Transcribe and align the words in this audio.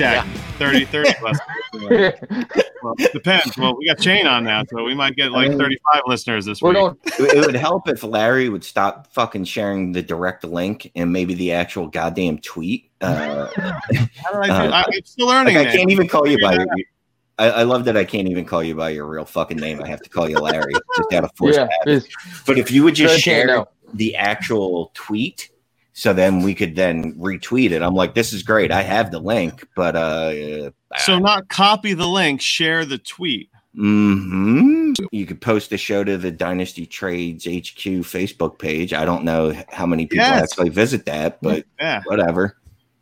Exactly. 0.00 0.40
30, 0.58 0.84
30 0.86 1.10
listeners. 1.22 2.44
Well, 2.82 2.94
depends. 3.12 3.58
Well, 3.58 3.76
we 3.76 3.86
got 3.86 4.02
Shane 4.02 4.26
on 4.26 4.42
now, 4.44 4.62
so 4.64 4.82
we 4.84 4.94
might 4.94 5.14
get 5.14 5.32
like 5.32 5.50
35 5.50 6.02
listeners 6.06 6.46
this 6.46 6.62
week. 6.62 6.72
going. 6.72 6.96
It 7.04 7.34
it 7.36 7.44
would 7.44 7.54
help 7.54 7.88
if 7.88 8.02
Larry 8.02 8.48
would 8.48 8.64
stop 8.64 9.06
fucking 9.12 9.44
sharing 9.44 9.92
the 9.92 10.00
direct 10.00 10.44
link 10.44 10.90
and 10.94 11.12
maybe 11.12 11.34
the 11.34 11.52
actual 11.52 11.88
goddamn 11.88 12.38
tweet. 12.38 12.90
Uh, 13.02 13.48
How 13.54 14.32
do 14.32 14.38
I 14.38 14.46
do? 14.46 14.52
Uh, 14.52 14.70
I, 14.72 14.84
I'm 14.86 15.04
still 15.04 15.26
learning. 15.26 15.56
like 15.56 15.68
I 15.68 15.72
can't 15.72 15.90
even 15.90 16.08
call 16.08 16.26
you 16.26 16.38
by. 16.40 16.54
Your, 16.54 16.66
I, 17.38 17.50
I 17.50 17.62
love 17.64 17.84
that 17.84 17.98
I 17.98 18.04
can't 18.04 18.28
even 18.28 18.46
call 18.46 18.62
you 18.62 18.74
by 18.74 18.88
your 18.88 19.04
real 19.06 19.26
fucking 19.26 19.58
name. 19.58 19.82
I 19.82 19.88
have 19.88 20.00
to 20.00 20.08
call 20.08 20.26
you 20.30 20.38
Larry 20.38 20.72
just 20.96 21.12
out 21.12 21.24
of 21.24 21.30
force. 21.36 21.56
Yeah, 21.56 22.00
But 22.46 22.58
if 22.58 22.70
you 22.70 22.82
would 22.82 22.94
just 22.94 23.20
share 23.20 23.66
the 23.92 24.16
actual 24.16 24.90
tweet, 24.94 25.50
so 25.92 26.12
then 26.12 26.42
we 26.42 26.54
could 26.54 26.76
then 26.76 27.14
retweet 27.14 27.70
it. 27.72 27.82
I'm 27.82 27.94
like, 27.94 28.14
this 28.14 28.32
is 28.32 28.42
great. 28.42 28.70
I 28.72 28.82
have 28.82 29.10
the 29.10 29.18
link, 29.18 29.66
but 29.76 29.96
uh, 29.96 30.70
So 30.98 31.18
not 31.18 31.48
copy 31.48 31.94
the 31.94 32.06
link, 32.06 32.40
share 32.40 32.84
the 32.84 32.98
tweet. 32.98 33.50
hmm 33.74 34.92
you 35.12 35.24
could 35.26 35.40
post 35.40 35.70
the 35.70 35.78
show 35.78 36.04
to 36.04 36.18
the 36.18 36.30
Dynasty 36.30 36.84
Trades 36.86 37.44
HQ 37.46 38.04
Facebook 38.04 38.58
page. 38.58 38.92
I 38.92 39.04
don't 39.04 39.24
know 39.24 39.54
how 39.68 39.86
many 39.86 40.06
people 40.06 40.24
Yes. 40.24 40.42
actually 40.52 40.68
visit 40.70 41.06
that, 41.06 41.38
but 41.40 41.64
Yeah. 41.80 42.02
whatever. 42.06 42.56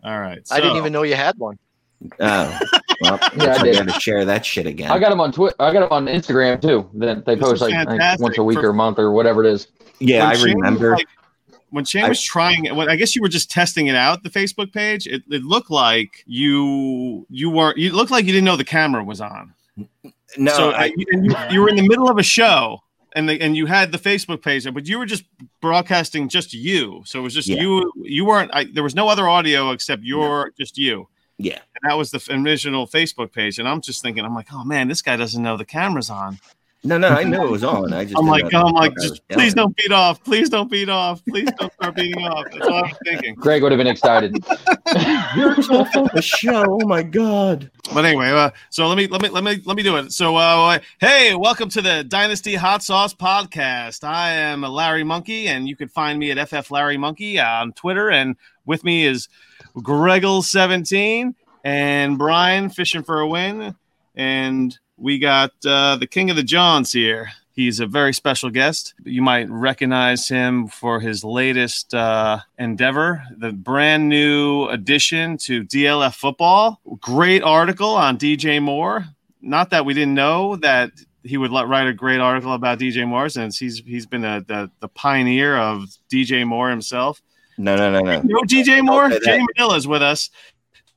All 0.05 0.19
right. 0.21 0.39
I 0.51 0.61
didn't 0.61 0.77
even 0.77 0.93
know 0.93 1.03
you 1.03 1.15
had 1.17 1.37
one. 1.39 1.59
Oh, 2.21 2.59
well, 3.01 3.19
Yeah, 3.37 3.55
I 3.55 3.59
I 3.59 3.63
did. 3.63 3.77
got 3.87 3.95
to 3.95 4.01
share 4.01 4.25
that 4.25 4.47
shit 4.47 4.67
again. 4.67 4.91
I 4.93 4.99
got 5.01 5.11
them 5.11 5.21
on 5.21 5.33
Twitter. 5.33 5.57
I 5.59 5.73
got 5.73 5.81
them 5.81 5.93
on 5.93 6.07
Instagram 6.07 6.61
too. 6.63 6.89
That 6.95 7.25
they 7.27 7.35
This 7.35 7.43
post 7.43 7.55
is 7.57 7.61
like, 7.63 7.75
I 7.75 7.79
think 7.79 7.89
fantastic 7.91 8.23
once 8.23 8.39
a 8.39 8.45
week 8.45 8.59
for- 8.61 8.67
or 8.67 8.71
a 8.71 8.75
month 8.75 8.99
or 8.99 9.11
whatever 9.13 9.45
it 9.45 9.53
is. 9.53 9.67
yeah, 9.99 10.29
when 10.29 10.37
I 10.37 10.43
remember. 10.45 10.93
like- 10.97 11.07
when 11.71 11.85
Shane 11.85 12.09
was 12.09 12.23
trying, 12.23 12.75
when 12.75 12.89
I 12.89 12.97
guess 12.97 13.15
you 13.15 13.23
were 13.23 13.29
just 13.29 13.51
testing 13.51 13.87
it 13.89 13.95
out, 13.95 14.23
the 14.23 14.31
Facebook 14.31 14.73
page. 14.73 15.07
It, 15.07 15.23
it 15.31 15.43
looked 15.45 15.71
like 15.71 16.25
you 16.27 17.27
you 17.31 17.51
weren't. 17.51 17.77
You 17.79 17.93
looked 17.93 18.11
like 18.11 18.25
you 18.25 18.33
didn't 18.33 18.45
know 18.45 18.57
the 18.57 18.65
camera 18.65 19.05
was 19.05 19.21
on. 19.21 19.55
no, 20.37 20.53
so 20.53 20.71
I, 20.71 20.87
uh, 20.89 20.91
and 21.13 21.27
you, 21.27 21.37
you 21.51 21.61
were 21.61 21.69
in 21.69 21.77
the 21.77 21.87
middle 21.87 22.09
of 22.11 22.19
a 22.19 22.23
show, 22.23 22.81
and 23.15 23.29
the, 23.29 23.41
and 23.41 23.57
you 23.57 23.67
had 23.67 23.93
the 23.93 23.99
Facebook 23.99 24.43
page, 24.43 24.67
but 24.73 24.87
you 24.89 24.99
were 24.99 25.07
just 25.07 25.25
broadcasting 25.61 26.29
just 26.29 26.53
you. 26.55 27.03
So 27.07 27.19
it 27.21 27.23
was 27.23 27.35
just 27.35 27.49
Yeah. 27.49 27.61
you. 27.63 27.93
You 27.97 28.25
weren't. 28.25 28.51
I, 28.55 28.65
there 28.65 28.83
was 28.83 28.95
no 28.95 29.09
other 29.09 29.29
audio 29.29 29.71
except 29.71 30.03
your 30.03 30.53
just 30.59 30.79
you. 30.79 31.09
yeah. 31.39 31.61
And 31.81 31.91
that 31.91 31.97
was 31.97 32.11
the 32.11 32.21
original 32.31 32.87
Facebook 32.87 33.33
page. 33.33 33.59
And 33.59 33.69
I'm 33.69 33.81
just 33.81 34.03
thinking, 34.03 34.25
I'm 34.25 34.35
like, 34.35 34.49
oh 34.53 34.65
man, 34.65 34.89
this 34.89 35.03
guy 35.03 35.17
doesn't 35.17 35.43
know 35.43 35.57
the 35.57 35.65
camera's 35.65 36.11
on. 36.11 36.39
No, 36.85 36.97
no, 36.97 37.09
I 37.09 37.25
knew 37.25 37.43
it 37.43 37.51
was 37.51 37.65
on. 37.65 37.93
I 37.93 38.05
just 38.05 38.17
I'm 38.17 38.27
like, 38.27 38.53
know 38.53 38.63
I'm 38.63 38.73
like, 38.73 38.95
the 38.95 39.01
fuck 39.01 39.03
I 39.03 39.11
was 39.11 39.11
just 39.11 39.29
please 39.29 39.55
don't 39.55 39.77
beat 39.77 39.91
off. 39.91 40.23
Please 40.23 40.49
don't 40.49 40.71
beat 40.71 40.89
off. 40.89 41.25
Please 41.25 41.49
don't 41.59 41.73
start 41.73 41.97
beating 41.97 42.23
off. 42.23 42.47
That's 42.53 42.67
all 42.67 42.85
I'm 42.85 42.95
thinking. 43.05 43.35
Greg 43.35 43.65
would 43.65 43.73
have 43.73 43.79
been 43.79 43.89
excited. 43.89 44.37
You're 45.37 45.57
tough 45.57 45.97
on 45.97 46.09
the 46.15 46.23
show. 46.23 46.79
Oh 46.81 46.87
my 46.87 47.03
god. 47.03 47.69
But 47.93 48.05
anyway, 48.05 48.31
uh, 48.31 48.51
so 48.71 48.87
let 48.87 48.97
me 48.97 49.09
let 49.09 49.21
me 49.23 49.29
let 49.29 49.43
me 49.43 49.61
let 49.65 49.77
me 49.77 49.83
do 49.83 49.97
it. 49.97 50.13
So, 50.13 50.37
uh, 50.37 50.79
hey, 51.01 51.35
welcome 51.35 51.69
to 51.71 51.83
the 51.83 52.05
Dynasty 52.05 52.55
Hot 52.55 52.85
Sauce 52.85 53.13
Podcast. 53.13 54.05
I 54.05 54.31
am 54.31 54.63
Larry 54.63 55.03
Monkey, 55.03 55.49
and 55.49 55.69
you 55.69 55.75
can 55.75 55.89
find 55.89 56.17
me 56.17 56.31
at 56.31 56.49
FF 56.49 56.71
Larry 56.71 56.97
Monkey 56.97 57.41
on 57.41 57.73
Twitter. 57.73 58.09
And 58.09 58.37
with 58.67 58.85
me 58.85 59.05
is 59.05 59.29
Greggle17 59.77 61.35
and 61.65 62.19
Brian 62.19 62.71
fishing 62.71 63.03
for 63.03 63.19
a 63.19 63.27
win. 63.27 63.75
And 64.15 64.79
we 64.99 65.19
got 65.19 65.53
uh, 65.65 65.97
the 65.97 66.07
King 66.07 66.31
of 66.31 66.37
the 66.37 66.43
Johns 66.43 66.93
here. 66.93 67.31
He's 67.53 67.81
a 67.81 67.87
very 67.87 68.13
special 68.13 68.51
guest. 68.51 68.95
You 69.05 69.23
might 69.23 69.51
recognize 69.51 70.29
him 70.29 70.69
for 70.69 71.01
his 71.01 71.25
latest 71.25 71.93
uh, 71.93 72.39
endeavor, 72.59 73.23
the 73.37 73.53
brand 73.53 74.09
new 74.09 74.69
addition 74.69 75.39
to 75.39 75.65
DLF 75.65 76.15
football. 76.15 76.81
Great 77.01 77.43
article 77.43 77.91
on 77.91 78.17
DJ 78.17 78.63
Moore. 78.63 79.07
Not 79.41 79.71
that 79.71 79.85
we 79.85 79.95
didn't 79.95 80.15
know 80.15 80.57
that 80.57 80.91
he 81.25 81.37
would 81.37 81.51
let, 81.51 81.67
write 81.67 81.89
a 81.89 81.93
great 81.93 82.21
article 82.21 82.53
about 82.53 82.79
DJ 82.79 83.07
Moore, 83.07 83.29
since 83.29 83.59
he's 83.59 83.79
he's 83.85 84.07
been 84.07 84.25
a, 84.25 84.41
the 84.47 84.71
the 84.81 84.89
pioneer 84.89 85.57
of 85.57 85.85
DJ 86.13 86.47
Moore 86.47 86.71
himself. 86.71 87.21
No, 87.57 87.75
no, 87.77 87.91
no, 87.91 88.01
no. 88.01 88.23
You 88.23 88.29
know 88.29 88.41
DJ 88.43 88.85
Moore? 88.85 89.11
Shane 89.11 89.45
Manila 89.57 89.77
is 89.77 89.89
with 89.89 90.03
us. 90.03 90.31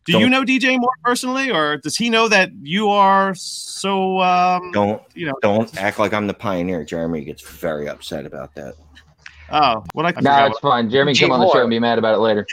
Do 0.06 0.14
you 0.14 0.20
Don't- 0.22 0.32
know 0.32 0.44
DJ 0.44 0.80
Moore 0.80 0.90
personally, 1.04 1.52
or 1.52 1.78
does 1.78 1.96
he 1.96 2.10
know 2.10 2.28
that 2.28 2.50
you 2.64 2.90
are 2.90 3.36
so? 3.36 4.20
Um, 4.20 4.72
Don't 4.72 5.02
you 5.14 5.28
know? 5.28 5.34
don't 5.42 5.76
act 5.78 6.00
like 6.00 6.12
I'm 6.14 6.26
the 6.28 6.34
pioneer. 6.34 6.84
Jeremy 6.84 7.24
gets 7.24 7.42
very 7.44 7.88
upset 7.88 8.26
about 8.26 8.56
that. 8.56 8.74
Oh, 9.52 9.84
what 9.94 10.06
I 10.06 10.10
nah, 10.12 10.16
forgot 10.16 10.52
it's 10.52 10.60
fine. 10.60 10.90
Jeremy, 10.90 11.14
G 11.14 11.26
come 11.26 11.32
on 11.34 11.40
the 11.42 11.52
show 11.52 11.62
and 11.62 11.70
be 11.70 11.78
mad 11.80 12.00
about 12.00 12.16
it 12.16 12.20
later. 12.20 12.48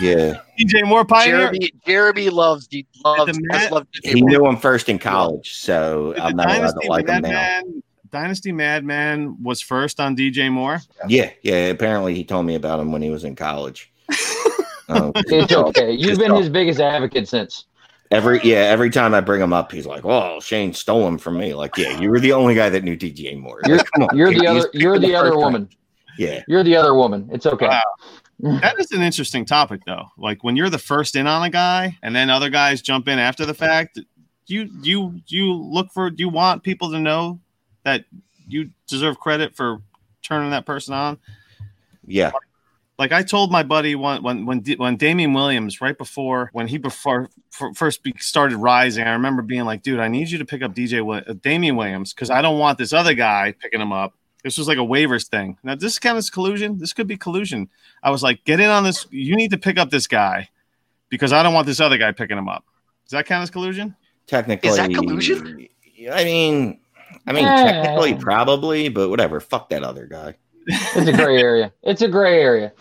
Yeah, 0.00 0.40
DJ 0.60 0.84
Moore 0.86 1.04
pioneer. 1.04 1.38
Jeremy, 1.38 1.70
Jeremy 1.86 2.30
loves 2.30 2.66
D- 2.68 2.86
loves, 3.04 3.36
The 3.36 3.48
has 3.52 3.62
Mad- 3.62 3.72
loved 3.72 3.88
DJ 4.04 4.14
he 4.14 4.20
Moore. 4.20 4.30
knew 4.30 4.46
him 4.46 4.56
first 4.56 4.88
in 4.88 4.98
college, 4.98 5.54
so 5.56 6.12
The 6.14 6.22
I'm 6.24 6.36
not 6.36 6.46
allowed 6.46 6.54
Dynasty 6.58 6.80
to 6.86 6.90
like 6.90 7.08
him 7.08 7.22
now. 7.22 7.28
Madman, 7.30 7.82
Dynasty 8.12 8.52
Madman 8.52 9.42
was 9.42 9.60
first 9.62 9.98
on 9.98 10.14
DJ 10.14 10.52
Moore. 10.52 10.80
Yeah, 11.08 11.30
yeah. 11.42 11.54
Apparently, 11.70 12.14
he 12.14 12.22
told 12.24 12.46
me 12.46 12.54
about 12.54 12.78
him 12.78 12.92
when 12.92 13.02
he 13.02 13.10
was 13.10 13.24
in 13.24 13.34
college. 13.34 13.90
Um, 14.88 15.12
It's 15.16 15.52
okay. 15.52 15.92
You've 15.92 16.18
been 16.18 16.34
his 16.34 16.48
biggest 16.48 16.80
advocate 16.80 17.28
since. 17.28 17.64
Every 18.10 18.40
yeah, 18.44 18.56
every 18.58 18.90
time 18.90 19.14
I 19.14 19.20
bring 19.22 19.40
him 19.40 19.54
up, 19.54 19.72
he's 19.72 19.86
like, 19.86 20.04
"Oh, 20.04 20.38
Shane 20.40 20.74
stole 20.74 21.08
him 21.08 21.16
from 21.16 21.38
me." 21.38 21.54
Like, 21.54 21.76
yeah, 21.78 21.98
you 21.98 22.10
were 22.10 22.20
the 22.20 22.32
only 22.32 22.54
guy 22.54 22.68
that 22.68 22.84
knew 22.84 22.94
DJ 22.96 23.38
Moore. 23.40 23.60
You're- 23.64 23.78
Like, 23.78 23.90
come 23.92 24.02
on, 24.04 24.16
You're 24.16 24.34
the 24.34 24.46
other. 24.46 24.68
You're 24.74 24.98
the 24.98 25.06
the 25.08 25.14
other 25.14 25.28
first 25.30 25.38
guy. 25.38 25.44
woman. 25.44 25.68
Yeah, 26.18 26.42
You're 26.46 26.62
the 26.62 26.76
other 26.76 26.92
woman. 26.94 27.28
It's 27.32 27.46
okay. 27.46 27.68
Wow. 27.68 27.80
That 28.60 28.74
is 28.80 28.90
an 28.90 29.02
interesting 29.02 29.44
topic, 29.44 29.82
though. 29.86 30.06
Like 30.18 30.42
when 30.42 30.56
you're 30.56 30.68
the 30.68 30.76
first 30.78 31.14
in 31.14 31.28
on 31.28 31.44
a 31.44 31.48
guy, 31.50 31.96
and 32.02 32.14
then 32.14 32.28
other 32.28 32.50
guys 32.50 32.82
jump 32.82 33.06
in 33.08 33.18
after 33.20 33.46
the 33.46 33.54
fact. 33.54 33.98
You 34.46 34.68
you 34.82 35.20
you 35.28 35.52
look 35.54 35.92
for? 35.92 36.10
Do 36.10 36.20
you 36.22 36.28
want 36.28 36.64
people 36.64 36.90
to 36.90 36.98
know 36.98 37.38
that 37.84 38.04
you 38.48 38.70
deserve 38.88 39.20
credit 39.20 39.54
for 39.54 39.80
turning 40.22 40.50
that 40.50 40.66
person 40.66 40.92
on? 40.92 41.18
yeah. 42.06 42.32
Like 43.02 43.10
I 43.10 43.24
told 43.24 43.50
my 43.50 43.64
buddy 43.64 43.96
when 43.96 44.22
when 44.22 44.46
when 44.46 44.60
D- 44.60 44.76
when 44.76 44.96
Damian 44.96 45.32
Williams 45.32 45.80
right 45.80 45.98
before 45.98 46.50
when 46.52 46.68
he 46.68 46.78
before 46.78 47.28
f- 47.60 47.76
first 47.76 48.04
be, 48.04 48.14
started 48.20 48.56
rising, 48.58 49.04
I 49.04 49.10
remember 49.12 49.42
being 49.42 49.64
like, 49.64 49.82
dude, 49.82 49.98
I 49.98 50.06
need 50.06 50.30
you 50.30 50.38
to 50.38 50.44
pick 50.44 50.62
up 50.62 50.72
DJ 50.72 50.98
Wi- 50.98 51.24
uh, 51.26 51.32
Damian 51.42 51.74
Williams 51.74 52.12
because 52.14 52.30
I 52.30 52.40
don't 52.42 52.60
want 52.60 52.78
this 52.78 52.92
other 52.92 53.14
guy 53.14 53.54
picking 53.60 53.80
him 53.80 53.92
up. 53.92 54.14
This 54.44 54.56
was 54.56 54.68
like 54.68 54.78
a 54.78 54.82
waivers 54.82 55.26
thing. 55.28 55.58
Now 55.64 55.74
this 55.74 55.98
kind 55.98 56.16
of 56.16 56.30
collusion. 56.30 56.78
This 56.78 56.92
could 56.92 57.08
be 57.08 57.16
collusion. 57.16 57.68
I 58.04 58.10
was 58.12 58.22
like, 58.22 58.44
get 58.44 58.60
in 58.60 58.70
on 58.70 58.84
this. 58.84 59.04
You 59.10 59.34
need 59.34 59.50
to 59.50 59.58
pick 59.58 59.78
up 59.78 59.90
this 59.90 60.06
guy 60.06 60.48
because 61.08 61.32
I 61.32 61.42
don't 61.42 61.54
want 61.54 61.66
this 61.66 61.80
other 61.80 61.98
guy 61.98 62.12
picking 62.12 62.38
him 62.38 62.48
up. 62.48 62.64
Does 63.04 63.12
that 63.12 63.26
count 63.26 63.42
as 63.42 63.50
collusion? 63.50 63.96
Technically, 64.28 64.68
Is 64.68 64.76
that 64.76 64.94
collusion? 64.94 65.66
I 66.12 66.22
mean, 66.24 66.78
I 67.26 67.32
mean, 67.32 67.44
Yeah. 67.44 67.64
technically, 67.64 68.14
probably, 68.14 68.88
but 68.88 69.10
whatever. 69.10 69.40
Fuck 69.40 69.70
that 69.70 69.82
other 69.82 70.06
guy. 70.06 70.36
It's 70.66 71.08
a 71.08 71.12
gray 71.12 71.38
area. 71.40 71.72
It's 71.82 72.02
a 72.02 72.08
gray 72.08 72.40
area. 72.40 72.72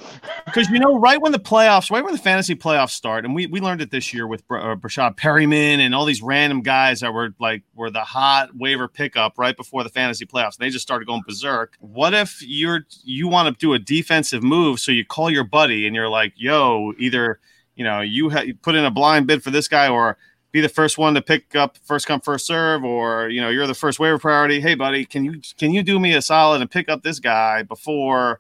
Because 0.46 0.69
you 0.69 0.80
know, 0.80 1.00
right 1.00 1.22
when 1.22 1.31
the 1.31 1.40
playoffs, 1.40 1.90
right 1.90 2.03
when 2.03 2.14
the 2.14 2.19
fantasy 2.19 2.56
playoffs 2.56 2.92
start, 2.92 3.25
and 3.25 3.34
we, 3.34 3.47
we 3.47 3.59
learned 3.59 3.81
it 3.81 3.92
this 3.92 4.14
year 4.14 4.28
with 4.28 4.47
Br- 4.47 4.58
uh, 4.58 4.75
Breshad 4.75 5.18
Perryman 5.18 5.80
and 5.80 5.96
all 5.96 6.06
these 6.06 6.22
random 6.22 6.62
guys 6.62 7.00
that 7.00 7.14
were 7.14 7.34
like 7.40 7.64
were 7.74 7.90
the 7.90 8.03
hot 8.03 8.56
waiver 8.56 8.88
pickup 8.88 9.38
right 9.38 9.56
before 9.56 9.84
the 9.84 9.90
fantasy 9.90 10.25
playoffs. 10.25 10.58
And 10.58 10.66
they 10.66 10.69
just 10.69 10.84
started 10.84 11.06
going 11.06 11.24
berserk. 11.28 11.75
What 11.80 12.14
if 12.14 12.42
you're 12.42 12.86
you 13.03 13.28
want 13.28 13.47
to 13.47 13.59
do 13.59 13.74
a 13.74 13.80
defensive 13.80 14.44
move, 14.44 14.80
so 14.80 14.92
you 14.92 15.06
call 15.06 15.30
your 15.30 15.44
buddy 15.44 15.88
and 15.88 15.96
you're 15.96 16.09
like, 16.09 16.34
"Yo, 16.36 16.94
either 17.00 17.39
you 17.75 17.84
know 17.84 18.01
you, 18.01 18.30
ha- 18.30 18.42
you 18.42 18.54
put 18.56 18.75
in 18.75 18.86
a 18.86 18.92
blind 18.92 19.27
bid 19.27 19.44
for 19.44 19.51
this 19.51 19.68
guy, 19.68 19.88
or 19.88 20.18
be 20.51 20.62
the 20.62 20.69
first 20.69 20.98
one 20.98 21.13
to 21.13 21.21
pick 21.21 21.56
up 21.56 21.77
first 21.83 22.07
come 22.07 22.21
first 22.21 22.45
serve, 22.45 22.83
or 22.83 23.30
you 23.30 23.42
know 23.42 23.50
you're 23.50 23.68
the 23.68 23.74
first 23.74 24.00
waiver 24.00 24.19
priority. 24.19 24.59
Hey, 24.59 24.75
buddy, 24.75 25.06
can 25.06 25.25
you 25.25 25.42
can 25.57 25.71
you 25.71 25.83
do 25.83 26.00
me 26.00 26.13
a 26.13 26.21
solid 26.21 26.62
and 26.62 26.69
pick 26.69 26.89
up 26.89 27.03
this 27.03 27.19
guy 27.19 27.63
before?" 27.63 28.39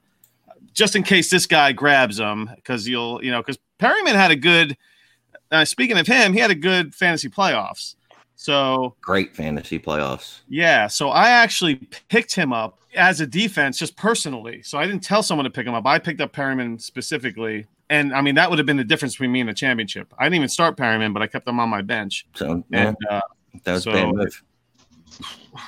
just 0.73 0.95
in 0.95 1.03
case 1.03 1.29
this 1.29 1.45
guy 1.45 1.71
grabs 1.71 2.19
him, 2.19 2.49
because 2.55 2.87
you'll, 2.87 3.23
you 3.23 3.31
know, 3.31 3.41
because 3.41 3.57
Perryman 3.77 4.15
had 4.15 4.31
a 4.31 4.35
good. 4.35 4.77
Uh, 5.51 5.65
speaking 5.65 5.97
of 5.97 6.07
him, 6.07 6.33
he 6.33 6.39
had 6.39 6.51
a 6.51 6.55
good 6.55 6.95
fantasy 6.95 7.27
playoffs. 7.29 7.95
So 8.35 8.95
Great 9.01 9.35
fantasy 9.35 9.77
playoffs. 9.77 10.39
yeah, 10.47 10.87
so 10.87 11.09
I 11.09 11.29
actually 11.29 11.75
picked 12.09 12.33
him 12.33 12.53
up 12.53 12.79
as 12.95 13.21
a 13.21 13.27
defense, 13.27 13.77
just 13.77 13.95
personally. 13.97 14.63
So 14.63 14.77
I 14.77 14.85
didn't 14.85 15.03
tell 15.03 15.21
someone 15.21 15.43
to 15.43 15.51
pick 15.51 15.67
him 15.67 15.73
up. 15.73 15.85
I 15.85 15.99
picked 15.99 16.21
up 16.21 16.31
Perryman 16.31 16.79
specifically, 16.79 17.67
and 17.91 18.13
I 18.15 18.21
mean 18.21 18.35
that 18.35 18.49
would 18.49 18.57
have 18.57 18.65
been 18.65 18.77
the 18.77 18.83
difference 18.83 19.13
between 19.13 19.31
me 19.31 19.39
and 19.41 19.49
the 19.49 19.53
championship. 19.53 20.11
I 20.17 20.23
didn't 20.25 20.35
even 20.37 20.49
start 20.49 20.77
Perryman, 20.77 21.13
but 21.13 21.21
I 21.21 21.27
kept 21.27 21.47
him 21.47 21.59
on 21.59 21.69
my 21.69 21.81
bench, 21.83 22.25
So 22.33 22.63
yeah, 22.71 22.93
uh, 23.09 23.21
that 23.63 23.73
was 23.73 23.83
so- 23.83 23.91
a 23.91 23.93
bad 23.93 24.07
move. 24.15 24.43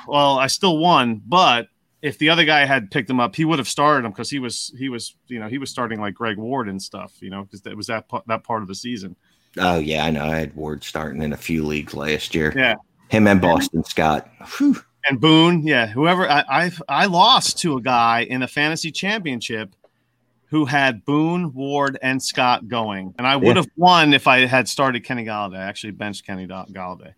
well, 0.07 0.37
I 0.39 0.47
still 0.47 0.77
won, 0.77 1.21
but 1.25 1.67
if 2.01 2.17
the 2.17 2.29
other 2.29 2.43
guy 2.45 2.65
had 2.65 2.91
picked 2.91 3.09
him 3.09 3.19
up, 3.19 3.35
he 3.35 3.45
would 3.45 3.59
have 3.59 3.67
started 3.67 4.05
him 4.05 4.11
because 4.11 4.29
he 4.29 4.39
was 4.39 4.73
he 4.77 4.89
was 4.89 5.15
you 5.27 5.39
know 5.39 5.47
he 5.47 5.57
was 5.57 5.69
starting 5.69 5.99
like 6.01 6.13
Greg 6.13 6.37
Ward 6.37 6.67
and 6.69 6.81
stuff, 6.81 7.13
you 7.21 7.29
know, 7.29 7.43
because 7.43 7.61
that 7.61 7.75
was 7.77 7.87
that 7.87 8.05
that 8.27 8.43
part 8.43 8.61
of 8.61 8.67
the 8.67 8.75
season. 8.75 9.15
Oh 9.57 9.77
yeah, 9.77 10.05
I 10.05 10.09
know. 10.09 10.25
I 10.25 10.37
had 10.39 10.55
Ward 10.55 10.83
starting 10.83 11.21
in 11.21 11.31
a 11.33 11.37
few 11.37 11.63
leagues 11.65 11.93
last 11.93 12.33
year. 12.33 12.51
Yeah. 12.55 12.75
him 13.09 13.27
and 13.27 13.39
Boston 13.41 13.83
Scott. 13.83 14.27
Whew. 14.57 14.81
And 15.09 15.19
Boone, 15.19 15.67
yeah, 15.67 15.87
whoever 15.87 16.29
I 16.29 16.43
I, 16.49 16.71
I 16.87 17.05
lost 17.05 17.59
to 17.59 17.75
a 17.77 17.81
guy 17.81 18.21
in 18.21 18.41
a 18.41 18.47
fantasy 18.47 18.91
championship 18.91 19.75
who 20.53 20.65
had 20.65 21.03
Boone, 21.03 21.51
Ward, 21.51 21.97
and 22.03 22.21
Scott 22.21 22.67
going, 22.67 23.15
and 23.17 23.25
I 23.25 23.35
would 23.35 23.55
have 23.55 23.65
won 23.75 24.13
if 24.13 24.27
I 24.27 24.45
had 24.45 24.69
started 24.69 25.03
Kenny 25.03 25.25
Golladay. 25.25 25.57
I 25.57 25.63
actually 25.63 25.93
benched 25.93 26.27
Kenny 26.27 26.45
Golladay, 26.45 27.15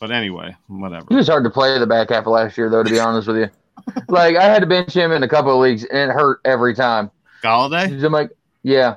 but 0.00 0.10
anyway, 0.10 0.56
whatever. 0.66 1.04
He 1.10 1.14
was 1.16 1.28
hard 1.28 1.44
to 1.44 1.50
play 1.50 1.78
the 1.78 1.86
back 1.86 2.08
half 2.08 2.20
of 2.24 2.28
last 2.28 2.56
year, 2.56 2.70
though. 2.70 2.82
To 2.82 2.88
be 2.88 2.98
honest 3.08 3.28
with 3.28 3.36
you, 3.36 3.50
like 4.08 4.34
I 4.34 4.44
had 4.44 4.60
to 4.60 4.66
bench 4.66 4.94
him 4.94 5.12
in 5.12 5.22
a 5.22 5.28
couple 5.28 5.52
of 5.52 5.60
leagues, 5.60 5.84
and 5.84 6.10
it 6.10 6.14
hurt 6.14 6.40
every 6.46 6.74
time. 6.74 7.10
Golladay, 7.42 8.02
I'm 8.02 8.12
like, 8.12 8.30
yeah, 8.62 8.94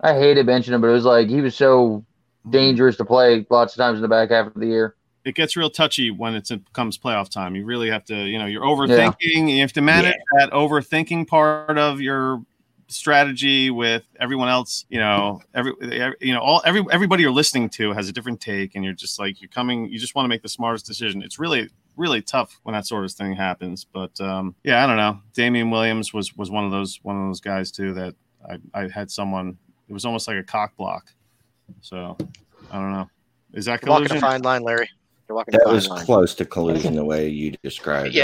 I 0.00 0.14
hated 0.14 0.46
benching 0.46 0.68
him, 0.68 0.80
but 0.80 0.86
it 0.86 0.92
was 0.92 1.04
like 1.04 1.28
he 1.28 1.42
was 1.42 1.54
so 1.54 2.02
dangerous 2.48 2.96
to 2.96 3.04
play 3.04 3.46
lots 3.50 3.74
of 3.74 3.76
times 3.76 3.96
in 3.96 4.02
the 4.02 4.08
back 4.08 4.30
half 4.30 4.46
of 4.46 4.54
the 4.54 4.68
year. 4.68 4.96
it 5.26 5.34
gets 5.34 5.54
real 5.54 5.68
touchy 5.70 6.10
when 6.10 6.34
it 6.34 6.50
comes 6.72 6.96
playoff 6.96 7.28
time. 7.28 7.54
You 7.56 7.66
really 7.66 7.90
have 7.90 8.06
to, 8.06 8.16
you 8.16 8.38
know, 8.38 8.46
you're 8.46 8.62
overthinking. 8.62 9.54
You 9.54 9.60
have 9.60 9.74
to 9.74 9.82
manage 9.82 10.14
that 10.38 10.50
overthinking 10.50 11.28
part 11.28 11.76
of 11.76 12.00
your 12.00 12.42
strategy 12.92 13.70
with 13.70 14.04
everyone 14.20 14.48
else. 14.48 14.84
You 14.88 14.98
know, 15.00 15.40
every 15.54 15.72
you 16.20 16.32
know, 16.34 16.40
all 16.40 16.62
every 16.64 16.84
everybody 16.90 17.22
you're 17.22 17.32
listening 17.32 17.68
to 17.70 17.92
has 17.92 18.08
a 18.08 18.12
different 18.12 18.40
take, 18.40 18.74
and 18.74 18.84
you're 18.84 18.94
just 18.94 19.18
like 19.18 19.40
you're 19.40 19.48
coming. 19.48 19.88
You 19.88 19.98
just 19.98 20.14
want 20.14 20.24
to 20.24 20.28
make 20.28 20.42
the 20.42 20.48
smartest 20.48 20.86
decision. 20.86 21.22
It's 21.22 21.38
really 21.38 21.68
really 21.96 22.22
tough 22.22 22.58
when 22.62 22.72
that 22.72 22.86
sort 22.86 23.04
of 23.04 23.12
thing 23.12 23.34
happens. 23.34 23.84
But 23.84 24.18
um, 24.20 24.54
yeah, 24.64 24.82
I 24.82 24.86
don't 24.86 24.96
know. 24.96 25.20
Damian 25.34 25.70
Williams 25.70 26.12
was 26.14 26.36
was 26.36 26.50
one 26.50 26.64
of 26.64 26.70
those 26.70 27.00
one 27.02 27.20
of 27.20 27.28
those 27.28 27.40
guys 27.40 27.70
too 27.70 27.92
that 27.94 28.14
I, 28.48 28.58
I 28.74 28.88
had 28.88 29.10
someone. 29.10 29.58
It 29.88 29.92
was 29.92 30.04
almost 30.04 30.26
like 30.28 30.38
a 30.38 30.42
cock 30.42 30.76
block. 30.76 31.10
So 31.80 32.16
I 32.70 32.78
don't 32.78 32.92
know. 32.92 33.08
Is 33.52 33.66
that 33.66 33.82
You're 33.82 33.90
walking 33.90 34.16
a 34.16 34.20
fine 34.20 34.42
line, 34.42 34.62
Larry. 34.62 34.88
You're 35.28 35.36
walking 35.36 35.54
a 35.54 35.58
That 35.58 35.64
fine 35.64 35.74
was 35.74 35.88
line. 35.88 36.04
close 36.04 36.34
to 36.36 36.44
collusion 36.46 36.94
the 36.94 37.04
way 37.04 37.28
you 37.28 37.52
described 37.62 38.08
it. 38.08 38.14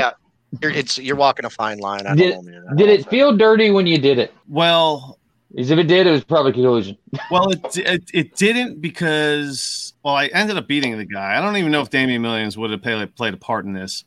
Yeah, 0.52 0.58
you're, 0.62 0.70
it's 0.72 0.98
you're 0.98 1.16
walking 1.16 1.44
a 1.44 1.50
fine 1.50 1.78
line. 1.78 2.06
I 2.06 2.14
Did- 2.14 2.32
don't 2.34 2.44
know, 2.46 2.52
man. 2.52 2.64
I 2.70 2.74
Did 2.74 2.88
it 2.90 3.04
know. 3.04 3.10
feel 3.10 3.36
dirty 3.36 3.70
when 3.70 3.86
you 3.86 3.98
did 3.98 4.18
it? 4.18 4.32
Well, 4.48 5.18
Because 5.50 5.70
if 5.70 5.78
it 5.78 5.84
did, 5.84 6.06
it 6.06 6.10
was 6.10 6.24
probably 6.24 6.52
collusion. 6.52 6.96
Well, 7.30 7.50
it, 7.50 7.76
it 7.76 8.02
it 8.14 8.36
didn't 8.36 8.80
because 8.80 9.94
well, 10.02 10.14
I 10.14 10.26
ended 10.28 10.56
up 10.56 10.66
beating 10.66 10.96
the 10.96 11.04
guy. 11.04 11.36
I 11.36 11.40
don't 11.40 11.56
even 11.56 11.72
know 11.72 11.80
if 11.82 11.90
Damian 11.90 12.22
Williams 12.22 12.56
would 12.56 12.70
have 12.70 12.82
played 12.82 13.14
played 13.16 13.34
a 13.34 13.38
part 13.38 13.64
in 13.64 13.72
this. 13.72 14.04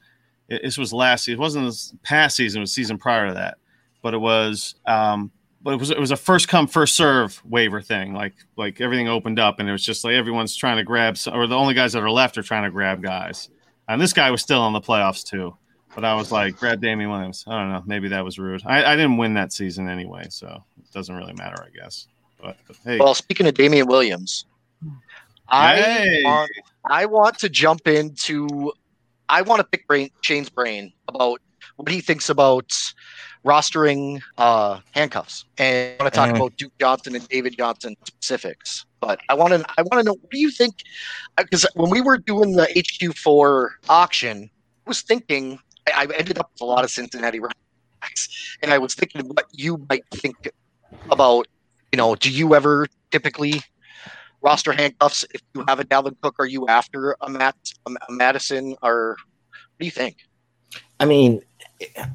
It, 0.50 0.62
this 0.64 0.78
was 0.78 0.92
last. 0.94 1.26
Season. 1.26 1.40
It 1.40 1.42
wasn't 1.42 1.66
this 1.68 1.94
past 2.04 2.36
season. 2.36 2.60
It 2.60 2.64
was 2.64 2.74
season 2.74 2.98
prior 2.98 3.28
to 3.28 3.34
that. 3.36 3.58
But 4.02 4.14
it 4.14 4.20
was. 4.20 4.76
Um, 4.88 5.32
but 5.64 5.74
it 5.76 5.80
was 5.80 5.92
it 5.92 6.00
was 6.00 6.10
a 6.12 6.16
first 6.16 6.48
come 6.48 6.66
first 6.66 6.96
serve 6.96 7.40
waiver 7.46 7.82
thing. 7.84 8.14
Like 8.16 8.34
like 8.58 8.82
everything 8.82 9.08
opened 9.08 9.38
up 9.40 9.60
and 9.60 9.70
it 9.70 9.72
was 9.72 9.86
just 9.86 10.04
like 10.04 10.14
everyone's 10.16 10.56
trying 10.56 10.78
to 10.78 10.84
grab 10.84 11.18
some, 11.18 11.36
or 11.36 11.46
the 11.46 11.56
only 11.56 11.76
guys 11.76 11.94
that 11.94 12.02
are 12.02 12.10
left 12.10 12.36
are 12.40 12.44
trying 12.44 12.64
to 12.64 12.72
grab 12.72 13.04
guys. 13.04 13.50
And 13.88 14.02
this 14.02 14.12
guy 14.14 14.32
was 14.32 14.42
still 14.42 14.66
in 14.68 14.74
the 14.74 14.82
playoffs 14.82 15.24
too. 15.24 15.56
But 15.96 16.06
I 16.06 16.16
was 16.16 16.32
like, 16.32 16.58
grab 16.58 16.82
Damian 16.82 17.10
Williams. 17.10 17.44
I 17.48 17.60
don't 17.60 17.70
know. 17.72 17.84
Maybe 17.86 18.08
that 18.10 18.24
was 18.24 18.40
rude. 18.40 18.62
I, 18.66 18.94
I 18.94 18.96
didn't 18.96 19.18
win 19.18 19.34
that 19.34 19.52
season 19.52 19.90
anyway, 19.90 20.28
so 20.30 20.64
it 20.80 20.92
doesn't 20.94 21.14
really 21.14 21.34
matter, 21.34 21.62
I 21.64 21.70
guess. 21.78 22.08
But, 22.42 22.58
but 22.68 22.78
hey, 22.86 22.98
Well, 22.98 23.14
speaking 23.14 23.46
of 23.48 23.54
Damian 23.56 23.88
Williams, 23.88 24.46
I 25.50 25.76
Hey. 25.76 26.24
want, 26.24 26.52
I 26.86 27.06
want 27.06 27.38
to 27.40 27.50
jump 27.50 27.88
into. 27.88 28.72
I 29.28 29.42
want 29.42 29.60
to 29.60 29.68
pick 29.68 29.88
brain, 29.88 30.10
Shane's 30.22 30.50
brain 30.50 30.92
about 31.08 31.40
what 31.76 31.90
he 31.92 32.02
thinks 32.02 32.30
about 32.30 32.70
rostering 33.46 34.22
uh, 34.38 34.80
handcuffs, 34.92 35.46
and 35.58 35.96
I 36.00 36.04
want 36.04 36.14
to 36.14 36.18
talk 36.18 36.30
Uh. 36.30 36.36
about 36.36 36.56
Duke 36.58 36.74
Johnson 36.80 37.16
and 37.16 37.28
David 37.28 37.56
Johnson 37.58 37.96
specifics. 38.06 38.86
But 39.00 39.20
I 39.30 39.34
want 39.34 39.54
to. 39.54 39.66
I 39.78 39.82
want 39.84 40.00
to 40.00 40.04
know 40.04 40.14
what 40.14 40.32
do 40.32 40.40
you 40.40 40.52
think? 40.52 40.76
Because 41.38 41.66
when 41.76 41.90
we 41.90 42.02
were 42.02 42.18
doing 42.18 42.54
the 42.54 42.66
HQ 42.76 43.18
four 43.18 43.74
auction, 43.90 44.50
I 44.86 44.90
was 44.90 45.02
thinking. 45.02 45.60
I, 45.94 46.08
ended 46.18 46.38
up 46.40 46.52
with 46.54 46.62
a 46.62 46.66
lot 46.66 46.84
of 46.84 46.92
Cincinnati 46.92 47.40
running 47.40 47.56
backs, 48.02 48.58
and 48.62 48.72
I 48.72 48.78
was 48.78 48.94
thinking 48.94 49.28
what 49.28 49.46
you 49.52 49.86
might 49.90 50.04
think 50.12 50.50
about. 51.10 51.48
You 51.92 51.98
know, 51.98 52.16
do 52.16 52.32
you 52.32 52.56
ever 52.56 52.88
typically 53.12 53.62
roster 54.42 54.72
handcuffs 54.72 55.26
if 55.34 55.42
you 55.54 55.64
have 55.68 55.80
a 55.80 55.84
Dalvin 55.84 56.16
Cook? 56.22 56.36
Are 56.40 56.46
you 56.46 56.68
after 56.68 57.16
a 57.22 57.30
Matt, 57.30 57.56
a 57.86 58.12
Mattison, 58.12 58.76
or 58.82 59.18
what 59.50 59.80
do 59.80 59.86
you 59.86 59.92
think? 59.92 60.18
I 61.00 61.06
mean, 61.06 61.42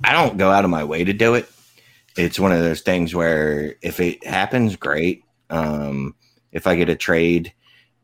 I 0.04 0.12
don't 0.12 0.38
go 0.38 0.50
out 0.50 0.64
of 0.64 0.70
my 0.70 0.84
way 0.84 1.04
to 1.04 1.12
do 1.12 1.34
it. 1.34 1.48
It's 2.16 2.40
one 2.40 2.52
of 2.52 2.60
those 2.60 2.80
things 2.80 3.14
where 3.14 3.76
if 3.82 4.00
it 4.00 4.26
happens, 4.26 4.76
great. 4.76 5.22
Um, 5.50 6.14
if 6.52 6.66
I 6.66 6.76
get 6.76 6.88
a 6.88 6.96
trade 6.96 7.52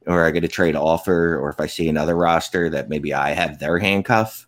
or 0.06 0.26
I 0.26 0.30
get 0.30 0.44
a 0.44 0.48
trade 0.48 0.76
offer, 0.76 1.38
or 1.38 1.48
if 1.48 1.60
I 1.60 1.66
see 1.66 1.88
another 1.88 2.16
roster 2.16 2.68
that 2.70 2.88
maybe 2.88 3.14
I 3.14 3.30
have 3.30 3.58
their 3.58 3.78
handcuff 3.78 4.46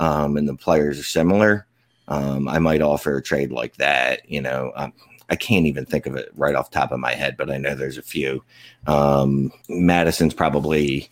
um, 0.00 0.36
and 0.36 0.48
the 0.48 0.56
players 0.56 0.98
are 0.98 1.04
similar, 1.04 1.66
um, 2.08 2.48
I 2.48 2.58
might 2.58 2.82
offer 2.82 3.16
a 3.16 3.22
trade 3.22 3.52
like 3.52 3.76
that. 3.76 4.28
You 4.28 4.40
know, 4.42 4.72
um, 4.74 4.92
I 5.28 5.36
can't 5.36 5.66
even 5.66 5.86
think 5.86 6.06
of 6.06 6.16
it 6.16 6.30
right 6.34 6.56
off 6.56 6.70
the 6.70 6.78
top 6.78 6.90
of 6.90 6.98
my 6.98 7.12
head, 7.12 7.36
but 7.36 7.50
I 7.50 7.58
know 7.58 7.76
there's 7.76 7.98
a 7.98 8.02
few. 8.02 8.42
Um, 8.88 9.52
Mattison's 9.68 10.34
probably 10.34 11.08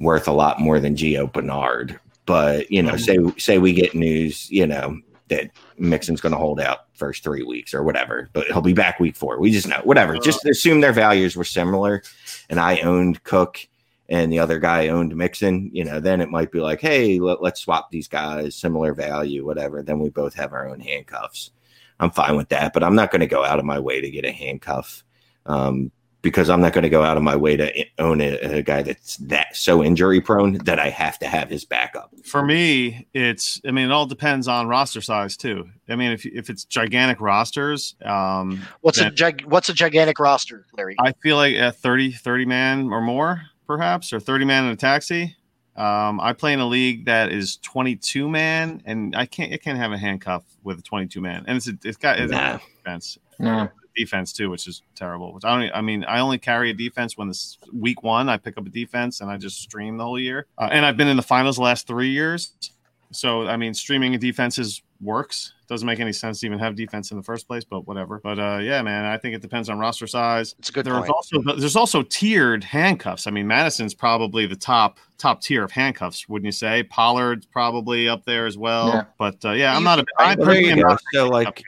worth 0.00 0.26
a 0.26 0.32
lot 0.32 0.60
more 0.60 0.80
than 0.80 0.96
Gio 0.96 1.32
Bernard. 1.32 2.00
But 2.26 2.70
you 2.70 2.82
know, 2.82 2.96
say 2.96 3.18
say 3.36 3.58
we 3.58 3.72
get 3.72 3.94
news, 3.94 4.50
you 4.50 4.66
know, 4.66 4.98
that 5.28 5.50
Mixon's 5.78 6.20
going 6.20 6.32
to 6.32 6.38
hold 6.38 6.60
out 6.60 6.86
first 6.94 7.24
three 7.24 7.42
weeks 7.42 7.74
or 7.74 7.82
whatever, 7.82 8.28
but 8.32 8.46
he'll 8.46 8.60
be 8.60 8.72
back 8.72 9.00
week 9.00 9.16
four. 9.16 9.38
We 9.40 9.50
just 9.50 9.66
know 9.66 9.80
whatever. 9.84 10.16
Just 10.18 10.46
assume 10.46 10.80
their 10.80 10.92
values 10.92 11.36
were 11.36 11.44
similar, 11.44 12.02
and 12.48 12.60
I 12.60 12.80
owned 12.80 13.22
Cook 13.24 13.66
and 14.12 14.30
the 14.30 14.38
other 14.38 14.58
guy 14.58 14.88
owned 14.88 15.16
Mixon. 15.16 15.70
You 15.72 15.84
know, 15.84 15.98
then 15.98 16.20
it 16.20 16.30
might 16.30 16.52
be 16.52 16.60
like, 16.60 16.82
hey, 16.82 17.18
let, 17.18 17.42
let's 17.42 17.62
swap 17.62 17.90
these 17.90 18.08
guys, 18.08 18.54
similar 18.54 18.92
value, 18.92 19.44
whatever. 19.44 19.82
Then 19.82 20.00
we 20.00 20.10
both 20.10 20.34
have 20.34 20.52
our 20.52 20.68
own 20.68 20.80
handcuffs. 20.80 21.50
I'm 21.98 22.10
fine 22.10 22.36
with 22.36 22.50
that, 22.50 22.74
but 22.74 22.84
I'm 22.84 22.94
not 22.94 23.10
going 23.10 23.20
to 23.20 23.26
go 23.26 23.42
out 23.42 23.58
of 23.58 23.64
my 23.64 23.80
way 23.80 24.02
to 24.02 24.10
get 24.10 24.26
a 24.26 24.30
handcuff. 24.30 25.02
Um, 25.46 25.90
because 26.20 26.50
I'm 26.50 26.60
not 26.60 26.72
going 26.72 26.82
to 26.82 26.90
go 26.90 27.02
out 27.02 27.16
of 27.16 27.22
my 27.24 27.34
way 27.34 27.56
to 27.56 27.84
own 27.98 28.20
a, 28.20 28.36
a 28.38 28.62
guy 28.62 28.82
that's 28.82 29.16
that 29.16 29.56
so 29.56 29.82
injury 29.82 30.20
prone 30.20 30.58
that 30.64 30.78
I 30.78 30.88
have 30.88 31.18
to 31.18 31.26
have 31.26 31.50
his 31.50 31.64
backup. 31.64 32.12
for 32.22 32.44
me, 32.44 33.08
it's. 33.12 33.60
I 33.66 33.72
mean, 33.72 33.86
it 33.86 33.92
all 33.92 34.06
depends 34.06 34.46
on 34.46 34.68
roster 34.68 35.00
size 35.00 35.36
too. 35.36 35.68
I 35.88 35.96
mean, 35.96 36.12
if 36.12 36.24
if 36.24 36.48
it's 36.48 36.64
gigantic 36.64 37.20
rosters, 37.20 37.96
um, 38.04 38.62
What's 38.82 39.00
a 39.00 39.10
gig, 39.10 39.44
what's 39.46 39.68
a 39.68 39.74
gigantic 39.74 40.20
roster, 40.20 40.66
Larry? 40.76 40.94
I 41.00 41.10
feel 41.10 41.36
like 41.36 41.56
a 41.56 41.72
30, 41.72 42.12
30 42.12 42.44
man 42.44 42.92
or 42.92 43.00
more, 43.00 43.42
perhaps, 43.76 44.12
or 44.12 44.20
30 44.20 44.44
man 44.44 44.64
in 44.64 44.70
a 44.70 44.76
taxi. 44.76 45.34
Um, 45.76 46.20
I 46.20 46.34
play 46.34 46.52
in 46.52 46.60
a 46.60 46.66
league 46.66 47.06
that 47.06 47.32
is 47.32 47.56
22 47.62 48.28
man, 48.28 48.82
and 48.84 49.16
I 49.16 49.24
can't, 49.24 49.50
I 49.52 49.56
can't 49.56 49.78
have 49.78 49.92
a 49.92 49.96
handcuff 49.98 50.44
with 50.62 50.78
a 50.78 50.82
22 50.82 51.20
man, 51.22 51.44
and 51.46 51.56
it's 51.56 51.66
a, 51.68 51.72
it's 51.82 51.96
got 51.96 52.18
it's 52.18 52.30
Nah. 52.30 52.56
a 52.56 52.60
defense, 52.76 53.16
No. 53.38 53.70
defense 53.96 54.34
too, 54.34 54.50
which 54.50 54.68
is 54.68 54.82
terrible. 54.94 55.32
Which 55.32 55.44
I 55.46 55.58
don't, 55.58 55.74
I 55.74 55.80
mean, 55.80 56.04
I 56.04 56.20
only 56.20 56.36
carry 56.36 56.68
a 56.68 56.74
defense 56.74 57.16
when 57.16 57.28
this 57.28 57.56
week 57.72 58.02
one, 58.02 58.28
I 58.28 58.36
pick 58.36 58.58
up 58.58 58.66
a 58.66 58.70
defense 58.70 59.22
and 59.22 59.30
I 59.30 59.38
just 59.38 59.62
stream 59.62 59.96
the 59.96 60.04
whole 60.04 60.18
year, 60.20 60.46
uh, 60.58 60.68
and 60.70 60.84
I've 60.84 60.98
been 60.98 61.08
in 61.08 61.16
the 61.16 61.22
finals 61.22 61.56
the 61.56 61.62
last 61.62 61.86
three 61.86 62.10
years. 62.10 62.52
So 63.10 63.46
I 63.48 63.56
mean, 63.56 63.72
streaming 63.72 64.18
defenses 64.18 64.82
works. 65.02 65.54
Doesn't 65.68 65.86
make 65.86 66.00
any 66.00 66.12
sense 66.12 66.40
to 66.40 66.46
even 66.46 66.58
have 66.58 66.76
defense 66.76 67.10
in 67.10 67.16
the 67.16 67.22
first 67.22 67.46
place, 67.46 67.64
but 67.64 67.86
whatever. 67.86 68.20
But 68.22 68.38
uh, 68.38 68.58
yeah, 68.62 68.82
man, 68.82 69.04
I 69.04 69.16
think 69.18 69.34
it 69.34 69.42
depends 69.42 69.68
on 69.68 69.78
roster 69.78 70.06
size. 70.06 70.54
It's 70.58 70.68
a 70.68 70.72
good 70.72 70.84
There's 70.84 70.98
point. 70.98 71.10
also 71.10 71.42
there's 71.56 71.76
also 71.76 72.02
tiered 72.02 72.62
handcuffs. 72.62 73.26
I 73.26 73.30
mean, 73.30 73.46
Mattison's 73.46 73.94
probably 73.94 74.46
the 74.46 74.56
top 74.56 74.98
top 75.18 75.40
tier 75.40 75.64
of 75.64 75.70
handcuffs, 75.70 76.28
wouldn't 76.28 76.46
you 76.46 76.52
say? 76.52 76.82
Pollard's 76.84 77.46
probably 77.46 78.08
up 78.08 78.24
there 78.24 78.46
as 78.46 78.58
well. 78.58 78.88
Yeah. 78.88 79.04
But 79.18 79.44
uh, 79.44 79.52
yeah, 79.52 79.74
I'm 79.76 79.84
not 79.84 79.98
a. 79.98 80.04
I 80.18 80.34
Well, 80.34 80.36
there 80.36 80.46
personally 80.46 80.64
you 80.66 80.72
am 80.72 80.78
go. 80.80 80.88
not 80.88 81.02
So, 81.14 81.28
like, 81.28 81.62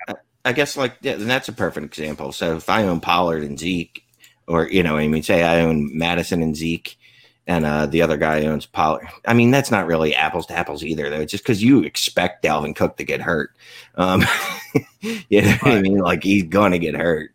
I 0.45 0.53
guess, 0.53 0.77
like, 0.77 0.97
yeah, 1.01 1.13
and 1.13 1.29
that's 1.31 1.49
a 1.49 1.53
perfect 1.53 1.87
example. 1.87 2.33
So, 2.33 2.57
if 2.57 2.69
I 2.69 2.85
own 2.85 3.01
Pollard 3.01 3.43
and 3.43 3.59
Zeke, 3.59 4.05
or 4.47 4.69
you 4.69 4.83
know, 4.83 4.97
I 4.97 5.09
mean, 5.09 5.23
say 5.23 5.43
I 5.43 5.61
own 5.61 5.97
Mattison 5.97 6.43
and 6.43 6.55
Zeke, 6.55 6.99
and 7.47 7.65
uh, 7.67 7.87
the 7.87 8.03
other 8.03 8.17
guy 8.17 8.45
owns 8.47 8.67
Pollard. 8.67 9.09
I 9.27 9.35
mean, 9.35 9.51
that's 9.51 9.71
not 9.71 9.87
really 9.87 10.15
apples 10.15 10.47
to 10.47 10.57
apples 10.57 10.83
either, 10.83 11.11
though. 11.11 11.21
It's 11.21 11.33
just 11.33 11.45
because 11.45 11.63
you 11.63 11.83
expect 11.83 12.43
Dalvin 12.43 12.75
Cook 12.75 12.97
to 12.97 13.05
get 13.05 13.21
hurt. 13.21 13.51
Um, 13.97 14.25
you 15.01 15.43
know 15.43 15.57
what 15.61 15.73
I 15.73 15.81
mean? 15.81 15.99
Like, 15.99 16.23
he's 16.23 16.45
gonna 16.45 16.79
get 16.79 16.95
hurt. 16.95 17.33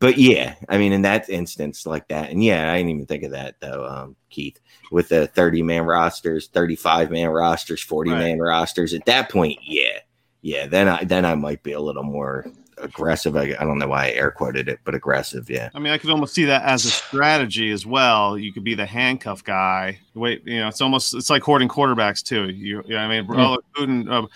But 0.00 0.16
yeah, 0.16 0.54
I 0.68 0.78
mean, 0.78 0.92
in 0.92 1.02
that 1.02 1.28
instance, 1.28 1.84
like 1.84 2.08
that, 2.08 2.30
and 2.30 2.42
yeah, 2.42 2.72
I 2.72 2.78
didn't 2.78 2.90
even 2.90 3.06
think 3.06 3.22
of 3.22 3.32
that 3.32 3.60
though, 3.60 3.86
um, 3.86 4.16
Keith. 4.30 4.58
With 4.90 5.10
the 5.10 5.26
thirty 5.26 5.62
man 5.62 5.84
rosters, 5.84 6.48
thirty 6.48 6.74
five 6.74 7.10
man 7.10 7.28
rosters, 7.28 7.82
forty 7.82 8.10
man 8.10 8.38
rosters, 8.38 8.94
at 8.94 9.04
that 9.04 9.28
point, 9.28 9.58
yeah, 9.62 9.98
yeah, 10.40 10.66
then 10.66 10.88
I 10.88 11.04
then 11.04 11.26
I 11.26 11.34
might 11.34 11.62
be 11.62 11.72
a 11.72 11.80
little 11.80 12.02
more 12.02 12.46
aggressive. 12.82 13.36
I, 13.36 13.54
I 13.58 13.64
don't 13.64 13.78
know 13.78 13.88
why 13.88 14.06
I 14.06 14.10
air 14.10 14.30
quoted 14.30 14.68
it, 14.68 14.80
but 14.84 14.94
aggressive, 14.94 15.48
yeah. 15.50 15.70
I 15.74 15.78
mean, 15.78 15.92
I 15.92 15.98
could 15.98 16.10
almost 16.10 16.34
see 16.34 16.44
that 16.46 16.62
as 16.62 16.84
a 16.84 16.90
strategy 16.90 17.70
as 17.70 17.86
well. 17.86 18.38
You 18.38 18.52
could 18.52 18.64
be 18.64 18.74
the 18.74 18.86
handcuff 18.86 19.44
guy. 19.44 19.98
Wait, 20.14 20.46
you 20.46 20.58
know, 20.58 20.68
it's 20.68 20.80
almost 20.80 21.14
it's 21.14 21.30
like 21.30 21.42
hoarding 21.42 21.68
quarterbacks 21.68 22.22
too. 22.22 22.48
You, 22.50 22.82
you 22.86 22.94
know, 22.94 22.98
I 22.98 23.08
mean, 23.08 23.26
Yeah. 23.30 23.56
oh, 23.56 23.58
Putin, 23.76 24.10
uh, 24.10 24.26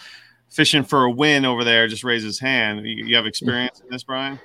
fishing 0.50 0.84
for 0.84 1.04
a 1.04 1.10
win 1.10 1.44
over 1.44 1.64
there, 1.64 1.88
just 1.88 2.04
raise 2.04 2.22
his 2.22 2.38
hand. 2.38 2.86
You, 2.86 3.06
you 3.06 3.16
have 3.16 3.26
experience 3.26 3.80
in 3.80 3.88
this, 3.90 4.04
Brian? 4.04 4.38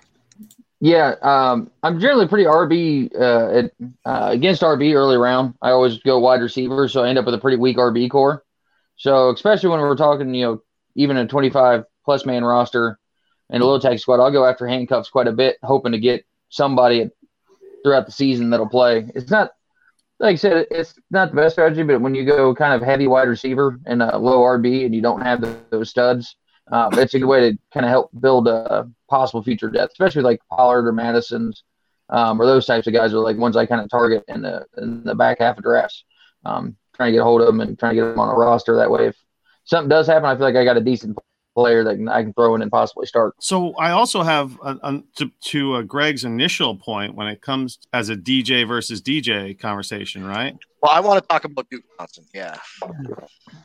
Yeah, 0.82 1.16
um, 1.22 1.70
I'm 1.84 2.00
generally 2.00 2.28
pretty 2.28 2.46
RB 2.46 3.14
uh, 3.14 3.58
at, 3.58 3.72
uh, 4.06 4.30
against 4.32 4.62
RB 4.62 4.94
early 4.96 5.18
round. 5.18 5.56
I 5.62 5.72
always 5.72 5.98
go 6.00 6.20
wide 6.20 6.42
receiver, 6.42 6.88
so 6.88 7.04
I 7.04 7.10
end 7.10 7.18
up 7.18 7.26
with 7.26 7.34
a 7.34 7.40
pretty 7.40 7.58
weak 7.58 7.78
RB 7.78 8.10
core. 8.10 8.44
So 8.96 9.30
especially 9.32 9.70
when 9.70 9.80
we're 9.80 9.96
talking, 9.96 10.34
you 10.34 10.46
know, 10.46 10.62
even 10.96 11.18
a 11.18 11.28
25 11.28 11.86
plus 12.06 12.26
man 12.26 12.44
roster, 12.44 12.99
in 13.50 13.62
a 13.62 13.66
low 13.66 13.80
tax 13.80 14.02
squad, 14.02 14.20
I'll 14.20 14.32
go 14.32 14.46
after 14.46 14.68
handcuffs 14.68 15.10
quite 15.10 15.28
a 15.28 15.32
bit, 15.32 15.58
hoping 15.64 15.92
to 15.92 16.00
get 16.00 16.26
somebody 16.50 17.10
throughout 17.84 18.06
the 18.06 18.12
season 18.12 18.50
that'll 18.50 18.70
play. 18.70 19.10
It's 19.16 19.32
not 19.32 19.52
like 20.20 20.34
I 20.34 20.36
said, 20.36 20.68
it's 20.70 20.96
not 21.12 21.30
the 21.30 21.38
best 21.38 21.56
strategy, 21.56 21.84
but 21.84 22.02
when 22.02 22.14
you 22.14 22.26
go 22.26 22.54
kind 22.54 22.74
of 22.74 22.86
heavy 22.86 23.08
wide 23.08 23.30
receiver 23.30 23.80
and 23.86 24.04
a 24.04 24.18
low 24.18 24.42
RB 24.42 24.86
and 24.86 24.94
you 24.94 25.02
don't 25.02 25.22
have 25.22 25.42
those 25.72 25.90
studs, 25.90 26.36
um, 26.72 26.90
it's 27.00 27.14
a 27.14 27.20
good 27.20 27.26
way 27.26 27.52
to 27.52 27.58
kind 27.74 27.86
of 27.86 27.90
help 27.90 28.10
build 28.20 28.48
a 28.48 28.90
possible 29.10 29.42
future 29.42 29.70
depth, 29.70 29.94
especially 29.94 30.22
like 30.22 30.42
Pollard 30.50 30.88
or 30.88 30.92
Mattison's 30.92 31.64
um, 32.10 32.42
or 32.42 32.46
those 32.46 32.66
types 32.66 32.88
of 32.88 32.94
guys 32.94 33.14
are 33.14 33.20
like 33.20 33.38
ones 33.38 33.56
I 33.56 33.66
kind 33.66 33.82
of 33.82 33.90
target 33.90 34.24
in 34.28 34.42
the 34.42 34.66
in 34.78 35.04
the 35.04 35.16
back 35.16 35.40
half 35.40 35.58
of 35.58 35.64
drafts. 35.64 36.04
Um, 36.46 36.76
trying 36.96 37.10
to 37.10 37.12
get 37.14 37.22
a 37.22 37.24
hold 37.24 37.42
of 37.42 37.48
them 37.48 37.62
and 37.62 37.78
trying 37.78 37.96
to 37.96 38.02
get 38.02 38.10
them 38.10 38.20
on 38.20 38.30
a 38.30 38.38
roster 38.38 38.76
that 38.76 38.92
way. 38.92 39.08
If 39.08 39.16
something 39.64 39.90
does 39.90 40.08
happen, 40.08 40.26
I 40.26 40.36
feel 40.36 40.46
like 40.46 40.56
I 40.56 40.66
got 40.66 40.78
a 40.78 40.82
decent 40.82 41.18
player 41.60 41.84
that 41.84 41.98
I 42.10 42.24
can 42.24 42.34
throw 42.34 42.56
in 42.56 42.62
and 42.62 42.72
possibly 42.72 43.06
start. 43.06 43.36
So 43.40 43.74
I 43.76 43.92
also 43.92 44.24
have 44.24 44.58
a, 44.64 44.78
a, 44.82 45.04
to, 45.18 45.32
to 45.42 45.74
uh, 45.76 45.82
Greg's 45.82 46.24
initial 46.24 46.76
point 46.76 47.16
when 47.16 47.28
it 47.28 47.42
comes 47.42 47.80
as 47.94 48.10
a 48.10 48.16
DJ 48.16 48.68
versus 48.68 49.02
DJ 49.02 49.60
conversation, 49.60 50.26
right? 50.26 50.58
Well, 50.82 50.92
I 50.92 51.02
want 51.02 51.22
to 51.22 51.28
talk 51.28 51.44
about 51.44 51.70
Duke 51.70 51.84
Johnson. 51.98 52.26
Yeah, 52.34 52.58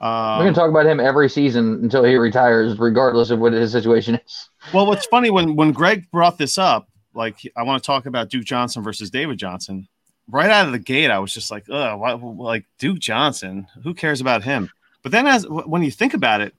um, 0.00 0.38
we're 0.38 0.44
going 0.44 0.54
to 0.54 0.60
talk 0.60 0.70
about 0.70 0.86
him 0.86 0.98
every 0.98 1.28
season 1.28 1.80
until 1.82 2.02
he 2.02 2.16
retires, 2.16 2.76
regardless 2.78 3.30
of 3.30 3.38
what 3.38 3.52
his 3.52 3.70
situation 3.70 4.16
is. 4.16 4.48
Well, 4.72 4.86
what's 4.86 5.06
funny 5.06 5.30
when 5.30 5.54
when 5.54 5.70
Greg 5.72 6.10
brought 6.10 6.38
this 6.38 6.58
up, 6.58 6.88
like 7.14 7.36
I 7.56 7.62
want 7.62 7.82
to 7.82 7.86
talk 7.86 8.06
about 8.06 8.30
Duke 8.30 8.44
Johnson 8.44 8.82
versus 8.82 9.10
David 9.10 9.38
Johnson. 9.38 9.88
Right 10.26 10.50
out 10.50 10.66
of 10.66 10.72
the 10.72 10.78
gate, 10.78 11.10
I 11.10 11.18
was 11.18 11.32
just 11.32 11.50
like, 11.50 11.66
"Ugh, 11.70 12.00
why, 12.00 12.12
like 12.12 12.64
Duke 12.78 12.98
Johnson? 12.98 13.68
Who 13.84 13.94
cares 13.94 14.20
about 14.20 14.42
him?" 14.42 14.70
But 15.02 15.12
then, 15.12 15.26
as 15.26 15.46
when 15.46 15.82
you 15.82 15.90
think 15.90 16.14
about 16.14 16.40
it, 16.40 16.54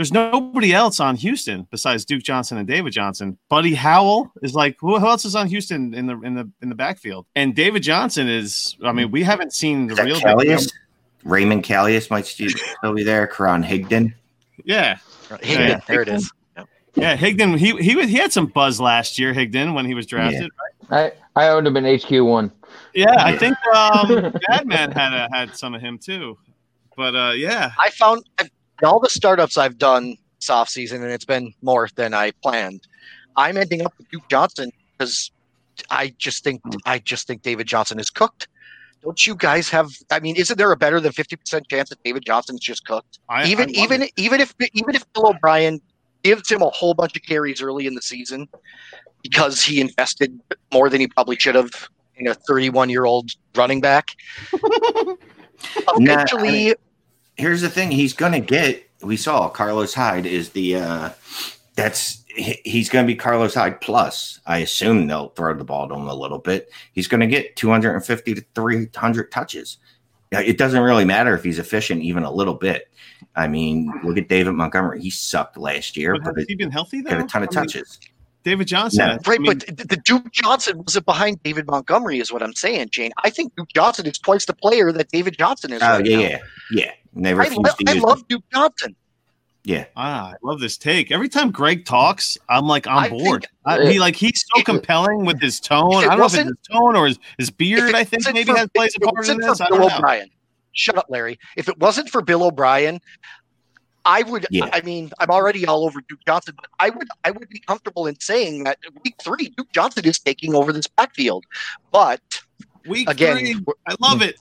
there's 0.00 0.14
nobody 0.14 0.72
else 0.72 0.98
on 0.98 1.14
Houston 1.16 1.68
besides 1.70 2.06
Duke 2.06 2.22
Johnson 2.22 2.56
and 2.56 2.66
David 2.66 2.90
Johnson. 2.90 3.36
Buddy 3.50 3.74
Howell 3.74 4.32
is 4.40 4.54
like 4.54 4.74
who, 4.80 4.98
who 4.98 5.06
else 5.06 5.26
is 5.26 5.36
on 5.36 5.46
Houston 5.46 5.92
in 5.92 6.06
the 6.06 6.18
in 6.22 6.34
the 6.34 6.50
in 6.62 6.70
the 6.70 6.74
backfield? 6.74 7.26
And 7.36 7.54
David 7.54 7.82
Johnson 7.82 8.26
is. 8.26 8.78
I 8.82 8.92
mean, 8.92 9.10
we 9.10 9.22
haven't 9.22 9.52
seen 9.52 9.88
the 9.88 10.02
real 10.02 10.18
Callius? 10.18 10.72
Raymond 11.24 11.64
Callius 11.64 12.08
might 12.08 12.24
still 12.24 12.94
be 12.94 13.02
there. 13.02 13.26
Karan 13.26 13.62
Higdon. 13.62 14.14
Yeah, 14.64 14.96
Higdon. 15.28 15.68
Yeah. 15.68 15.80
There 15.86 16.00
it 16.00 16.08
is. 16.08 16.32
Yeah, 16.94 17.14
Higdon. 17.14 17.58
He 17.58 17.72
he 17.72 18.06
he 18.06 18.14
had 18.14 18.32
some 18.32 18.46
buzz 18.46 18.80
last 18.80 19.18
year. 19.18 19.34
Higdon 19.34 19.74
when 19.74 19.84
he 19.84 19.92
was 19.92 20.06
drafted. 20.06 20.48
Yeah. 20.90 20.96
Right? 20.96 21.14
I 21.36 21.44
I 21.44 21.48
owned 21.50 21.66
him 21.66 21.76
in 21.76 22.00
HQ 22.00 22.10
one. 22.24 22.50
Yeah, 22.94 23.16
I 23.18 23.36
think 23.36 23.54
um, 23.66 24.32
Madman 24.48 24.92
had 24.92 25.12
a, 25.12 25.28
had 25.30 25.54
some 25.54 25.74
of 25.74 25.82
him 25.82 25.98
too. 25.98 26.38
But 26.96 27.14
uh, 27.14 27.32
yeah, 27.32 27.72
I 27.78 27.90
found 27.90 28.24
all 28.82 29.00
the 29.00 29.08
startups 29.08 29.56
I've 29.58 29.78
done 29.78 30.16
this 30.38 30.50
off 30.50 30.68
season, 30.68 31.02
and 31.02 31.12
it's 31.12 31.24
been 31.24 31.52
more 31.62 31.88
than 31.94 32.14
I 32.14 32.32
planned. 32.42 32.86
I'm 33.36 33.56
ending 33.56 33.82
up 33.82 33.94
with 33.98 34.08
Duke 34.10 34.28
Johnson 34.28 34.70
because 34.98 35.30
I 35.90 36.14
just 36.18 36.44
think 36.44 36.60
hmm. 36.64 36.76
I 36.86 36.98
just 36.98 37.26
think 37.26 37.42
David 37.42 37.66
Johnson 37.66 37.98
is 37.98 38.10
cooked. 38.10 38.48
Don't 39.02 39.26
you 39.26 39.34
guys 39.34 39.70
have? 39.70 39.90
I 40.10 40.20
mean, 40.20 40.36
isn't 40.36 40.58
there 40.58 40.70
a 40.72 40.76
better 40.76 41.00
than 41.00 41.12
fifty 41.12 41.36
percent 41.36 41.68
chance 41.68 41.88
that 41.88 42.02
David 42.02 42.24
Johnson's 42.24 42.60
just 42.60 42.84
cooked? 42.84 43.18
I, 43.28 43.46
even 43.46 43.70
I 43.70 43.72
even 43.72 44.02
it. 44.02 44.12
even 44.16 44.40
if 44.40 44.54
even 44.72 44.94
if 44.94 45.10
Bill 45.12 45.28
O'Brien 45.28 45.80
gives 46.22 46.50
him 46.50 46.60
a 46.62 46.68
whole 46.68 46.94
bunch 46.94 47.16
of 47.16 47.22
carries 47.22 47.62
early 47.62 47.86
in 47.86 47.94
the 47.94 48.02
season 48.02 48.46
because 49.22 49.62
he 49.62 49.80
invested 49.80 50.38
more 50.72 50.90
than 50.90 51.00
he 51.00 51.06
probably 51.06 51.36
should 51.36 51.54
have 51.54 51.70
in 52.16 52.26
a 52.26 52.34
31 52.34 52.90
year 52.90 53.04
old 53.06 53.30
running 53.54 53.80
back. 53.80 54.08
Eventually, 55.88 56.48
I 56.48 56.52
mean, 56.52 56.74
here's 57.40 57.60
the 57.60 57.70
thing: 57.70 57.90
he's 57.90 58.12
going 58.12 58.32
to 58.32 58.40
get. 58.40 58.86
We 59.02 59.16
saw 59.16 59.48
Carlos 59.48 59.94
Hyde 59.94 60.26
is 60.26 60.50
the. 60.50 60.76
uh 60.76 61.10
That's 61.74 62.24
he's 62.36 62.88
going 62.88 63.04
to 63.04 63.06
be 63.06 63.16
Carlos 63.16 63.54
Hyde 63.54 63.80
plus. 63.80 64.40
I 64.46 64.58
assume 64.58 65.06
they'll 65.06 65.30
throw 65.30 65.54
the 65.54 65.64
ball 65.64 65.88
to 65.88 65.94
him 65.94 66.06
a 66.06 66.14
little 66.14 66.38
bit. 66.38 66.70
He's 66.92 67.08
going 67.08 67.20
to 67.20 67.26
get 67.26 67.56
250 67.56 68.34
to 68.34 68.44
300 68.54 69.32
touches. 69.32 69.78
It 70.30 70.58
doesn't 70.58 70.80
really 70.80 71.04
matter 71.04 71.34
if 71.34 71.42
he's 71.42 71.58
efficient 71.58 72.02
even 72.02 72.22
a 72.22 72.30
little 72.30 72.54
bit. 72.54 72.88
I 73.34 73.48
mean, 73.48 73.92
look 74.04 74.16
at 74.16 74.28
David 74.28 74.52
Montgomery. 74.52 75.00
He 75.02 75.10
sucked 75.10 75.56
last 75.56 75.96
year, 75.96 76.16
but, 76.22 76.36
has 76.36 76.46
he 76.46 76.54
been 76.54 76.70
healthy 76.70 77.00
though? 77.00 77.10
Got 77.10 77.20
a 77.20 77.26
ton 77.26 77.42
of 77.42 77.48
I 77.52 77.60
mean, 77.60 77.66
touches. 77.66 77.98
David 78.42 78.66
Johnson, 78.68 79.06
no. 79.06 79.18
right? 79.26 79.38
I 79.38 79.42
mean, 79.42 79.58
but 79.58 79.66
the 79.88 80.00
Duke 80.04 80.30
Johnson 80.32 80.78
wasn't 80.78 81.04
behind 81.04 81.42
David 81.42 81.66
Montgomery, 81.66 82.18
is 82.18 82.32
what 82.32 82.42
I'm 82.42 82.54
saying, 82.54 82.88
Shane. 82.92 83.12
I 83.22 83.30
think 83.30 83.54
Duke 83.56 83.68
Johnson 83.74 84.06
is 84.06 84.18
twice 84.18 84.46
the 84.46 84.54
player 84.54 84.92
that 84.92 85.10
David 85.10 85.36
Johnson 85.38 85.72
is. 85.72 85.82
Oh 85.82 85.96
right 85.98 86.06
yeah, 86.06 86.16
now. 86.16 86.22
yeah, 86.22 86.38
yeah. 86.72 86.90
Never. 87.14 87.42
I, 87.42 87.48
lo- 87.48 87.62
I 87.86 87.92
love 87.94 88.26
Duke 88.28 88.44
Johnson. 88.52 88.96
Yeah. 89.64 89.84
Ah, 89.94 90.30
I 90.30 90.34
love 90.42 90.60
this 90.60 90.78
take. 90.78 91.12
Every 91.12 91.28
time 91.28 91.50
Greg 91.50 91.84
talks, 91.84 92.38
I'm 92.48 92.66
like 92.66 92.86
on 92.86 92.96
I 92.96 93.08
board. 93.10 93.46
think- 93.66 93.86
I, 93.88 93.92
he 93.92 93.98
like 93.98 94.16
he's 94.16 94.44
so 94.54 94.62
compelling 94.62 95.26
with 95.26 95.38
his 95.40 95.60
tone. 95.60 95.96
I 95.96 96.04
don't 96.06 96.18
know 96.18 96.24
if 96.24 96.34
it's 96.34 96.44
his 96.44 96.56
tone 96.72 96.96
or 96.96 97.06
his, 97.08 97.18
his 97.36 97.50
beard. 97.50 97.94
I 97.94 98.04
think 98.04 98.24
maybe 98.32 98.52
for- 98.52 98.56
has 98.58 98.68
plays 98.74 98.94
a 98.96 99.00
if 99.02 99.12
part 99.12 99.28
in 99.28 99.36
this. 99.38 99.58
for 99.58 99.64
I 99.64 99.68
Bill 99.68 99.78
don't 99.80 99.88
know. 99.88 99.96
O'Brien. 99.96 100.30
Shut 100.72 100.96
up, 100.96 101.06
Larry. 101.10 101.38
If 101.56 101.68
it 101.68 101.78
wasn't 101.78 102.08
for 102.08 102.22
Bill 102.22 102.44
O'Brien, 102.44 103.00
I 104.04 104.22
would. 104.22 104.46
Yeah. 104.50 104.70
I 104.72 104.80
mean, 104.80 105.10
I'm 105.18 105.30
already 105.30 105.66
all 105.66 105.84
over 105.84 106.00
Duke 106.08 106.20
Johnson, 106.26 106.54
but 106.56 106.66
I 106.78 106.90
would. 106.90 107.08
I 107.24 107.30
would 107.30 107.48
be 107.48 107.58
comfortable 107.60 108.06
in 108.06 108.18
saying 108.20 108.64
that 108.64 108.78
week 109.04 109.14
three, 109.22 109.52
Duke 109.56 109.70
Johnson 109.72 110.04
is 110.06 110.18
taking 110.18 110.54
over 110.54 110.72
this 110.72 110.86
backfield. 110.86 111.44
But 111.92 112.20
Week 112.86 113.08
Again, 113.08 113.36
three, 113.38 113.54
we're- 113.56 113.74
I 113.86 113.94
love 114.00 114.22
it. 114.22 114.36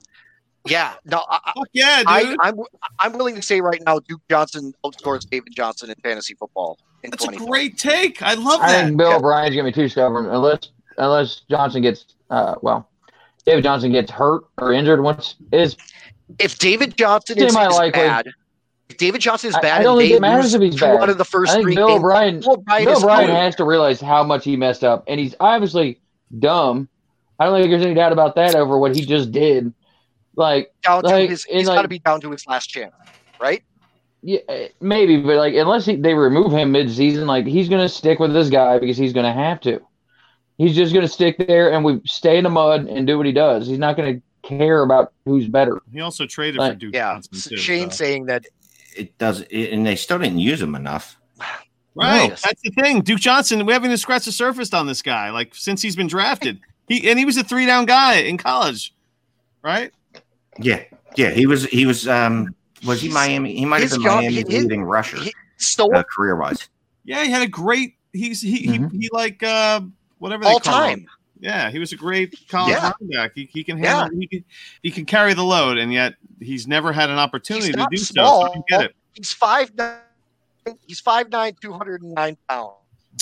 yeah, 0.65 0.93
no, 1.05 1.23
I, 1.29 1.51
Fuck 1.55 1.67
yeah, 1.73 2.03
I, 2.07 2.23
dude. 2.23 2.37
I'm 2.41 2.55
I'm 2.99 3.13
willing 3.13 3.35
to 3.35 3.41
say 3.41 3.59
right 3.59 3.81
now, 3.85 3.99
Duke 3.99 4.21
Johnson 4.29 4.73
outscores 4.85 5.29
David 5.29 5.53
Johnson 5.55 5.89
in 5.89 5.95
fantasy 6.03 6.35
football. 6.35 6.77
In 7.03 7.11
That's 7.11 7.25
a 7.27 7.31
great 7.31 7.77
take. 7.77 8.21
I 8.21 8.35
love 8.35 8.61
I 8.61 8.71
that. 8.71 8.85
think 8.85 8.97
Bill 8.97 9.09
Yeah. 9.09 9.15
O'Brien's 9.17 9.55
gonna 9.55 9.67
be 9.69 9.73
too 9.73 9.89
stubborn 9.89 10.27
unless 10.27 10.69
unless 10.97 11.41
Johnson 11.49 11.81
gets 11.81 12.05
uh 12.29 12.55
well, 12.61 12.89
David 13.45 13.63
Johnson 13.63 13.91
gets 13.91 14.11
hurt 14.11 14.43
or 14.57 14.71
injured 14.73 15.01
once 15.01 15.35
is 15.51 15.75
If 16.39 16.57
David 16.59 16.95
Johnson 16.97 17.37
is, 17.39 17.45
is 17.45 17.53
Semi-likely. 17.53 17.91
bad, 18.01 18.29
if 18.89 18.97
David 18.97 19.21
Johnson 19.21 19.49
is 19.49 19.57
bad, 19.61 19.81
I 19.81 19.83
don't 19.83 19.97
think 19.97 20.11
it 20.11 20.21
matters 20.21 20.53
if 20.53 20.61
he's 20.61 20.79
bad. 20.79 20.97
out 20.97 21.09
of 21.09 21.17
the 21.17 21.25
first 21.25 21.51
I 21.51 21.55
think 21.55 21.65
three 21.65 21.75
Bill 21.75 21.91
O'Brien 21.91 22.39
Bill 22.39 22.53
O'Brien 22.53 22.85
Bill 22.85 22.97
O'Brien 22.97 23.29
has 23.29 23.55
to 23.55 23.63
realize 23.63 24.01
how 24.01 24.23
much 24.23 24.43
he 24.45 24.55
messed 24.55 24.83
up, 24.83 25.03
and 25.07 25.19
he's 25.19 25.35
obviously 25.39 25.99
dumb. 26.37 26.89
I 27.39 27.45
don't 27.45 27.59
think 27.59 27.71
there's 27.71 27.85
any 27.85 27.93
doubt 27.95 28.11
about 28.11 28.35
that 28.35 28.55
over 28.55 28.77
what 28.77 28.95
he 28.95 29.05
just 29.05 29.31
did. 29.31 29.73
Like, 30.35 30.73
down 30.83 31.03
to 31.03 31.27
his. 31.27 31.45
and 31.45 31.59
He's 31.59 31.67
got 31.67 31.83
to 31.83 31.87
be 31.87 31.99
down 31.99 32.21
to 32.21 32.31
his 32.31 32.45
last 32.47 32.67
chance, 32.67 32.93
right? 33.39 33.63
yeah, 34.21 34.39
eh, 34.49 34.67
maybe, 34.81 35.17
but 35.17 35.37
like, 35.37 35.53
unless 35.53 35.85
he, 35.85 35.95
they 35.95 36.13
remove 36.13 36.51
him 36.51 36.71
mid-season, 36.71 37.27
like 37.27 37.45
he's 37.45 37.69
gonna 37.69 37.89
stick 37.89 38.19
with 38.19 38.33
this 38.33 38.49
guy 38.49 38.79
because 38.79 38.97
he's 38.97 39.13
gonna 39.13 39.33
have 39.33 39.61
to. 39.61 39.81
He's 40.57 40.75
just 40.75 40.93
gonna 40.93 41.07
stick 41.07 41.37
there 41.37 41.71
and 41.71 41.85
we 41.85 42.01
stay 42.05 42.37
in 42.37 42.43
the 42.43 42.49
mud 42.49 42.87
and 42.87 43.07
do 43.07 43.17
what 43.17 43.25
he 43.25 43.31
does. 43.31 43.67
He's 43.67 43.79
not 43.79 43.95
gonna 43.95 44.21
care 44.43 44.81
about 44.81 45.13
who's 45.25 45.47
better. 45.47 45.81
He 45.91 46.01
also 46.01 46.25
traded 46.25 46.59
for 46.59 46.75
Duke 46.75 46.93
Yeah. 46.93 47.13
Johnson 47.13 47.51
too. 47.51 47.57
Shane 47.57 47.91
so. 47.91 47.95
saying 47.95 48.25
that 48.25 48.45
It 48.95 49.17
does, 49.17 49.41
it, 49.49 49.71
and 49.71 49.85
they 49.85 49.95
still 49.95 50.19
didn't 50.19 50.39
use 50.39 50.61
him 50.61 50.75
enough. 50.75 51.17
Right. 51.95 52.29
No. 52.29 52.35
That's 52.35 52.61
the 52.61 52.71
thing. 52.71 53.01
Duke 53.01 53.19
Johnson, 53.19 53.65
we 53.65 53.73
haven't 53.73 53.87
even 53.87 53.97
scratched 53.97 54.25
the 54.25 54.31
surface 54.31 54.73
on 54.73 54.87
this 54.87 55.01
guy, 55.01 55.31
like 55.31 55.53
since 55.55 55.81
he's 55.81 55.95
been 55.95 56.07
drafted. 56.07 56.59
He 56.87 57.09
and 57.09 57.19
he 57.19 57.25
was 57.25 57.37
a 57.37 57.43
three 57.43 57.65
down 57.65 57.85
guy 57.85 58.15
in 58.15 58.37
college. 58.37 58.93
Right? 59.61 59.91
Yeah, 60.59 60.83
yeah. 61.15 61.31
He 61.31 61.45
was, 61.45 61.65
he 61.65 61.85
was, 61.85 62.07
um, 62.07 62.55
was 62.85 63.01
he 63.01 63.09
Miami? 63.09 63.55
He 63.55 63.65
might 63.65 63.81
have 63.81 63.91
been 63.91 64.01
job- 64.03 64.17
Miami's 64.21 64.47
his- 64.49 64.63
leading 64.63 64.83
rusher, 64.83 65.17
he- 65.17 65.33
uh, 65.79 66.03
career 66.03 66.35
wise. 66.37 66.69
Yeah, 67.03 67.23
he 67.23 67.31
had 67.31 67.41
a 67.41 67.47
great 67.47 67.95
he's 68.13 68.41
he 68.41 68.67
Mhm. 68.67 68.91
he, 68.91 68.97
he 68.99 69.09
like 69.11 69.43
uh 69.43 69.81
whatever 70.19 70.43
they 70.43 70.49
all 70.49 70.59
call 70.59 70.87
him. 70.87 71.05
Time. 71.41 71.49
Yeah, 71.51 71.69
he 71.71 71.79
was 71.79 71.91
a 71.91 71.95
great 71.95 72.35
college 72.49 72.73
Yeah. 72.73 72.91
running 72.99 73.15
back. 73.15 73.31
He, 73.35 73.45
he 73.51 73.63
can 73.63 73.77
handle 73.77 74.09
he 74.19 74.27
can 74.27 74.43
he 74.83 74.91
can 74.91 75.05
carry 75.05 75.33
the 75.33 75.43
load 75.43 75.77
and 75.77 75.91
yet 75.93 76.15
he's 76.39 76.67
never 76.67 76.91
had 76.91 77.09
an 77.09 77.17
opportunity 77.17 77.67
He's 77.67 77.75
to 77.75 77.79
not 77.79 77.91
do 77.91 77.97
so. 77.97 78.13
small. 78.13 78.41
So 78.47 78.53
I 78.53 78.61
get 78.67 78.81
it. 78.85 78.95
He's 79.13 79.33
five 79.33 79.73
nine. 79.75 79.97
He's 80.85 80.99
five 80.99 81.29
nine, 81.29 81.55
two 81.61 81.73
hundred 81.73 82.01
and 82.03 82.13
nine 82.13 82.37
pounds. 82.47 82.73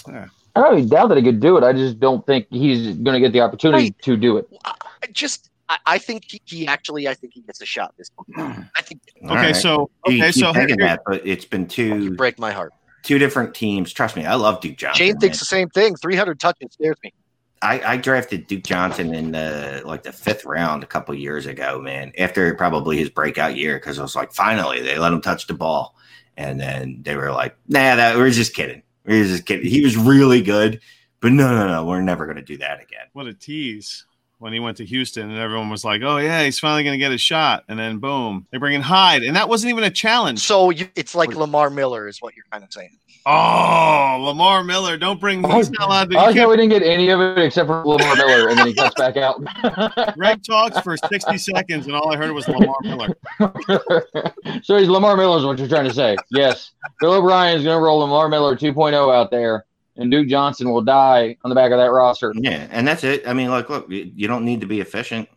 I 0.08 0.28
don't 0.56 0.78
even 0.78 0.90
doubt 0.90 1.08
that 1.10 1.18
he 1.18 1.24
could 1.24 1.40
do 1.40 1.58
it. 1.58 1.64
I 1.64 1.72
just 1.72 2.00
don't 2.00 2.26
think 2.26 2.48
he's 2.50 2.96
gonna 2.98 3.20
get 3.20 3.32
the 3.32 3.42
opportunity 3.42 3.84
Right. 3.86 4.00
to 4.04 4.18
do 4.18 4.38
it. 4.38 4.48
I 4.66 5.08
just, 5.14 5.50
I, 5.70 5.78
I 5.86 5.98
think 6.00 6.24
he, 6.30 6.42
he 6.46 6.68
actually, 6.68 7.08
I 7.08 7.14
think 7.14 7.34
he 7.34 7.42
gets 7.42 7.62
a 7.62 7.66
shot 7.66 7.94
this. 7.98 8.10
Hmm. 8.36 8.62
I 8.76 8.82
think 8.82 9.02
All 9.24 9.32
Okay, 9.32 9.42
right. 9.48 9.56
so 9.56 9.90
okay, 10.08 10.32
so 10.32 10.52
thinking 10.54 10.78
that, 10.78 11.02
but 11.06 11.22
it's 11.26 11.46
been 11.46 11.62
you 11.62 11.68
two 11.68 12.16
break 12.16 12.40
my 12.40 12.52
heart. 12.52 12.74
two 13.04 13.18
different 13.20 13.54
teams. 13.54 13.94
Trust 13.94 14.16
me, 14.16 14.26
I 14.26 14.34
love 14.36 14.60
Duke 14.62 14.78
Johnson. 14.78 14.98
Shane 15.06 15.18
thinks 15.20 15.38
man. 15.38 15.40
the 15.40 15.46
same 15.46 15.70
thing. 15.70 15.96
Three 15.96 16.16
hundred 16.16 16.40
touches 16.40 16.70
scares 16.74 16.98
me. 17.04 17.14
I, 17.62 17.94
I 17.94 17.98
drafted 17.98 18.48
Duke 18.48 18.64
Johnson 18.64 19.14
in 19.14 19.32
the 19.32 19.82
like 19.86 20.04
the 20.04 20.12
fifth 20.12 20.46
round 20.46 20.84
a 20.84 20.88
couple 20.88 21.14
years 21.16 21.46
ago, 21.46 21.80
man. 21.82 22.12
After 22.18 22.54
probably 22.56 22.98
his 22.98 23.10
breakout 23.10 23.56
year, 23.56 23.78
because 23.78 24.00
I 24.00 24.02
was 24.02 24.16
like, 24.16 24.34
finally 24.34 24.82
they 24.82 24.98
let 24.98 25.14
him 25.14 25.22
touch 25.22 25.48
the 25.48 25.54
ball, 25.54 25.96
and 26.36 26.60
then 26.60 27.00
they 27.04 27.16
were 27.16 27.32
like, 27.32 27.56
Nah, 27.68 27.96
that 27.96 28.18
we're 28.18 28.30
just 28.32 28.54
kidding. 28.54 28.84
We're 29.06 29.26
just 29.26 29.46
kidding. 29.46 29.70
He 29.70 29.82
was 29.82 29.98
really 29.98 30.42
good, 30.42 30.82
but 31.20 31.32
no, 31.32 31.54
no, 31.54 31.68
no, 31.68 31.86
we're 31.86 32.02
never 32.02 32.34
to 32.34 32.42
do 32.42 32.58
that 32.58 32.82
again. 32.82 33.08
what 33.14 33.28
a 33.28 33.34
tease. 33.34 34.06
When 34.40 34.54
he 34.54 34.60
went 34.60 34.78
to 34.78 34.86
Houston, 34.86 35.30
and 35.30 35.40
everyone 35.40 35.70
was 35.70 35.84
like, 35.84 36.02
"Oh 36.02 36.18
yeah, 36.18 36.44
he's 36.44 36.60
finally 36.60 36.84
going 36.84 36.94
to 36.94 37.04
get 37.04 37.12
a 37.12 37.18
shot." 37.18 37.64
And 37.68 37.78
then 37.78 37.98
boom, 37.98 38.48
they 38.52 38.58
bring 38.58 38.76
in 38.76 38.82
Hyde, 38.82 39.24
and 39.24 39.36
that 39.36 39.50
wasn't 39.50 39.72
even 39.72 39.84
a 39.84 39.90
challenge. 39.90 40.40
So 40.40 40.70
you, 40.70 40.88
it's 40.96 41.16
like 41.16 41.36
Lamar 41.36 41.70
Miller, 41.70 42.08
is 42.08 42.22
what 42.22 42.36
you're 42.36 42.46
kind 42.52 42.64
of 42.64 42.72
saying. 42.72 42.98
Oh, 43.30 44.18
Lamar 44.22 44.64
Miller, 44.64 44.96
don't 44.96 45.20
bring. 45.20 45.44
He's 45.52 45.70
not 45.72 45.88
allowed 45.88 46.12
to. 46.12 46.18
I 46.18 46.22
you 46.22 46.28
like 46.28 46.38
how 46.38 46.50
we 46.50 46.56
didn't 46.56 46.70
get 46.70 46.82
any 46.82 47.10
of 47.10 47.20
it 47.20 47.38
except 47.40 47.68
for 47.68 47.86
Lamar 47.86 48.16
Miller, 48.16 48.48
and 48.48 48.58
then 48.58 48.68
he 48.68 48.74
cuts 48.74 48.96
back 48.96 49.18
out. 49.18 49.44
Greg 50.18 50.42
talks 50.44 50.80
for 50.80 50.96
sixty 50.96 51.38
seconds, 51.38 51.88
and 51.88 51.96
all 51.96 52.14
I 52.14 52.16
heard 52.16 52.32
was 52.32 52.48
Lamar 52.48 52.78
Miller. 52.84 53.18
so 54.64 54.78
he's 54.78 54.88
Lamar 54.88 55.18
Miller 55.18 55.40
is 55.40 55.46
what 55.46 55.60
you're 55.60 55.68
trying 55.68 55.88
to 55.88 55.94
say. 55.94 56.16
Yes. 56.32 56.72
Bill 57.02 57.14
O'Brien 57.14 57.58
is 57.58 57.64
going 57.64 57.78
to 57.78 57.84
roll 57.84 58.00
Lamar 58.00 58.30
Miller 58.30 58.56
2.0 58.56 59.14
out 59.14 59.30
there, 59.30 59.66
and 59.98 60.10
Duke 60.12 60.28
Johnson 60.28 60.70
will 60.72 60.82
die 60.82 61.36
on 61.44 61.50
the 61.50 61.56
back 61.56 61.72
of 61.72 61.78
that 61.78 61.92
roster. 61.92 62.34
Yeah, 62.36 62.68
and 62.72 62.88
that's 62.88 63.04
it. 63.04 63.28
I 63.28 63.34
mean, 63.34 63.50
like, 63.50 63.70
look, 63.70 63.90
you 63.90 64.12
you 64.16 64.28
don't 64.28 64.46
need 64.46 64.62
to 64.62 64.68
be 64.68 64.80
efficient. 64.82 65.28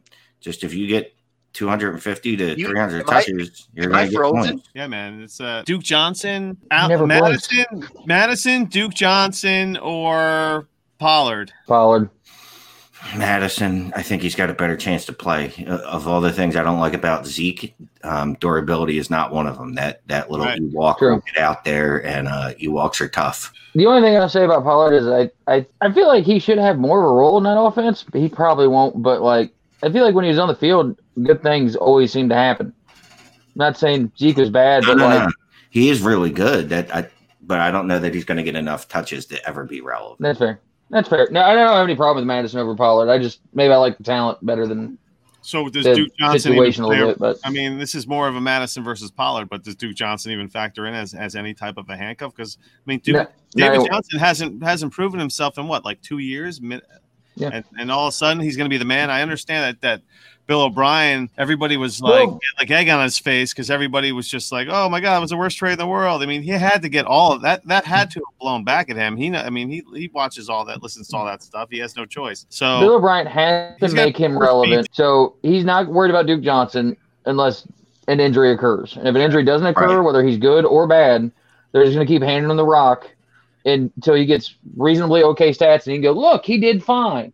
Just 0.41 0.65
if 0.65 0.73
you 0.75 0.87
get 0.87 1.13
250 1.53 2.37
to 2.37 2.59
You- 2.59 2.67
300 2.69 3.01
am 3.03 3.05
I- 3.09 3.13
touches, 3.23 3.69
you're 3.75 3.89
going 3.89 4.05
to 4.07 4.11
get 4.11 4.17
frozen? 4.17 4.53
points. 4.55 4.69
Yeah, 4.75 4.87
man, 4.87 5.23
it's 5.23 5.41
uh, 5.41 5.63
Duke 5.67 5.83
Johnson, 5.83 6.57
Al- 6.71 7.07
Mattison, 7.07 7.65
Mattison, 8.07 8.65
Duke 8.67 8.95
Johnson, 8.95 9.77
or 9.79 10.69
Pollard. 10.99 11.53
Pollard. 11.67 12.09
Mattison, 13.17 13.93
I 13.97 14.03
think 14.03 14.23
he's 14.23 14.35
got 14.35 14.51
a 14.51 14.55
better 14.55 14.77
chance 14.77 15.05
to 15.07 15.13
play. 15.13 15.53
Uh, 15.67 15.79
of 15.79 16.07
all 16.07 16.21
the 16.21 16.33
things 16.33 16.55
I 16.55 16.63
don't 16.63 16.79
like 16.81 16.95
about 16.95 17.27
Zeke, 17.27 17.75
um, 18.05 18.35
durability 18.35 18.99
is 18.99 19.11
not 19.11 19.33
one 19.33 19.47
of 19.47 19.59
them. 19.59 19.75
That 19.75 20.01
that 20.07 20.31
little 20.31 20.47
Right. 20.47 20.61
Ewok 20.61 20.99
True. 20.99 21.15
will 21.15 21.21
get 21.21 21.39
out 21.39 21.65
there, 21.65 22.05
and 22.05 22.29
uh, 22.29 22.53
Ewoks 22.61 23.01
are 23.01 23.09
tough. 23.09 23.53
The 23.75 23.87
only 23.87 24.03
thing 24.03 24.17
I'll 24.17 24.29
say 24.29 24.45
about 24.45 24.65
Pollard 24.65 24.95
is 24.95 25.07
I, 25.07 25.31
I, 25.53 25.67
I 25.81 25.93
feel 25.93 26.09
like 26.09 26.25
he 26.25 26.39
should 26.39 26.59
have 26.59 26.79
more 26.79 26.99
of 26.99 27.11
a 27.11 27.15
role 27.15 27.39
in 27.39 27.45
that 27.45 27.59
offense, 27.59 28.05
he 28.13 28.29
probably 28.29 28.69
won't. 28.69 29.03
But 29.03 29.23
like 29.23 29.53
I 29.83 29.91
feel 29.91 30.05
like 30.05 30.15
when 30.15 30.25
he's 30.25 30.39
on 30.39 30.49
the 30.49 30.55
field, 30.55 30.99
good 31.23 31.43
things 31.43 31.77
always 31.77 32.13
seem 32.13 32.29
to 32.29 32.35
happen. 32.35 32.73
I'm 32.89 32.95
not 33.57 33.77
saying 33.79 34.13
Zeke 34.19 34.39
is 34.39 34.51
bad, 34.51 34.83
No, 34.83 34.89
but 34.91 34.99
no, 34.99 35.07
like 35.07 35.29
no. 35.29 35.33
He 35.71 35.89
is 35.89 36.01
really 36.03 36.31
good. 36.31 36.69
That 36.69 36.95
I, 36.95 37.09
but 37.43 37.61
I 37.61 37.71
don't 37.71 37.87
know 37.89 37.99
that 37.99 38.15
he's 38.15 38.25
going 38.25 38.37
to 38.39 38.43
get 38.45 38.57
enough 38.57 38.89
touches 38.89 39.27
to 39.27 39.49
ever 39.49 39.65
be 39.65 39.81
relevant. 39.81 40.21
that's 40.21 40.39
fair. 40.39 40.61
That's 40.91 41.09
fair. 41.09 41.29
No, 41.31 41.41
I 41.43 41.55
don't 41.55 41.69
have 41.69 41.85
any 41.85 41.95
problem 41.97 42.17
with 42.23 42.27
Mattison 42.27 42.59
over 42.61 42.75
Pollard. 42.75 43.09
I 43.11 43.19
just 43.19 43.41
maybe 43.55 43.73
I 43.73 43.77
like 43.77 43.97
the 43.97 44.05
talent 44.05 44.45
better 44.45 44.67
than 44.67 44.99
So 45.43 45.69
does 45.69 45.85
the 45.85 45.95
Duke 45.95 46.13
Johnson 46.19 46.53
even 46.55 46.85
a 46.85 46.87
little 46.89 47.05
play- 47.05 47.11
bit. 47.13 47.19
But 47.19 47.39
I 47.45 47.51
mean, 47.51 47.79
this 47.79 47.95
is 47.95 48.07
more 48.07 48.27
of 48.29 48.35
a 48.37 48.41
Mattison 48.41 48.83
versus 48.83 49.11
Pollard, 49.11 49.49
but 49.49 49.63
does 49.63 49.77
Duke 49.77 49.95
Johnson 49.95 50.33
even 50.33 50.49
factor 50.49 50.87
in 50.87 50.95
as, 50.95 51.15
as 51.15 51.37
any 51.37 51.55
type 51.55 51.77
of 51.79 51.89
a 51.89 51.97
handcuff? 51.97 52.35
Because 52.35 52.59
I 52.61 52.83
mean, 52.87 52.99
Duke, 52.99 53.15
No, 53.17 53.27
David 53.55 53.79
no. 53.81 53.87
Johnson 53.87 54.19
hasn't 54.19 54.63
hasn't 54.63 54.93
proven 54.93 55.21
himself 55.21 55.59
in 55.59 55.69
what 55.69 55.85
like 55.85 56.03
two 56.03 56.19
years, 56.19 56.61
Yeah. 57.37 57.51
and, 57.53 57.65
and 57.79 57.91
all 57.93 58.07
of 58.09 58.13
a 58.13 58.17
sudden 58.17 58.43
he's 58.43 58.57
going 58.57 58.67
to 58.67 58.75
be 58.75 58.79
the 58.79 58.85
man. 58.85 59.11
I 59.11 59.23
understand 59.23 59.77
that 59.77 59.81
that 59.83 60.03
Bill 60.51 60.63
O'Brien, 60.63 61.31
everybody 61.39 61.77
was 61.77 62.01
like 62.01 62.29
like 62.59 62.69
egg 62.73 62.89
on 62.89 63.01
his 63.05 63.17
face 63.17 63.53
because 63.53 63.71
everybody 63.71 64.11
was 64.11 64.27
just 64.27 64.51
like, 64.51 64.67
oh 64.69 64.89
my 64.89 64.99
god, 64.99 65.17
it 65.17 65.21
was 65.21 65.31
the 65.31 65.37
worst 65.37 65.57
trade 65.57 65.75
in 65.75 65.79
the 65.79 65.87
world. 65.87 66.25
I 66.25 66.27
mean, 66.27 66.43
he 66.43 66.51
had 66.51 66.83
to 66.83 66.89
get 66.89 67.07
all 67.07 67.33
of 67.33 67.43
that. 67.43 67.65
That 67.67 67.85
had 67.85 68.11
to 68.11 68.19
have 68.19 68.39
blown 68.41 68.65
back 68.65 68.91
at 68.91 68.97
him. 68.97 69.17
He, 69.17 69.33
I 69.33 69.49
mean, 69.49 69.69
he 69.69 69.85
he 69.95 70.09
watches 70.09 70.49
all 70.49 70.65
that, 70.65 70.83
listens 70.83 71.07
to 71.11 71.17
all 71.17 71.25
that 71.25 71.45
stuff. 71.45 71.69
He 71.71 71.79
has 71.79 71.95
no 71.95 72.05
choice. 72.05 72.47
So 72.49 72.81
Bill 72.81 72.97
O'Brien 72.97 73.29
has 73.29 73.79
to 73.79 73.93
make 73.93 74.17
him 74.17 74.37
relevant. 74.37 74.89
So 74.91 75.37
he's 75.43 75.65
not 75.65 75.87
worried 75.87 76.11
about 76.11 76.27
Duke 76.27 76.43
Johnson 76.43 76.97
unless 77.27 77.65
an 78.09 78.19
injury 78.19 78.51
occurs. 78.51 78.97
And 78.97 79.07
if 79.07 79.15
an 79.15 79.21
injury 79.21 79.45
doesn't 79.45 79.69
occur, 79.69 79.99
Right. 79.99 80.05
whether 80.05 80.25
he's 80.25 80.39
good 80.39 80.65
or 80.65 80.89
bad, 80.89 81.31
they're 81.71 81.85
just 81.85 81.95
going 81.95 82.05
to 82.05 82.13
keep 82.13 82.23
handing 82.23 82.51
him 82.51 82.57
the 82.57 82.67
rock 82.67 83.09
until 83.65 84.15
he 84.17 84.27
gets 84.27 84.57
reasonably 84.77 85.23
okay 85.23 85.51
stats 85.51 85.85
and 85.87 85.93
he 85.93 85.99
can 85.99 86.03
go, 86.03 86.11
look, 86.13 86.45
he 86.45 86.59
did 86.59 86.83
fine. 86.83 87.33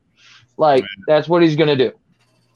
Like, 0.58 0.84
that's 1.06 1.30
what 1.30 1.40
he's 1.40 1.56
going 1.56 1.68
to 1.68 1.76
do. 1.76 1.96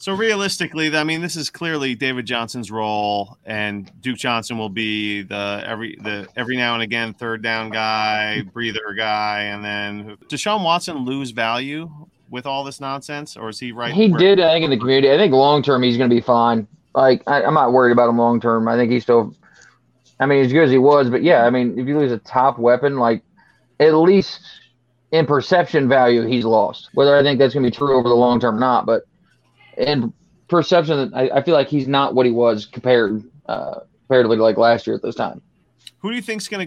So 0.01 0.15
realistically, 0.15 0.97
I 0.97 1.05
mean, 1.05 1.21
this 1.21 1.37
is 1.37 1.51
clearly 1.51 1.95
David 1.95 2.25
Johnson's 2.25 2.71
role, 2.71 3.37
and 3.45 3.93
Duke 4.01 4.17
Johnson 4.17 4.57
will 4.57 4.71
be 4.71 5.21
the 5.21 5.63
every 5.67 5.95
the 5.97 6.27
every 6.37 6.57
now 6.57 6.73
and 6.73 6.83
again 6.83 7.13
third 7.13 7.43
down 7.43 7.69
guy, 7.69 8.41
breather 8.41 8.95
guy, 8.97 9.43
and 9.43 9.63
then 9.63 10.17
Deshaun 10.29 10.65
Watson 10.65 11.05
lose 11.05 11.33
value 11.33 11.91
with 12.31 12.47
all 12.47 12.65
this 12.65 12.81
nonsense, 12.81 13.37
or 13.37 13.51
is 13.51 13.61
he 13.61 13.73
right? 13.73 13.93
He 13.93 14.09
did, 14.09 14.41
I 14.41 14.55
think, 14.55 14.65
in 14.65 14.71
the 14.71 14.79
community. 14.79 15.13
I 15.13 15.19
think 15.19 15.35
long 15.35 15.63
term, 15.63 15.83
he's 15.83 15.99
going 15.99 16.09
to 16.09 16.17
be 16.17 16.23
fine. 16.23 16.67
Like, 16.95 17.23
I, 17.27 17.43
I'm 17.43 17.53
not 17.53 17.75
worried 17.75 17.93
about 17.93 18.09
him 18.09 18.17
long 18.17 18.41
term. 18.41 18.69
I 18.69 18.77
think 18.77 18.91
he's 18.91 19.03
still, 19.03 19.37
I 20.19 20.25
mean, 20.25 20.43
as 20.43 20.51
good 20.51 20.65
as 20.65 20.71
he 20.71 20.79
was. 20.79 21.11
But 21.11 21.23
yeah, 21.23 21.45
I 21.45 21.51
mean, 21.51 21.79
if 21.79 21.87
you 21.87 21.99
lose 21.99 22.11
a 22.11 22.19
top 22.19 22.59
weapon, 22.59 22.97
like, 22.97 23.23
at 23.81 23.95
least 23.95 24.41
in 25.13 25.27
perception 25.27 25.91
value, 25.91 26.25
he's 26.25 26.47
lost. 26.47 26.89
Whether 26.95 27.15
I 27.15 27.23
think 27.23 27.39
that's 27.39 27.53
going 27.53 27.65
to 27.65 27.71
be 27.71 27.77
true 27.77 27.99
over 27.99 28.09
the 28.09 28.15
long 28.15 28.41
term 28.41 28.57
or 28.57 28.61
not, 28.61 28.87
but 28.87 29.03
in 29.81 30.13
perception, 30.49 31.13
I, 31.15 31.31
I 31.31 31.43
feel 31.43 31.55
like 31.55 31.69
he's 31.69 31.89
not 31.89 32.15
what 32.15 32.27
he 32.27 32.33
was 32.33 32.67
compared, 32.67 33.23
uh, 33.47 33.81
comparatively 34.03 34.37
to 34.37 34.43
like 34.43 34.57
last 34.57 34.87
year 34.87 34.97
at 34.97 35.03
this 35.03 35.15
time. 35.15 35.41
Who 35.99 36.11
do 36.11 36.17
you 36.17 36.23
think's 36.23 36.49
gonna 36.49 36.67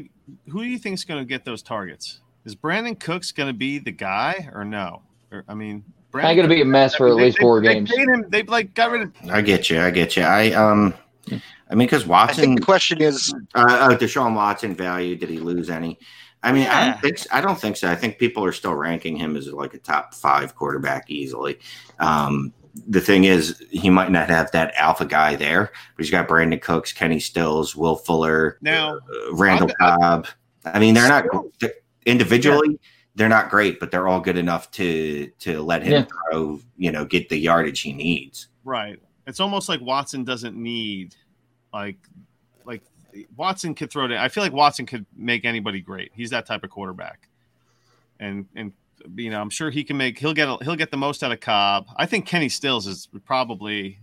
Who 0.50 0.64
do 0.64 0.70
you 0.70 0.78
think's 0.78 1.04
gonna 1.04 1.26
get 1.26 1.44
those 1.46 1.62
targets? 1.62 2.22
Is 2.46 2.56
Brandin 2.56 3.00
Cooks 3.00 3.32
gonna 3.32 3.54
be 3.54 3.80
the 3.80 3.92
guy 3.92 4.50
or 4.54 4.64
no? 4.66 5.02
Or 5.32 5.44
I 5.48 5.54
mean, 5.54 5.84
Brandin 6.12 6.26
I'm 6.26 6.36
going 6.36 6.48
to 6.50 6.56
be 6.56 6.62
a 6.62 6.66
mess 6.66 6.94
for 6.94 7.08
at 7.08 7.18
they- 7.18 7.24
least 7.24 7.38
they- 7.38 7.42
four 7.42 7.62
they 7.62 7.74
games. 7.74 7.92
paid 7.92 8.08
him. 8.08 8.26
They 8.30 8.44
like 8.44 8.74
got 8.76 8.92
rid 8.92 9.02
of. 9.02 9.14
I 9.32 9.42
get 9.42 9.70
you. 9.70 9.82
I 9.82 9.90
get 9.90 10.16
you. 10.16 10.22
I 10.24 10.52
um, 10.52 10.94
I 11.32 11.76
mean, 11.76 11.88
because 11.88 12.06
Watson. 12.06 12.12
I 12.12 12.20
Watson, 12.28 12.44
think 12.44 12.60
the 12.60 12.66
question 12.66 13.02
is, 13.02 13.34
uh, 13.56 13.66
uh, 13.68 13.98
Deshaun 13.98 14.36
Watson 14.36 14.76
value. 14.76 15.16
Did 15.16 15.30
he 15.30 15.40
lose 15.40 15.72
any? 15.72 15.98
I 16.44 16.52
mean, 16.52 16.68
I 16.68 16.92
don't 16.92 17.02
think. 17.02 17.18
So. 17.18 17.30
I 17.32 17.42
don't 17.42 17.60
think 17.60 17.78
so. 17.78 17.90
I 17.90 17.96
think 17.96 18.20
people 18.20 18.46
are 18.46 18.52
still 18.52 18.76
ranking 18.76 19.16
him 19.16 19.36
as 19.36 19.48
like 19.52 19.74
a 19.74 19.80
top 19.80 20.14
five 20.14 20.54
quarterback 20.56 21.10
easily. 21.10 21.58
Um, 22.00 22.54
the 22.88 23.02
thing 23.02 23.24
is, 23.26 23.62
he 23.70 23.90
might 23.90 24.12
not 24.12 24.30
have 24.30 24.52
that 24.52 24.74
alpha 24.76 25.06
guy 25.06 25.36
there, 25.36 25.72
but 25.96 26.04
he's 26.06 26.12
got 26.12 26.28
Brandin 26.28 26.62
Cooks, 26.62 26.92
Kenny 26.92 27.20
Stills, 27.20 27.76
Will 27.76 27.96
Fuller, 27.96 28.58
Now, 28.62 28.98
uh, 28.98 29.34
Randall 29.34 29.72
I'm- 29.80 30.00
Cobb. 30.00 30.28
I 30.66 30.80
mean, 30.80 30.94
they're 30.94 31.10
not 31.10 31.26
they're- 31.60 31.74
individually. 32.06 32.80
They're 33.16 33.30
not 33.30 33.50
great, 33.52 33.80
but 33.80 33.92
they're 33.92 34.08
all 34.08 34.20
good 34.20 34.38
enough 34.38 34.72
to 34.72 35.28
to 35.40 35.62
let 35.62 35.84
him 35.84 35.92
Yeah. 35.92 36.06
throw. 36.32 36.60
You 36.78 36.92
know, 36.92 37.06
get 37.06 37.30
the 37.30 37.38
yardage 37.38 37.82
he 37.82 37.94
needs. 37.94 38.48
Right. 38.64 39.00
It's 39.28 39.40
almost 39.40 39.70
like 39.70 39.80
Watson 39.82 40.24
doesn't 40.24 40.56
need 40.56 41.16
like 41.74 41.98
like 42.66 42.82
Watson 43.36 43.76
could 43.76 43.92
throw 43.92 44.06
it. 44.06 44.12
in. 44.12 44.18
I 44.18 44.30
feel 44.30 44.44
like 44.44 44.54
Watson 44.54 44.86
could 44.88 45.06
make 45.16 45.46
anybody 45.46 45.80
great. 45.80 46.12
He's 46.16 46.32
that 46.32 46.46
type 46.48 46.64
of 46.64 46.72
quarterback. 46.72 47.28
And 48.20 48.48
and 48.56 48.72
you 49.16 49.30
know, 49.30 49.42
I'm 49.42 49.50
sure 49.50 49.70
he 49.70 49.84
can 49.84 49.98
make 49.98 50.18
he'll 50.20 50.34
get 50.34 50.48
a, 50.48 50.58
he'll 50.64 50.76
get 50.76 50.92
the 50.92 50.98
most 50.98 51.24
out 51.24 51.32
of 51.32 51.40
Cobb. 51.40 51.86
I 51.98 52.06
think 52.06 52.26
Kenny 52.26 52.50
Stills 52.50 52.88
is 52.88 53.08
probably 53.26 54.00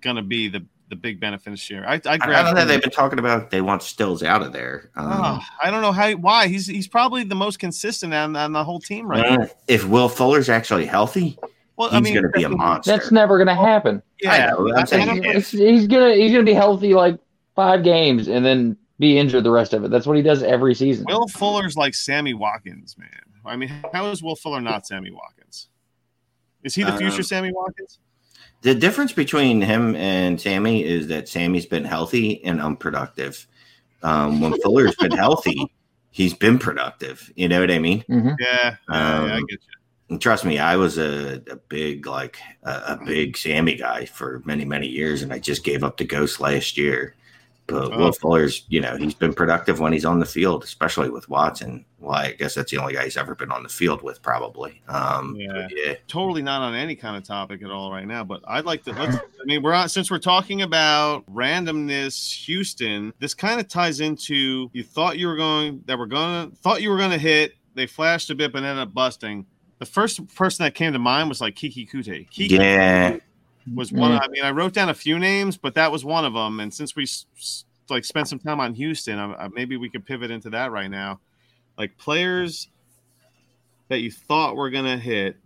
going 0.00 0.16
to 0.16 0.22
be 0.22 0.48
the 0.48 0.64
the 0.88 0.96
big 0.96 1.20
beneficiary. 1.20 1.86
I 1.86 1.94
I, 1.94 1.94
I, 1.94 1.98
I 2.14 2.16
grab 2.18 2.44
don't 2.46 2.54
know. 2.54 2.60
him. 2.62 2.68
They've 2.68 2.82
been 2.82 2.90
talking 2.90 3.18
about 3.18 3.50
they 3.50 3.62
want 3.62 3.82
Stills 3.82 4.22
out 4.22 4.42
of 4.42 4.52
there. 4.52 4.90
Um, 4.96 5.08
Oh, 5.10 5.40
I 5.62 5.70
don't 5.70 5.80
know 5.82 5.92
how 5.92 6.12
why 6.12 6.48
he's 6.48 6.66
he's 6.66 6.86
probably 6.88 7.24
the 7.24 7.34
most 7.34 7.58
consistent 7.58 8.12
on, 8.12 8.36
on 8.36 8.52
the 8.52 8.62
whole 8.62 8.80
team 8.80 9.06
right 9.06 9.38
now. 9.40 9.48
If 9.68 9.86
Will 9.86 10.08
Fuller's 10.08 10.48
actually 10.50 10.84
healthy, 10.86 11.38
Well, 11.76 11.88
he's 11.88 11.96
I 11.96 12.00
mean, 12.00 12.12
going 12.14 12.24
to 12.24 12.30
be 12.30 12.44
a 12.44 12.48
monster. 12.50 12.90
That's 12.92 13.10
never 13.10 13.38
going 13.38 13.48
to 13.48 13.54
happen. 13.54 14.02
yeah, 14.20 14.32
I 14.32 14.38
know, 14.50 14.68
I'm 14.70 14.76
I- 14.78 14.80
I 14.80 14.84
saying- 14.84 15.22
He's, 15.22 15.50
he's 15.50 15.86
gonna 15.86 16.14
he's 16.14 16.30
gonna 16.32 16.44
be 16.44 16.52
healthy 16.54 16.92
like 16.94 17.18
five 17.56 17.82
games 17.84 18.28
and 18.28 18.44
then 18.44 18.76
be 18.98 19.18
injured 19.18 19.44
the 19.44 19.50
rest 19.50 19.72
of 19.72 19.82
it. 19.84 19.90
That's 19.90 20.06
what 20.06 20.16
he 20.16 20.22
does 20.22 20.42
every 20.42 20.74
season. 20.74 21.06
Will 21.08 21.26
Fuller's 21.28 21.76
like 21.76 21.94
Sammy 21.94 22.34
Watkins, 22.34 22.96
man. 22.98 23.08
I 23.44 23.56
mean, 23.56 23.68
how 23.92 24.06
is 24.10 24.22
Will 24.22 24.36
Fuller 24.36 24.60
not 24.60 24.86
Sammy 24.86 25.10
Watkins? 25.10 25.68
Is 26.62 26.74
he 26.74 26.82
the 26.84 26.96
future 26.96 27.16
Um, 27.16 27.22
Sammy 27.22 27.52
Watkins? 27.52 27.98
the 28.62 28.74
difference 28.74 29.12
between 29.12 29.60
him 29.60 29.96
and 29.96 30.40
Sammy 30.40 30.84
is 30.84 31.08
that 31.08 31.28
Sammy's 31.28 31.66
been 31.66 31.84
healthy 31.84 32.44
and 32.44 32.60
unproductive. 32.60 33.46
Um, 34.04 34.40
when 34.40 34.54
Fuller's 34.60 34.94
been 34.96 35.10
healthy, 35.12 35.72
he's 36.10 36.34
been 36.34 36.58
productive. 36.58 37.32
You 37.34 37.48
know 37.48 37.60
what 37.60 37.70
I 37.70 37.78
mean? 37.80 38.04
Mhm. 38.08 38.36
Yeah, 38.38 38.46
yeah, 38.52 38.76
yeah, 38.90 39.32
I 39.32 39.36
Um, 39.36 39.40
get 39.46 39.60
you. 39.60 39.68
And 40.10 40.20
trust 40.20 40.44
me, 40.44 40.58
I 40.58 40.76
was 40.76 40.98
a, 40.98 41.42
a 41.50 41.56
big 41.56 42.06
like 42.06 42.38
a, 42.64 42.70
a 42.70 43.00
big 43.04 43.36
Sammy 43.36 43.74
guy 43.76 44.04
for 44.04 44.42
many 44.44 44.64
many 44.64 44.86
years, 44.86 45.22
and 45.22 45.32
I 45.32 45.38
just 45.38 45.64
gave 45.64 45.82
up 45.82 45.96
the 45.96 46.04
ghost 46.04 46.38
last 46.38 46.76
year. 46.76 47.14
But 47.68 47.92
Oh. 47.92 47.98
Will 47.98 48.12
Fuller's, 48.12 48.64
you 48.68 48.80
know, 48.80 48.96
he's 48.96 49.14
been 49.14 49.32
productive 49.32 49.78
when 49.78 49.92
he's 49.92 50.04
on 50.04 50.18
the 50.18 50.26
field, 50.26 50.64
especially 50.64 51.08
with 51.10 51.28
Watson. 51.28 51.84
Well, 52.00 52.12
I 52.12 52.32
guess 52.32 52.54
that's 52.54 52.70
the 52.72 52.78
only 52.78 52.94
guy 52.94 53.04
he's 53.04 53.16
ever 53.16 53.34
been 53.36 53.52
on 53.52 53.62
the 53.62 53.68
field 53.68 54.02
with, 54.02 54.20
probably. 54.20 54.82
Um, 54.88 55.36
Yeah. 55.38 55.68
yeah. 55.70 55.94
Totally 56.08 56.42
not 56.42 56.60
on 56.60 56.74
any 56.74 56.96
kind 56.96 57.16
of 57.16 57.22
topic 57.22 57.62
at 57.62 57.70
all 57.70 57.92
right 57.92 58.06
now, 58.06 58.24
but 58.24 58.40
I'd 58.48 58.64
like 58.64 58.82
to. 58.84 58.92
Let's, 58.92 59.16
I 59.16 59.44
mean, 59.44 59.62
we're 59.62 59.72
on 59.74 59.88
since 59.88 60.10
we're 60.10 60.18
talking 60.18 60.62
about 60.62 61.24
randomness, 61.32 62.44
Houston. 62.46 63.12
This 63.20 63.34
kind 63.34 63.60
of 63.60 63.68
ties 63.68 64.00
into 64.00 64.68
you 64.72 64.82
thought 64.82 65.18
you 65.18 65.28
were 65.28 65.36
going 65.36 65.82
that 65.86 65.98
we're 65.98 66.06
gonna 66.06 66.50
thought 66.62 66.82
you 66.82 66.90
were 66.90 66.98
gonna 66.98 67.18
hit. 67.18 67.54
They 67.74 67.86
flashed 67.86 68.28
a 68.30 68.34
bit, 68.34 68.52
but 68.52 68.64
ended 68.64 68.78
up 68.82 68.92
busting. 68.92 69.46
The 69.78 69.86
first 69.86 70.34
person 70.34 70.64
that 70.64 70.74
came 70.74 70.92
to 70.92 70.98
mind 70.98 71.28
was 71.28 71.40
like 71.40 71.54
Keke 71.56 71.88
Coutee. 71.90 72.28
Keke 72.30 72.50
Yeah. 72.50 73.16
Was 73.74 73.92
one. 73.92 74.12
Mm. 74.12 74.20
I 74.22 74.28
mean, 74.28 74.44
I 74.44 74.50
wrote 74.50 74.72
down 74.72 74.88
a 74.88 74.94
few 74.94 75.18
names, 75.18 75.56
but 75.56 75.74
that 75.74 75.92
was 75.92 76.04
one 76.04 76.24
of 76.24 76.34
them. 76.34 76.60
And 76.60 76.72
since 76.72 76.96
we 76.96 77.06
like 77.88 78.04
spent 78.04 78.28
some 78.28 78.38
time 78.38 78.60
on 78.60 78.74
Houston, 78.74 79.18
I, 79.18 79.44
I, 79.44 79.48
maybe 79.48 79.76
we 79.76 79.88
could 79.88 80.04
pivot 80.04 80.30
into 80.30 80.50
that 80.50 80.72
right 80.72 80.90
now. 80.90 81.20
Like 81.78 81.96
players 81.96 82.68
that 83.88 84.00
you 84.00 84.10
thought 84.10 84.56
were 84.56 84.70
gonna 84.70 84.96
hit 84.96 85.36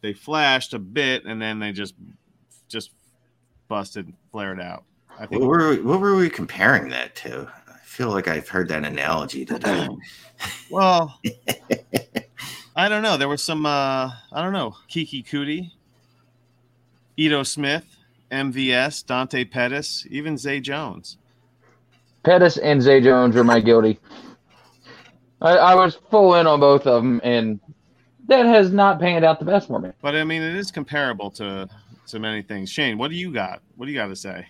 they 0.00 0.12
flashed 0.12 0.74
a 0.74 0.78
bit 0.78 1.24
and 1.24 1.40
then 1.40 1.58
they 1.58 1.72
just 1.72 1.94
just 2.68 2.90
busted, 3.68 4.12
flared 4.32 4.60
out. 4.60 4.84
I 5.18 5.26
think 5.26 5.40
What 5.40 5.50
were 5.50 5.70
we, 5.70 5.80
what 5.80 6.00
were 6.00 6.16
we 6.16 6.30
comparing 6.30 6.88
that 6.90 7.14
to? 7.16 7.50
I 7.68 7.78
feel 7.84 8.08
like 8.10 8.28
I've 8.28 8.48
heard 8.48 8.68
that 8.68 8.84
analogy 8.84 9.44
today. 9.44 9.88
Well, 10.70 11.20
I 12.76 12.88
don't 12.88 13.02
know. 13.02 13.16
There 13.16 13.28
was 13.28 13.42
some, 13.42 13.66
uh, 13.66 14.10
I 14.32 14.42
don't 14.42 14.52
know, 14.52 14.74
Keke 14.88 15.26
Coutee, 15.26 15.72
Ito 17.20 17.42
Smith, 17.42 17.98
MVS, 18.30 19.04
Dante 19.04 19.44
Pettis, 19.44 20.06
even 20.08 20.38
Zay 20.38 20.58
Jones. 20.58 21.18
Pettis 22.22 22.56
and 22.56 22.80
Zay 22.80 23.02
Jones 23.02 23.36
are 23.36 23.44
my 23.44 23.60
guilty. 23.60 24.00
I, 25.42 25.50
I 25.50 25.74
was 25.74 25.98
full 26.10 26.34
in 26.36 26.46
on 26.46 26.60
both 26.60 26.86
of 26.86 27.02
them, 27.02 27.20
and 27.22 27.60
that 28.26 28.46
has 28.46 28.72
not 28.72 29.00
panned 29.00 29.22
out 29.22 29.38
the 29.38 29.44
best 29.44 29.68
for 29.68 29.78
me. 29.78 29.90
But 30.00 30.14
I 30.14 30.24
mean, 30.24 30.40
it 30.40 30.56
is 30.56 30.70
comparable 30.70 31.30
to 31.32 31.68
to 32.06 32.18
many 32.18 32.40
things. 32.40 32.70
Shane, 32.70 32.96
what 32.96 33.10
do 33.10 33.16
you 33.16 33.30
got? 33.34 33.60
What 33.76 33.84
do 33.84 33.92
you 33.92 33.98
got 33.98 34.06
to 34.08 34.16
say? 34.16 34.46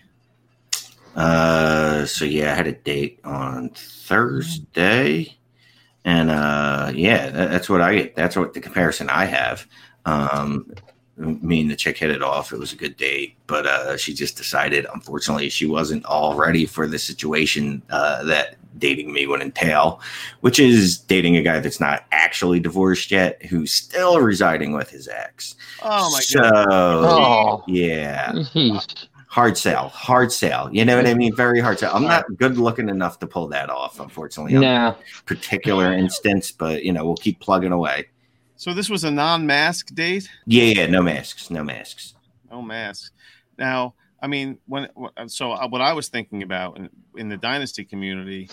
Uh, 1.13 2.05
so 2.05 2.23
yeah, 2.23 2.53
I 2.53 2.55
had 2.55 2.67
a 2.67 2.71
date 2.71 3.19
on 3.25 3.71
Thursday, 3.71 5.35
and 6.05 6.31
uh, 6.31 6.93
yeah, 6.95 7.29
that, 7.31 7.51
that's 7.51 7.69
what 7.69 7.81
I 7.81 8.13
that's 8.15 8.37
what 8.37 8.53
the 8.53 8.61
comparison 8.61 9.09
I 9.09 9.25
have. 9.25 9.67
Um, 10.05 10.71
me 11.17 11.61
and 11.61 11.69
the 11.69 11.75
chick 11.75 11.97
hit 11.97 12.09
it 12.09 12.23
off. 12.23 12.51
It 12.51 12.59
was 12.59 12.73
a 12.73 12.75
good 12.75 12.97
date, 12.97 13.35
but 13.47 13.65
uh, 13.65 13.97
she 13.97 14.13
just 14.13 14.37
decided, 14.37 14.85
unfortunately, 14.93 15.49
she 15.49 15.65
wasn't 15.65 16.05
all 16.05 16.35
ready 16.35 16.65
for 16.65 16.87
the 16.87 16.99
situation 16.99 17.81
uh, 17.89 18.23
that 18.23 18.55
dating 18.77 19.13
me 19.13 19.27
would 19.27 19.41
entail, 19.41 20.01
which 20.39 20.59
is 20.59 20.97
dating 20.97 21.37
a 21.37 21.41
guy 21.41 21.59
that's 21.59 21.79
not 21.79 22.05
actually 22.11 22.59
divorced 22.59 23.11
yet, 23.11 23.43
who's 23.45 23.71
still 23.71 24.19
residing 24.21 24.73
with 24.73 24.89
his 24.89 25.07
ex. 25.07 25.55
Oh 25.83 26.11
my 26.11 26.19
so, 26.19 26.39
god! 26.39 26.65
Oh, 26.69 27.63
yeah, 27.67 28.33
hard 29.27 29.57
sell, 29.57 29.89
hard 29.89 30.31
sell. 30.31 30.73
You 30.73 30.85
know 30.85 30.97
what 30.97 31.07
I 31.07 31.13
mean? 31.13 31.35
Very 31.35 31.59
hard 31.59 31.79
sell. 31.79 31.95
I'm 31.95 32.03
not 32.03 32.25
good 32.37 32.57
looking 32.57 32.89
enough 32.89 33.19
to 33.19 33.27
pull 33.27 33.47
that 33.49 33.69
off, 33.69 33.99
unfortunately, 33.99 34.55
on 34.55 34.61
nah. 34.61 34.95
particular 35.25 35.93
instance, 35.93 36.51
but 36.51 36.83
you 36.83 36.91
know, 36.91 37.05
we'll 37.05 37.15
keep 37.15 37.39
plugging 37.39 37.71
away. 37.71 38.07
So 38.61 38.75
this 38.75 38.91
was 38.91 39.03
a 39.03 39.09
non-mask 39.09 39.87
date. 39.95 40.29
Yeah, 40.45 40.65
yeah, 40.65 40.85
no 40.85 41.01
masks, 41.01 41.49
no 41.49 41.63
masks. 41.63 42.13
No 42.51 42.61
masks. 42.61 43.09
Now, 43.57 43.95
I 44.21 44.27
mean, 44.27 44.59
when 44.67 44.87
so 45.25 45.53
uh, 45.53 45.67
what 45.67 45.81
I 45.81 45.93
was 45.93 46.09
thinking 46.09 46.43
about 46.43 46.77
in, 46.77 46.87
in 47.17 47.27
the 47.27 47.37
dynasty 47.37 47.83
community, 47.83 48.51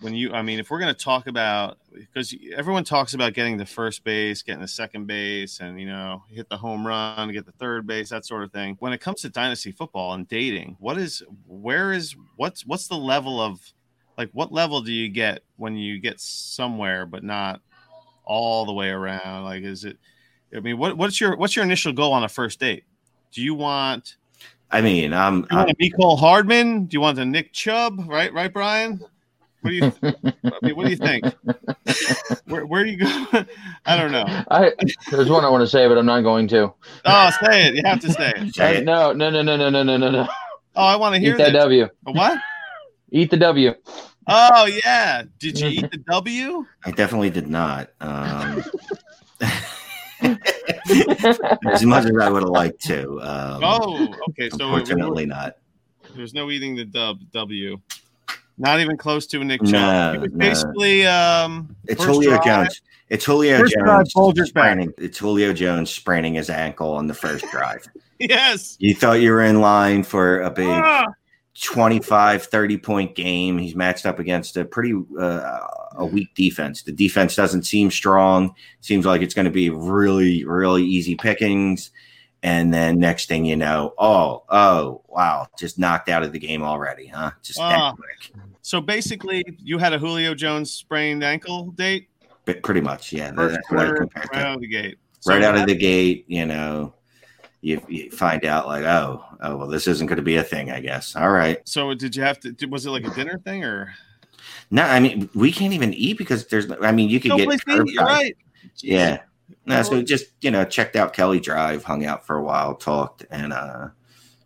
when 0.00 0.14
you, 0.14 0.32
I 0.32 0.40
mean, 0.40 0.58
if 0.58 0.70
we're 0.70 0.78
going 0.78 0.94
to 0.94 0.98
talk 0.98 1.26
about 1.26 1.76
because 1.92 2.34
everyone 2.56 2.84
talks 2.84 3.12
about 3.12 3.34
getting 3.34 3.58
the 3.58 3.66
first 3.66 4.04
base, 4.04 4.40
getting 4.40 4.62
the 4.62 4.66
second 4.66 5.06
base, 5.06 5.60
and 5.60 5.78
you 5.78 5.86
know, 5.86 6.22
hit 6.30 6.48
the 6.48 6.56
home 6.56 6.86
run, 6.86 7.30
get 7.30 7.44
the 7.44 7.52
third 7.52 7.86
base, 7.86 8.08
that 8.08 8.24
sort 8.24 8.44
of 8.44 8.52
thing. 8.52 8.76
When 8.78 8.94
it 8.94 9.02
comes 9.02 9.20
to 9.20 9.28
dynasty 9.28 9.70
football 9.70 10.14
and 10.14 10.26
dating, 10.26 10.78
what 10.80 10.96
is, 10.96 11.22
where 11.46 11.92
is, 11.92 12.16
what's, 12.36 12.64
what's 12.64 12.88
the 12.88 12.96
level 12.96 13.38
of, 13.38 13.60
like, 14.16 14.30
what 14.32 14.50
level 14.50 14.80
do 14.80 14.92
you 14.94 15.10
get 15.10 15.42
when 15.58 15.76
you 15.76 16.00
get 16.00 16.20
somewhere 16.20 17.04
but 17.04 17.22
not 17.22 17.60
all 18.24 18.64
the 18.64 18.72
way 18.72 18.88
around? 18.88 19.44
Like, 19.44 19.62
is 19.62 19.84
it? 19.84 19.98
I 20.54 20.60
mean, 20.60 20.78
what, 20.78 20.96
what's 20.96 21.20
your 21.20 21.36
what's 21.36 21.56
your 21.56 21.64
initial 21.64 21.92
goal 21.92 22.12
on 22.12 22.24
a 22.24 22.28
first 22.28 22.60
date? 22.60 22.84
Do 23.32 23.42
you 23.42 23.54
want? 23.54 24.16
I 24.70 24.80
mean, 24.80 25.12
I'm. 25.12 25.42
Do 25.42 25.48
you 25.50 25.56
want 25.56 25.78
Mecole 25.78 26.18
Hardman? 26.18 26.86
Do 26.86 26.94
you 26.94 27.00
want 27.00 27.18
a 27.18 27.24
Nick 27.24 27.52
Chubb? 27.52 28.04
Right, 28.08 28.32
right, 28.32 28.52
Brian. 28.52 29.00
What 29.62 29.70
do 29.70 29.76
you? 29.76 29.90
Th- 29.90 30.14
I 30.24 30.66
mean, 30.66 30.76
what 30.76 30.84
do 30.84 30.90
you 30.90 30.96
think? 30.96 31.24
where, 32.46 32.66
where 32.66 32.84
do 32.84 32.90
you 32.90 32.98
go? 32.98 33.44
I 33.86 33.96
don't 33.96 34.10
know. 34.10 34.24
I 34.26 34.72
there's 35.10 35.30
one 35.30 35.44
I 35.44 35.48
want 35.48 35.62
to 35.62 35.68
say, 35.68 35.86
but 35.88 35.96
I'm 35.96 36.06
not 36.06 36.22
going 36.22 36.48
to. 36.48 36.72
Oh, 37.04 37.30
say 37.42 37.68
it. 37.68 37.74
You 37.76 37.82
have 37.84 38.00
to 38.00 38.10
say 38.12 38.32
it. 38.36 38.54
Say 38.54 38.76
hey. 38.76 38.84
No, 38.84 39.12
no, 39.12 39.30
no, 39.30 39.42
no, 39.42 39.56
no, 39.56 39.70
no, 39.70 39.82
no, 39.82 39.96
no. 39.96 40.28
Oh, 40.74 40.84
I 40.84 40.96
want 40.96 41.14
to 41.14 41.20
hear 41.20 41.34
Eat 41.34 41.38
that. 41.38 41.52
W. 41.52 41.88
What? 42.02 42.40
Eat 43.10 43.30
the 43.30 43.36
W. 43.36 43.74
Oh 44.28 44.66
yeah. 44.66 45.22
Did 45.38 45.58
you 45.60 45.68
eat 45.68 45.90
the 45.90 45.98
W? 46.10 46.64
I 46.84 46.90
definitely 46.92 47.30
did 47.30 47.48
not. 47.48 47.90
Um, 48.00 48.62
as 50.22 51.84
much 51.84 52.04
as 52.04 52.16
I 52.20 52.28
would 52.30 52.42
have 52.42 52.50
liked 52.50 52.80
to. 52.86 53.20
Um, 53.20 53.60
Oh, 53.64 54.14
okay. 54.30 54.48
So 54.50 54.56
it- 54.56 54.62
unfortunately, 54.62 55.26
not. 55.26 55.56
there's 56.14 56.34
no 56.34 56.50
eating 56.50 56.76
the 56.76 56.84
dub 56.84 57.18
W. 57.32 57.78
Not 58.58 58.80
even 58.80 58.96
close 58.96 59.26
to 59.28 59.40
a 59.40 59.44
Nick 59.44 59.62
No, 59.62 59.70
Chubb. 59.70 60.14
It 60.16 60.20
was 60.20 60.32
no. 60.32 60.38
basically 60.38 61.06
um. 61.06 61.74
It's 61.88 62.04
first 62.04 62.14
Julio 62.14 62.30
drive. 62.42 62.44
Jones. 62.44 62.82
It's 63.08 63.24
Julio 63.24 63.58
First 63.58 63.74
drive, 63.78 64.06
Jones 64.08 64.34
back. 64.38 64.46
spraining. 64.46 64.92
It's 64.98 65.18
Julio 65.18 65.52
Jones 65.52 65.90
spraining 65.90 66.34
his 66.34 66.48
ankle 66.48 66.92
on 66.92 67.06
the 67.06 67.14
first 67.14 67.44
drive. 67.50 67.86
Yes. 68.20 68.76
You 68.78 68.94
thought 68.94 69.14
you 69.20 69.32
were 69.32 69.42
in 69.42 69.60
line 69.60 70.04
for 70.04 70.42
a 70.42 70.50
big 70.50 70.68
Ah, 70.68 71.06
25, 71.60 72.44
30 72.44 72.78
point 72.78 73.14
game. 73.14 73.58
He's 73.58 73.74
matched 73.74 74.06
up 74.06 74.18
against 74.18 74.56
a 74.56 74.64
pretty 74.64 74.94
uh, 75.18 75.58
a 75.94 76.06
weak 76.06 76.34
defense. 76.34 76.82
The 76.82 76.92
defense 76.92 77.36
doesn't 77.36 77.64
seem 77.64 77.90
strong. 77.90 78.54
Seems 78.80 79.04
like 79.04 79.22
it's 79.22 79.34
going 79.34 79.44
to 79.44 79.50
be 79.50 79.70
really, 79.70 80.44
really 80.44 80.84
easy 80.84 81.14
pickings. 81.14 81.90
And 82.42 82.74
then 82.74 82.98
next 82.98 83.28
thing 83.28 83.44
you 83.44 83.54
know, 83.54 83.94
oh, 83.98 84.42
oh, 84.48 85.02
wow, 85.06 85.46
just 85.56 85.78
knocked 85.78 86.08
out 86.08 86.24
of 86.24 86.32
the 86.32 86.40
game 86.40 86.62
already, 86.62 87.06
huh? 87.06 87.30
Just 87.42 87.58
that 87.58 87.94
quick. 87.94 88.44
So 88.62 88.80
basically, 88.80 89.44
you 89.58 89.78
had 89.78 89.92
a 89.92 89.98
Julio 89.98 90.34
Jones 90.34 90.72
sprained 90.72 91.22
ankle 91.22 91.66
date. 91.72 92.08
But 92.44 92.62
pretty 92.62 92.80
much, 92.80 93.12
yeah. 93.12 93.32
First 93.32 93.54
That's 93.54 93.70
what 93.70 93.80
I 93.80 93.86
quarter, 93.86 94.08
right 94.32 94.42
out 94.42 94.54
of 94.56 94.60
the 94.60 94.66
gate. 94.66 94.98
So 95.20 95.32
right 95.32 95.42
out 95.42 95.56
of 95.56 95.66
the 95.66 95.76
gate, 95.76 96.24
you 96.26 96.44
know, 96.46 96.94
you, 97.62 97.80
you 97.88 98.10
find 98.10 98.44
out 98.44 98.66
like, 98.66 98.84
oh, 98.84 99.24
oh, 99.40 99.56
well, 99.56 99.66
this 99.68 99.86
isn't 99.86 100.06
going 100.08 100.16
to 100.18 100.22
be 100.22 100.36
a 100.36 100.42
thing, 100.44 100.70
I 100.70 100.80
guess. 100.80 101.16
All 101.16 101.30
right. 101.30 101.66
So 101.66 101.94
did 101.94 102.14
you 102.14 102.22
have 102.22 102.38
to? 102.40 102.66
Was 102.66 102.84
it 102.84 102.90
like 102.90 103.06
a 103.06 103.10
dinner 103.14 103.38
thing 103.38 103.64
or? 103.64 103.94
No, 104.70 104.82
I 104.82 105.00
mean, 105.00 105.30
we 105.34 105.52
can't 105.52 105.72
even 105.72 105.94
eat 105.94 106.18
because 106.18 106.46
there's, 106.48 106.70
I 106.82 106.92
mean, 106.92 107.08
you 107.08 107.20
could 107.20 107.30
No 107.30 107.36
get, 107.38 107.52
eat, 107.52 107.62
You're 107.66 107.84
curbside. 107.84 107.98
right. 108.04 108.36
yeah. 108.78 109.20
No, 109.66 109.82
so 109.82 110.02
just, 110.02 110.26
you 110.40 110.50
know, 110.50 110.64
checked 110.64 110.96
out 110.96 111.12
Kelly 111.12 111.38
Drive, 111.38 111.84
hung 111.84 112.04
out 112.04 112.26
for 112.26 112.36
a 112.36 112.42
while, 112.42 112.74
talked, 112.74 113.24
and 113.30 113.52
uh, 113.52 113.88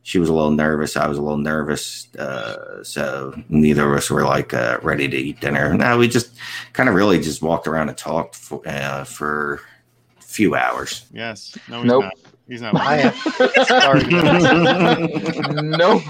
she 0.02 0.18
was 0.18 0.28
a 0.28 0.32
little 0.34 0.50
nervous. 0.50 0.96
I 0.96 1.06
was 1.06 1.16
a 1.16 1.22
little 1.22 1.38
nervous. 1.38 2.14
Uh, 2.16 2.84
so 2.84 3.34
neither 3.48 3.90
of 3.90 3.96
us 3.96 4.10
were 4.10 4.24
like 4.24 4.52
uh, 4.52 4.78
ready 4.82 5.08
to 5.08 5.16
eat 5.16 5.40
dinner. 5.40 5.72
No, 5.74 5.96
we 5.96 6.08
just 6.08 6.32
kind 6.74 6.88
of 6.88 6.94
really 6.94 7.18
just 7.20 7.40
walked 7.40 7.66
around 7.66 7.88
and 7.88 7.96
talked 7.96 8.34
for, 8.34 8.60
uh, 8.68 9.04
for 9.04 9.60
a 10.18 10.22
few 10.22 10.54
hours. 10.54 11.06
Yes. 11.12 11.56
No, 11.68 11.78
he's 11.82 11.86
Nope. 11.90 12.04
not. 12.04 12.12
He's 12.48 12.60
not. 12.62 12.76
I 12.76 12.98
am. 12.98 13.12
Sorry. 13.66 14.04
nope. 15.62 16.02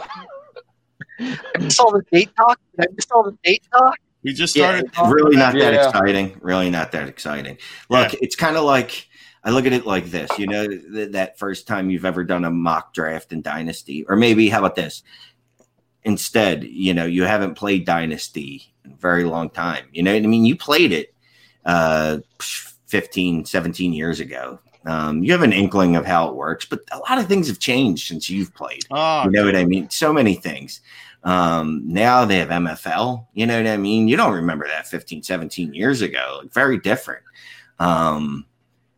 I 1.18 1.58
missed 1.58 1.80
all 1.80 1.92
the 1.92 2.04
date 2.12 2.30
talk. 2.36 2.60
I 2.78 2.84
miss 2.94 3.10
all 3.10 3.22
the 3.24 3.36
date 3.42 3.62
talk? 3.72 3.96
We 4.22 4.32
just 4.34 4.54
Yeah, 4.56 4.68
started. 4.70 4.92
talking 4.92 5.12
really 5.12 5.36
not 5.36 5.54
that 5.54 5.72
Yeah. 5.72 5.88
exciting. 5.88 6.36
Really 6.42 6.68
not 6.70 6.92
that 6.92 7.08
exciting. 7.08 7.56
Look, 7.88 8.12
it's 8.20 8.36
kind 8.36 8.56
of 8.56 8.64
like 8.64 9.06
I 9.44 9.50
look 9.50 9.64
at 9.66 9.72
it 9.72 9.86
like 9.86 10.06
this. 10.06 10.30
You 10.38 10.46
know, 10.48 10.66
th- 10.66 11.12
that 11.12 11.38
first 11.38 11.66
time 11.66 11.88
you've 11.90 12.04
ever 12.04 12.24
done 12.24 12.44
a 12.44 12.50
mock 12.50 12.92
draft 12.92 13.32
in 13.32 13.40
Dynasty, 13.42 14.04
or 14.08 14.16
maybe 14.16 14.48
how 14.48 14.58
about 14.58 14.74
this? 14.74 15.02
Instead, 16.02 16.64
you 16.64 16.92
know, 16.94 17.06
you 17.06 17.22
haven't 17.24 17.54
played 17.54 17.84
Dynasty 17.86 18.74
in 18.84 18.92
a 18.92 18.96
very 18.96 19.24
long 19.24 19.48
time. 19.50 19.86
You 19.92 20.02
know 20.02 20.12
what 20.14 20.22
I 20.22 20.26
mean? 20.26 20.44
You 20.44 20.56
played 20.56 20.92
it 20.92 21.14
uh 21.64 22.18
15, 22.40 23.44
17 23.44 23.92
years 23.92 24.20
ago. 24.20 24.60
Um, 24.86 25.22
you 25.24 25.32
have 25.32 25.42
an 25.42 25.52
inkling 25.52 25.96
of 25.96 26.06
how 26.06 26.28
it 26.28 26.34
works, 26.36 26.64
but 26.64 26.80
a 26.92 26.98
lot 26.98 27.18
of 27.18 27.26
things 27.26 27.48
have 27.48 27.58
changed 27.58 28.06
since 28.06 28.30
you've 28.30 28.54
played. 28.54 28.84
Oh, 28.90 29.24
You 29.24 29.30
know 29.30 29.44
what 29.44 29.56
I 29.56 29.64
mean? 29.64 29.90
So 29.90 30.12
many 30.12 30.34
things. 30.34 30.80
Um, 31.24 31.82
now 31.84 32.24
they 32.24 32.38
have 32.38 32.50
MFL. 32.50 33.26
You 33.34 33.46
know 33.46 33.56
what 33.60 33.66
I 33.66 33.76
mean? 33.76 34.06
You 34.06 34.16
don't 34.16 34.32
remember 34.34 34.66
that 34.68 34.86
15, 34.86 35.22
17 35.24 35.74
years 35.74 36.02
ago. 36.02 36.38
Like, 36.42 36.52
very 36.52 36.78
different. 36.78 37.24
Um, 37.80 38.46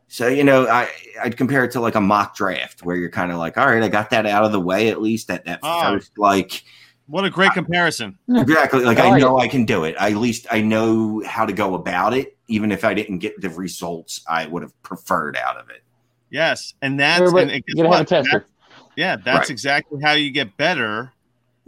so, 0.08 0.28
you 0.28 0.44
know, 0.44 0.66
I, 0.68 0.88
I'd 1.22 1.36
compare 1.36 1.64
it 1.64 1.70
to 1.72 1.80
like 1.80 1.94
a 1.94 2.00
mock 2.00 2.36
draft 2.36 2.82
where 2.84 2.96
you're 2.96 3.10
kind 3.10 3.32
of 3.32 3.38
like, 3.38 3.56
all 3.56 3.66
right, 3.66 3.82
I 3.82 3.88
got 3.88 4.10
that 4.10 4.26
out 4.26 4.44
of 4.44 4.52
the 4.52 4.60
way 4.60 4.88
at 4.88 5.00
least 5.00 5.30
at 5.30 5.44
that 5.46 5.60
Oh. 5.62 5.92
first, 5.94 6.18
like, 6.18 6.64
what 7.08 7.24
a 7.24 7.30
great 7.30 7.52
comparison. 7.52 8.16
exactly. 8.28 8.84
Like, 8.84 8.98
I 8.98 9.06
I 9.06 9.10
like 9.10 9.20
know 9.22 9.38
I 9.38 9.48
can 9.48 9.64
do 9.64 9.84
it. 9.84 9.96
I, 9.98 10.10
at 10.10 10.16
least 10.16 10.46
I 10.50 10.60
know 10.60 11.22
how 11.26 11.44
to 11.46 11.52
go 11.52 11.74
about 11.74 12.14
it, 12.14 12.36
even 12.48 12.70
if 12.70 12.84
I 12.84 12.94
didn't 12.94 13.18
get 13.18 13.40
the 13.40 13.50
results 13.50 14.20
I 14.28 14.46
would 14.46 14.62
have 14.62 14.82
preferred 14.82 15.36
out 15.36 15.56
of 15.56 15.70
it. 15.70 15.82
Yes, 16.30 16.74
and 16.82 17.00
that's 17.00 17.20
Everybody- 17.20 17.42
and 17.44 17.50
it- 17.52 17.66
guess 17.66 17.74
you 17.76 17.82
gotta 17.84 17.96
have 17.96 18.06
a 18.06 18.08
tester. 18.08 18.38
That- 18.40 18.46
yeah, 18.96 19.16
that's 19.16 19.38
Right. 19.38 19.50
exactly 19.50 20.00
how 20.02 20.12
you 20.12 20.30
get 20.30 20.56
better 20.56 21.12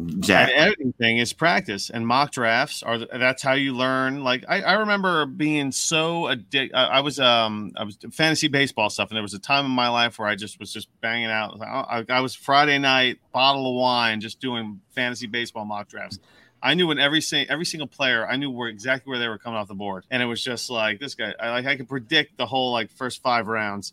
Exactly. 0.09 0.55
And 0.57 0.73
everything 0.73 1.19
is 1.19 1.33
practice, 1.33 1.91
and 1.91 2.07
mock 2.07 2.33
drafts 2.33 2.83
are. 2.83 2.99
That's 2.99 3.43
how 3.43 3.53
you 3.53 3.75
learn. 3.75 4.25
Like 4.25 4.45
I, 4.49 4.63
I 4.63 4.73
remember 4.75 5.27
being 5.27 5.73
so 5.73 6.29
addicted. 6.29 6.75
I, 6.75 7.01
was 7.01 7.21
um 7.21 7.73
I 7.77 7.85
was 7.85 7.99
fantasy 8.13 8.49
baseball 8.49 8.89
stuff, 8.89 9.11
and 9.11 9.17
there 9.17 9.23
was 9.23 9.35
a 9.35 9.39
time 9.39 9.67
in 9.67 9.73
my 9.73 9.89
life 9.89 10.19
where 10.19 10.27
I 10.29 10.37
just 10.37 10.59
was 10.59 10.73
just 10.73 10.89
banging 11.03 11.31
out. 11.31 11.61
I, 11.61 12.05
I 12.09 12.21
was 12.21 12.35
Friday 12.35 12.79
night 12.79 13.19
bottle 13.33 13.69
of 13.69 13.75
wine, 13.75 14.21
just 14.21 14.41
doing 14.41 14.81
fantasy 14.95 15.27
baseball 15.27 15.67
mock 15.67 15.89
drafts. 15.89 16.19
I 16.63 16.75
knew 16.75 16.87
when 16.87 16.99
every 16.99 17.21
sing, 17.21 17.47
every 17.51 17.67
single 17.67 17.87
player, 17.89 18.27
I 18.27 18.37
knew 18.37 18.51
where 18.51 18.69
exactly 18.69 19.11
where 19.11 19.19
they 19.19 19.29
were 19.29 19.39
coming 19.39 19.59
off 19.59 19.69
the 19.69 19.75
board, 19.75 20.07
and 20.11 20.23
it 20.23 20.27
was 20.27 20.43
just 20.43 20.71
like 20.71 20.99
this 20.99 21.15
guy. 21.15 21.35
I 21.39 21.51
like 21.51 21.67
I 21.67 21.77
could 21.77 21.89
predict 21.89 22.39
the 22.39 22.47
whole 22.47 22.73
like 22.73 22.91
first 22.91 23.23
five 23.23 23.49
rounds. 23.49 23.93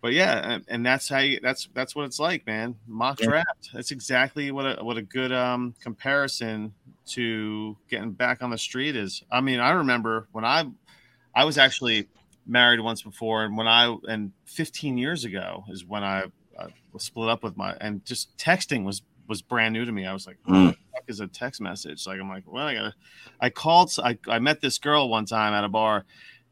But 0.00 0.12
yeah, 0.12 0.58
and, 0.68 0.86
that's 0.86 1.08
how 1.08 1.18
you, 1.18 1.40
that's 1.42 1.68
that's 1.74 1.94
what 1.96 2.04
it's 2.04 2.18
like, 2.20 2.46
man. 2.46 2.76
Mock 2.86 3.20
Yeah. 3.20 3.26
draft. 3.28 3.70
That's 3.72 3.90
exactly 3.90 4.50
what 4.50 4.78
a 4.78 4.84
what 4.84 4.96
a 4.96 5.02
good 5.02 5.32
um 5.32 5.74
comparison 5.82 6.72
to 7.08 7.76
getting 7.90 8.12
back 8.12 8.42
on 8.42 8.50
the 8.50 8.58
street 8.58 8.94
is. 8.96 9.22
I 9.30 9.40
mean, 9.40 9.60
I 9.60 9.70
remember 9.70 10.28
when 10.32 10.44
I 10.44 10.64
I 11.34 11.44
was 11.44 11.58
actually 11.58 12.08
married 12.46 12.80
once 12.80 13.02
before, 13.02 13.44
and 13.44 13.56
when 13.56 13.66
I 13.68 13.94
and 14.08 14.32
15 14.46 14.96
years 14.98 15.24
ago 15.24 15.64
is 15.68 15.84
when 15.84 16.02
I 16.04 16.24
uh, 16.58 16.68
was 16.92 17.04
split 17.04 17.28
up 17.28 17.42
with 17.42 17.56
my 17.56 17.74
and 17.80 18.04
just 18.04 18.36
texting 18.36 18.84
was 18.84 19.02
was 19.28 19.42
brand 19.42 19.74
new 19.74 19.84
to 19.84 19.92
me. 19.92 20.06
I 20.06 20.12
was 20.12 20.26
like, 20.26 20.38
what 20.44 20.54
Mm. 20.54 20.70
the 20.70 20.76
fuck 20.94 21.04
is 21.08 21.20
a 21.20 21.26
text 21.26 21.60
message? 21.60 22.06
Like, 22.06 22.18
I'm 22.18 22.28
like, 22.30 22.44
well, 22.46 22.66
I 22.66 22.74
gotta. 22.74 22.94
I 23.40 23.50
called. 23.50 23.92
I 24.02 24.18
I 24.26 24.38
met 24.38 24.60
this 24.60 24.78
girl 24.78 25.08
one 25.08 25.26
time 25.26 25.52
at 25.52 25.64
a 25.64 25.68
bar. 25.68 26.04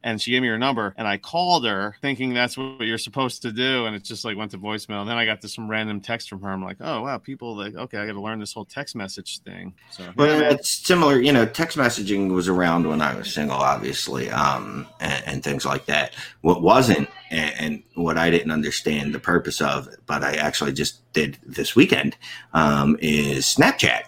And 0.07 0.23
she 0.23 0.31
gave 0.31 0.40
me 0.40 0.47
her 0.47 0.57
number, 0.57 0.95
and 0.97 1.09
I 1.09 1.16
called 1.16 1.66
her 1.66 1.97
thinking 2.01 2.33
that's 2.33 2.57
what 2.57 2.83
you're 2.83 2.97
supposed 2.97 3.42
to 3.42 3.51
do, 3.51 3.87
and 3.87 3.97
it 3.97 4.05
just 4.05 4.25
like 4.25 4.37
went 4.37 4.53
to 4.53 4.59
voicemail. 4.59 5.01
And 5.01 5.11
then 5.11 5.16
I 5.16 5.27
got 5.27 5.40
this 5.40 5.53
some 5.53 5.69
random 5.69 6.01
text 6.01 6.29
from 6.29 6.42
her. 6.42 6.49
I'm 6.49 6.62
like, 6.62 6.77
oh 6.81 7.03
wow, 7.03 7.19
people 7.19 7.57
like 7.57 7.75
okay, 7.75 7.99
I 7.99 8.07
got 8.07 8.12
to 8.12 8.21
learn 8.21 8.38
this 8.38 8.53
whole 8.53 8.64
text 8.64 8.95
message 8.95 9.40
thing. 9.40 9.75
So 9.90 10.05
Well, 10.14 10.40
yeah, 10.40 10.53
it's 10.53 10.69
similar. 10.69 11.19
You 11.19 11.33
know, 11.33 11.45
text 11.45 11.77
messaging 11.77 12.33
was 12.33 12.47
around 12.47 12.88
when 12.88 13.03
I 13.03 13.16
was 13.16 13.35
single, 13.35 13.57
obviously, 13.57 14.31
um, 14.31 14.87
and, 15.01 15.25
and 15.27 15.42
things 15.42 15.66
like 15.66 15.87
that. 15.87 16.14
What 16.42 16.62
wasn't, 16.62 17.09
and, 17.33 17.55
and 17.59 17.83
what 17.95 18.16
I 18.16 18.31
didn't 18.31 18.53
understand 18.53 19.12
the 19.12 19.19
purpose 19.19 19.61
of, 19.61 19.88
but 20.07 20.23
I 20.23 20.35
actually 20.35 20.73
just 20.73 21.01
did 21.14 21.37
this 21.45 21.75
weekend, 21.75 22.16
um, 22.53 22.97
is 23.01 23.45
Snapchat. 23.45 24.05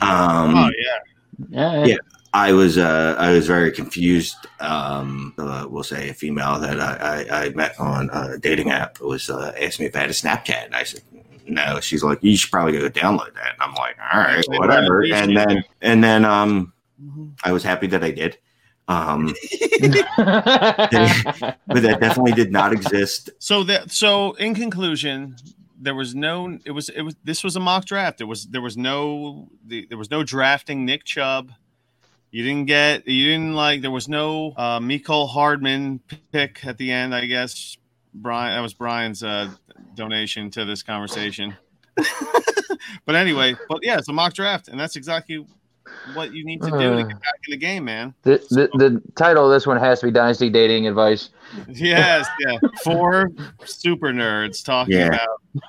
Um, 0.00 0.54
oh 0.56 0.70
yeah, 0.78 0.98
Yeah, 1.50 1.84
Yeah. 1.84 1.96
I 2.34 2.52
was 2.52 2.76
uh, 2.76 3.14
I 3.18 3.30
was 3.30 3.46
very 3.46 3.70
confused. 3.72 4.36
Um, 4.60 5.32
uh, 5.38 5.66
we'll 5.70 5.84
say 5.84 6.10
a 6.10 6.14
female 6.14 6.58
that 6.60 6.78
I, 6.80 7.22
I, 7.30 7.44
I 7.44 7.48
met 7.50 7.78
on 7.78 8.10
a 8.12 8.38
dating 8.38 8.70
app 8.70 9.00
was 9.00 9.30
uh, 9.30 9.52
asked 9.60 9.80
me 9.80 9.86
if 9.86 9.96
I 9.96 10.00
had 10.00 10.10
a 10.10 10.12
Snapchat, 10.12 10.66
and 10.66 10.74
I 10.76 10.82
said 10.82 11.02
no. 11.46 11.78
She's 11.80 12.02
like, 12.02 12.18
you 12.22 12.36
should 12.36 12.50
probably 12.50 12.72
go 12.72 12.90
download 12.90 13.32
that. 13.34 13.52
And 13.54 13.60
I'm 13.60 13.74
like, 13.74 13.96
all 14.12 14.20
right, 14.20 14.44
whatever. 14.48 15.04
And 15.04 15.36
then 15.36 15.64
and 15.80 16.04
then 16.04 16.24
um, 16.24 16.72
Mhm. 17.02 17.32
I 17.44 17.52
was 17.52 17.62
happy 17.62 17.86
that 17.88 18.04
I 18.04 18.10
did. 18.10 18.38
Um, 18.86 19.34
but 20.18 21.82
that 21.82 21.98
definitely 22.00 22.32
did 22.32 22.52
not 22.52 22.72
exist. 22.72 23.30
So 23.38 23.62
that 23.64 23.90
so 23.90 24.32
in 24.34 24.54
conclusion, 24.54 25.36
there 25.80 25.94
was 25.94 26.14
no. 26.14 26.58
It 26.64 26.70
was 26.72 26.88
it 26.90 27.02
was 27.02 27.16
this 27.24 27.42
was 27.42 27.56
a 27.56 27.60
mock 27.60 27.84
draft. 27.86 28.18
There 28.18 28.26
was 28.26 28.46
there 28.46 28.60
was 28.60 28.76
no 28.76 29.48
the, 29.66 29.86
there 29.88 29.98
was 29.98 30.10
no 30.10 30.22
drafting 30.22 30.84
Nick 30.84 31.04
Chubb. 31.04 31.50
You 32.34 32.42
didn't 32.42 32.66
get 32.66 33.06
you 33.06 33.26
didn't 33.30 33.54
like 33.54 33.80
there 33.80 33.92
was 33.92 34.08
no 34.08 34.54
uh 34.56 34.80
Mecole 34.80 35.28
Hardman 35.28 36.00
pick 36.32 36.66
at 36.66 36.76
the 36.78 36.90
end. 36.90 37.14
I 37.14 37.26
guess 37.26 37.76
Brian 38.12 38.56
that 38.56 38.60
was 38.60 38.74
Brian's 38.74 39.22
uh, 39.22 39.50
donation 39.94 40.50
to 40.50 40.64
this 40.64 40.82
conversation. 40.82 41.56
but 43.06 43.14
anyway, 43.14 43.54
but 43.68 43.78
yeah, 43.84 43.98
it's 43.98 44.08
a 44.08 44.12
mock 44.12 44.34
draft, 44.34 44.66
and 44.66 44.80
that's 44.80 44.96
exactly 44.96 45.46
what 46.14 46.34
you 46.34 46.44
need 46.44 46.60
to 46.62 46.70
do 46.72 46.96
to 46.96 47.04
get 47.04 47.20
back 47.20 47.34
in 47.46 47.52
the 47.52 47.56
game, 47.56 47.84
man. 47.84 48.12
the, 48.22 48.38
the, 48.50 48.68
the 48.78 49.02
title 49.14 49.44
of 49.46 49.52
this 49.52 49.64
one 49.64 49.76
has 49.76 50.00
to 50.00 50.06
be 50.06 50.10
Dynasty 50.12 50.50
Dating 50.50 50.88
Advice. 50.88 51.30
Yes, 51.68 52.26
yeah. 52.40 52.58
Four 52.82 53.30
super 53.64 54.08
nerds 54.12 54.64
talking 54.64 54.94
Yeah. 54.94 55.18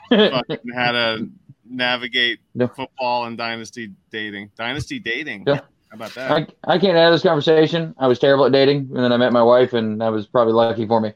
about 0.10 0.45
how 0.73 0.91
to 0.93 1.30
navigate 1.69 2.39
Yeah. 2.56 2.67
football 2.67 3.25
and 3.25 3.38
dynasty 3.38 3.91
dating. 4.10 4.49
Dynasty 4.58 4.97
dating. 4.97 5.43
Yeah. 5.45 5.60
How 5.99 6.05
about 6.05 6.13
that? 6.15 6.31
I, 6.31 6.73
I 6.73 6.77
can't 6.77 6.97
add 6.97 7.12
this 7.12 7.23
conversation. 7.23 7.95
I 7.97 8.08
was 8.08 8.19
terrible 8.19 8.45
at 8.45 8.51
dating, 8.51 8.89
and 8.93 8.97
then 8.97 9.12
I 9.13 9.17
met 9.17 9.31
my 9.31 9.43
wife, 9.43 9.73
and 9.73 10.01
that 10.01 10.10
was 10.10 10.27
probably 10.27 10.53
lucky 10.53 10.86
for 10.86 10.99
me. 10.99 11.13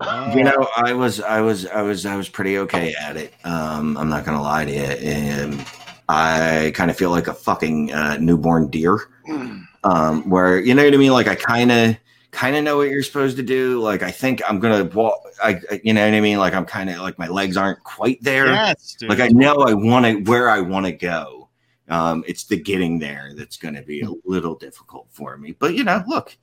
Oh, 0.00 0.34
You 0.34 0.44
know, 0.44 0.68
I 0.76 0.92
was, 0.94 1.20
I 1.20 1.40
was, 1.42 1.66
I 1.66 1.82
was, 1.82 2.06
I 2.06 2.16
was 2.16 2.28
pretty 2.28 2.56
okay 2.58 2.94
at 3.00 3.16
it. 3.16 3.34
Um, 3.44 3.96
I'm 3.98 4.08
not 4.08 4.24
gonna 4.24 4.40
lie 4.42 4.64
to 4.64 4.72
you. 4.72 4.78
And 4.80 5.64
I 6.08 6.72
kind 6.74 6.90
of 6.90 6.96
feel 6.96 7.10
like 7.10 7.26
a 7.28 7.34
fucking 7.34 7.92
uh, 7.92 8.16
newborn 8.18 8.68
deer. 8.68 8.98
Um, 9.84 10.30
where 10.30 10.60
you 10.60 10.74
know 10.76 10.84
what 10.84 10.94
I 10.94 10.96
mean? 10.96 11.10
Like 11.10 11.26
I 11.26 11.34
kind 11.34 11.72
of, 11.72 11.96
kind 12.30 12.54
of 12.54 12.62
know 12.62 12.76
what 12.76 12.88
you're 12.88 13.02
supposed 13.02 13.36
to 13.38 13.42
do. 13.42 13.80
Like 13.80 14.04
I 14.04 14.12
think 14.12 14.40
I'm 14.48 14.60
gonna 14.60 14.84
walk. 14.84 15.20
I, 15.42 15.60
I- 15.72 15.80
you 15.82 15.92
know 15.92 16.04
what 16.04 16.14
I 16.14 16.20
mean? 16.20 16.38
Like 16.38 16.54
I'm 16.54 16.64
kind 16.64 16.88
of 16.88 16.98
like 16.98 17.18
my 17.18 17.26
legs 17.26 17.56
aren't 17.56 17.82
quite 17.82 18.22
there. 18.22 18.46
yes. 18.46 18.96
Like 19.02 19.18
I 19.18 19.26
know 19.28 19.56
I 19.56 19.74
want 19.74 20.06
to 20.06 20.30
where 20.30 20.48
I 20.48 20.60
want 20.60 20.86
to 20.86 20.92
go. 20.92 21.41
Um, 21.92 22.24
it's 22.26 22.44
the 22.44 22.56
getting 22.56 22.98
there 22.98 23.32
that's 23.36 23.56
going 23.56 23.74
to 23.74 23.82
be 23.82 24.00
a 24.00 24.10
little 24.24 24.54
difficult 24.54 25.08
for 25.10 25.36
me. 25.36 25.52
But 25.58 25.74
you 25.74 25.84
know, 25.84 26.02
look, 26.06 26.36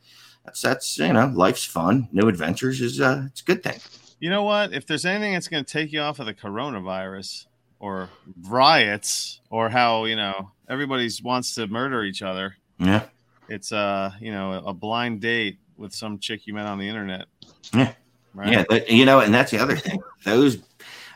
that's 0.45 0.61
that's 0.61 0.97
you 0.99 1.11
know, 1.13 1.31
life's 1.33 1.65
fun. 1.65 2.07
New 2.11 2.27
adventures 2.27 2.81
is 2.81 3.01
uh, 3.01 3.23
it's 3.27 3.41
a 3.41 3.45
good 3.45 3.63
thing. 3.63 3.79
you 4.19 4.29
know 4.29 4.43
what? 4.43 4.73
If 4.73 4.85
there's 4.85 5.05
anything 5.05 5.33
that's 5.33 5.47
going 5.47 5.65
to 5.65 5.71
take 5.71 5.91
you 5.91 6.01
off 6.01 6.19
of 6.19 6.25
the 6.27 6.33
coronavirus 6.33 7.45
or 7.79 8.09
riots 8.43 9.41
or 9.49 9.69
how 9.69 10.05
you 10.05 10.15
know 10.15 10.51
everybody's 10.69 11.21
wants 11.23 11.55
to 11.55 11.65
murder 11.67 12.03
each 12.03 12.21
other, 12.21 12.55
Yeah, 12.77 13.05
it's 13.47 13.71
uh 13.71 14.11
you 14.19 14.31
know 14.31 14.53
a 14.65 14.73
blind 14.73 15.21
date 15.21 15.57
with 15.77 15.93
some 15.95 16.19
chick 16.19 16.45
you 16.45 16.53
met 16.53 16.65
on 16.67 16.77
the 16.77 16.87
internet. 16.87 17.25
Yeah. 17.73 17.93
Right. 18.35 18.51
yeah. 18.51 18.63
But, 18.69 18.89
you 18.91 19.05
know, 19.05 19.21
and 19.21 19.33
that's 19.33 19.49
the 19.49 19.57
other 19.57 19.75
thing. 19.75 19.99
Those, 20.23 20.59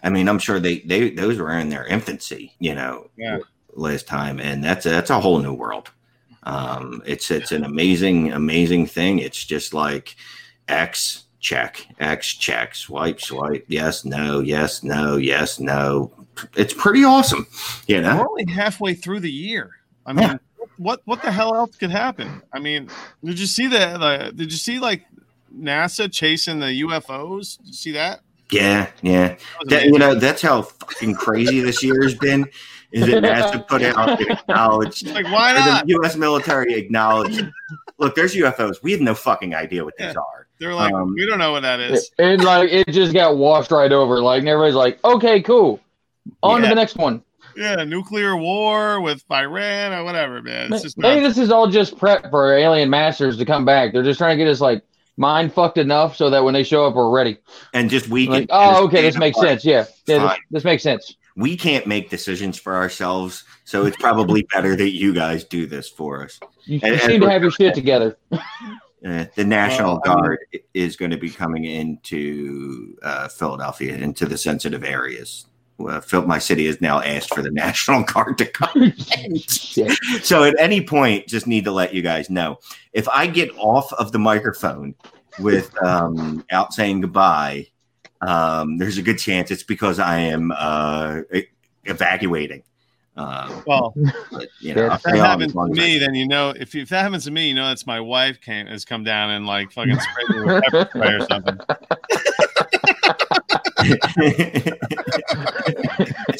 I 0.02 0.10
mean, 0.10 0.28
I'm 0.28 0.40
sure 0.40 0.60
they 0.60 0.80
they 0.80 1.12
those 1.12 1.38
were 1.38 1.52
in 1.60 1.70
their 1.70 1.86
infancy. 1.86 2.56
You 2.60 2.74
know, 2.74 3.10
Yeah. 3.16 3.40
Last 3.76 4.08
time, 4.08 4.40
and 4.40 4.64
that's 4.64 4.86
a, 4.86 4.90
that's 4.90 5.10
a 5.10 5.20
whole 5.20 5.40
new 5.40 5.54
world. 5.54 5.92
Um, 6.44 7.02
it's 7.06 7.32
it's 7.32 7.52
an 7.52 7.64
amazing 7.64 8.32
amazing 8.32 8.88
thing. 8.88 9.20
It's 9.20 9.44
just 9.44 9.74
like 9.74 10.16
X 10.68 11.24
check 11.40 11.86
X 12.00 12.34
check 12.34 12.74
swipe 12.74 13.20
swipe 13.20 13.66
yes 13.68 14.06
no 14.06 14.40
yes 14.40 14.82
no 14.84 15.18
yes 15.18 15.60
no. 15.60 16.12
It's 16.56 16.74
pretty 16.74 17.04
awesome, 17.04 17.48
you 17.88 18.02
know. 18.02 18.18
We're 18.18 18.30
only 18.30 18.52
halfway 18.52 18.94
through 18.94 19.20
the 19.20 19.32
year. 19.32 19.72
I 20.06 20.14
mean, 20.14 20.40
what 20.78 21.02
what 21.06 21.22
the 21.22 21.32
hell 21.32 21.56
else 21.56 21.76
could 21.76 21.92
happen? 21.92 22.42
I 22.52 22.60
mean, 22.60 22.90
did 23.24 23.40
you 23.40 23.46
see 23.46 23.68
that? 23.68 24.00
the 24.00 24.32
did 24.34 24.52
you 24.52 24.58
see 24.58 24.80
like 24.80 25.06
NASA 25.56 26.12
chasing 26.12 26.60
the 26.60 26.82
UFOs? 26.82 27.58
Did 27.58 27.68
you 27.68 27.74
see 27.74 27.92
that? 27.92 28.22
Yeah, 28.52 28.90
yeah. 29.02 29.28
That 29.30 29.70
That, 29.70 29.86
you 29.86 29.98
know, 29.98 30.16
that's 30.16 30.42
how 30.42 30.64
fucking 30.64 31.16
crazy 31.16 31.60
this 31.62 31.84
year 31.84 32.04
has 32.04 32.16
been. 32.16 32.46
Is 32.94 33.08
it 33.08 33.22
that 33.22 33.52
NASA 33.52 33.68
put 33.68 33.82
it 33.82 33.96
out 33.98 34.22
and 34.22 34.32
acknowledged 34.40 35.08
like 35.08 35.26
why 35.26 35.52
or 35.54 35.60
not? 35.60 35.86
the 35.86 35.94
U.S. 35.94 36.16
military 36.16 36.74
acknowledged. 36.76 37.44
Look, 37.98 38.16
there's 38.16 38.36
UFOs. 38.36 38.82
We 38.84 38.92
have 38.92 39.02
no 39.02 39.16
fucking 39.16 39.54
idea 39.56 39.84
what 39.84 39.96
these 39.98 40.16
are. 40.16 40.48
They're 40.60 40.74
like, 40.76 40.94
um, 40.94 41.14
we 41.16 41.26
don't 41.26 41.40
know 41.40 41.52
what 41.52 41.62
that 41.64 41.80
is. 41.80 42.12
And 42.20 42.44
like 42.44 42.70
it 42.72 42.88
just 42.92 43.14
got 43.14 43.36
washed 43.38 43.72
right 43.72 43.92
over. 43.92 44.22
Like 44.22 44.44
everybody's 44.46 44.76
like, 44.76 45.04
okay, 45.04 45.42
cool. 45.42 45.80
On 46.42 46.62
to 46.62 46.68
the 46.68 46.76
next 46.76 46.96
one. 46.96 47.24
Yeah, 47.56 47.84
nuclear 47.84 48.36
war 48.38 49.00
with 49.02 49.24
Iran 49.32 49.94
or 49.94 50.04
whatever, 50.04 50.42
man. 50.42 50.74
It's 50.74 50.82
just 50.84 50.98
Maybe 50.98 51.22
nuts. 51.22 51.36
this 51.36 51.44
is 51.46 51.52
all 51.52 51.68
just 51.68 51.98
prep 51.98 52.30
for 52.32 52.56
alien 52.56 52.90
masters 52.90 53.38
to 53.38 53.46
come 53.46 53.64
back. 53.66 53.94
They're 53.94 54.02
just 54.04 54.18
trying 54.18 54.38
to 54.38 54.44
get 54.44 54.50
us 54.50 54.60
like 54.62 54.84
mind 55.18 55.54
fucked 55.54 55.78
enough 55.78 56.16
so 56.16 56.30
that 56.32 56.44
when 56.44 56.54
they 56.56 56.64
show 56.64 56.86
up, 56.88 56.96
we're 56.96 57.12
ready. 57.12 57.38
And 57.74 57.90
just 57.92 58.08
we 58.10 58.28
Like, 58.28 58.48
can. 58.50 58.58
oh, 58.60 58.86
okay, 58.86 59.02
this 59.04 59.18
makes 59.18 59.40
sense. 59.40 59.64
Yeah, 59.64 59.80
yeah, 59.80 59.86
this, 60.06 60.18
Fine. 60.24 60.40
this 60.50 60.64
makes 60.64 60.82
sense. 60.84 61.16
We 61.36 61.58
can't 61.58 61.88
make 61.88 62.10
decisions 62.10 62.60
for 62.60 62.76
ourselves, 62.76 63.44
so 63.66 63.86
it's 63.86 63.98
probably 63.98 64.46
better 64.54 64.76
that 64.76 64.92
you 64.92 65.14
guys 65.14 65.44
do 65.44 65.66
this 65.66 65.90
for 65.90 66.24
us. 66.24 66.40
You, 66.66 66.80
And- 66.84 67.00
seem 67.02 67.22
to 67.22 67.30
have 67.30 67.42
your 67.42 67.52
shit 67.52 67.74
together. 67.76 68.18
Uh, 69.06 69.26
the 69.36 69.44
National 69.44 69.96
Well, 69.96 70.02
I 70.06 70.10
mean- 70.16 70.24
Guard 70.24 70.40
is 70.74 70.96
going 70.96 71.12
to 71.12 71.18
be 71.18 71.30
coming 71.30 71.66
into 71.66 72.96
uh, 73.04 73.28
Philadelphia, 73.28 73.98
into 73.98 74.26
the 74.26 74.38
sensitive 74.38 74.86
areas. 74.86 75.46
My 75.78 76.40
city 76.40 76.68
has 76.68 76.80
now 76.80 77.02
asked 77.02 77.34
for 77.34 77.42
the 77.42 77.52
National 77.52 78.04
Guard 78.04 78.38
to 78.38 78.46
come. 78.46 78.94
So 80.22 80.46
at 80.46 80.56
any 80.58 80.80
point, 80.86 81.28
just 81.28 81.48
need 81.48 81.66
to 81.66 81.72
let 81.74 81.94
you 81.94 82.02
guys 82.02 82.30
know 82.30 82.60
if 82.94 83.10
I 83.10 83.28
get 83.28 83.52
off 83.58 83.92
of 83.92 84.14
the 84.14 84.20
microphone 84.20 84.96
without 85.38 85.84
um, 85.84 86.46
saying 86.72 87.02
goodbye, 87.02 87.68
um, 88.28 88.78
there's 88.78 88.98
a 88.98 89.02
good 89.02 89.18
chance 89.18 89.52
it's 89.52 89.64
because 89.64 90.00
I 90.00 90.20
am 90.20 90.52
uh, 90.56 91.22
evacuating. 91.86 92.64
Um, 93.16 93.64
Well, 93.68 93.94
but, 94.32 94.50
you 94.60 94.74
know, 94.74 94.92
if 94.92 95.04
that 95.04 95.16
happens 95.16 95.52
to 95.52 95.58
long 95.58 95.72
I 95.72 95.74
me, 95.78 96.00
then 96.00 96.16
you 96.16 96.28
know 96.28 96.50
if, 96.50 96.74
if 96.74 96.90
that 96.90 97.04
happens 97.04 97.26
to 97.26 97.32
me, 97.32 97.48
you 97.48 97.54
know 97.54 97.68
that's 97.68 97.86
my 97.86 98.00
wife 98.00 98.42
came 98.42 98.66
has 98.68 98.86
come 98.86 99.04
down 99.04 99.30
and 99.30 99.46
like 99.46 99.72
fucking 99.72 100.00
sprayed 100.00 100.30
me 100.30 100.40
with 100.42 100.64
pepper 100.64 100.90
spray 100.90 101.14
or 101.14 101.26
something. 101.28 101.60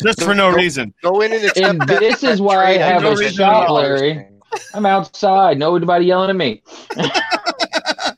Just 0.02 0.24
for 0.24 0.34
no 0.34 0.50
reason. 0.50 0.94
Go 1.02 1.22
in 1.22 1.34
and 1.34 1.58
And 1.58 1.82
this 1.82 2.24
is 2.24 2.40
that 2.40 2.44
why 2.44 2.66
I 2.66 2.78
have 2.78 3.04
at 3.04 3.14
a 3.14 3.16
$2 3.16 3.36
shop, 3.36 3.70
million 3.70 4.00
Larry. 4.00 4.28
I'm 4.74 4.86
outside. 4.86 5.58
Nobody 5.58 5.86
yelling 6.02 6.30
at 6.30 6.36
me. 6.36 6.64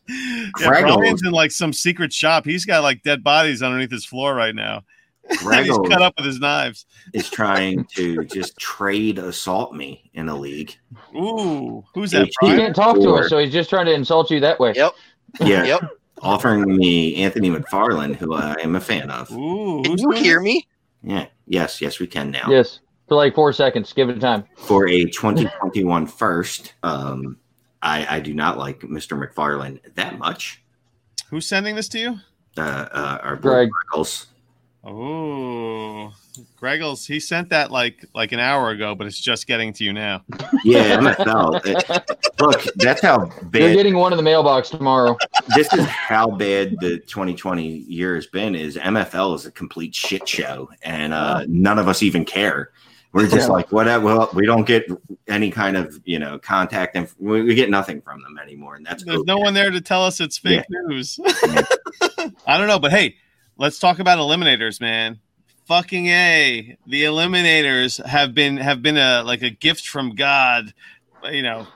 yeah, 0.07 0.47
Brian's 0.67 1.23
in 1.23 1.31
like 1.31 1.51
some 1.51 1.73
secret 1.73 2.11
shop. 2.13 2.45
He's 2.45 2.65
got 2.65 2.83
like 2.83 3.03
dead 3.03 3.23
bodies 3.23 3.61
underneath 3.63 3.91
his 3.91 4.05
floor 4.05 4.35
right 4.35 4.55
now. 4.55 4.83
He's 5.29 5.41
cut 5.89 6.03
up 6.03 6.13
with 6.17 6.25
his 6.27 6.39
knives. 6.39 6.85
is 7.13 7.31
trying 7.31 7.85
to 7.95 8.23
just 8.25 8.55
trade 8.59 9.17
assault 9.17 9.73
me 9.73 10.11
in 10.13 10.29
a 10.29 10.35
league. 10.35 10.75
Ooh, 11.15 11.83
who's 11.95 12.11
that? 12.11 12.25
He 12.25 12.27
He 12.27 12.33
Brian? 12.41 12.57
can't 12.59 12.75
talk 12.75 12.95
to 12.97 13.07
Or- 13.09 13.23
us, 13.23 13.29
so 13.29 13.39
he's 13.39 13.51
just 13.51 13.71
trying 13.71 13.87
to 13.87 13.93
insult 13.93 14.29
you 14.29 14.39
that 14.41 14.59
way. 14.59 14.73
Yep. 14.75 14.93
Yeah, 15.41 15.63
Yep. 15.63 15.89
offering 16.21 16.77
me 16.77 17.15
Anthony 17.15 17.49
McFarland, 17.49 18.17
who 18.17 18.35
I 18.35 18.53
am 18.61 18.75
a 18.75 18.79
fan 18.79 19.09
of. 19.09 19.31
Ooh, 19.31 19.81
Can 19.81 19.93
who's 19.93 20.01
you 20.03 20.11
doing 20.11 20.23
hear 20.23 20.39
me? 20.41 20.67
Yeah, 21.03 21.25
yes, 21.47 21.81
yes, 21.81 21.99
we 21.99 22.05
can 22.05 22.29
now. 22.29 22.45
Yes, 22.47 22.81
for 23.07 23.15
like 23.15 23.33
four 23.33 23.51
seconds. 23.51 23.93
Give 23.93 24.09
it 24.09 24.21
time. 24.21 24.43
For 24.57 24.87
a 24.87 25.05
2021 25.05 26.05
first, 26.05 26.73
um, 26.83 27.37
I, 27.81 28.17
I 28.17 28.19
do 28.19 28.33
not 28.33 28.57
like 28.57 28.79
Mr. 28.81 29.17
McFarland 29.21 29.79
that 29.95 30.17
much. 30.17 30.61
Who's 31.29 31.45
sending 31.45 31.75
this 31.75 31.87
to 31.89 31.99
you? 31.99 32.19
Uh, 32.57 32.61
uh, 32.91 33.17
our 33.23 33.35
Greg. 33.35 33.69
Eagles. 33.91 34.27
Oh, 34.87 36.13
Greggles, 36.61 37.07
he 37.07 37.19
sent 37.19 37.49
that 37.49 37.71
like 37.71 38.05
like 38.13 38.31
an 38.33 38.39
hour 38.39 38.69
ago, 38.69 38.93
but 38.93 39.07
it's 39.07 39.19
just 39.19 39.47
getting 39.47 39.73
to 39.73 39.83
you 39.83 39.91
now. 39.93 40.23
Yeah, 40.63 40.97
MFL. 40.99 41.61
It- 41.65 42.39
look, 42.39 42.63
that's 42.75 43.01
how 43.01 43.25
You're 43.41 43.43
bad. 43.45 43.75
getting 43.75 43.95
one 43.95 44.13
in 44.13 44.17
the 44.17 44.23
mailbox 44.23 44.69
tomorrow. 44.69 45.17
this 45.55 45.73
is 45.73 45.85
how 45.85 46.27
bad 46.27 46.75
the 46.81 46.99
2020 46.99 47.65
year 47.67 48.13
has 48.15 48.27
been. 48.27 48.53
Is 48.53 48.77
MFL 48.77 49.35
is 49.35 49.45
a 49.47 49.51
complete 49.51 49.95
shit 49.95 50.27
show, 50.29 50.69
and 50.83 51.13
uh, 51.13 51.45
none 51.47 51.79
of 51.79 51.87
us 51.87 52.03
even 52.03 52.23
care. 52.23 52.69
We're 53.15 53.29
just 53.29 53.47
Yeah. 53.47 53.53
like, 53.53 53.71
whatever. 53.71 54.03
Well, 54.03 54.29
we 54.33 54.45
don't 54.45 54.67
get 54.67 54.87
any 55.29 55.49
kind 55.49 55.77
of 55.77 55.97
you 56.03 56.19
know 56.19 56.37
contact, 56.37 56.97
and 56.97 57.07
we, 57.17 57.43
we 57.43 57.55
get 57.55 57.69
nothing 57.69 58.01
from 58.01 58.21
them 58.21 58.37
anymore, 58.37 58.75
and 58.75 58.85
that's 58.85 59.05
There's 59.05 59.19
okay. 59.19 59.25
no 59.25 59.37
one 59.37 59.53
there 59.53 59.71
to 59.71 59.79
tell 59.79 60.03
us 60.03 60.19
it's 60.19 60.37
fake 60.37 60.65
news. 60.69 61.17
I 62.45 62.57
don't 62.57 62.67
know, 62.67 62.77
but 62.77 62.91
hey, 62.91 63.15
let's 63.57 63.79
talk 63.79 63.99
about 63.99 64.17
eliminators, 64.17 64.81
man. 64.81 65.19
Fucking 65.65 66.07
a, 66.07 66.77
the 66.87 67.03
eliminators 67.03 68.05
have 68.05 68.33
been 68.35 68.57
have 68.57 68.81
been 68.81 68.97
a 68.97 69.23
like 69.23 69.41
a 69.43 69.49
gift 69.49 69.87
from 69.87 70.13
God, 70.13 70.73
you 71.31 71.41
know. 71.41 71.67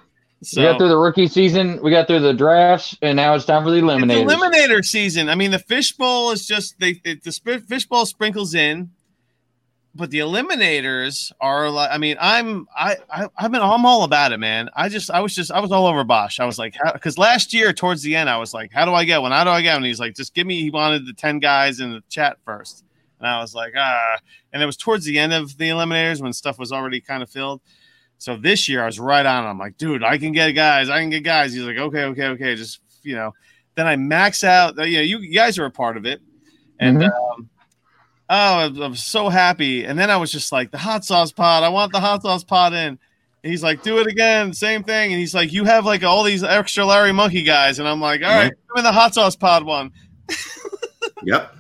So 0.44 0.62
we 0.62 0.68
got 0.68 0.78
through 0.78 0.90
the 0.90 0.98
rookie 0.98 1.28
season. 1.28 1.82
We 1.82 1.90
got 1.92 2.08
through 2.08 2.20
the 2.20 2.34
drafts, 2.34 2.98
and 3.02 3.16
now 3.16 3.34
it's 3.34 3.46
time 3.46 3.64
for 3.64 3.72
the 3.72 3.78
It's 3.78 3.86
eliminators. 3.86 4.28
eliminator 4.30 4.84
season. 4.86 5.30
I 5.30 5.36
mean, 5.36 5.52
the 5.52 5.60
fishbowl 5.60 6.32
is 6.32 6.46
just 6.46 6.80
they 6.80 7.00
it, 7.06 7.24
the 7.24 7.32
sp- 7.32 7.64
fishbowl 7.68 8.06
sprinkles 8.06 8.54
in, 8.56 8.92
but 9.96 10.12
the 10.12 10.20
eliminators 10.20 11.32
are 11.42 11.70
like. 11.70 11.90
I 11.92 11.98
mean, 11.98 12.16
I'm 12.20 12.68
I, 12.76 12.98
I 13.12 13.28
I've 13.38 13.52
been 13.52 13.62
I'm 13.62 13.86
all 13.86 14.04
about 14.04 14.32
it, 14.32 14.38
man. 14.40 14.70
I 14.76 14.88
just 14.90 15.10
I 15.12 15.20
was 15.20 15.34
just 15.36 15.52
I 15.52 15.60
was 15.60 15.72
all 15.72 15.88
over 15.88 16.04
Bosch. 16.04 16.40
I 16.40 16.46
was 16.46 16.60
like, 16.60 16.76
because 16.94 17.18
last 17.18 17.54
year 17.54 17.74
towards 17.74 18.02
the 18.04 18.16
end, 18.16 18.30
I 18.30 18.38
was 18.38 18.54
like, 18.54 18.72
how 18.72 18.86
do 18.86 18.94
I 18.94 19.04
get 19.04 19.22
one? 19.22 19.32
How 19.32 19.44
do 19.44 19.50
I 19.50 19.62
get 19.62 19.74
one? 19.76 19.84
He's 19.84 20.00
like, 20.00 20.16
just 20.16 20.34
give 20.34 20.46
me. 20.48 20.62
He 20.62 20.70
wanted 20.70 21.06
the 21.06 21.14
ten 21.14 21.40
guys 21.40 21.80
in 21.80 21.92
the 21.92 22.04
chat 22.10 22.38
first, 22.46 22.84
and 23.20 23.28
I 23.28 23.40
was 23.42 23.54
like, 23.56 23.74
ah. 23.78 24.18
And 24.54 24.62
it 24.64 24.66
was 24.66 24.78
towards 24.78 25.06
the 25.06 25.18
end 25.20 25.34
of 25.34 25.58
the 25.58 25.70
eliminators 25.70 26.22
when 26.22 26.34
stuff 26.34 26.58
was 26.60 26.72
already 26.72 27.02
kind 27.02 27.22
of 27.24 27.30
filled. 27.30 27.62
So 28.18 28.36
this 28.36 28.68
year 28.70 28.84
I 28.84 28.86
was 28.86 29.00
right 29.00 29.26
on. 29.26 29.46
I'm 29.46 29.58
like, 29.58 29.78
dude, 29.78 30.04
I 30.04 30.18
can 30.18 30.32
get 30.34 30.52
guys. 30.52 30.90
I 30.90 31.00
can 31.00 31.10
get 31.10 31.24
guys. 31.24 31.54
He's 31.54 31.64
like, 31.64 31.78
okay, 31.78 32.04
okay, 32.06 32.26
okay. 32.28 32.56
Just 32.56 32.80
you 33.04 33.16
know. 33.16 33.34
Then 33.76 33.88
I 33.88 33.96
max 33.96 34.44
out. 34.44 34.76
You 34.78 34.98
know, 34.98 35.04
you, 35.04 35.20
you 35.20 35.34
guys 35.34 35.58
are 35.58 35.66
a 35.66 35.72
part 35.72 35.96
of 35.98 36.06
it, 36.06 36.20
and 36.80 36.98
Mhm. 36.98 37.10
um, 37.12 37.49
oh, 38.30 38.58
I'm, 38.60 38.82
I'm 38.82 38.96
so 38.96 39.30
happy. 39.30 39.84
And 39.86 39.98
then 39.98 40.10
I 40.10 40.18
was 40.18 40.32
just 40.32 40.52
like, 40.52 40.72
the 40.72 40.78
hot 40.78 41.04
sauce 41.06 41.32
pod. 41.32 41.64
I 41.64 41.70
want 41.70 41.92
the 41.92 42.00
hot 42.00 42.22
sauce 42.22 42.44
pod 42.44 42.74
in. 42.74 43.00
And 43.44 43.52
he's 43.52 43.64
like, 43.64 43.84
do 43.84 44.00
it 44.00 44.08
again, 44.08 44.52
same 44.54 44.84
thing. 44.84 45.12
And 45.14 45.20
he's 45.20 45.34
like, 45.34 45.54
you 45.54 45.64
have 45.64 45.86
like 45.86 46.04
all 46.04 46.24
these 46.24 46.44
extra 46.44 46.86
Larry 46.86 47.14
Monkey 47.14 47.44
guys, 47.44 47.80
and 47.80 47.88
I'm 47.88 48.02
like, 48.02 48.22
all 48.22 48.28
right, 48.30 48.52
give 48.52 48.76
me 48.76 48.82
the 48.82 48.92
hot 48.92 49.14
sauce 49.14 49.36
pod 49.36 49.64
one. 49.64 49.92
Yep. 51.24 51.56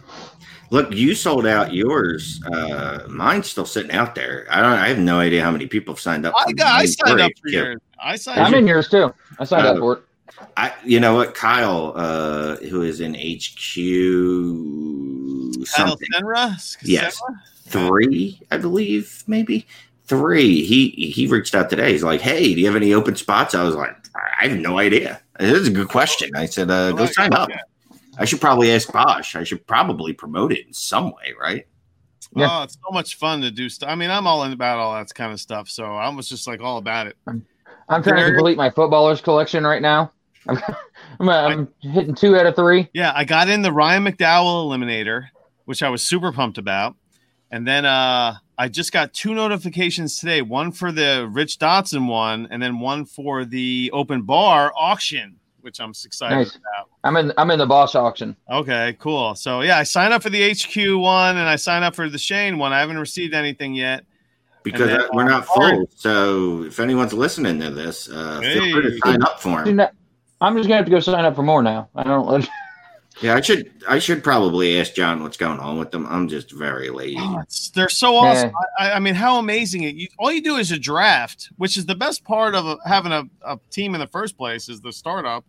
Look, 0.71 0.93
you 0.93 1.15
sold 1.15 1.45
out 1.47 1.73
yours. 1.73 2.41
Uh, 2.45 2.99
mine's 3.09 3.49
still 3.49 3.65
sitting 3.65 3.91
out 3.91 4.15
there. 4.15 4.47
I 4.49 4.61
don't. 4.61 4.71
I 4.71 4.87
have 4.87 4.99
no 4.99 5.19
idea 5.19 5.43
how 5.43 5.51
many 5.51 5.67
people 5.67 5.93
have 5.95 5.99
signed 5.99 6.25
up. 6.25 6.33
I 6.37 6.51
got, 6.53 6.67
I 6.67 6.77
mine. 6.79 6.87
signed 6.87 7.21
up 7.21 7.31
for 7.41 7.49
yours. 7.49 7.77
I 8.01 8.15
signed 8.15 8.39
I'm 8.39 8.53
up. 8.53 8.59
in 8.59 8.67
yours 8.67 8.87
too. 8.87 9.13
I 9.39 9.43
signed 9.43 9.67
up 9.67 9.75
Uh, 9.75 9.79
for 9.79 9.93
it. 9.93 10.03
I, 10.55 10.73
you 10.85 10.99
know 11.01 11.15
what, 11.15 11.33
Kyle, 11.35 11.91
uh, 11.95 12.55
who 12.57 12.83
is 12.83 13.01
in 13.01 13.15
HQ 13.15 13.75
Kyle 13.75 14.98
something 15.65 16.07
Senra? 16.13 16.77
Yes. 16.83 17.19
Senra? 17.21 17.35
three, 17.69 18.41
I 18.51 18.57
believe, 18.57 19.23
maybe 19.27 19.67
three. 20.05 20.63
He 20.63 20.89
he 20.89 21.27
reached 21.27 21.55
out 21.55 21.69
today. 21.69 21.91
He's 21.91 22.03
like, 22.03 22.21
"Hey, 22.21 22.53
do 22.53 22.59
you 22.59 22.65
have 22.65 22.75
any 22.75 22.93
open 22.93 23.15
spots?" 23.15 23.55
I 23.55 23.63
was 23.63 23.75
like, 23.75 23.95
"I 24.15 24.47
have 24.47 24.57
no 24.57 24.79
idea." 24.79 25.21
It 25.39 25.49
is 25.49 25.67
a 25.67 25.71
good 25.71 25.87
question. 25.87 26.31
I 26.35 26.45
said, 26.45 26.69
uh, 26.69 26.91
"Go 26.91 27.05
sign 27.05 27.33
up." 27.33 27.49
I 28.17 28.25
should 28.25 28.41
probably 28.41 28.71
ask 28.71 28.91
Bosch. 28.91 29.35
I 29.35 29.43
should 29.43 29.65
probably 29.65 30.11
promote 30.11 30.51
it 30.51 30.67
in 30.67 30.73
some 30.73 31.11
way, 31.11 31.33
right? 31.39 31.65
Yeah. 32.35 32.47
Oh, 32.51 32.63
it's 32.63 32.73
so 32.73 32.91
much 32.91 33.15
fun 33.15 33.41
to 33.41 33.51
do 33.51 33.69
stuff. 33.69 33.89
I 33.89 33.95
mean, 33.95 34.11
I'm 34.11 34.27
all 34.27 34.43
in 34.43 34.51
about 34.51 34.77
all 34.77 34.93
that 34.93 35.13
kind 35.13 35.31
of 35.31 35.39
stuff. 35.39 35.69
So 35.69 35.85
I 35.85 36.09
was 36.09 36.27
just 36.27 36.45
like 36.45 36.59
all 36.59 36.77
about 36.77 37.07
it. 37.07 37.15
I'm 37.25 38.03
trying 38.03 38.25
to 38.25 38.33
complete 38.33 38.57
my 38.57 38.69
footballers 38.69 39.21
collection 39.21 39.63
right 39.65 39.81
now. 39.81 40.11
I'm, 40.49 40.59
I'm, 41.19 41.29
I'm 41.29 41.67
hitting 41.79 42.13
two 42.13 42.35
out 42.35 42.45
of 42.45 42.55
three. 42.55 42.89
Yeah, 42.93 43.13
I 43.15 43.23
got 43.23 43.49
in 43.49 43.61
the 43.61 43.71
Ryan 43.71 44.05
McDowell 44.05 44.65
eliminator, 44.65 45.27
which 45.69 45.83
I 45.83 45.89
was 45.89 46.01
super 46.01 46.31
pumped 46.31 46.57
about. 46.57 46.95
And 47.51 47.67
then 47.67 47.85
uh 47.85 48.33
I 48.57 48.67
just 48.69 48.91
got 48.91 49.13
two 49.13 49.35
notifications 49.35 50.19
today, 50.19 50.41
one 50.41 50.71
for 50.71 50.91
the 50.91 51.29
Rich 51.31 51.59
Dotson 51.59 52.07
one, 52.07 52.47
and 52.49 52.59
then 52.61 52.79
one 52.79 53.05
for 53.05 53.45
the 53.45 53.91
open 53.93 54.23
bar 54.23 54.73
auction, 54.75 55.35
which 55.61 55.79
I'm 55.79 55.91
excited 55.91 56.35
Nice. 56.35 56.55
about. 56.55 56.89
I'm 57.03 57.15
in. 57.17 57.31
I'm 57.37 57.51
in 57.51 57.59
the 57.59 57.67
boss 57.67 57.93
auction. 57.93 58.35
Okay, 58.51 58.97
cool. 58.99 59.35
So 59.35 59.61
yeah, 59.61 59.77
I 59.77 59.83
signed 59.83 60.11
up 60.11 60.23
for 60.23 60.31
the 60.31 60.41
HQ 60.51 60.75
one 60.99 61.37
and 61.37 61.47
I 61.47 61.55
signed 61.55 61.85
up 61.85 61.93
for 61.95 62.09
the 62.09 62.17
Shane 62.17 62.57
one. 62.57 62.73
I 62.73 62.79
haven't 62.79 62.97
received 62.97 63.35
anything 63.35 63.75
yet. 63.75 64.03
Because 64.63 64.87
then, 64.89 65.01
we're 65.13 65.23
not 65.23 65.47
uh, 65.55 65.61
Art- 65.61 65.75
full. 65.75 65.89
So 65.95 66.63
if 66.63 66.79
anyone's 66.79 67.13
listening 67.13 67.59
to 67.61 67.69
this, 67.69 68.09
uh, 68.09 68.39
feel 68.41 68.71
free 68.73 68.81
to 68.91 68.97
sign 69.05 69.21
up 69.23 69.39
for 69.39 69.63
Do 69.63 69.69
him. 69.69 69.75
not- 69.77 69.93
I'm 70.41 70.55
just 70.57 70.67
gonna 70.67 70.77
have 70.77 70.85
to 70.85 70.91
go 70.91 70.99
sign 70.99 71.25
up 71.25 71.35
for 71.35 71.43
more 71.43 71.61
now. 71.61 71.89
I 71.95 72.03
don't. 72.03 72.47
Yeah, 73.21 73.35
I 73.35 73.41
should. 73.41 73.71
I 73.87 73.99
should 73.99 74.23
probably 74.23 74.79
ask 74.79 74.93
John 74.93 75.21
what's 75.21 75.35
going 75.35 75.59
on 75.59 75.77
with 75.77 75.91
them. 75.91 76.07
I'm 76.09 76.27
just 76.27 76.51
very 76.51 76.89
lazy. 76.89 77.17
Oh, 77.19 77.43
they're 77.75 77.89
so 77.89 78.15
awesome. 78.15 78.51
I, 78.77 78.93
I 78.93 78.99
mean, 78.99 79.15
how 79.15 79.39
amazing 79.39 79.83
it! 79.83 79.95
You, 79.95 80.07
all 80.17 80.31
you 80.31 80.41
do 80.41 80.55
is 80.55 80.71
a 80.71 80.79
draft, 80.79 81.49
which 81.57 81.75
is 81.75 81.85
the 81.85 81.95
best 81.95 82.23
part 82.23 82.55
of 82.55 82.65
a, 82.65 82.77
having 82.85 83.11
a, 83.11 83.23
a 83.45 83.59
team 83.71 83.93
in 83.93 83.99
the 83.99 84.07
first 84.07 84.37
place. 84.37 84.69
Is 84.69 84.79
the 84.79 84.93
startup. 84.93 85.43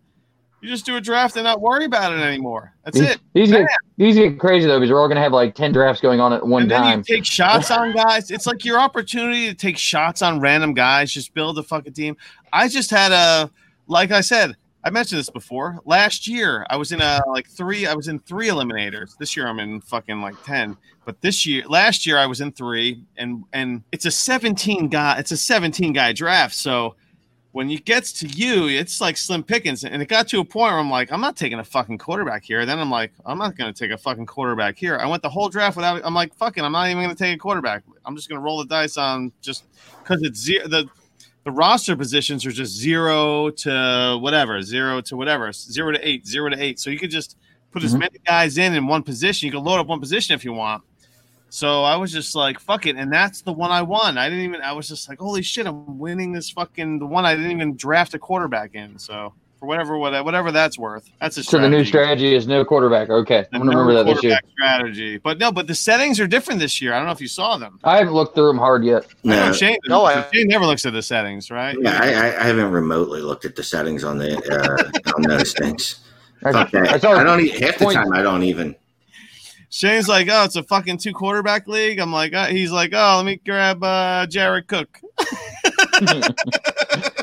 You 0.61 0.69
just 0.69 0.85
do 0.85 0.97
a 0.97 1.01
draft 1.01 1.37
and 1.37 1.45
not 1.45 1.61
worry 1.63 1.87
about 1.87 2.13
it 2.13 2.21
anymore. 2.21 2.75
That's 2.85 2.99
These, 2.99 3.09
it. 3.09 3.21
these 3.33 3.51
get 3.51 3.67
these 3.97 4.17
get 4.17 4.39
crazy 4.39 4.67
though 4.67 4.79
because 4.79 4.93
we're 4.93 5.01
all 5.01 5.09
gonna 5.09 5.23
have 5.23 5.33
like 5.33 5.55
ten 5.55 5.73
drafts 5.73 6.03
going 6.03 6.21
on 6.21 6.33
at 6.35 6.47
one 6.47 6.63
and 6.63 6.71
then 6.71 6.83
time. 6.83 6.99
you 6.99 7.17
take 7.17 7.25
shots 7.25 7.71
on 7.71 7.95
guys. 7.95 8.31
It's 8.31 8.47
like 8.47 8.65
your 8.65 8.79
opportunity 8.79 9.47
to 9.49 9.55
take 9.55 9.79
shots 9.79 10.21
on 10.21 10.41
random 10.41 10.75
guys. 10.75 11.13
Just 11.13 11.33
build 11.33 11.59
a 11.59 11.63
fucking 11.63 11.95
team. 11.95 12.17
I 12.53 12.69
just 12.69 12.91
had 12.91 13.11
a, 13.13 13.51
like 13.87 14.11
I 14.11 14.21
said, 14.21 14.55
I 14.83 14.91
mentioned 14.91 15.19
this 15.19 15.31
before. 15.31 15.79
Last 15.85 16.27
year, 16.27 16.67
I 16.71 16.77
was 16.77 16.93
in 16.93 17.03
a 17.03 17.21
like 17.29 17.49
three. 17.49 17.87
I 17.87 17.95
was 17.95 18.09
in 18.09 18.19
three 18.19 18.49
eliminators. 18.49 19.17
This 19.19 19.37
year, 19.37 19.47
I'm 19.47 19.61
in 19.61 19.81
fucking 19.83 20.21
like 20.23 20.43
ten. 20.45 20.77
But 21.05 21.21
this 21.21 21.45
year, 21.45 21.65
last 21.69 22.07
year, 22.07 22.17
I 22.17 22.27
was 22.27 22.41
in 22.41 22.53
three, 22.53 23.03
and 23.17 23.45
and 23.53 23.83
it's 23.93 24.07
a 24.07 24.11
17 24.11 24.89
guy. 24.89 25.19
It's 25.19 25.33
a 25.33 25.37
17 25.37 25.93
guy 25.93 26.13
draft. 26.13 26.55
So 26.55 26.97
when 27.53 27.69
it 27.71 27.85
gets 27.85 28.13
to 28.13 28.29
you, 28.29 28.69
it's 28.69 29.01
like 29.01 29.17
slim 29.17 29.43
pickings. 29.43 29.85
And 29.85 30.01
it 30.01 30.09
got 30.09 30.29
to 30.29 30.41
a 30.41 30.45
point 30.45 30.73
where 30.73 30.79
I'm 30.79 30.91
like, 30.91 31.11
I'm 31.13 31.21
not 31.21 31.37
taking 31.37 31.59
a 31.59 31.65
fucking 31.65 31.99
quarterback 31.99 32.45
here. 32.45 32.65
Then 32.65 32.79
I'm 32.79 32.91
like, 32.91 33.13
I'm 33.27 33.39
not 33.39 33.57
going 33.57 33.73
to 33.73 33.79
take 33.79 33.91
a 33.91 33.99
fucking 33.99 34.27
quarterback 34.27 34.79
here. 34.79 34.97
I 34.97 35.07
went 35.07 35.23
the 35.23 35.29
whole 35.29 35.49
draft 35.49 35.77
without. 35.77 36.01
I'm 36.05 36.15
like, 36.15 36.35
fucking, 36.37 36.65
I'm 36.65 36.73
not 36.73 36.89
even 36.89 37.03
going 37.03 37.15
to 37.15 37.23
take 37.23 37.35
a 37.35 37.39
quarterback. 37.39 37.83
I'm 38.05 38.15
just 38.15 38.29
going 38.29 38.41
to 38.41 38.45
roll 38.45 38.59
the 38.59 38.67
dice 38.67 38.97
on 38.97 39.33
just 39.41 39.65
because 40.03 40.23
it's 40.23 40.41
zero. 40.41 40.69
The 40.69 40.89
the 41.45 41.51
roster 41.51 41.97
positions 41.97 42.45
are 42.45 42.51
just 42.53 42.77
zero 42.77 43.51
to 43.51 44.19
whatever, 44.21 44.61
zero 44.63 45.01
to 45.03 45.17
whatever, 45.17 45.53
zero 45.53 45.93
to 45.93 46.09
eight, 46.09 46.27
zero 46.27 46.51
to 46.51 46.63
eight. 46.63 46.79
So 46.79 46.91
you 46.91 46.99
could 46.99 47.11
just 47.11 47.37
put 47.73 47.83
as 47.83 47.95
Mhm. 47.95 48.01
many 48.01 48.19
guys 48.27 48.59
in 48.59 48.75
in 48.75 48.87
one 48.87 49.03
position. 49.03 49.47
You 49.47 49.53
can 49.53 49.65
load 49.65 49.79
up 49.81 49.87
one 49.87 50.01
position 50.01 50.35
if 50.35 50.45
you 50.45 50.53
want. 50.53 50.83
So 51.49 51.83
I 51.83 51.97
was 51.97 52.13
just 52.13 52.35
like, 52.37 52.61
fuck 52.61 52.87
it. 52.87 52.97
And 52.97 53.13
that's 53.13 53.43
the 53.43 53.53
one 53.53 53.71
I 53.71 53.83
won. 53.83 54.19
I 54.19 54.29
didn't 54.29 54.45
even, 54.45 54.61
I 54.63 54.73
was 54.73 54.87
just 54.87 55.09
like, 55.09 55.19
holy 55.19 55.43
shit, 55.43 55.67
I'm 55.67 55.99
winning 55.99 56.33
this 56.33 56.51
fucking, 56.51 56.99
the 57.01 57.07
one 57.07 57.25
I 57.25 57.35
didn't 57.35 57.51
even 57.51 57.77
draft 57.77 58.15
a 58.15 58.19
quarterback 58.19 58.75
in. 58.75 58.99
So 58.99 59.33
for 59.61 59.67
whatever, 59.67 59.97
whatever, 59.99 60.25
whatever 60.25 60.51
that's 60.53 60.79
worth, 60.79 61.09
that's 61.21 61.37
a 61.37 61.45
so 61.45 61.59
the 61.59 61.69
new 61.69 61.85
strategy. 61.85 61.89
strategy 62.31 62.35
is 62.35 62.47
no 62.49 62.65
quarterback. 62.65 63.11
Okay, 63.11 63.47
The 63.53 63.57
I'm 63.59 63.67
gonna 63.67 63.79
remember 63.79 64.03
that 64.03 64.15
this 64.15 64.23
year. 64.25 64.39
strategy. 64.53 65.19
But 65.19 65.39
no, 65.39 65.53
but 65.53 65.67
the 65.67 65.75
settings 65.75 66.19
are 66.19 66.27
different 66.27 66.59
this 66.61 66.81
year. 66.81 66.95
I 66.95 66.97
don't 66.97 67.07
know 67.07 67.13
if 67.13 67.21
you 67.21 67.29
saw 67.29 67.59
them. 67.59 67.79
I 67.85 67.99
haven't 67.99 68.15
looked 68.15 68.35
through 68.35 68.49
them 68.49 68.59
hard 68.59 68.83
yet. 68.85 69.05
I 69.25 69.29
know 69.29 69.47
No, 69.49 69.53
Shane, 69.53 69.79
No, 69.87 70.05
I- 70.07 70.27
Shane 70.33 70.49
never 70.49 70.65
looks 70.67 70.85
at 70.87 70.93
the 70.95 71.03
settings, 71.03 71.51
right? 71.51 71.77
yeah, 71.81 71.99
I, 72.03 72.07
I, 72.13 72.41
I 72.41 72.45
haven't 72.47 72.71
remotely 72.73 73.21
looked 73.21 73.45
at 73.45 73.55
the 73.55 73.63
settings 73.63 74.03
on 74.03 74.17
the 74.19 74.37
uh, 74.37 75.13
on 75.15 75.23
those 75.23 75.53
things. 75.53 76.01
I, 76.45 76.53
Fuck 76.53 76.71
that. 76.71 76.89
I 76.89 76.95
I 76.95 77.23
don't. 77.23 77.41
e- 77.41 77.49
Half 77.51 77.77
the 77.79 77.85
point- 77.85 77.97
time, 77.97 78.13
I 78.15 78.23
don't 78.23 78.43
even. 78.45 78.75
Shane's 79.73 80.09
like, 80.09 80.27
oh, 80.29 80.43
it's 80.45 80.57
a 80.57 80.63
fucking 80.65 80.99
two 80.99 81.13
quarterback 81.13 81.69
league. 81.69 82.01
I'm 82.01 82.13
like, 82.13 82.33
uh, 82.35 82.47
he's 82.47 82.73
like, 82.73 82.93
oh, 82.93 83.15
let 83.19 83.25
me 83.27 83.37
grab 83.45 83.85
uh, 83.85 84.27
Jared 84.27 84.67
Cook. 84.67 84.99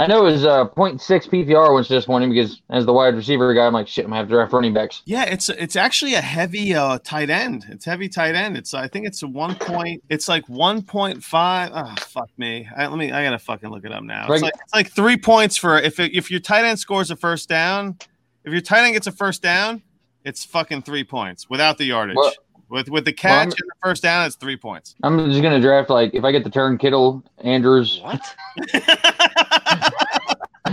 I 0.00 0.06
know 0.06 0.26
it 0.26 0.32
was 0.32 0.44
uh, 0.46 0.64
0.6 0.68 0.98
PPR 1.28 1.74
was 1.74 1.86
this 1.86 2.08
morning 2.08 2.30
because 2.30 2.62
as 2.70 2.86
the 2.86 2.92
wide 2.92 3.14
receiver 3.14 3.52
guy, 3.52 3.66
I'm 3.66 3.74
like, 3.74 3.86
shit, 3.86 4.06
I'm 4.06 4.10
gonna 4.10 4.20
have 4.22 4.28
to 4.28 4.34
draft 4.34 4.52
running 4.54 4.72
backs. 4.72 5.02
Yeah, 5.04 5.24
it's 5.24 5.50
it's 5.50 5.76
actually 5.76 6.14
a 6.14 6.22
heavy 6.22 6.74
uh, 6.74 6.98
tight 7.04 7.28
end. 7.28 7.66
It's 7.68 7.84
heavy 7.84 8.08
tight 8.08 8.34
end. 8.34 8.56
It's 8.56 8.72
I 8.72 8.88
think 8.88 9.06
it's 9.06 9.22
a 9.22 9.26
one 9.26 9.54
point. 9.56 10.02
It's 10.08 10.26
like 10.26 10.48
one 10.48 10.80
point 10.82 11.22
five. 11.22 11.70
Oh 11.74 11.94
fuck 12.00 12.30
me. 12.38 12.66
I, 12.74 12.86
let 12.86 12.96
me. 12.98 13.12
I 13.12 13.22
gotta 13.22 13.38
fucking 13.38 13.68
look 13.68 13.84
it 13.84 13.92
up 13.92 14.02
now. 14.02 14.22
It's 14.22 14.30
Right. 14.30 14.42
like 14.42 14.54
it's 14.64 14.74
like 14.74 14.90
three 14.90 15.18
points 15.18 15.58
for 15.58 15.78
if 15.78 16.00
it, 16.00 16.14
if 16.14 16.30
your 16.30 16.40
tight 16.40 16.64
end 16.64 16.78
scores 16.78 17.10
a 17.10 17.16
first 17.16 17.48
down. 17.50 17.96
If 18.00 18.06
if 18.46 18.52
your 18.52 18.62
tight 18.62 18.84
end 18.84 18.94
gets 18.94 19.06
a 19.06 19.12
first 19.12 19.42
down, 19.42 19.82
it's 20.24 20.46
fucking 20.46 20.80
three 20.82 21.04
points 21.04 21.50
without 21.50 21.76
the 21.76 21.84
yardage. 21.84 22.16
Well- 22.16 22.32
with 22.70 22.88
with 22.88 23.04
the 23.04 23.12
catch 23.12 23.30
I'm- 23.32 23.46
and 23.48 23.52
the 23.52 23.74
first 23.82 24.02
down, 24.02 24.26
it's 24.26 24.36
three 24.36 24.56
points. 24.56 24.94
I'm 25.02 25.28
just 25.30 25.42
gonna 25.42 25.60
draft 25.60 25.90
like 25.90 26.14
if 26.14 26.24
I 26.24 26.32
get 26.32 26.44
the 26.44 26.50
turn 26.50 26.78
Kittle, 26.78 27.22
Andrews 27.38 28.00
What? 28.02 28.20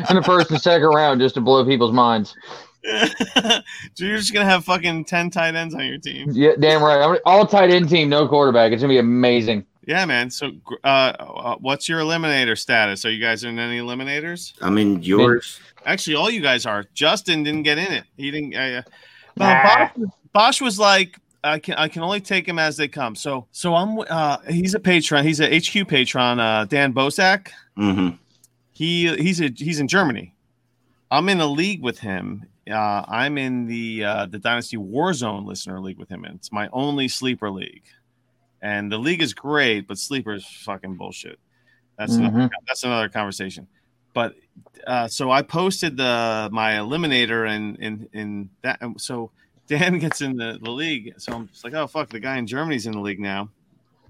in 0.09 0.15
the 0.15 0.23
first 0.23 0.51
and 0.51 0.61
second 0.61 0.87
round 0.87 1.19
just 1.19 1.35
to 1.35 1.41
blow 1.41 1.65
people's 1.65 1.93
minds. 1.93 2.35
so 2.85 4.05
you're 4.05 4.17
just 4.17 4.33
gonna 4.33 4.45
have 4.45 4.63
fucking 4.63 5.05
ten 5.05 5.29
tight 5.29 5.55
ends 5.55 5.73
on 5.75 5.85
your 5.85 5.97
team. 5.97 6.29
Yeah, 6.31 6.51
damn 6.59 6.81
right. 6.83 7.01
I'm 7.01 7.17
all 7.25 7.45
tight 7.45 7.69
end 7.69 7.89
team, 7.89 8.09
no 8.09 8.27
quarterback. 8.27 8.71
It's 8.71 8.81
gonna 8.81 8.93
be 8.93 8.99
amazing. 8.99 9.65
Yeah, 9.85 10.05
man. 10.05 10.29
So, 10.29 10.51
uh, 10.83 10.87
uh, 10.87 11.55
what's 11.59 11.87
your 11.87 12.01
eliminator 12.01 12.57
status? 12.57 13.05
Are 13.05 13.09
you 13.09 13.21
guys 13.21 13.45
in 13.45 13.57
any 13.57 13.79
eliminators? 13.79 14.53
I'm 14.61 14.77
in 14.77 15.01
yours. 15.01 15.61
Actually, 15.85 16.17
all 16.17 16.29
you 16.29 16.41
guys 16.41 16.65
are. 16.65 16.83
Justin 16.93 17.41
didn't 17.43 17.63
get 17.63 17.77
in 17.77 17.91
it. 17.93 18.03
He 18.17 18.29
didn't. 18.31 18.53
Uh, 18.53 18.81
Nah. 19.37 19.63
Bosch, 19.63 20.09
Bosch 20.33 20.61
was 20.61 20.79
like, 20.79 21.19
I 21.43 21.59
can 21.59 21.75
I 21.75 21.87
can 21.87 22.01
only 22.03 22.19
take 22.21 22.45
them 22.45 22.59
as 22.59 22.77
they 22.77 22.87
come. 22.87 23.15
So 23.15 23.47
so 23.51 23.75
I'm. 23.75 23.99
Uh, 23.99 24.37
he's 24.49 24.73
a 24.73 24.79
patron. 24.79 25.25
He's 25.25 25.39
a 25.39 25.47
HQ 25.59 25.87
patron. 25.87 26.39
Uh, 26.39 26.65
Dan 26.65 26.93
Bosak. 26.93 27.49
hmm 27.75 28.09
He 28.73 29.15
he's 29.15 29.39
a 29.41 29.49
he's 29.55 29.79
in 29.79 29.87
Germany. 29.87 30.33
I'm 31.09 31.29
in 31.29 31.39
a 31.39 31.47
league 31.47 31.81
with 31.81 31.99
him. 31.99 32.45
Uh, 32.69 33.03
I'm 33.07 33.37
in 33.37 33.65
the 33.67 34.03
uh, 34.03 34.25
the 34.25 34.39
Dynasty 34.39 34.77
Warzone 34.77 35.45
listener 35.45 35.79
league 35.79 35.97
with 35.97 36.09
him. 36.09 36.25
And 36.25 36.35
it's 36.35 36.51
my 36.51 36.67
only 36.73 37.07
sleeper 37.07 37.49
league, 37.49 37.83
and 38.61 38.91
the 38.91 38.97
league 38.97 39.21
is 39.21 39.33
great, 39.33 39.87
but 39.87 39.97
sleeper 39.97 40.33
is 40.33 40.45
fucking 40.45 40.95
bullshit. 40.95 41.39
That's 41.97 42.15
another, 42.15 42.39
Mhm. 42.39 42.49
that's 42.67 42.83
another 42.83 43.09
conversation. 43.09 43.67
But 44.13 44.35
uh, 44.85 45.07
so 45.07 45.31
I 45.31 45.43
posted 45.43 45.95
the 45.97 46.49
my 46.51 46.73
eliminator 46.73 47.47
and 47.47 47.77
in 47.77 48.09
in 48.11 48.49
that. 48.63 48.79
So 48.97 49.31
Dan 49.67 49.99
gets 49.99 50.21
in 50.21 50.37
the, 50.37 50.57
the 50.61 50.71
league. 50.71 51.13
So 51.17 51.33
I'm 51.33 51.47
just 51.49 51.63
like, 51.63 51.73
oh 51.73 51.87
fuck, 51.87 52.09
the 52.09 52.19
guy 52.19 52.37
in 52.37 52.47
Germany's 52.47 52.85
in 52.85 52.93
the 52.93 52.99
league 53.01 53.19
now. 53.19 53.49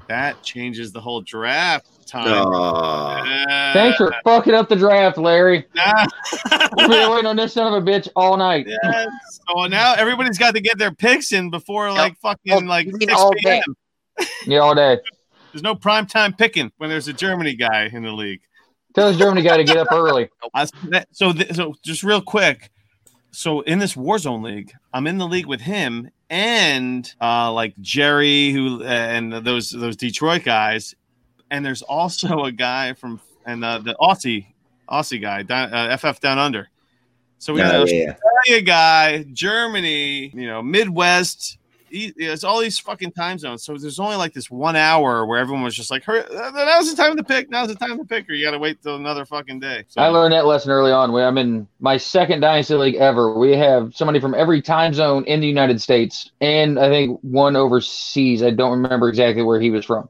That 0.07 0.41
changes 0.41 0.93
the 0.93 1.01
whole 1.01 1.19
draft 1.21 2.07
time. 2.07 2.27
Aw. 2.29 3.45
Uh, 3.49 3.73
Thanks 3.73 3.97
for 3.97 4.13
fucking 4.23 4.53
up 4.53 4.69
the 4.69 4.75
draft, 4.77 5.17
Larry. 5.17 5.65
nah. 5.75 6.05
We've 6.77 6.87
been 6.89 7.11
waiting 7.11 7.25
on 7.25 7.35
this 7.35 7.51
son 7.53 7.73
of 7.73 7.83
a 7.83 7.85
bitch 7.85 8.07
all 8.15 8.37
night. 8.37 8.67
Yes. 8.83 9.09
So 9.49 9.65
now 9.65 9.95
everybody's 9.95 10.37
got 10.37 10.55
to 10.55 10.61
get 10.61 10.77
their 10.77 10.91
picks 10.93 11.33
in 11.33 11.49
before 11.49 11.91
like 11.91 12.17
fucking 12.19 12.53
Oh, 12.53 12.57
like 12.59 12.87
6 13.01 13.13
all 13.13 13.33
p.m. 13.33 13.61
Yeah, 14.45 14.59
all 14.59 14.73
day. 14.75 14.97
There's 15.51 15.63
no 15.63 15.75
prime 15.75 16.05
time 16.05 16.33
picking 16.33 16.71
when 16.77 16.89
there's 16.89 17.07
a 17.09 17.13
Germany 17.13 17.55
guy 17.55 17.89
in 17.91 18.03
the 18.03 18.11
league. 18.11 18.41
Tell 18.95 19.09
this 19.09 19.17
Germany 19.17 19.41
guy 19.41 19.57
to 19.57 19.63
get 19.65 19.75
up 19.77 19.91
early. 19.91 20.29
I, 20.53 20.67
that- 20.89 21.07
so 21.11 21.33
th- 21.33 21.53
so 21.53 21.75
just 21.83 22.03
real 22.03 22.21
quick. 22.21 22.71
So 23.31 23.61
in 23.61 23.79
this 23.79 23.93
Warzone 23.95 24.43
league, 24.43 24.73
I'm 24.93 25.05
in 25.07 25.17
the 25.17 25.27
league 25.27 25.45
with 25.45 25.61
him 25.61 26.09
and 26.29 27.13
uh 27.21 27.51
like 27.53 27.73
Jerry 27.79 28.51
who 28.51 28.83
and 28.83 29.31
those 29.33 29.69
those 29.69 29.95
Detroit 29.95 30.43
guys, 30.43 30.95
and 31.51 31.65
there's 31.65 31.81
also 31.83 32.43
a 32.45 32.51
guy 32.51 32.93
from 32.93 33.19
and 33.45 33.63
uh, 33.63 33.77
the 33.79 33.95
Aussie 34.01 34.47
Aussie 34.89 35.21
guy 35.21 35.43
down, 35.43 35.73
uh, 35.73 35.95
FF 35.97 36.19
Down 36.19 36.37
Under. 36.39 36.69
So 37.39 37.53
we 37.53 37.59
got 37.59 37.75
Oh, 37.75 37.83
a 37.83 37.87
yeah. 37.87 38.15
Australia 38.35 38.61
guy, 38.63 39.23
Germany, 39.31 40.31
you 40.33 40.47
know, 40.47 40.61
Midwest. 40.61 41.57
It's 41.91 42.43
all 42.43 42.59
these 42.59 42.79
fucking 42.79 43.11
time 43.11 43.37
zones. 43.37 43.63
So 43.63 43.75
there's 43.77 43.99
only 43.99 44.15
like 44.15 44.33
this 44.33 44.49
one 44.51 44.75
hour 44.75 45.25
where 45.25 45.39
everyone 45.39 45.63
was 45.63 45.75
just 45.75 45.91
like, 45.91 46.03
"Hurry, 46.03 46.21
uh, 46.21 46.51
"Now's 46.51 46.89
the 46.89 47.01
time 47.01 47.17
to 47.17 47.23
pick. 47.23 47.49
Now's 47.49 47.67
the 47.69 47.75
time 47.75 47.97
to 47.97 48.05
pick," 48.05 48.29
or 48.29 48.33
you 48.33 48.45
got 48.45 48.51
to 48.51 48.59
wait 48.59 48.81
till 48.81 48.95
another 48.95 49.25
fucking 49.25 49.59
day. 49.59 49.83
So, 49.87 50.01
I 50.01 50.07
learned 50.07 50.33
that 50.33 50.45
lesson 50.45 50.71
early 50.71 50.91
on. 50.91 51.11
We- 51.11 51.21
I'm 51.23 51.37
in 51.37 51.67
my 51.79 51.97
second 51.97 52.41
dynasty 52.41 52.75
league 52.75 52.95
ever. 52.95 53.37
We 53.37 53.55
have 53.57 53.93
somebody 53.95 54.19
from 54.19 54.33
every 54.35 54.61
time 54.61 54.93
zone 54.93 55.23
in 55.25 55.39
the 55.39 55.47
United 55.47 55.81
States, 55.81 56.31
and 56.41 56.79
I 56.79 56.89
think 56.89 57.19
one 57.21 57.55
overseas. 57.55 58.43
I 58.43 58.51
don't 58.51 58.71
remember 58.71 59.09
exactly 59.09 59.43
where 59.43 59.59
he 59.59 59.71
was 59.71 59.85
from. 59.85 60.09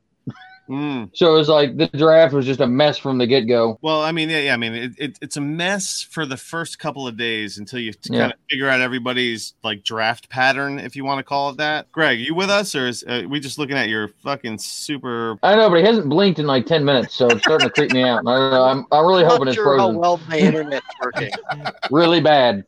Mm. 0.70 1.10
So 1.14 1.34
it 1.34 1.38
was 1.38 1.50
like 1.50 1.78
the 1.78 1.88
draft 1.88 2.34
was 2.34 2.46
just 2.46 2.60
a 2.60 2.68
mess 2.68 2.98
from 2.98 3.18
the 3.18 3.26
get 3.28 3.42
go. 3.48 3.80
Well, 3.82 4.02
I 4.02 4.12
mean, 4.12 4.30
yeah, 4.30 4.40
yeah 4.40 4.54
I 4.54 4.58
mean, 4.58 4.74
it, 4.74 4.92
it, 4.98 5.20
it's 5.22 5.38
a 5.38 5.42
mess 5.42 6.02
for 6.02 6.26
the 6.26 6.38
first 6.38 6.78
couple 6.80 7.08
of 7.08 7.16
days 7.18 7.58
until 7.58 7.80
you 7.80 7.94
Yeah. 8.10 8.20
kind 8.20 8.34
of 8.34 8.40
figure 8.50 8.68
out 8.68 8.82
everybody's 8.82 9.54
like 9.64 9.84
draft 9.84 10.30
pattern, 10.30 10.80
if 10.80 10.96
you 10.96 11.06
want 11.06 11.20
to 11.20 11.24
call 11.24 11.50
it 11.52 11.58
that. 11.58 11.92
Greg, 11.92 12.20
you 12.20 12.36
with 12.36 12.50
us, 12.50 12.76
or 12.76 12.88
is 12.88 13.04
uh, 13.08 13.24
we 13.30 13.40
just 13.40 13.58
looking 13.58 13.78
at 13.78 13.88
your 13.90 14.10
fucking 14.24 14.58
super? 14.58 15.38
I 15.44 15.56
know, 15.56 15.70
but 15.70 15.80
he 15.80 15.86
hasn't 15.86 16.10
blinked 16.10 16.40
in 16.40 16.48
like 16.48 16.66
ten 16.66 16.84
minutes, 16.84 17.16
so 17.16 17.28
it's 17.28 17.42
starting 17.42 17.68
to 17.68 17.74
creep 17.74 17.92
me 17.94 18.04
out. 18.04 18.20
I 18.28 18.36
don't 18.36 18.52
know. 18.52 18.64
I'm, 18.64 18.86
I'm 18.92 19.06
really 19.06 19.24
I'm 19.24 19.30
hoping 19.32 19.46
not 19.46 19.52
it's 19.52 19.56
sure 19.56 19.78
how 19.78 19.86
frozen 19.86 20.00
well 20.02 20.20
my 20.28 20.38
internet's 20.38 20.86
working. 21.02 21.32
really 21.92 22.20
bad. 22.22 22.66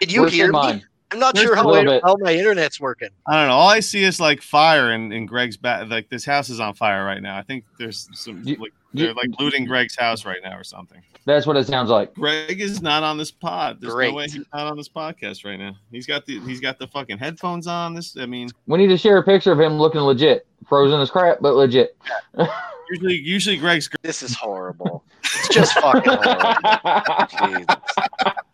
Did 0.00 0.12
you 0.12 0.22
Worse 0.22 0.32
hear 0.32 0.46
me? 0.46 0.52
mine. 0.52 0.82
I'm 1.14 1.20
not 1.20 1.34
There's 1.36 1.46
sure 1.46 1.54
how, 1.54 1.64
little 1.70 1.94
my, 1.94 2.00
how 2.02 2.16
my 2.18 2.34
internet's 2.34 2.80
working. 2.80 3.08
I 3.28 3.36
don't 3.36 3.46
know. 3.48 3.54
All 3.54 3.68
I 3.68 3.78
see 3.80 4.02
is 4.02 4.18
like 4.18 4.42
fire 4.42 4.92
in, 4.92 5.12
in 5.12 5.26
Greg's 5.26 5.56
back. 5.56 5.88
Like 5.88 6.08
this 6.08 6.24
house 6.24 6.50
is 6.50 6.58
on 6.58 6.74
fire 6.74 7.04
right 7.04 7.22
now. 7.22 7.36
I 7.38 7.42
think 7.42 7.64
there's 7.78 8.08
some 8.12 8.42
You- 8.44 8.56
like 8.56 8.72
they're 8.92 9.14
like 9.14 9.30
looting 9.38 9.64
Greg's 9.64 9.96
house 9.96 10.24
right 10.24 10.40
now 10.42 10.58
or 10.58 10.64
something. 10.64 11.00
That's 11.24 11.46
what 11.46 11.56
it 11.56 11.66
sounds 11.66 11.88
like. 11.88 12.14
Greg 12.14 12.60
is 12.60 12.82
not 12.82 13.02
on 13.02 13.16
this 13.16 13.30
pod. 13.30 13.80
There's 13.80 13.94
Great. 13.94 14.10
no 14.10 14.16
way 14.16 14.24
he's 14.24 14.44
not 14.52 14.66
on 14.66 14.76
this 14.76 14.88
podcast 14.88 15.44
right 15.44 15.58
now. 15.58 15.76
He's 15.92 16.06
got 16.06 16.26
the 16.26 16.40
he's 16.40 16.60
got 16.60 16.78
the 16.78 16.86
fucking 16.88 17.18
headphones 17.18 17.66
on. 17.68 17.94
This 17.94 18.16
I 18.18 18.26
mean, 18.26 18.48
We 18.66 18.78
need 18.78 18.88
to 18.88 18.98
share 18.98 19.18
a 19.18 19.22
picture 19.22 19.52
of 19.52 19.60
him 19.60 19.74
looking 19.78 20.00
legit, 20.00 20.46
frozen 20.68 21.00
as 21.00 21.10
crap, 21.10 21.38
but 21.40 21.54
legit. 21.54 21.96
usually 22.90 23.14
usually 23.14 23.56
Greg's 23.56 23.88
This 24.02 24.22
is 24.22 24.34
horrible. 24.34 25.04
It's 25.22 25.48
just 25.48 25.74
fucking 25.74 26.12
horrible. 26.12 27.74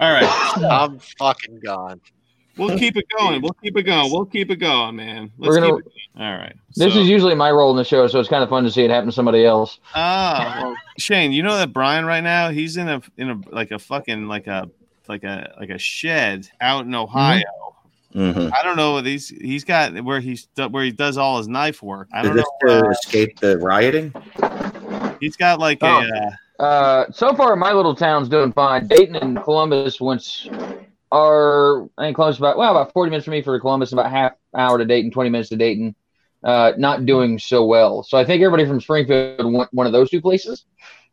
Jesus. 0.00 0.54
all 0.60 0.62
right. 0.62 0.82
I'm 0.82 0.98
fucking 0.98 1.60
gone. 1.60 2.00
We'll 2.56 2.76
keep 2.76 2.96
it 2.96 3.06
going. 3.16 3.40
We'll 3.40 3.52
keep 3.62 3.76
it 3.76 3.84
going. 3.84 4.10
We'll 4.10 4.24
keep 4.24 4.50
it 4.50 4.56
going, 4.56 4.96
man. 4.96 5.30
Let's 5.38 5.48
We're 5.56 5.60
gonna- 5.60 5.76
keep 5.76 5.86
it 5.86 5.92
going. 6.16 6.26
All 6.28 6.36
right. 6.38 6.56
This 6.74 6.92
So- 6.94 7.00
is 7.00 7.08
usually 7.08 7.36
my 7.36 7.50
role 7.52 7.70
in 7.70 7.76
the 7.76 7.84
show, 7.84 8.06
so 8.08 8.18
it's 8.18 8.28
kind 8.28 8.42
of 8.42 8.48
fun 8.48 8.64
to 8.64 8.70
see 8.72 8.82
it 8.82 8.90
happen 8.90 9.06
to 9.08 9.12
somebody 9.12 9.44
else. 9.44 9.78
ah 9.94 10.58
well, 10.62 10.76
Shane. 10.98 11.30
You 11.32 11.44
know 11.44 11.56
that 11.56 11.72
Brian 11.72 12.04
right 12.04 12.22
now 12.24 12.50
he's 12.50 12.76
in 12.76 12.88
a 12.88 13.00
in 13.16 13.30
a 13.30 13.40
like 13.54 13.70
a 13.70 13.78
fucking 13.78 14.26
like 14.26 14.48
a 14.48 14.68
like 15.08 15.22
a 15.22 15.54
like 15.60 15.70
a 15.70 15.78
shed 15.78 16.48
out 16.60 16.84
in 16.84 16.94
Ohio. 16.96 17.42
hmm 18.12 18.48
I 18.52 18.62
don't 18.64 18.76
know. 18.76 19.00
He's 19.02 19.28
he's 19.28 19.62
got 19.62 19.94
where 20.02 20.18
he's 20.18 20.48
where 20.70 20.82
he 20.82 20.90
does 20.90 21.16
all 21.16 21.38
his 21.38 21.46
knife 21.46 21.80
work. 21.80 22.08
I 22.12 22.22
don't 22.22 22.34
this 22.34 22.44
know. 22.64 22.80
to 22.80 22.86
uh, 22.88 22.90
escape 22.90 23.38
the 23.38 23.56
rioting? 23.58 24.12
he's 25.20 25.36
got 25.36 25.60
like 25.60 25.78
Oh. 25.82 25.86
a. 26.02 26.08
Uh, 26.08 26.30
Uh, 26.58 27.04
so 27.12 27.34
far, 27.34 27.54
my 27.56 27.72
little 27.72 27.94
town's 27.94 28.28
doing 28.28 28.52
fine. 28.52 28.86
Dayton 28.88 29.16
and 29.16 29.42
Columbus, 29.42 30.00
once 30.00 30.48
are 31.10 31.84
I 31.96 32.06
think 32.06 32.16
Columbus 32.16 32.38
about 32.38 32.58
well 32.58 32.70
about 32.70 32.92
forty 32.92 33.10
minutes 33.10 33.24
for 33.24 33.30
me 33.30 33.42
for 33.42 33.58
Columbus, 33.60 33.92
about 33.92 34.10
half 34.10 34.32
hour 34.54 34.78
to 34.78 34.84
Dayton, 34.84 35.10
twenty 35.10 35.30
minutes 35.30 35.50
to 35.50 35.56
Dayton. 35.56 35.94
Uh, 36.42 36.72
not 36.76 37.04
doing 37.04 37.38
so 37.38 37.64
well. 37.64 38.02
So 38.02 38.16
I 38.16 38.24
think 38.24 38.42
everybody 38.42 38.68
from 38.68 38.80
Springfield 38.80 39.52
went 39.52 39.72
one 39.74 39.86
of 39.86 39.92
those 39.92 40.08
two 40.10 40.20
places. 40.20 40.64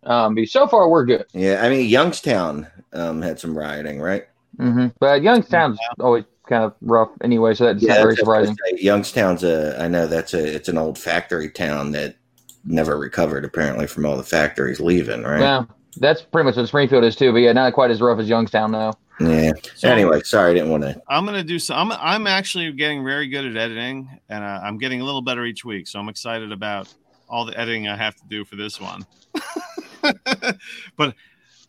Um, 0.03 0.35
but 0.35 0.47
so 0.47 0.67
far 0.67 0.87
we're 0.89 1.05
good. 1.05 1.25
Yeah, 1.33 1.61
I 1.63 1.69
mean 1.69 1.87
Youngstown 1.87 2.67
um, 2.93 3.21
had 3.21 3.39
some 3.39 3.57
rioting, 3.57 3.99
right? 3.99 4.27
Mm-hmm. 4.57 4.87
But 4.99 5.23
Youngstown's 5.23 5.79
always 5.99 6.25
kind 6.47 6.63
of 6.63 6.75
rough 6.81 7.09
anyway, 7.23 7.53
so 7.55 7.65
that's 7.65 7.83
not 7.83 7.97
very 7.97 8.15
that's 8.15 8.27
what 8.27 8.37
I 8.37 8.39
was 8.41 8.49
surprising. 8.49 8.85
Youngstown's 8.85 9.43
a. 9.43 9.81
I 9.81 9.87
know 9.87 10.07
that's 10.07 10.33
a. 10.33 10.55
It's 10.55 10.69
an 10.69 10.77
old 10.77 10.97
factory 10.97 11.49
town 11.49 11.91
that 11.91 12.17
never 12.65 12.97
recovered 12.97 13.45
apparently 13.45 13.87
from 13.87 14.05
all 14.05 14.17
the 14.17 14.23
factories 14.23 14.79
leaving, 14.79 15.23
right? 15.23 15.39
Yeah, 15.39 15.65
that's 15.97 16.21
pretty 16.21 16.45
much 16.45 16.55
what 16.55 16.67
Springfield 16.67 17.03
is 17.03 17.15
too. 17.15 17.31
But 17.31 17.39
yeah, 17.39 17.53
not 17.53 17.73
quite 17.73 17.91
as 17.91 18.01
rough 18.01 18.19
as 18.19 18.29
Youngstown 18.29 18.71
though. 18.71 18.93
Yeah. 19.19 19.53
so 19.75 19.89
anyway, 19.89 20.21
sorry, 20.23 20.51
I 20.51 20.53
didn't 20.55 20.69
want 20.69 20.83
to. 20.83 21.01
I'm 21.07 21.25
gonna 21.25 21.43
do 21.43 21.59
some. 21.59 21.91
I'm 21.91 21.99
I'm 22.01 22.27
actually 22.27 22.71
getting 22.73 23.03
very 23.03 23.27
good 23.27 23.45
at 23.45 23.55
editing, 23.55 24.09
and 24.29 24.43
uh, 24.43 24.59
I'm 24.63 24.77
getting 24.77 25.01
a 25.01 25.05
little 25.05 25.21
better 25.21 25.45
each 25.45 25.63
week. 25.63 25.87
So 25.87 25.99
I'm 25.99 26.09
excited 26.09 26.51
about 26.51 26.93
all 27.29 27.45
the 27.45 27.57
editing 27.57 27.87
I 27.87 27.95
have 27.95 28.15
to 28.15 28.23
do 28.29 28.43
for 28.43 28.55
this 28.55 28.79
one. 28.79 29.05
but 30.97 31.15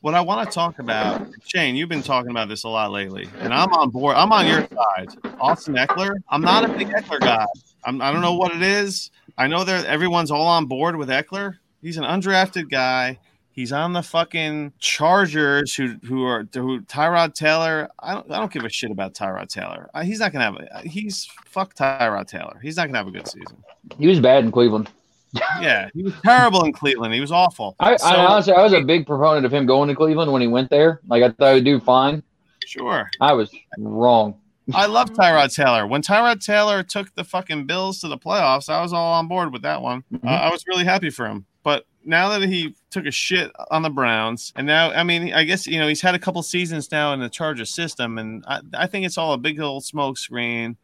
what 0.00 0.14
I 0.14 0.20
want 0.20 0.48
to 0.48 0.54
talk 0.54 0.78
about, 0.78 1.26
Shane, 1.46 1.74
you've 1.74 1.88
been 1.88 2.02
talking 2.02 2.30
about 2.30 2.48
this 2.48 2.64
a 2.64 2.68
lot 2.68 2.90
lately, 2.90 3.28
and 3.40 3.54
I'm 3.54 3.72
on 3.72 3.90
board. 3.90 4.16
I'm 4.16 4.32
on 4.32 4.46
your 4.46 4.60
side. 4.68 5.08
Austin 5.40 5.74
Ekeler. 5.74 6.16
I'm 6.28 6.42
not 6.42 6.64
a 6.64 6.68
big 6.68 6.88
Ekeler 6.88 7.20
guy. 7.20 7.46
I'm, 7.84 8.02
I 8.02 8.12
don't 8.12 8.22
know 8.22 8.34
what 8.34 8.54
it 8.54 8.62
is. 8.62 9.10
I 9.38 9.46
know 9.46 9.64
that 9.64 9.84
everyone's 9.86 10.30
all 10.30 10.46
on 10.46 10.66
board 10.66 10.96
with 10.96 11.08
Ekeler. 11.08 11.56
He's 11.82 11.96
an 11.96 12.04
undrafted 12.04 12.70
guy. 12.70 13.18
He's 13.50 13.72
on 13.72 13.92
the 13.94 14.02
fucking 14.02 14.72
Chargers, 14.78 15.74
who 15.74 15.96
who 16.04 16.24
are 16.24 16.46
who 16.54 16.80
Tyrod 16.82 17.34
Taylor. 17.34 17.88
I 17.98 18.14
don't 18.14 18.30
I 18.30 18.38
don't 18.38 18.52
give 18.52 18.64
a 18.64 18.68
shit 18.68 18.90
about 18.90 19.14
Tyrod 19.14 19.48
Taylor. 19.48 19.88
Uh, 19.94 20.02
he's 20.02 20.20
not 20.20 20.32
gonna 20.32 20.44
have 20.44 20.56
a. 20.56 20.86
He's 20.88 21.26
fuck 21.46 21.74
Tyrod 21.74 22.26
Taylor. 22.26 22.58
He's 22.62 22.76
not 22.76 22.86
gonna 22.86 22.98
have 22.98 23.06
a 23.08 23.10
good 23.10 23.26
season. 23.26 23.56
He 23.98 24.06
was 24.06 24.20
bad 24.20 24.44
in 24.44 24.52
Cleveland. 24.52 24.90
Yeah, 25.60 25.90
he 25.92 26.02
was 26.02 26.14
terrible 26.24 26.64
in 26.64 26.72
Cleveland. 26.72 27.12
He 27.12 27.20
was 27.20 27.32
awful. 27.32 27.76
I, 27.78 27.96
So- 27.96 28.06
I 28.06 28.24
honestly, 28.24 28.52
I 28.54 28.62
was 28.62 28.72
a 28.72 28.80
big 28.80 29.06
proponent 29.06 29.44
of 29.44 29.52
him 29.52 29.66
going 29.66 29.88
to 29.90 29.94
Cleveland 29.94 30.32
when 30.32 30.40
he 30.40 30.48
went 30.48 30.70
there. 30.70 31.00
Like 31.08 31.22
I 31.22 31.30
thought 31.30 31.48
he 31.48 31.54
would 31.56 31.64
do 31.64 31.78
fine. 31.80 32.22
Sure. 32.64 33.10
I 33.20 33.32
was 33.34 33.50
wrong. 33.78 34.38
I 34.74 34.86
love 34.86 35.10
Tyrod 35.12 35.54
Taylor. 35.54 35.86
When 35.86 36.02
Tyrod 36.02 36.44
Taylor 36.44 36.82
took 36.82 37.14
the 37.14 37.24
fucking 37.24 37.66
Bills 37.66 38.00
to 38.00 38.08
the 38.08 38.18
playoffs, 38.18 38.68
I 38.68 38.82
was 38.82 38.92
all 38.92 39.12
on 39.14 39.28
board 39.28 39.52
with 39.52 39.62
that 39.62 39.80
one. 39.80 40.02
Uh, 40.12 40.18
Mhm. 40.18 40.28
I 40.28 40.50
was 40.50 40.64
really 40.66 40.84
happy 40.84 41.10
for 41.10 41.26
him. 41.26 41.46
But 41.62 41.84
now 42.04 42.28
that 42.30 42.48
he 42.48 42.74
took 42.90 43.06
a 43.06 43.10
shit 43.10 43.50
on 43.70 43.82
the 43.82 43.90
Browns, 43.90 44.52
and 44.56 44.66
now 44.66 44.90
I 44.90 45.02
mean, 45.02 45.32
I 45.32 45.44
guess 45.44 45.66
you 45.66 45.78
know 45.78 45.86
he's 45.88 46.00
had 46.00 46.14
a 46.14 46.18
couple 46.18 46.42
seasons 46.42 46.90
now 46.90 47.12
in 47.12 47.20
the 47.20 47.28
Chargers 47.28 47.70
system, 47.74 48.18
and 48.18 48.44
I, 48.46 48.60
I 48.74 48.86
think 48.86 49.06
it's 49.06 49.18
all 49.18 49.32
a 49.32 49.38
big 49.38 49.60
old 49.60 49.84
smoke 49.84 50.18
screen. 50.18 50.76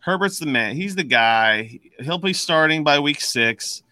Herbert's 0.00 0.38
the 0.38 0.46
man. 0.46 0.76
He's 0.76 0.94
the 0.96 1.04
guy. 1.04 1.78
He'll 2.00 2.18
be 2.18 2.34
starting 2.34 2.84
by 2.84 2.98
week 2.98 3.20
six. 3.22 3.82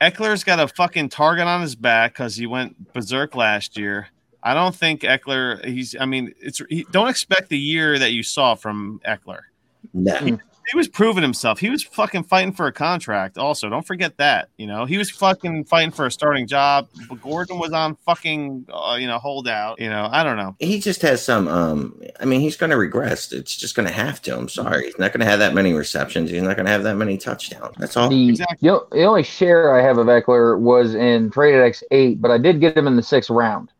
Ekeler's 0.00 0.44
got 0.44 0.60
a 0.60 0.68
fucking 0.68 1.08
target 1.08 1.46
on 1.46 1.62
his 1.62 1.74
back 1.74 2.12
because 2.12 2.36
he 2.36 2.46
went 2.46 2.92
berserk 2.92 3.34
last 3.34 3.78
year. 3.78 4.08
I 4.46 4.54
don't 4.54 4.76
think 4.76 5.00
Ekeler. 5.00 5.64
He's. 5.64 5.96
I 5.98 6.06
mean, 6.06 6.32
it's. 6.40 6.62
He, 6.68 6.86
don't 6.92 7.08
expect 7.08 7.48
the 7.48 7.58
year 7.58 7.98
that 7.98 8.12
you 8.12 8.22
saw 8.22 8.54
from 8.54 9.00
Ekeler. 9.04 9.40
No. 9.92 10.14
He, 10.18 10.38
he 10.68 10.76
was 10.76 10.86
proving 10.86 11.22
himself. 11.22 11.58
He 11.58 11.68
was 11.68 11.82
fucking 11.82 12.22
fighting 12.24 12.52
for 12.52 12.68
a 12.68 12.72
contract. 12.72 13.38
Also, 13.38 13.68
don't 13.68 13.84
forget 13.84 14.16
that. 14.18 14.48
You 14.56 14.68
know, 14.68 14.84
he 14.84 14.98
was 14.98 15.10
fucking 15.10 15.64
fighting 15.64 15.90
for 15.90 16.06
a 16.06 16.12
starting 16.12 16.46
job. 16.46 16.88
But 17.08 17.20
Gordon 17.22 17.58
was 17.58 17.72
on 17.72 17.96
fucking, 17.96 18.66
uh, 18.72 18.96
you 19.00 19.08
know, 19.08 19.18
holdout. 19.18 19.80
You 19.80 19.90
know, 19.90 20.08
I 20.10 20.22
don't 20.22 20.36
know. 20.36 20.54
He 20.60 20.78
just 20.78 21.02
has 21.02 21.24
some. 21.24 21.48
Um, 21.48 22.00
I 22.20 22.24
mean, 22.24 22.40
he's 22.40 22.56
going 22.56 22.70
to 22.70 22.76
regress. 22.76 23.32
It's 23.32 23.56
just 23.56 23.74
going 23.74 23.88
to 23.88 23.94
have 23.94 24.22
to. 24.22 24.36
I'm 24.36 24.48
sorry. 24.48 24.84
He's 24.84 24.98
not 24.98 25.12
going 25.12 25.20
to 25.20 25.26
have 25.26 25.40
that 25.40 25.54
many 25.54 25.72
receptions. 25.72 26.30
He's 26.30 26.42
not 26.42 26.54
going 26.54 26.66
to 26.66 26.72
have 26.72 26.84
that 26.84 26.94
many 26.94 27.18
touchdowns. 27.18 27.74
That's 27.78 27.96
all. 27.96 28.08
The, 28.08 28.28
Exactly. 28.28 28.68
the, 28.68 28.86
the 28.92 29.02
only 29.02 29.24
share 29.24 29.76
I 29.76 29.82
have 29.82 29.98
of 29.98 30.06
Ekeler 30.06 30.56
was 30.56 30.94
in 30.94 31.30
traded 31.30 31.62
X 31.62 31.82
eight, 31.90 32.20
but 32.20 32.30
I 32.30 32.38
did 32.38 32.60
get 32.60 32.76
him 32.76 32.86
in 32.86 32.94
the 32.94 33.02
sixth 33.02 33.30
round. 33.30 33.72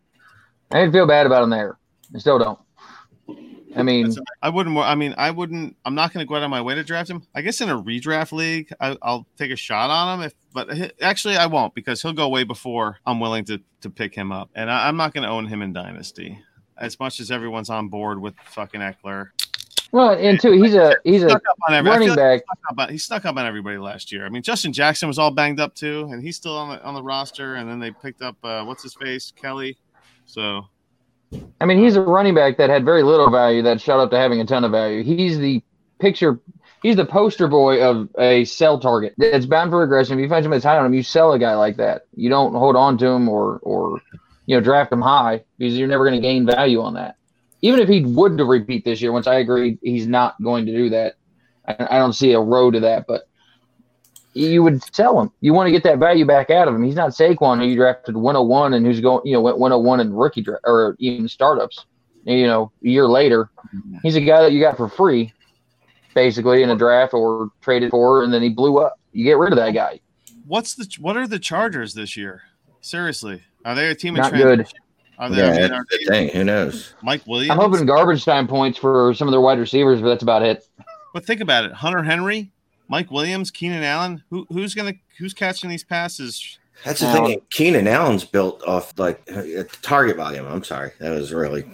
I 0.71 0.81
didn't 0.81 0.93
feel 0.93 1.07
bad 1.07 1.27
about 1.27 1.43
him 1.43 1.51
there. 1.51 1.79
I 2.14 2.19
still 2.19 2.39
don't. 2.39 2.59
I 3.77 3.83
mean, 3.83 4.11
I 4.43 4.49
wouldn't. 4.49 4.77
I 4.79 4.95
mean, 4.95 5.14
I 5.19 5.31
wouldn't. 5.31 5.77
I'm 5.85 5.95
not 5.95 6.12
going 6.14 6.25
to 6.25 6.29
go 6.29 6.35
out 6.37 6.43
of 6.43 6.49
my 6.49 6.62
way 6.62 6.75
to 6.75 6.83
draft 6.83 7.11
him. 7.11 7.23
I 7.35 7.43
guess 7.43 7.61
in 7.61 7.69
a 7.69 7.81
redraft 7.81 8.33
league, 8.33 8.73
I, 8.81 8.97
I'll 9.03 9.27
take 9.37 9.51
a 9.51 9.57
shot 9.57 9.91
on 9.91 10.19
him. 10.19 10.27
If, 10.27 10.35
but 10.55 10.73
he- 10.75 10.91
actually, 11.03 11.37
I 11.37 11.45
won't 11.47 11.75
because 11.75 12.01
he'll 12.01 12.14
go 12.14 12.29
way 12.29 12.43
before 12.45 12.97
I'm 13.05 13.21
willing 13.21 13.45
to 13.47 13.61
to 13.83 13.91
pick 13.91 14.14
him 14.14 14.33
up, 14.33 14.49
and 14.55 14.71
I, 14.71 14.89
I'm 14.89 14.97
not 14.97 15.12
going 15.12 15.25
to 15.25 15.29
own 15.29 15.47
him 15.47 15.61
in 15.61 15.75
dynasty. 15.75 16.39
As 16.79 16.99
much 16.99 17.21
as 17.21 17.31
everyone's 17.31 17.69
on 17.71 17.89
board 17.89 18.19
with 18.21 18.35
fucking 18.47 18.81
Ekeler, 18.81 19.29
well, 19.93 20.11
and 20.11 20.41
two, 20.41 20.53
he's 20.53 20.75
a 20.75 20.97
he's 21.05 21.23
a 21.23 21.29
Snuck 21.29 21.43
up 21.49 21.57
on 21.69 21.75
every- 21.75 21.91
running 21.91 22.09
like 22.09 22.17
back. 22.17 22.41
he 22.41 22.45
snuck 22.47 22.79
on- 22.79 22.89
he 22.93 22.99
snuck 22.99 23.25
up 23.27 23.37
on 23.37 23.47
everybody 23.47 23.77
last 23.77 24.11
year. 24.11 24.25
I 24.25 24.31
mean, 24.31 24.43
Justin 24.43 24.73
Jackson 24.73 25.07
was 25.07 25.19
all 25.19 25.31
banged 25.31 25.61
up 25.61 25.75
too, 25.75 26.09
and 26.12 26.23
he's 26.23 26.37
still 26.37 26.57
on 26.57 26.71
the 26.71 26.83
on 26.83 26.95
the 26.95 27.03
roster. 27.03 27.57
And 27.57 27.69
then 27.69 27.79
they 27.79 27.91
picked 27.91 28.23
up 28.23 28.37
uh, 28.43 28.64
what's 28.64 28.83
his 28.83 28.95
face, 28.95 29.33
Kelly. 29.37 29.77
So 30.27 30.68
I 31.61 31.64
mean, 31.64 31.79
he's 31.79 31.97
a 31.97 32.01
running 32.01 32.35
back 32.35 32.59
that 32.59 32.70
had 32.70 32.85
very 32.85 33.03
little 33.03 33.31
value 33.31 33.62
that 33.62 33.81
shot 33.81 34.01
up 34.01 34.11
to 34.11 34.18
having 34.18 34.41
a 34.41 34.47
ton 34.47 34.64
of 34.64 34.70
value. 34.70 35.03
He's 35.03 35.39
the 35.39 35.62
picture. 35.99 36.41
He's 36.83 36.97
the 36.97 37.05
poster 37.05 37.49
boy 37.49 37.83
of 37.83 38.09
a 38.18 38.45
sell 38.45 38.79
target. 38.79 39.14
It's 39.18 39.47
bound 39.47 39.70
for 39.70 39.81
regression. 39.81 40.18
If 40.18 40.22
you 40.22 40.29
find 40.29 40.45
somebody 40.45 40.59
that's 40.59 40.64
high 40.64 40.79
on 40.79 40.87
him, 40.87 40.95
you 40.95 41.03
sell 41.03 41.33
a 41.33 41.39
guy 41.39 41.55
like 41.55 41.77
that. 41.79 42.03
You 42.14 42.29
don't 42.29 42.55
hold 42.55 42.77
on 42.77 42.99
to 42.99 43.07
him 43.07 43.29
or 43.29 43.59
or 43.62 44.01
you 44.47 44.57
know 44.57 44.62
draft 44.62 44.93
him 44.93 45.01
high 45.01 45.45
because 45.59 45.77
you're 45.77 45.89
never 45.89 46.05
going 46.05 46.20
to 46.20 46.27
gain 46.27 46.47
value 46.47 46.81
on 46.81 46.95
that. 46.95 47.16
Even 47.62 47.81
if 47.81 47.89
he 47.89 48.05
would 48.05 48.39
to 48.39 48.45
repeat 48.45 48.85
this 48.85 49.01
year, 49.01 49.11
once 49.11 49.27
I 49.27 49.37
agree 49.37 49.79
he's 49.83 50.07
not 50.07 50.41
going 50.43 50.66
to 50.66 50.72
do 50.72 50.91
that, 50.91 51.14
I, 51.66 51.97
I 51.97 51.99
don't 51.99 52.12
see 52.12 52.33
a 52.33 52.41
road 52.41 52.74
to 52.74 52.81
that. 52.81 53.07
But 53.09 53.22
you 54.37 54.62
would 54.62 54.82
sell 54.95 55.20
him. 55.20 55.32
You 55.41 55.55
want 55.55 55.66
to 55.66 55.70
get 55.70 55.82
that 55.84 55.99
value 55.99 56.26
back 56.26 56.51
out 56.51 56.68
of 56.68 56.74
him. 56.74 56.82
He's 56.82 56.95
not 56.95 57.11
Saquon, 57.11 57.59
who 57.59 57.66
you 57.66 57.76
drafted 57.76 58.16
101 58.16 58.74
and 58.74 58.84
who's 58.84 59.01
going, 59.01 59.22
you 59.24 59.32
know, 59.32 59.41
went 59.41 59.59
101 59.59 60.01
in 60.01 60.12
rookie 60.12 60.43
dra- 60.43 60.61
or 60.64 60.97
even 60.99 61.26
startups. 61.26 61.87
You 62.24 62.47
know, 62.47 62.72
a 62.84 62.89
year 62.89 63.07
later, 63.07 63.51
mm-hmm. 63.74 63.99
he's 64.03 64.16
a 64.16 64.20
guy 64.20 64.43
that 64.43 64.53
you 64.53 64.61
got 64.61 64.76
for 64.76 64.89
free, 64.89 65.32
basically 66.14 66.62
in 66.62 66.70
a 66.70 66.76
draft 66.76 67.14
or 67.14 67.51
traded 67.61 67.91
for, 67.91 68.24
and 68.24 68.34
then 68.34 68.43
he 68.43 68.49
blew 68.49 68.78
up. 68.78 68.99
You 69.12 69.24
get 69.24 69.39
rid 69.39 69.53
of 69.53 69.57
that 69.57 69.70
guy. 69.70 70.01
what's 70.45 70.74
the 70.74 70.89
what 71.01 71.16
are 71.16 71.26
the 71.26 71.39
Chargers 71.39 71.95
this 71.95 72.16
year? 72.16 72.43
Seriously, 72.80 73.43
are 73.64 73.74
they 73.74 73.89
a 73.89 73.95
team 73.95 74.16
of 74.16 74.22
Not 74.22 74.32
good. 74.32 74.68
Are 75.18 75.30
they? 75.30 75.37
Yeah, 75.37 75.47
I 75.47 75.51
mean, 75.51 75.61
that's 75.61 75.72
are 75.72 75.87
the 75.89 76.05
thing. 76.09 76.28
Who 76.30 76.45
knows? 76.45 76.95
Mike 77.03 77.26
Williams. 77.26 77.53
I'm 77.53 77.59
hoping 77.59 77.87
garbage 77.87 78.24
time 78.24 78.47
points 78.49 78.76
for 78.76 79.14
some 79.14 79.28
of 79.28 79.32
their 79.32 79.41
wide 79.41 79.59
receivers, 79.59 80.03
but 80.03 80.09
that's 80.09 80.22
about 80.22 80.43
it. 80.43 80.66
But 81.14 81.24
think 81.24 81.41
about 81.41 81.64
it: 81.64 81.72
Hunter 81.72 82.03
Henry, 82.03 82.51
Mike 82.89 83.11
Williams, 83.11 83.51
Keenan 83.51 83.82
Allen. 83.82 84.22
Who 84.30 84.47
who's 84.51 84.74
gonna 84.74 84.95
who's 85.18 85.34
catching 85.34 85.70
these 85.70 85.84
passes? 85.84 86.59
That's 86.84 87.01
the 87.01 87.09
Um, 87.09 87.26
thing. 87.26 87.41
Keenan 87.51 87.89
Allen's 87.89 88.24
built 88.24 88.62
off 88.64 88.99
like 88.99 89.22
target 89.82 90.16
volume. 90.16 90.47
I'm 90.47 90.64
sorry, 90.64 90.93
that 91.01 91.11
was 91.11 91.32
really 91.32 91.64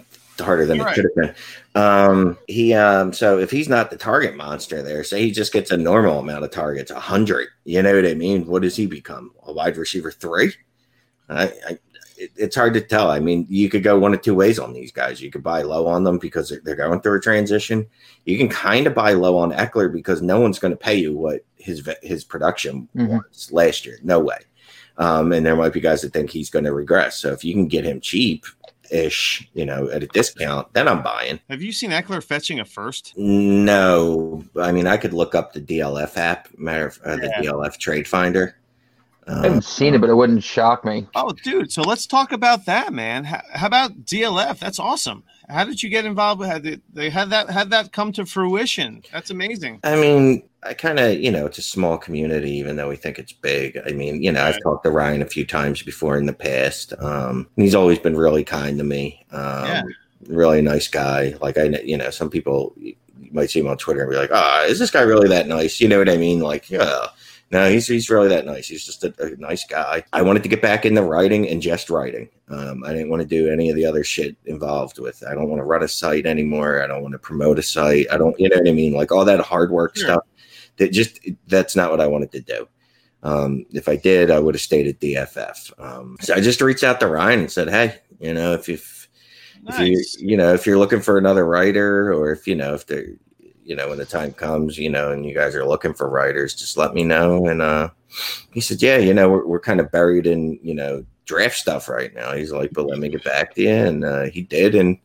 harder 0.40 0.66
than 0.66 0.80
it 0.80 0.84
right. 0.84 0.94
should 0.94 1.04
have 1.04 1.14
been. 1.14 1.34
Um, 1.74 2.38
he 2.48 2.74
um, 2.74 3.12
so 3.12 3.38
if 3.38 3.50
he's 3.50 3.68
not 3.68 3.90
the 3.90 3.96
target 3.96 4.36
monster 4.36 4.82
there, 4.82 5.04
say 5.04 5.22
he 5.22 5.30
just 5.30 5.52
gets 5.52 5.70
a 5.70 5.76
normal 5.76 6.20
amount 6.20 6.44
of 6.44 6.50
targets, 6.50 6.90
a 6.90 7.00
hundred. 7.00 7.48
You 7.64 7.82
know 7.82 7.94
what 7.94 8.06
I 8.06 8.14
mean? 8.14 8.46
What 8.46 8.62
does 8.62 8.76
he 8.76 8.86
become? 8.86 9.32
A 9.46 9.52
wide 9.52 9.76
receiver 9.76 10.10
three? 10.10 10.54
I, 11.28 11.44
I 11.68 11.78
it, 12.16 12.30
it's 12.36 12.56
hard 12.56 12.74
to 12.74 12.80
tell. 12.80 13.10
I 13.10 13.20
mean, 13.20 13.46
you 13.48 13.68
could 13.68 13.82
go 13.82 13.98
one 13.98 14.14
of 14.14 14.22
two 14.22 14.34
ways 14.34 14.58
on 14.58 14.72
these 14.72 14.92
guys. 14.92 15.20
You 15.20 15.30
could 15.30 15.42
buy 15.42 15.62
low 15.62 15.86
on 15.86 16.04
them 16.04 16.18
because 16.18 16.48
they're- 16.50 16.60
they're 16.64 16.76
going 16.76 17.00
through 17.00 17.18
a 17.18 17.20
transition. 17.20 17.86
You 18.24 18.38
can 18.38 18.48
kind 18.48 18.86
of 18.86 18.94
buy 18.94 19.12
low 19.12 19.36
on 19.36 19.52
Ekeler 19.52 19.92
because 19.92 20.22
no 20.22 20.40
one's 20.40 20.58
going 20.58 20.72
to 20.72 20.76
pay 20.76 20.96
you 20.96 21.16
what 21.16 21.44
his 21.56 21.88
his 22.02 22.24
production 22.24 22.88
Mhm. 22.96 23.22
was 23.28 23.50
last 23.52 23.86
year. 23.86 23.98
No 24.02 24.18
way. 24.20 24.38
Um, 24.98 25.32
and 25.32 25.44
there 25.46 25.56
might 25.56 25.72
be 25.72 25.80
guys 25.80 26.02
that 26.02 26.12
think 26.12 26.30
he's 26.30 26.50
going 26.50 26.64
to 26.66 26.72
regress. 26.72 27.18
So 27.18 27.32
if 27.32 27.44
you 27.44 27.54
can 27.54 27.66
get 27.66 27.84
him 27.84 28.00
cheap 28.00 28.44
ish, 28.90 29.48
you 29.54 29.64
know, 29.64 29.88
at 29.88 30.02
a 30.02 30.06
discount, 30.08 30.72
then 30.74 30.86
I'm 30.86 31.02
buying. 31.02 31.40
Have 31.48 31.62
you 31.62 31.72
seen 31.72 31.90
Ekeler 31.92 32.22
fetching 32.22 32.60
a 32.60 32.64
first? 32.66 33.14
No, 33.16 34.44
I 34.60 34.70
mean, 34.72 34.86
I 34.86 34.96
could 34.98 35.12
look 35.14 35.34
up 35.34 35.52
the 35.52 35.60
DLF 35.60 36.16
app, 36.18 36.48
matter 36.58 36.86
of 36.86 36.98
uh, 37.04 37.16
the 37.16 37.32
DLF 37.42 37.78
Trade 37.78 38.06
Finder. 38.06 38.56
I 39.29 39.33
Um, 39.33 39.43
haven't 39.45 39.64
seen 39.64 39.95
it, 39.95 40.01
but 40.01 40.11
it 40.11 40.14
wouldn't 40.14 40.43
shock 40.43 40.85
me. 40.85 41.07
Oh, 41.14 41.31
dude. 41.45 41.70
So 41.70 41.83
let's 41.83 42.07
talk 42.07 42.33
about 42.33 42.66
that, 42.66 42.93
man. 42.93 43.25
How, 43.25 43.41
how 43.53 43.66
about 43.68 44.05
DLF? 44.05 44.59
That's 44.59 44.79
awesome. 44.81 45.23
How 45.49 45.64
did 45.64 45.83
you 45.83 45.89
get 45.91 46.05
involved 46.05 46.41
with? 46.41 46.49
Had 46.49 46.62
they, 46.62 46.79
they 46.93 47.11
had 47.11 47.31
that 47.31 47.51
had 47.51 47.70
that 47.70 47.93
come 47.93 48.12
to 48.12 48.25
fruition? 48.25 49.03
That's 49.12 49.31
amazing. 49.31 49.81
I 49.85 49.97
mean, 49.97 50.43
I 50.62 50.75
kind 50.75 50.99
of, 50.99 51.18
you 51.20 51.31
know, 51.31 51.47
it's 51.47 51.59
a 51.59 51.62
small 51.62 51.99
community, 51.99 52.53
even 52.53 52.77
though 52.77 52.89
we 52.89 52.97
think 52.97 53.18
it's 53.18 53.33
big. 53.33 53.79
I 53.87 53.91
mean, 53.93 54.23
you 54.23 54.33
know, 54.33 54.43
I've 54.45 54.62
talked 54.62 54.85
to 54.85 54.91
Ryan 54.91 55.20
a 55.23 55.27
few 55.27 55.45
times 55.45 55.83
before 55.83 56.16
in 56.16 56.27
the 56.27 56.33
past. 56.33 56.93
Um, 56.99 57.49
he's 57.57 57.75
always 57.75 57.99
been 57.99 58.16
really 58.16 58.45
kind 58.45 58.79
to 58.79 58.85
me. 58.85 59.25
Um, 59.31 59.66
Yeah. 59.66 59.83
Really 60.29 60.62
nice 60.62 60.87
guy. 60.89 61.35
Like, 61.41 61.59
I, 61.59 61.64
you 61.85 61.97
know, 61.97 62.11
some 62.11 62.31
people 62.31 62.73
you 62.79 62.95
might 63.33 63.51
see 63.51 63.59
him 63.61 63.66
on 63.68 63.77
Twitter 63.77 64.03
and 64.03 64.11
be 64.11 64.16
like, 64.16 64.31
ah, 64.33 64.62
is 64.64 64.79
this 64.79 64.91
guy 64.91 65.03
really 65.03 65.29
that 65.29 65.49
nice? 65.49 65.81
You 65.81 65.89
know 65.89 65.99
what 65.99 66.09
I 66.09 66.16
mean? 66.16 66.39
Like, 66.41 66.70
yeah. 66.70 67.07
No, 67.53 67.70
he's, 67.70 67.86
he's 67.86 68.09
really 68.09 68.28
that 68.28 68.46
nice. 68.46 68.66
He's 68.66 68.84
just 68.84 69.05
a, 69.05 69.14
a 69.22 69.36
nice 69.36 69.66
guy. 69.66 70.03
I 70.14 70.22
wanted 70.22 70.42
to 70.44 70.48
get 70.48 70.62
back 70.62 70.86
into 70.86 71.03
writing 71.03 71.46
and 71.46 71.61
just 71.61 71.90
writing. 71.90 72.30
Um, 72.48 72.82
I 72.82 72.94
didn't 72.94 73.11
want 73.11 73.20
to 73.20 73.28
do 73.28 73.53
any 73.53 73.68
of 73.68 73.76
the 73.76 73.84
other 73.84 74.03
shit 74.03 74.36
involved 74.46 74.98
with. 74.98 75.22
I 75.28 75.34
don't 75.34 75.50
want 75.50 75.61
to 75.61 75.64
run 75.64 75.82
a 75.82 75.88
site 75.88 76.24
anymore. 76.24 76.82
I 76.82 76.86
don't 76.86 77.03
want 77.03 77.12
to 77.12 77.18
promote 77.18 77.59
a 77.59 77.62
site. 77.62 78.07
I 78.11 78.16
don't, 78.16 78.38
you 78.40 78.48
know 78.48 78.57
what 78.57 78.68
I 78.68 78.72
mean? 78.72 78.94
Like 78.94 79.12
all 79.12 79.26
that 79.26 79.40
hard 79.40 79.70
work 79.70 79.98
stuff. 79.98 80.22
That 80.78 80.92
just 80.92 81.20
that's 81.46 81.76
not 81.76 81.90
what 81.90 82.00
I 82.00 82.07
wanted 82.07 82.32
to 82.32 82.40
do. 82.40 82.66
Um, 83.22 83.66
if 83.70 83.86
I 83.86 83.96
did, 83.96 84.30
I 84.30 84.38
would 84.38 84.55
have 84.55 84.62
stayed 84.62 84.86
at 84.86 84.98
DFF. 85.00 85.78
Um, 85.78 86.16
so 86.20 86.34
I 86.34 86.40
just 86.40 86.62
reached 86.62 86.82
out 86.82 87.00
to 87.00 87.07
Ryan 87.07 87.40
and 87.40 87.53
said, 87.53 87.68
"Hey, 87.68 87.98
you 88.18 88.32
know, 88.32 88.55
if 88.55 88.70
if, 88.70 89.09
if 89.68 89.78
Nice. 89.78 90.16
you 90.18 90.30
you 90.30 90.36
know 90.38 90.55
if 90.55 90.66
you're 90.66 90.78
looking 90.78 91.03
for 91.03 91.18
another 91.18 91.44
writer, 91.44 92.12
or 92.14 92.32
if 92.32 92.46
you 92.46 92.55
know 92.55 92.72
if 92.72 92.86
there, 92.86 93.05
you 93.64 93.76
know, 93.76 93.88
when 93.88 93.98
the 93.98 94.04
time 94.04 94.32
comes, 94.32 94.78
you 94.78 94.90
know, 94.90 95.12
and 95.12 95.24
you 95.24 95.34
guys 95.34 95.54
are 95.54 95.66
looking 95.66 95.94
for 95.94 96.08
writers, 96.08 96.54
just 96.54 96.76
let 96.76 96.94
me 96.94 97.04
know." 97.04 97.46
And 97.46 97.62
uh, 97.62 97.90
he 98.52 98.60
said, 98.60 98.82
"Yeah, 98.82 98.98
you 98.98 99.14
know, 99.14 99.28
we're 99.28 99.46
we're 99.46 99.60
kind 99.60 99.80
of 99.80 99.90
buried 99.90 100.26
in 100.26 100.58
you 100.62 100.74
know 100.74 101.04
draft 101.24 101.56
stuff 101.56 101.88
right 101.88 102.14
now." 102.14 102.32
He's 102.34 102.52
like, 102.52 102.72
"But 102.72 102.86
let 102.86 102.98
me 102.98 103.08
get 103.08 103.24
back 103.24 103.54
to 103.54 103.62
you," 103.62 103.70
and 103.70 104.04
uh, 104.04 104.24
he 104.24 104.42
did, 104.42 104.74
and 104.74 104.98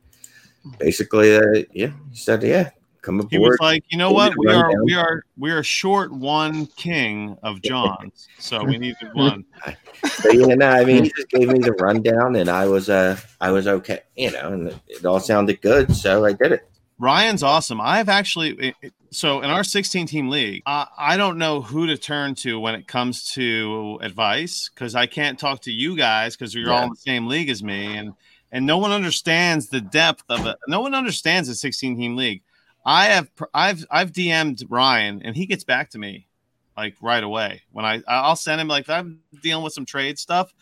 basically, 0.79 1.35
uh, 1.35 1.63
yeah, 1.71 1.91
he 2.11 2.17
said, 2.17 2.43
"Yeah, 2.43 2.71
come 3.07 3.19
aboard. 3.19 3.31
He 3.31 3.39
was 3.39 3.57
like, 3.61 3.83
you 3.89 3.97
know 3.97 4.11
what? 4.11 4.33
We 4.37 4.47
are 4.51 4.63
rundown. 4.63 4.85
we 4.85 4.93
are 4.93 5.23
we 5.37 5.51
are 5.51 5.63
short 5.63 6.11
one 6.11 6.67
king 6.67 7.37
of 7.41 7.61
Johns, 7.63 8.27
so 8.37 8.63
we 8.63 8.77
needed 8.77 9.09
one. 9.13 9.45
But 9.65 10.33
yeah, 10.33 10.55
no, 10.55 10.69
I 10.69 10.85
mean, 10.85 11.05
he 11.05 11.09
just 11.09 11.29
gave 11.29 11.47
me 11.47 11.59
the 11.59 11.73
rundown, 11.73 12.35
and 12.35 12.49
I 12.49 12.67
was 12.67 12.89
uh, 12.89 13.17
I 13.41 13.51
was 13.51 13.67
okay, 13.67 14.01
you 14.15 14.31
know, 14.31 14.53
and 14.53 14.79
it 14.87 15.05
all 15.05 15.19
sounded 15.19 15.61
good, 15.61 15.95
so 15.95 16.25
I 16.25 16.33
did 16.33 16.51
it. 16.51 16.69
Ryan's 16.99 17.43
awesome. 17.43 17.79
I've 17.79 18.09
actually 18.09 18.73
so 19.11 19.41
in 19.41 19.49
our 19.49 19.63
16 19.63 20.07
team 20.07 20.29
league, 20.29 20.63
I, 20.65 20.87
I 20.97 21.17
don't 21.17 21.37
know 21.37 21.61
who 21.61 21.87
to 21.87 21.97
turn 21.97 22.35
to 22.35 22.59
when 22.59 22.75
it 22.75 22.87
comes 22.87 23.29
to 23.33 23.99
advice 24.01 24.69
because 24.73 24.95
I 24.95 25.05
can't 25.05 25.39
talk 25.39 25.61
to 25.61 25.71
you 25.71 25.95
guys 25.95 26.35
because 26.35 26.53
you're 26.53 26.71
all 26.71 26.83
in 26.83 26.89
the 26.89 26.95
same 26.95 27.27
league 27.27 27.49
as 27.49 27.63
me, 27.63 27.97
and 27.97 28.13
and 28.51 28.65
no 28.65 28.77
one 28.77 28.91
understands 28.91 29.69
the 29.69 29.81
depth 29.81 30.23
of 30.29 30.45
it. 30.47 30.55
No 30.67 30.81
one 30.81 30.95
understands 30.95 31.47
the 31.49 31.55
16 31.55 31.97
team 31.97 32.15
league. 32.15 32.41
I 32.85 33.05
have 33.05 33.29
I've 33.53 33.85
I've 33.91 34.11
DM'd 34.11 34.63
Ryan 34.69 35.21
and 35.23 35.35
he 35.35 35.45
gets 35.45 35.63
back 35.63 35.91
to 35.91 35.99
me 35.99 36.27
like 36.75 36.95
right 37.01 37.23
away 37.23 37.61
when 37.71 37.85
I 37.85 38.01
I'll 38.07 38.35
send 38.35 38.59
him 38.59 38.67
like 38.67 38.89
I'm 38.89 39.19
dealing 39.43 39.63
with 39.63 39.73
some 39.73 39.85
trade 39.85 40.17
stuff. 40.17 40.53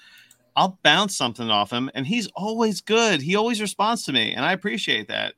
I'll 0.58 0.80
bounce 0.84 1.18
something 1.18 1.50
off 1.50 1.72
him, 1.72 1.92
and 1.94 2.08
he's 2.08 2.28
always 2.34 2.80
good. 2.80 3.22
He 3.22 3.36
always 3.36 3.60
responds 3.60 4.06
to 4.06 4.14
me, 4.14 4.34
and 4.34 4.46
I 4.46 4.54
appreciate 4.54 5.10
that. 5.10 5.34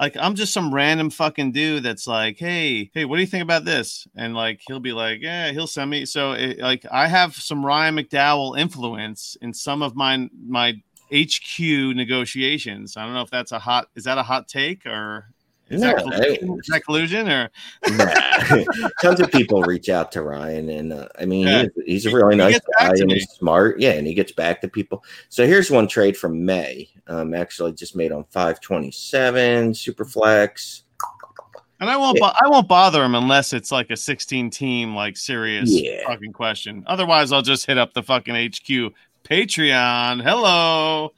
Like 0.00 0.16
I'm 0.16 0.34
just 0.34 0.54
some 0.54 0.74
random 0.74 1.10
fucking 1.10 1.52
dude 1.52 1.82
that's 1.82 2.06
like, 2.06 2.38
hey, 2.38 2.90
hey, 2.94 3.04
what 3.04 3.16
do 3.16 3.20
you 3.20 3.26
think 3.26 3.42
about 3.42 3.66
this? 3.66 4.08
And 4.16 4.34
like 4.34 4.62
he'll 4.66 4.80
be 4.80 4.92
like, 4.92 5.20
yeah, 5.20 5.52
he'll 5.52 5.66
send 5.66 5.90
me. 5.90 6.06
So 6.06 6.32
it, 6.32 6.58
like 6.58 6.86
I 6.90 7.06
have 7.06 7.34
some 7.34 7.64
Ryan 7.64 7.96
McDowell 7.96 8.58
influence 8.58 9.36
in 9.42 9.52
some 9.52 9.82
of 9.82 9.94
my 9.94 10.28
my 10.46 10.82
HQ 11.12 11.60
negotiations. 11.60 12.96
I 12.96 13.04
don't 13.04 13.12
know 13.12 13.20
if 13.20 13.30
that's 13.30 13.52
a 13.52 13.58
hot. 13.58 13.88
Is 13.94 14.04
that 14.04 14.16
a 14.16 14.22
hot 14.22 14.48
take 14.48 14.86
or? 14.86 15.26
Is, 15.70 15.80
No, 15.80 15.88
that, 15.88 15.98
collusion? 15.98 16.50
I- 16.50 16.54
is 16.54 16.66
that 16.68 16.84
collusion 16.84 17.28
or 17.28 17.50
Nah. 17.90 18.88
Tons 19.02 19.20
of 19.20 19.30
people 19.30 19.62
reach 19.62 19.88
out 19.88 20.10
to 20.12 20.22
Ryan, 20.22 20.68
and 20.68 20.92
uh, 20.92 21.08
I 21.18 21.24
mean, 21.24 21.46
Yeah. 21.46 21.62
he's, 21.76 22.04
he's 22.04 22.06
a 22.06 22.14
really 22.16 22.34
He 22.34 22.38
nice 22.38 22.60
guy 22.78 22.88
and 22.90 23.10
he's 23.12 23.28
smart. 23.30 23.78
Yeah, 23.80 23.92
and 23.92 24.06
he 24.06 24.12
gets 24.14 24.32
back 24.32 24.60
to 24.62 24.68
people. 24.68 25.04
So 25.28 25.46
here's 25.46 25.70
one 25.70 25.86
trade 25.88 26.16
from 26.16 26.44
May. 26.44 26.90
Um, 27.06 27.34
actually, 27.34 27.72
just 27.72 27.94
made 27.96 28.10
on 28.12 28.24
five 28.30 28.60
twenty 28.60 28.90
seven 28.90 29.72
Superflex. 29.72 30.82
And 31.80 31.88
I 31.88 31.96
won't. 31.96 32.18
Bo- 32.18 32.32
I 32.38 32.46
won't 32.48 32.68
bother 32.68 33.02
him 33.02 33.14
unless 33.14 33.54
it's 33.54 33.72
like 33.72 33.90
a 33.90 33.96
16 33.96 34.50
team, 34.50 34.94
like 34.94 35.16
serious 35.16 35.70
Yeah. 35.70 36.02
fucking 36.06 36.34
question. 36.34 36.84
Otherwise, 36.86 37.32
I'll 37.32 37.40
just 37.40 37.64
hit 37.64 37.78
up 37.78 37.94
the 37.94 38.02
fucking 38.02 38.34
HQ 38.34 38.92
Patreon. 39.24 40.22
Hello. 40.22 41.12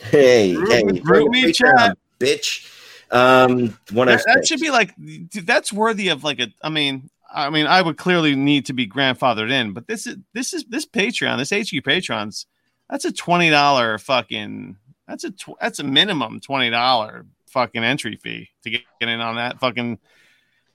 Hey, 0.00 0.54
Group- 0.54 0.70
hey, 0.70 0.82
me 0.84 1.44
Patreon, 1.46 1.54
chat. 1.54 1.98
bitch. 2.20 2.70
Um, 3.10 3.78
one 3.92 4.08
That, 4.08 4.22
that 4.26 4.46
should 4.46 4.60
be 4.60 4.70
like. 4.70 4.94
That's 5.32 5.72
worthy 5.72 6.08
of 6.08 6.24
like 6.24 6.40
a. 6.40 6.48
I 6.62 6.68
mean. 6.68 7.10
I 7.36 7.50
mean, 7.50 7.66
I 7.66 7.82
would 7.82 7.96
clearly 7.96 8.36
need 8.36 8.66
to 8.66 8.72
be 8.72 8.86
grandfathered 8.86 9.50
in, 9.50 9.72
but 9.72 9.88
this 9.88 10.06
is 10.06 10.18
this 10.34 10.54
is 10.54 10.64
this 10.66 10.86
Patreon, 10.86 11.38
this 11.38 11.50
HQ 11.50 11.82
Patrons. 11.84 12.46
That's 12.88 13.04
a 13.04 13.12
twenty 13.12 13.50
dollar 13.50 13.98
fucking. 13.98 14.76
That's 15.08 15.24
a 15.24 15.32
tw- 15.32 15.58
that's 15.60 15.80
a 15.80 15.84
minimum 15.84 16.38
twenty 16.38 16.70
dollar 16.70 17.26
fucking 17.48 17.82
entry 17.82 18.14
fee 18.16 18.50
to 18.62 18.70
get, 18.70 18.82
get 19.00 19.08
in 19.08 19.20
on 19.20 19.34
that 19.34 19.58
fucking. 19.58 19.98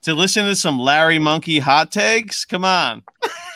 To 0.02 0.14
listen 0.14 0.44
to 0.46 0.56
some 0.56 0.78
Larry 0.78 1.18
Monkey 1.18 1.60
hot 1.60 1.92
takes, 1.92 2.44
come 2.44 2.64
on. 2.64 3.04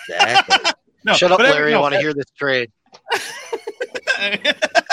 Exactly. 0.09 0.71
No, 1.07 1.13
Shut 1.13 1.33
up, 1.33 1.39
Larry. 1.39 1.75
I 1.75 1.77
no, 1.77 1.83
want 1.83 1.93
to 1.93 2.01
hear 2.01 2.15
this 2.15 2.31
trade. 2.35 2.73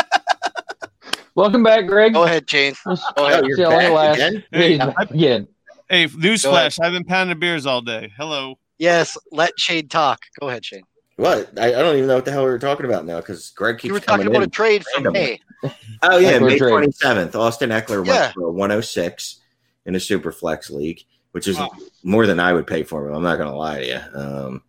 Welcome 1.35 1.63
back, 1.63 1.87
Greg. 1.87 2.13
Go 2.13 2.23
ahead, 2.23 2.49
Shane. 2.49 2.73
Let's 2.85 3.03
Go 3.15 3.25
ahead. 3.27 3.43
Oh, 3.43 3.47
you're 3.47 3.55
see 3.57 3.63
how 3.63 3.69
long 3.69 3.79
it 3.79 3.83
back 3.83 3.93
lasts. 3.93 4.23
again? 4.23 4.43
Hey, 4.51 4.75
Yeah, 4.75 4.93
Again. 4.99 5.47
Hey, 5.89 6.07
newsflash! 6.07 6.79
I've 6.81 6.93
been 6.93 7.03
pounding 7.03 7.37
beers 7.39 7.65
all 7.65 7.81
day. 7.81 8.11
Hello. 8.17 8.57
Yes, 8.79 9.17
let 9.31 9.51
Shane 9.59 9.87
talk. 9.89 10.19
Go 10.39 10.49
ahead, 10.49 10.65
Shane. 10.65 10.83
What? 11.17 11.57
I, 11.59 11.67
I 11.67 11.71
don't 11.81 11.95
even 11.97 12.07
know 12.07 12.15
what 12.15 12.25
the 12.25 12.31
hell 12.31 12.45
we 12.45 12.49
were 12.49 12.59
talking 12.59 12.85
about 12.85 13.05
now 13.05 13.17
because 13.17 13.49
Greg 13.51 13.75
keeps 13.77 13.85
You 13.89 13.93
were 13.93 13.99
talking 13.99 14.25
about 14.25 14.37
in. 14.37 14.43
a 14.43 14.47
trade 14.47 14.83
from 14.85 15.03
randomly. 15.03 15.41
May. 15.63 15.71
Oh 16.03 16.17
yeah, 16.17 16.33
Ekeler 16.39 16.47
May 16.47 16.57
twenty 16.57 16.91
seventh. 16.91 17.35
Austin 17.35 17.69
Ekeler 17.69 18.05
Yeah. 18.05 18.21
went 18.21 18.33
for 18.33 18.43
a 18.45 18.51
one 18.51 18.69
hundred 18.69 18.83
six 18.83 19.41
in 19.85 19.95
a 19.95 19.99
super 19.99 20.31
flex 20.31 20.69
league, 20.69 21.01
which 21.31 21.47
is 21.47 21.57
Wow. 21.59 21.71
more 22.03 22.25
than 22.25 22.39
I 22.39 22.53
would 22.53 22.65
pay 22.67 22.83
for 22.83 23.07
him. 23.07 23.13
I'm 23.15 23.23
not 23.23 23.37
gonna 23.37 23.55
lie 23.55 23.79
to 23.81 23.87
you. 23.87 24.19
Um, 24.19 24.63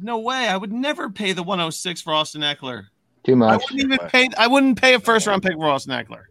No 0.00 0.18
way! 0.18 0.48
I 0.48 0.56
would 0.56 0.72
never 0.72 1.10
pay 1.10 1.32
the 1.32 1.42
106 1.42 2.00
for 2.00 2.14
Austin 2.14 2.40
Ekeler. 2.42 2.86
Too 3.24 3.36
much. 3.36 3.48
I 3.48 3.52
much. 3.56 3.62
wouldn't 3.70 3.92
even 3.92 4.08
pay. 4.08 4.28
I 4.38 4.46
wouldn't 4.46 4.80
pay 4.80 4.94
a 4.94 5.00
first 5.00 5.26
round 5.26 5.42
pick 5.42 5.54
for 5.54 5.66
Austin 5.66 5.92
Ekeler. 5.92 6.24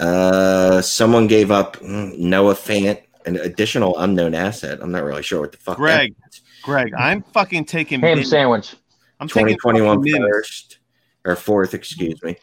uh, 0.00 0.80
someone 0.80 1.26
gave 1.26 1.50
up 1.50 1.76
mm, 1.78 2.16
Noah 2.18 2.54
Fant, 2.54 3.00
an 3.26 3.36
additional 3.36 3.98
unknown 3.98 4.34
asset. 4.34 4.78
I'm 4.80 4.90
not 4.92 5.04
really 5.04 5.22
sure 5.22 5.40
what 5.40 5.52
the 5.52 5.58
fuck. 5.58 5.76
Greg, 5.76 6.14
Greg, 6.62 6.94
I'm 6.94 7.22
fucking 7.22 7.64
taking. 7.66 8.00
Ham 8.00 8.18
min- 8.18 8.26
sandwich. 8.26 8.76
I'm 9.20 9.28
twenty 9.28 9.50
taking 9.52 9.58
twenty 9.60 9.80
one 9.82 10.02
first 10.08 10.78
or 11.24 11.36
fourth, 11.36 11.74
excuse 11.74 12.22
me. 12.22 12.36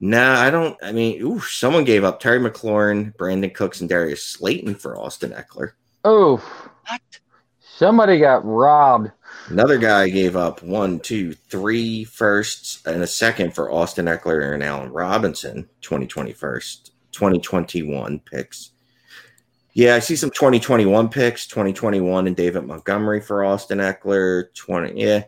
No, 0.00 0.32
I 0.32 0.50
don't. 0.50 0.76
I 0.82 0.92
mean, 0.92 1.20
ooh, 1.22 1.40
someone 1.40 1.84
gave 1.84 2.04
up 2.04 2.20
Terry 2.20 2.38
McLaurin, 2.40 3.14
Brandin 3.16 3.54
Cooks, 3.54 3.80
and 3.80 3.88
Darius 3.88 4.24
Slayton 4.24 4.74
for 4.76 4.98
Austin 4.98 5.30
Ekeler. 5.32 5.72
Oh, 6.04 6.38
What? 6.88 7.00
somebody 7.60 8.18
got 8.18 8.44
robbed. 8.44 9.10
Another 9.48 9.78
guy 9.78 10.08
gave 10.08 10.36
up 10.36 10.62
one, 10.62 11.00
two, 11.00 11.32
three 11.32 12.04
firsts 12.04 12.84
and 12.86 13.02
a 13.02 13.06
second 13.06 13.54
for 13.54 13.70
Austin 13.70 14.06
Ekeler 14.06 14.54
and 14.54 14.62
Allen 14.62 14.90
Robinson, 14.90 15.68
2021st, 15.82 16.90
2021 17.12 18.20
picks. 18.20 18.70
Yeah, 19.74 19.94
I 19.94 19.98
see 20.00 20.16
some 20.16 20.30
2021 20.30 21.08
picks, 21.08 21.46
2021 21.46 22.26
and 22.26 22.36
David 22.36 22.64
Montgomery 22.64 23.20
for 23.20 23.44
Austin 23.44 23.78
Ekeler, 23.78 24.54
20. 24.54 25.00
Yeah. 25.00 25.24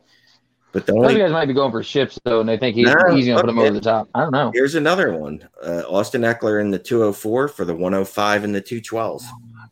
But 0.72 0.86
the 0.86 0.92
Those 0.92 1.02
only 1.02 1.18
guys 1.18 1.30
might 1.30 1.46
be 1.46 1.54
going 1.54 1.70
for 1.70 1.82
ships 1.82 2.18
though, 2.24 2.40
and 2.40 2.48
they 2.48 2.58
think 2.58 2.74
he's, 2.74 2.86
No, 2.86 3.14
he's 3.14 3.26
going 3.26 3.38
to 3.38 3.42
put 3.42 3.46
them 3.46 3.58
over 3.58 3.70
the 3.70 3.80
top. 3.80 4.08
I 4.14 4.20
don't 4.22 4.32
know. 4.32 4.50
here's 4.52 4.74
another 4.74 5.16
one. 5.16 5.48
Uh, 5.62 5.82
Austin 5.88 6.22
Ekeler 6.22 6.60
in 6.60 6.70
the 6.70 6.78
204 6.78 7.48
for 7.48 7.64
the 7.64 7.74
105 7.74 8.44
and 8.44 8.54
the 8.54 8.60
212. 8.60 9.22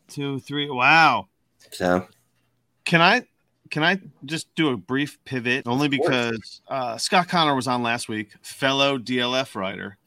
Two, 0.07 0.39
three. 0.39 0.69
Wow. 0.69 1.27
So 1.71 2.07
Can 2.85 3.01
I? 3.01 3.27
Can 3.73 3.83
I 3.83 3.99
just 4.25 4.53
do 4.53 4.69
a 4.69 4.77
brief 4.77 5.17
pivot? 5.25 5.65
Only 5.65 5.87
because 5.87 6.61
uh, 6.67 6.95
Scott 6.99 7.27
Connor 7.27 7.55
was 7.55 7.67
on 7.67 7.81
last 7.81 8.07
week, 8.07 8.29
fellow 8.43 8.99
DLF 8.99 9.55
writer. 9.55 9.97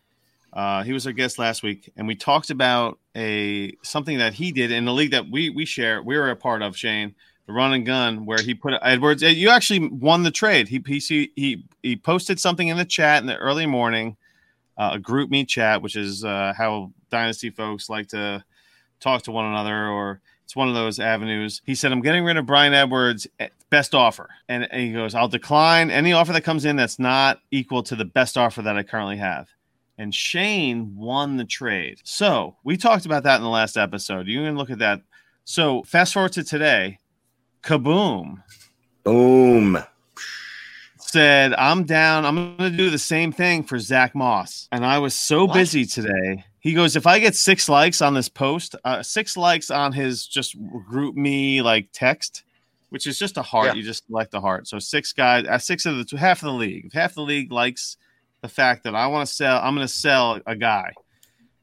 Uh, 0.53 0.85
he 0.85 0.93
was 0.93 1.05
our 1.05 1.13
guest 1.13 1.37
last 1.37 1.65
week, 1.65 1.91
and 1.97 2.07
we 2.07 2.15
talked 2.15 2.51
about 2.51 3.01
a 3.17 3.73
something 3.83 4.19
that 4.19 4.35
he 4.35 4.53
did 4.53 4.71
in 4.71 4.85
the 4.85 4.93
league 4.93 5.11
that 5.11 5.29
we 5.29 5.51
we 5.51 5.65
share. 5.65 6.01
We 6.01 6.17
were 6.17 6.31
a 6.31 6.37
part 6.37 6.63
of 6.63 6.77
Shane, 6.77 7.17
the 7.49 7.55
run 7.55 7.73
and 7.73 7.85
gun, 7.85 8.25
where 8.25 8.41
he 8.41 8.55
put 8.55 8.73
Edwards. 8.83 9.25
uh, 9.25 9.27
You 9.27 9.49
actually 9.51 9.89
won 9.89 10.23
the 10.23 10.31
trade. 10.31 10.69
He 10.69 10.81
he 10.87 11.33
he 11.35 11.65
he 11.83 11.97
posted 11.97 12.39
something 12.39 12.69
in 12.69 12.77
the 12.77 12.85
chat 12.85 13.21
in 13.21 13.27
the 13.27 13.37
early 13.37 13.67
morning, 13.67 14.17
uh, 14.79 14.91
a 14.93 15.01
group 15.01 15.29
meet 15.29 15.49
chat, 15.49 15.83
which 15.83 15.97
is 15.97 16.25
uh, 16.25 16.53
how 16.57 16.93
dynasty 17.11 17.51
folks 17.51 17.91
like 17.91 18.07
to 18.11 18.45
talk 19.01 19.23
to 19.23 19.33
one 19.33 19.47
another 19.47 19.89
or 19.89 20.21
it's 20.47 20.55
one 20.55 20.69
of 20.69 20.77
those 20.77 21.01
avenues. 21.01 21.61
He 21.67 21.75
said, 21.75 21.91
I'm 21.91 22.03
getting 22.03 22.25
rid 22.25 22.37
of 22.37 22.47
Bryan 22.47 22.73
Edwards, 22.73 23.27
best 23.71 23.95
offer. 23.95 24.29
And, 24.49 24.71
and 24.71 24.83
he 24.83 24.93
goes, 24.93 25.15
I'll 25.15 25.29
decline 25.29 25.91
any 25.91 26.13
offer 26.13 26.33
that 26.33 26.45
comes 26.45 26.65
in 26.65 26.77
that's 26.77 26.99
not 26.99 27.41
equal 27.51 27.83
to 27.85 27.97
the 27.97 28.05
best 28.05 28.37
offer 28.39 28.63
that 28.63 28.77
I 28.77 28.83
currently 28.83 29.17
have. 29.17 29.49
And 29.99 30.15
Shane 30.15 30.95
won 30.95 31.37
the 31.37 31.45
trade. 31.45 32.01
So 32.05 32.57
we 32.65 32.77
talked 32.77 33.07
about 33.07 33.23
that 33.23 33.37
in 33.37 33.43
the 33.43 33.49
last 33.49 33.77
episode. 33.77 34.27
You 34.27 34.43
can 34.45 34.57
look 34.57 34.71
at 34.71 34.79
that. 34.81 35.01
So 35.45 35.83
fast 35.85 36.13
forward 36.13 36.33
to 36.33 36.45
today, 36.45 36.99
kaboom 37.63 38.43
boom. 39.05 39.79
said, 40.99 41.55
I'm 41.55 41.85
down. 41.85 42.27
I'm 42.27 42.57
going 42.57 42.71
to 42.73 42.77
do 42.77 42.91
the 42.91 42.99
same 42.99 43.31
thing 43.33 43.63
for 43.63 43.79
Zach 43.79 44.15
Moss. 44.15 44.69
And 44.73 44.85
I 44.85 44.99
was 44.99 45.15
so 45.15 45.45
What? 45.45 45.55
busy 45.55 45.87
today. 45.87 46.45
He 46.59 46.75
goes, 46.75 46.97
if 46.97 47.07
I 47.07 47.21
get 47.21 47.37
six 47.37 47.69
likes 47.69 48.03
on 48.03 48.15
this 48.15 48.29
post, 48.29 48.75
uh, 48.85 49.01
six 49.03 49.37
likes 49.37 49.71
on 49.71 49.93
his 49.93 50.27
just 50.27 50.61
GroupMe 50.61 51.63
like 51.63 51.89
text, 51.93 52.43
which 52.91 53.07
is 53.07 53.19
just 53.19 53.37
a 53.37 53.43
heart. 53.43 53.69
Yeah. 53.69 53.75
You 53.75 53.83
just 53.83 54.07
select 54.07 54.35
a 54.35 54.41
heart. 54.41 54.69
So 54.69 54.79
six 54.79 55.13
guys, 55.13 55.47
uh, 55.47 55.59
six 55.59 55.87
of 55.87 55.97
the 55.97 56.05
two, 56.05 56.17
half 56.17 56.43
of 56.43 56.47
the 56.47 56.53
league. 56.53 56.87
If 56.87 56.93
half 56.93 57.15
the 57.15 57.23
league 57.23 57.53
likes 57.53 57.97
the 58.43 58.49
fact 58.49 58.85
that 58.85 58.95
I 58.95 59.07
want 59.09 59.29
to 59.29 59.35
sell, 59.35 59.61
I'm 59.63 59.75
going 59.75 59.87
to 59.87 59.93
sell 59.93 60.41
a 60.47 60.57
guy. 60.57 60.93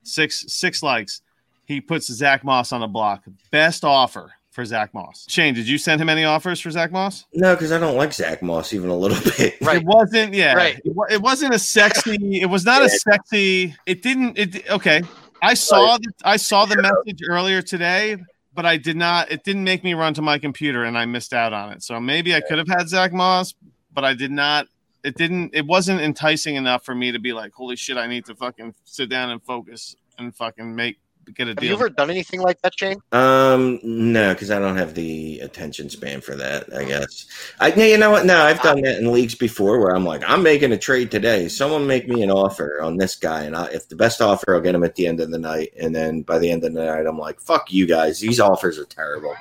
Six 0.04 0.46
six 0.48 0.84
likes. 0.84 1.22
He 1.66 1.80
puts 1.80 2.12
Zach 2.12 2.44
Moss 2.44 2.74
on 2.74 2.82
the 2.82 2.88
block. 2.88 3.24
Best 3.52 3.86
offer 3.86 4.34
for 4.52 4.64
Zach 4.66 4.94
Moss. 4.94 5.26
Shane, 5.30 5.54
did 5.54 5.68
you 5.68 5.78
send 5.78 6.00
him 6.00 6.10
any 6.10 6.26
offers 6.26 6.60
for 6.60 6.70
Zach 6.70 6.92
Moss? 6.92 7.26
No, 7.34 7.56
because 7.56 7.72
I 7.72 7.80
don't 7.80 7.96
like 7.96 8.14
Zach 8.14 8.44
Moss 8.44 8.74
even 8.74 8.90
a 8.90 8.96
little 8.96 9.18
bit. 9.38 9.56
Right. 9.62 9.78
It 9.78 9.86
wasn't, 9.86 10.34
yeah. 10.34 10.54
Right. 10.54 10.80
It, 10.84 10.94
it 11.10 11.22
wasn't 11.22 11.54
a 11.54 11.60
sexy. 11.60 12.42
It 12.42 12.50
was 12.50 12.66
not 12.66 12.84
a 12.84 12.90
sexy. 12.90 13.76
It 13.86 14.02
didn't. 14.02 14.38
It 14.38 14.70
okay. 14.70 15.02
I 15.42 15.56
saw. 15.56 15.98
The, 15.98 16.12
I 16.24 16.38
saw 16.38 16.66
the 16.66 16.82
message 16.82 17.22
earlier 17.28 17.62
today, 17.62 18.18
but 18.54 18.66
I 18.66 18.78
did 18.78 18.96
not. 18.96 19.32
It 19.32 19.44
didn't 19.44 19.64
make 19.64 19.84
me 19.84 19.94
run 19.94 20.14
to 20.16 20.22
my 20.22 20.38
computer, 20.38 20.84
and 20.84 20.98
I 20.98 21.06
missed 21.06 21.34
out 21.34 21.54
on 21.54 21.72
it. 21.72 21.84
So 21.84 22.00
maybe 22.00 22.36
I 22.36 22.42
could 22.42 22.58
have 22.58 22.68
had 22.68 22.90
Zach 22.90 23.14
Moss, 23.14 23.54
but 23.94 24.04
I 24.04 24.14
did 24.14 24.32
not. 24.32 24.68
It 25.04 25.16
didn't. 25.16 25.52
It 25.54 25.66
wasn't 25.66 26.02
enticing 26.02 26.56
enough 26.56 26.86
for 26.86 26.96
me 26.96 27.12
to 27.12 27.20
be 27.20 27.34
like, 27.34 27.54
"Holy 27.54 27.76
shit! 27.76 27.98
I 27.98 28.08
need 28.08 28.26
to 28.26 28.36
fucking 28.36 28.76
sit 28.86 29.10
down 29.10 29.32
and 29.32 29.44
focus 29.44 29.96
and 30.18 30.36
fucking 30.36 30.76
make 30.76 30.98
get 31.32 31.48
a 31.48 31.52
Have 31.52 31.58
deal." 31.58 31.70
you 31.70 31.76
ever 31.76 31.90
done 31.90 32.10
anything 32.10 32.42
like 32.42 32.62
that, 32.62 32.74
Shane? 32.78 32.98
Um, 33.12 33.80
no, 33.84 34.34
because 34.34 34.52
I 34.52 34.60
don't 34.60 34.78
have 34.78 34.94
the 34.96 35.40
attention 35.40 35.90
span 35.90 36.22
for 36.22 36.36
that. 36.36 36.74
I 36.76 36.84
guess. 36.84 37.26
I 37.60 37.68
yeah, 37.74 37.86
you 37.86 37.98
know 37.98 38.12
what? 38.12 38.26
No, 38.26 38.38
I've 38.44 38.62
done 38.62 38.82
that 38.82 39.00
in 39.00 39.12
leagues 39.12 39.36
before 39.36 39.80
where 39.80 39.96
I'm 39.96 40.06
like, 40.06 40.24
I'm 40.28 40.44
making 40.44 40.72
a 40.72 40.78
trade 40.78 41.12
today. 41.12 41.48
Someone 41.48 41.88
make 41.88 42.08
me 42.08 42.24
an 42.24 42.32
offer 42.32 42.82
on 42.82 42.98
this 42.98 43.16
guy, 43.16 43.44
and 43.44 43.56
I, 43.56 43.66
if 43.68 43.88
the 43.90 43.96
best 43.96 44.22
offer, 44.22 44.56
I'll 44.56 44.62
get 44.62 44.76
him 44.76 44.84
at 44.84 44.96
the 44.96 45.08
end 45.08 45.20
of 45.20 45.32
the 45.32 45.40
night. 45.40 45.74
And 45.80 45.96
then 45.96 46.22
by 46.22 46.40
the 46.40 46.52
end 46.52 46.64
of 46.64 46.74
the 46.74 46.84
night, 46.86 47.06
I'm 47.06 47.18
like, 47.20 47.40
fuck 47.40 47.72
you 47.72 47.86
guys. 47.88 48.20
These 48.20 48.40
offers 48.40 48.78
are 48.80 48.86
terrible. 48.86 49.36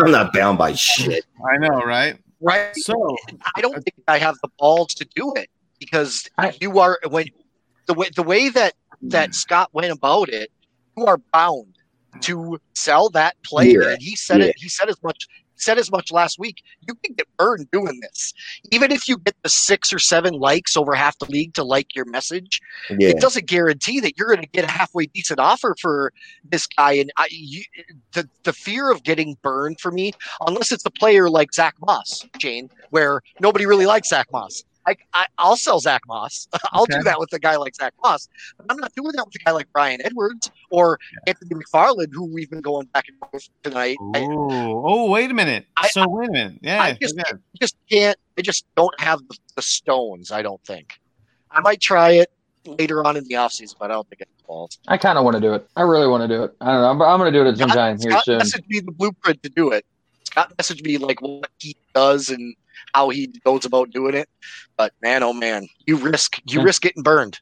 I'm 0.00 0.10
not 0.10 0.32
bound 0.32 0.58
by 0.58 0.72
shit. 0.74 1.24
I 1.52 1.56
know, 1.58 1.80
right? 1.82 2.18
Right. 2.40 2.74
So 2.76 3.16
I 3.56 3.60
don't 3.60 3.74
think 3.74 3.94
I 4.08 4.18
have 4.18 4.36
the 4.42 4.48
balls 4.58 4.92
to 4.94 5.06
do 5.14 5.32
it 5.36 5.48
because 5.78 6.28
I- 6.36 6.56
you 6.60 6.78
are 6.78 6.98
when 7.08 7.26
the 7.86 7.94
way 7.94 8.08
the 8.14 8.22
way 8.22 8.48
that 8.50 8.74
that 9.02 9.34
Scott 9.34 9.68
went 9.72 9.92
about 9.92 10.28
it, 10.30 10.50
you 10.96 11.06
are 11.06 11.18
bound 11.32 11.74
to 12.20 12.58
sell 12.74 13.10
that 13.10 13.34
player. 13.42 13.82
Yeah. 13.82 13.90
And 13.90 14.02
he 14.02 14.16
said 14.16 14.40
Yeah. 14.40 14.46
it. 14.46 14.56
He 14.58 14.68
said 14.68 14.88
as 14.88 15.02
much 15.02 15.26
said 15.56 15.78
as 15.78 15.90
much 15.90 16.10
last 16.10 16.38
week. 16.38 16.62
You 16.86 16.94
can 16.96 17.14
get 17.14 17.26
burned 17.38 17.70
doing 17.70 18.00
this. 18.00 18.34
Even 18.72 18.90
if 18.90 19.08
you 19.08 19.18
get 19.18 19.36
the 19.44 19.48
six 19.48 19.92
or 19.92 20.00
seven 20.00 20.34
likes 20.34 20.76
over 20.76 20.94
half 20.94 21.16
the 21.20 21.26
league 21.26 21.54
to 21.54 21.62
like 21.62 21.94
your 21.94 22.04
message, 22.06 22.60
Yeah. 22.90 23.10
it 23.10 23.20
doesn't 23.20 23.46
guarantee 23.46 24.00
that 24.00 24.18
you're 24.18 24.26
going 24.28 24.42
to 24.42 24.48
get 24.48 24.64
a 24.64 24.70
halfway 24.70 25.06
decent 25.06 25.38
offer 25.38 25.76
for 25.80 26.12
this 26.44 26.66
guy. 26.66 26.92
And 26.94 27.12
I, 27.16 27.28
you, 27.30 27.62
the 28.12 28.28
the 28.42 28.52
fear 28.52 28.90
of 28.90 29.04
getting 29.04 29.36
burned 29.42 29.80
for 29.80 29.92
me, 29.92 30.12
unless 30.46 30.72
it's 30.72 30.84
a 30.84 30.90
player 30.90 31.30
like 31.30 31.54
Zach 31.54 31.74
Moss, 31.86 32.26
Jane, 32.38 32.68
where 32.90 33.20
nobody 33.40 33.64
really 33.64 33.86
likes 33.86 34.08
Zach 34.08 34.26
Moss. 34.32 34.64
I, 34.86 34.96
I 35.12 35.26
I'll 35.38 35.56
sell 35.56 35.80
Zach 35.80 36.02
Moss. 36.06 36.46
I'll 36.72 36.82
Okay. 36.82 36.98
do 36.98 37.02
that 37.04 37.18
with 37.18 37.32
a 37.32 37.38
guy 37.38 37.56
like 37.56 37.74
Zach 37.74 37.94
Moss. 38.02 38.28
But 38.56 38.66
I'm 38.70 38.76
not 38.78 38.94
doing 38.94 39.12
that 39.14 39.24
with 39.26 39.34
a 39.36 39.38
guy 39.38 39.50
like 39.52 39.72
Bryan 39.72 40.00
Edwards 40.04 40.50
or 40.70 40.98
Anthony 41.26 41.50
McFarland, 41.54 42.08
who 42.12 42.24
we've 42.24 42.50
been 42.50 42.60
going 42.60 42.86
back 42.86 43.06
and 43.08 43.18
forth 43.30 43.48
tonight. 43.62 43.96
I, 44.14 44.26
Oh, 44.30 45.10
wait 45.10 45.30
a 45.30 45.34
minute. 45.34 45.66
I- 45.76 45.88
so 45.88 46.08
wait 46.08 46.28
a 46.28 46.32
minute. 46.32 46.58
Yeah. 46.62 46.82
I 46.82 46.92
just, 46.92 47.18
okay. 47.18 47.30
I 47.32 47.58
just 47.60 47.76
can't. 47.90 48.18
I 48.38 48.42
just 48.42 48.66
don't 48.76 48.98
have 49.00 49.20
the, 49.28 49.36
the 49.56 49.62
stones. 49.62 50.30
I 50.32 50.42
don't 50.42 50.62
think. 50.64 50.98
I 51.50 51.60
might 51.60 51.80
try 51.80 52.10
it 52.12 52.30
later 52.66 53.04
on 53.06 53.16
in 53.16 53.24
the 53.24 53.34
offseason, 53.34 53.76
but 53.78 53.90
I 53.90 53.94
don't 53.94 54.08
think 54.08 54.22
it 54.22 54.28
falls. 54.46 54.78
I 54.88 54.96
kind 54.96 55.16
of 55.18 55.24
want 55.24 55.36
to 55.36 55.40
do 55.40 55.54
it. 55.54 55.68
I 55.76 55.82
really 55.82 56.08
want 56.08 56.22
to 56.22 56.28
do 56.28 56.42
it. 56.44 56.54
I 56.60 56.66
don't 56.72 56.80
know. 56.80 56.90
I'm, 56.90 57.02
I'm 57.02 57.18
going 57.20 57.32
to 57.32 57.38
do 57.38 57.46
it 57.46 57.50
at 57.52 57.58
some 57.58 57.68
time 57.70 57.98
here 58.00 58.10
Scott 58.10 58.24
soon. 58.24 58.40
messaged 58.40 58.68
me 58.68 58.80
the 58.80 58.90
blueprint 58.92 59.42
to 59.44 59.48
do 59.50 59.70
it. 59.70 59.84
Scott 60.24 60.52
messaged 60.56 60.82
me 60.84 60.98
like 60.98 61.20
what 61.22 61.48
he 61.58 61.76
does 61.94 62.30
and 62.30 62.54
how 62.92 63.08
he 63.10 63.26
goes 63.44 63.64
about 63.64 63.90
doing 63.90 64.14
it. 64.14 64.28
But 64.76 64.92
man, 65.02 65.22
oh 65.22 65.32
man, 65.32 65.68
you 65.86 65.96
risk 65.96 66.40
you 66.46 66.60
Yeah. 66.60 66.64
risk 66.66 66.82
getting 66.82 67.02
burned. 67.02 67.40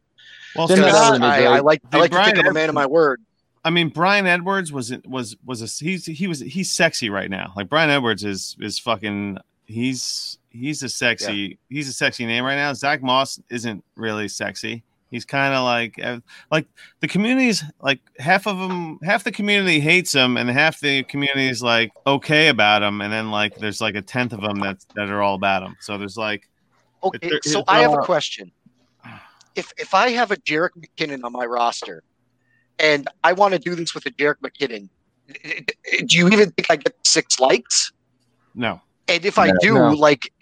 Well, 0.54 0.66
Didn't 0.66 0.84
that 0.84 0.92
Because 1.12 1.22
I. 1.22 1.44
I 1.44 1.60
like 1.60 1.80
I 1.86 1.90
Dude, 1.90 2.00
like 2.00 2.10
to 2.10 2.16
think 2.16 2.34
Brian 2.34 2.46
I'm 2.46 2.50
a 2.50 2.52
man 2.54 2.68
of 2.68 2.74
my 2.74 2.86
word. 2.86 3.20
I 3.64 3.70
mean, 3.70 3.88
Bryan 3.88 4.26
Edwards 4.26 4.72
was 4.72 4.92
was 5.06 5.36
was 5.44 5.62
a 5.62 5.84
he's 5.84 6.06
he 6.06 6.26
was 6.26 6.40
he's 6.40 6.70
sexy 6.70 7.10
right 7.10 7.30
now. 7.30 7.52
Like 7.56 7.68
Bryan 7.68 7.90
Edwards 7.90 8.24
is 8.24 8.56
is 8.60 8.78
fucking 8.78 9.38
he's 9.66 10.38
he's 10.50 10.82
a 10.82 10.88
sexy 10.88 11.58
he's 11.70 11.88
a 11.88 11.92
sexy 11.92 12.26
name 12.26 12.44
right 12.44 12.56
now. 12.56 12.72
Zach 12.74 13.02
Moss 13.02 13.40
isn't 13.50 13.84
really 13.96 14.28
sexy. 14.28 14.82
He's 15.12 15.24
kind 15.26 15.52
of 15.54 15.62
like 15.62 16.02
uh, 16.02 16.18
like 16.50 16.66
the 17.00 17.06
community's 17.06 17.62
like 17.80 18.00
half 18.18 18.46
of 18.46 18.58
them 18.58 18.98
half 19.04 19.22
the 19.24 19.30
community 19.30 19.78
hates 19.78 20.12
him 20.14 20.36
and 20.38 20.48
half 20.50 20.80
the 20.80 21.04
community 21.04 21.48
is 21.48 21.62
like 21.62 21.92
okay 22.06 22.48
about 22.48 22.82
him 22.82 23.00
and 23.02 23.12
then 23.12 23.30
like 23.30 23.54
there's 23.58 23.80
like 23.80 23.94
a 23.94 24.00
tenth 24.02 24.32
of 24.32 24.40
them 24.40 24.58
that 24.60 24.78
that 24.94 25.10
are 25.10 25.22
all 25.22 25.34
about 25.34 25.62
him. 25.62 25.76
So 25.80 25.98
there's 25.98 26.16
like 26.16 26.48
Okay, 27.04 27.18
It's- 27.26 27.52
so 27.52 27.58
it's, 27.60 27.68
I 27.68 27.80
have 27.80 27.92
a 27.92 27.98
question. 27.98 28.50
If 29.54 29.70
if 29.76 29.92
I 29.92 30.10
have 30.10 30.30
a 30.30 30.36
Jerick 30.36 30.70
McKinnon 30.78 31.24
on 31.24 31.32
my 31.32 31.44
roster, 31.44 32.02
and 32.78 33.06
I 33.22 33.34
want 33.34 33.52
to 33.52 33.58
do 33.58 33.74
this 33.74 33.94
with 33.94 34.06
a 34.06 34.10
Jerick 34.10 34.36
McKinnon, 34.42 34.88
do 36.06 36.16
you 36.16 36.28
even 36.28 36.50
think 36.52 36.66
I 36.70 36.76
get 36.76 36.94
six 37.04 37.38
likes? 37.38 37.92
no 38.54 38.80
And 39.08 39.24
if 39.26 39.38
I 39.38 39.48
No. 39.48 39.54
do, 39.60 39.74
No. 39.74 39.90
like, 39.90 40.32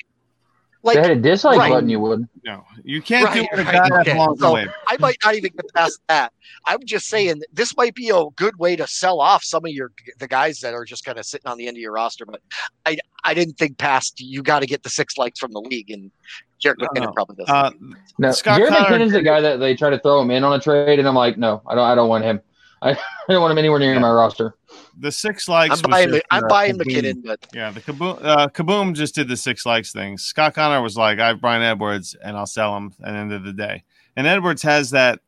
If 0.82 0.94
they 0.94 0.98
like 1.00 1.08
had 1.08 1.16
a 1.18 1.20
dislike 1.20 1.58
Right. 1.58 1.70
button, 1.70 1.88
you 1.90 2.00
would. 2.00 2.26
no 2.44 2.64
you 2.84 3.02
can't 3.02 3.32
do 3.34 3.40
Right, 3.40 3.48
what 3.50 3.60
a 3.60 3.64
right, 3.64 3.72
that 3.90 3.92
okay. 4.00 4.12
belongs 4.14 4.40
So- 4.40 4.56
I 4.56 4.96
might 4.98 5.16
not 5.24 5.34
even 5.34 5.52
get 5.54 5.74
past 5.74 6.00
that. 6.08 6.32
I'm 6.66 6.78
just 6.84 7.08
saying 7.08 7.42
this 7.52 7.76
might 7.76 7.94
be 7.94 8.08
a 8.10 8.24
good 8.36 8.58
way 8.58 8.76
to 8.76 8.86
sell 8.86 9.20
off 9.20 9.44
some 9.44 9.64
of 9.64 9.70
your 9.72 9.92
the 10.18 10.26
guys 10.28 10.60
that 10.60 10.72
are 10.74 10.84
just 10.86 11.04
kind 11.04 11.18
of 11.18 11.26
sitting 11.26 11.50
on 11.50 11.58
the 11.58 11.68
end 11.68 11.76
of 11.76 11.80
your 11.80 11.92
roster. 11.92 12.24
But 12.24 12.40
I 12.86 12.96
I 13.24 13.34
didn't 13.34 13.58
think 13.58 13.76
past 13.78 14.20
you 14.20 14.42
got 14.42 14.60
to 14.60 14.66
get 14.66 14.82
the 14.82 14.90
six 14.90 15.18
likes 15.18 15.38
from 15.38 15.52
the 15.52 15.60
league, 15.60 15.90
and 15.90 16.10
Jerick 16.62 16.76
No, 16.78 16.88
McKinnon 16.88 17.04
no. 17.06 17.12
probably 17.12 17.36
doesn't. 17.36 17.54
Uh, 17.54 17.70
No, 18.18 18.32
Scott 18.32 18.56
Jared 18.58 18.72
Connor- 18.72 18.98
McKinnon's 18.98 19.12
the 19.12 19.22
guy 19.22 19.40
that 19.40 19.58
they 19.60 19.74
try 19.76 19.90
to 19.90 19.98
throw 19.98 20.20
him 20.22 20.30
in 20.30 20.44
on 20.44 20.54
a 20.54 20.60
trade, 20.60 20.98
and 20.98 21.06
I'm 21.06 21.14
like, 21.14 21.36
no, 21.36 21.62
I 21.66 21.74
don't. 21.74 21.84
I 21.84 21.94
don't 21.94 22.08
want 22.08 22.24
him. 22.24 22.40
I, 22.82 22.90
I 22.92 22.96
don't 23.28 23.42
want 23.42 23.52
him 23.52 23.58
anywhere 23.58 23.78
near 23.78 23.92
Yeah. 23.92 23.98
my 24.00 24.10
roster. 24.10 24.54
The 24.98 25.12
six 25.12 25.48
likes. 25.48 25.70
I'm 25.70 25.76
was 25.76 25.82
buying 25.82 26.08
just, 26.10 26.22
I'm 26.30 26.44
uh, 26.44 26.48
buying 26.48 26.78
Kaboom. 26.78 26.86
McKinnon, 26.86 27.24
but 27.24 27.46
Yeah, 27.54 27.70
the 27.70 27.80
Kaboom, 27.80 28.24
uh, 28.24 28.48
Kaboom 28.48 28.94
just 28.94 29.14
did 29.14 29.28
the 29.28 29.36
six 29.36 29.64
likes 29.64 29.92
thing. 29.92 30.18
Scott 30.18 30.54
Connor 30.54 30.82
was 30.82 30.96
like, 30.96 31.18
I 31.18 31.28
have 31.28 31.40
Bryan 31.40 31.62
Edwards 31.62 32.16
and 32.22 32.36
I'll 32.36 32.46
sell 32.46 32.76
him 32.76 32.92
at 33.02 33.12
the 33.12 33.18
end 33.18 33.32
of 33.32 33.44
the 33.44 33.52
day. 33.52 33.84
And 34.16 34.26
Edwards 34.26 34.62
has 34.62 34.90
that, 34.90 35.20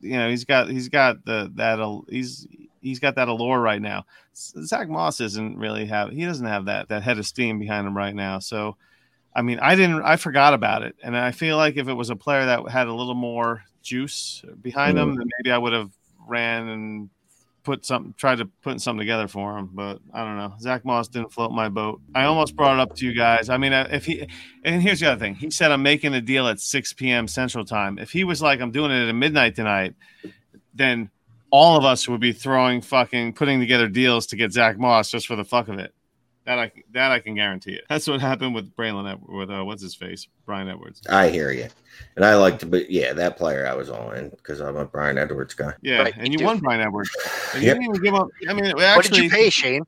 you 0.00 0.16
know, 0.16 0.28
he's 0.28 0.44
got 0.44 0.68
he's 0.68 0.88
got 0.88 1.24
the 1.24 1.50
that 1.54 1.78
he's 2.08 2.46
he's 2.80 2.98
got 2.98 3.14
that 3.16 3.28
allure 3.28 3.60
right 3.60 3.80
now. 3.80 4.04
Zach 4.34 4.88
Moss 4.88 5.20
isn't 5.20 5.58
really 5.58 5.86
have 5.86 6.10
he 6.10 6.24
doesn't 6.24 6.46
have 6.46 6.66
that 6.66 6.88
that 6.88 7.02
head 7.02 7.18
of 7.18 7.26
steam 7.26 7.58
behind 7.58 7.86
him 7.86 7.96
right 7.96 8.14
now. 8.14 8.38
So, 8.38 8.76
I 9.34 9.42
mean, 9.42 9.58
I 9.60 9.74
didn't 9.74 10.02
I 10.02 10.16
forgot 10.16 10.54
about 10.54 10.82
it, 10.82 10.96
and 11.02 11.16
I 11.16 11.32
feel 11.32 11.56
like 11.56 11.76
if 11.76 11.88
it 11.88 11.94
was 11.94 12.10
a 12.10 12.16
player 12.16 12.46
that 12.46 12.68
had 12.68 12.88
a 12.88 12.94
little 12.94 13.14
more 13.14 13.62
juice 13.82 14.42
behind 14.60 14.98
him, 14.98 15.16
then 15.16 15.28
maybe 15.38 15.52
I 15.52 15.58
would 15.58 15.72
have 15.72 15.90
ran 16.26 16.68
and 16.68 17.10
put 17.70 17.86
something 17.86 18.14
tried 18.16 18.38
to 18.38 18.46
put 18.62 18.80
something 18.80 18.98
together 18.98 19.28
for 19.28 19.56
him 19.56 19.70
but 19.72 20.00
i 20.12 20.24
don't 20.24 20.36
know. 20.36 20.54
Zach 20.60 20.84
moss 20.84 21.06
didn't 21.08 21.32
float 21.32 21.52
my 21.52 21.68
boat. 21.68 22.00
I 22.14 22.24
almost 22.24 22.56
brought 22.56 22.74
it 22.74 22.80
up 22.80 22.96
to 22.96 23.06
you 23.06 23.14
guys. 23.14 23.48
I 23.48 23.58
mean 23.58 23.72
uh, 23.72 23.88
if 23.90 24.06
he 24.06 24.26
and 24.64 24.82
here's 24.82 25.00
the 25.00 25.12
other 25.12 25.20
thing. 25.20 25.36
He 25.36 25.50
said 25.50 25.70
i'm 25.70 25.82
making 25.82 26.14
a 26.14 26.20
deal 26.20 26.48
at 26.48 26.60
6 26.60 26.92
p.m 26.94 27.28
central 27.28 27.64
time. 27.64 27.98
If 27.98 28.10
he 28.10 28.24
was 28.24 28.42
like 28.42 28.60
i'm 28.60 28.72
doing 28.72 28.90
it 28.90 29.08
at 29.08 29.14
midnight 29.14 29.54
tonight 29.54 29.94
then 30.74 31.10
all 31.50 31.76
of 31.76 31.84
us 31.84 32.08
would 32.08 32.20
be 32.20 32.32
throwing 32.32 32.80
fucking 32.80 33.34
putting 33.34 33.60
together 33.60 33.88
deals 33.88 34.26
to 34.28 34.36
get 34.36 34.52
zach 34.52 34.78
moss 34.78 35.10
just 35.10 35.26
for 35.26 35.36
the 35.36 35.44
fuck 35.44 35.68
of 35.68 35.78
it 35.78 35.92
that 36.46 36.58
i 36.58 36.72
that 36.92 37.10
i 37.12 37.18
can 37.20 37.34
guarantee 37.34 37.72
it 37.74 37.84
that's 37.88 38.06
what 38.06 38.20
happened 38.20 38.54
with 38.54 38.74
braylon 38.76 39.10
Ed- 39.10 39.20
with 39.28 39.50
uh, 39.50 39.62
what's 39.64 39.82
his 39.82 39.94
face 39.94 40.26
bryan 40.46 40.68
edwards 40.68 41.00
I 41.08 41.28
hear 41.28 41.50
you, 41.52 41.68
and 42.16 42.24
I 42.24 42.34
like 42.36 42.58
to, 42.60 42.66
but 42.66 42.90
yeah, 42.90 43.12
that 43.12 43.36
player 43.36 43.66
I 43.66 43.74
was 43.74 43.90
all 43.90 44.12
in 44.12 44.30
because 44.30 44.60
I'm 44.60 44.76
a 44.76 44.84
Bryan 44.84 45.18
Edwards 45.18 45.54
guy. 45.54 45.74
yeah 45.82 46.02
Right, 46.02 46.14
and 46.16 46.28
me 46.28 46.36
you 46.38 46.44
won 46.44 46.58
bryan 46.58 46.80
edwards 46.80 47.10
and 47.54 47.62
Yep. 47.62 47.76
you 47.76 47.82
didn't 47.82 47.94
even 47.96 48.02
give 48.02 48.14
up 48.14 48.28
i 48.48 48.52
mean 48.54 48.64
actually, 48.66 48.82
what 48.96 49.04
did 49.04 49.16
you 49.18 49.30
pay, 49.30 49.50
Shane? 49.50 49.82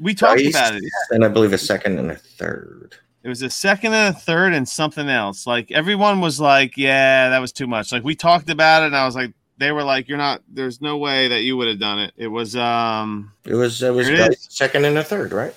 we 0.00 0.14
talked 0.14 0.40
Dice, 0.40 0.50
about 0.50 0.74
it 0.74 0.82
and 1.10 1.24
I 1.24 1.28
believe 1.28 1.52
a 1.52 1.58
second 1.58 1.98
and 1.98 2.10
a 2.10 2.16
third. 2.16 2.96
It 3.22 3.28
was 3.28 3.42
a 3.42 3.50
second 3.50 3.92
and 3.92 4.14
a 4.14 4.18
third 4.18 4.52
and 4.54 4.68
something 4.68 5.08
else. 5.08 5.46
Like 5.48 5.72
everyone 5.72 6.20
was 6.20 6.38
like, 6.40 6.76
"Yeah, 6.76 7.30
that 7.30 7.40
was 7.40 7.50
too 7.52 7.66
much." 7.66 7.90
Like 7.90 8.04
we 8.04 8.14
talked 8.14 8.50
about 8.50 8.84
it, 8.84 8.86
and 8.86 8.96
I 8.96 9.04
was 9.04 9.16
like, 9.16 9.32
"They 9.58 9.72
were 9.72 9.82
like, 9.82 10.06
you're 10.06 10.16
not. 10.16 10.42
There's 10.48 10.80
no 10.80 10.96
way 10.98 11.26
that 11.26 11.42
you 11.42 11.56
would 11.56 11.66
have 11.66 11.80
done 11.80 11.98
it." 11.98 12.12
It 12.16 12.28
was 12.28 12.54
um 12.54 13.32
It 13.44 13.54
was 13.54 13.82
it 13.82 13.92
was 13.92 14.08
it 14.08 14.16
Dice, 14.16 14.46
second 14.50 14.84
and 14.84 14.96
a 14.98 15.02
third, 15.02 15.32
right? 15.32 15.54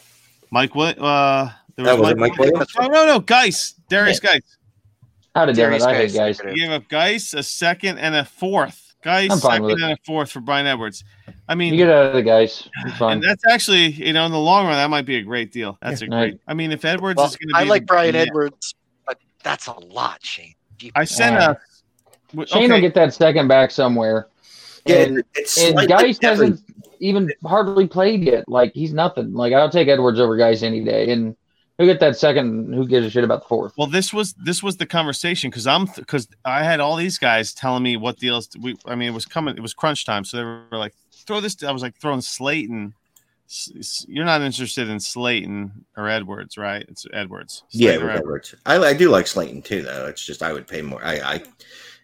Mike. 0.52 0.76
what? 0.76 0.98
Uh, 1.00 1.50
there 1.76 1.86
That 1.86 2.00
was 2.00 2.12
it, 2.12 2.18
Mike 2.18 2.38
Williams? 2.38 2.68
No, 2.80 2.88
no, 2.88 3.06
no, 3.06 3.20
Geis, 3.20 3.76
Darius 3.90 4.20
Geis. 4.20 4.42
I'd 5.36 5.48
have. 5.50 5.58
Darius 5.58 5.84
I 5.84 5.94
hate 5.96 6.12
Geis. 6.14 6.40
guys. 6.42 6.54
He 6.54 6.60
gave 6.60 6.72
up 6.72 6.88
Geis 6.90 7.34
a 7.34 7.44
second 7.44 8.00
and 8.00 8.16
a 8.16 8.26
fourth. 8.26 8.94
Geis 9.02 9.42
second 9.42 9.72
and 9.82 9.94
a 9.94 9.98
fourth 10.06 10.30
for 10.32 10.42
Bryan 10.42 10.68
Edwards. 10.68 11.06
I 11.48 11.56
mean, 11.56 11.74
You 11.74 11.86
get 11.86 11.90
out 11.90 12.08
of 12.08 12.14
the 12.14 12.22
guys. 12.22 12.68
And 12.84 12.94
fine. 12.96 13.20
that's 13.22 13.44
actually, 13.50 13.88
you 13.92 14.12
know, 14.12 14.26
in 14.26 14.32
the 14.34 14.40
long 14.40 14.66
run, 14.66 14.76
that 14.76 14.90
might 14.90 15.06
be 15.06 15.16
a 15.18 15.22
great 15.22 15.52
deal. 15.54 15.78
That's 15.82 16.02
a 16.02 16.06
Yeah. 16.06 16.10
great. 16.10 16.40
I 16.48 16.54
mean, 16.54 16.72
if 16.74 16.84
Edwards 16.84 17.16
Well, 17.18 17.28
is 17.28 17.38
going 17.38 17.48
to 17.48 17.54
be, 17.54 17.60
I 17.60 17.64
like 17.64 17.86
Brian 17.86 18.14
yeah. 18.14 18.22
Edwards, 18.22 18.76
but 19.06 19.18
that's 19.42 19.68
a 19.68 19.74
lot, 19.74 20.20
Shane. 20.26 20.54
Gee, 20.78 20.92
I 20.96 21.06
sent 21.06 21.38
Uh, 21.38 21.56
a. 21.56 22.32
w- 22.34 22.48
Shane 22.48 22.64
okay. 22.66 22.74
will 22.74 22.82
get 22.82 22.94
that 22.96 23.14
second 23.14 23.48
back 23.48 23.72
somewhere. 23.72 24.28
And, 24.86 25.24
it's 25.36 25.58
and 25.58 25.74
slightly 25.80 26.08
Geis 26.08 26.20
hasn't 26.22 26.60
even 27.00 27.32
hardly 27.46 27.88
played 27.88 28.24
yet. 28.24 28.48
Like 28.48 28.74
he's 28.74 28.94
nothing. 28.94 29.34
Like 29.34 29.54
I'll 29.54 29.70
take 29.70 29.88
Edwards 29.88 30.20
over 30.20 30.38
guys 30.38 30.64
any 30.64 30.84
day. 30.84 31.12
And 31.12 31.36
he'll 31.78 31.88
get 31.88 32.00
that 32.02 32.18
second. 32.18 32.74
Who 32.74 32.88
gives 32.88 33.08
a 33.08 33.10
shit 33.10 33.24
about 33.24 33.42
the 33.42 33.48
fourth? 33.48 33.74
Well, 33.78 33.88
this 33.88 34.14
was 34.14 34.34
this 34.34 34.62
was 34.62 34.78
the 34.78 34.86
conversation 34.86 35.50
because 35.50 35.66
I'm 35.66 35.86
because 35.96 36.28
I 36.46 36.64
had 36.64 36.80
all 36.80 36.96
these 36.96 37.18
guys 37.18 37.54
telling 37.54 37.84
me 37.84 37.98
what 37.98 38.18
deals 38.18 38.50
we. 38.60 38.76
I 38.86 38.96
mean, 38.96 39.08
it 39.08 39.14
was 39.14 39.26
coming. 39.26 39.56
It 39.58 39.62
was 39.62 39.74
crunch 39.74 40.06
time, 40.06 40.24
so 40.24 40.38
they 40.38 40.44
were 40.44 40.66
like, 40.72 40.94
"Throw 41.26 41.42
this." 41.42 41.64
I 41.64 41.72
was 41.72 41.82
like, 41.82 41.96
throwing 41.96 42.22
Slayton. 42.22 42.94
S- 43.50 43.72
s- 43.80 44.06
You're 44.08 44.26
not 44.26 44.42
interested 44.42 44.90
in 44.90 45.00
Slayton 45.00 45.86
or 45.98 46.08
Edwards, 46.08 46.58
right? 46.58 46.86
It's 46.88 47.08
Edwards. 47.12 47.64
Yeah, 47.72 47.92
Slayton 47.94 48.04
or 48.04 48.12
with 48.12 48.22
Edwards. 48.22 48.56
I, 48.66 48.78
I 48.78 48.94
do 48.94 49.10
like 49.10 49.26
Slayton 49.26 49.64
too, 49.64 49.82
though. 49.82 50.06
It's 50.06 50.24
just 50.24 50.44
I 50.44 50.54
would 50.54 50.68
pay 50.68 50.84
more. 50.84 51.04
I, 51.04 51.20
I 51.20 51.44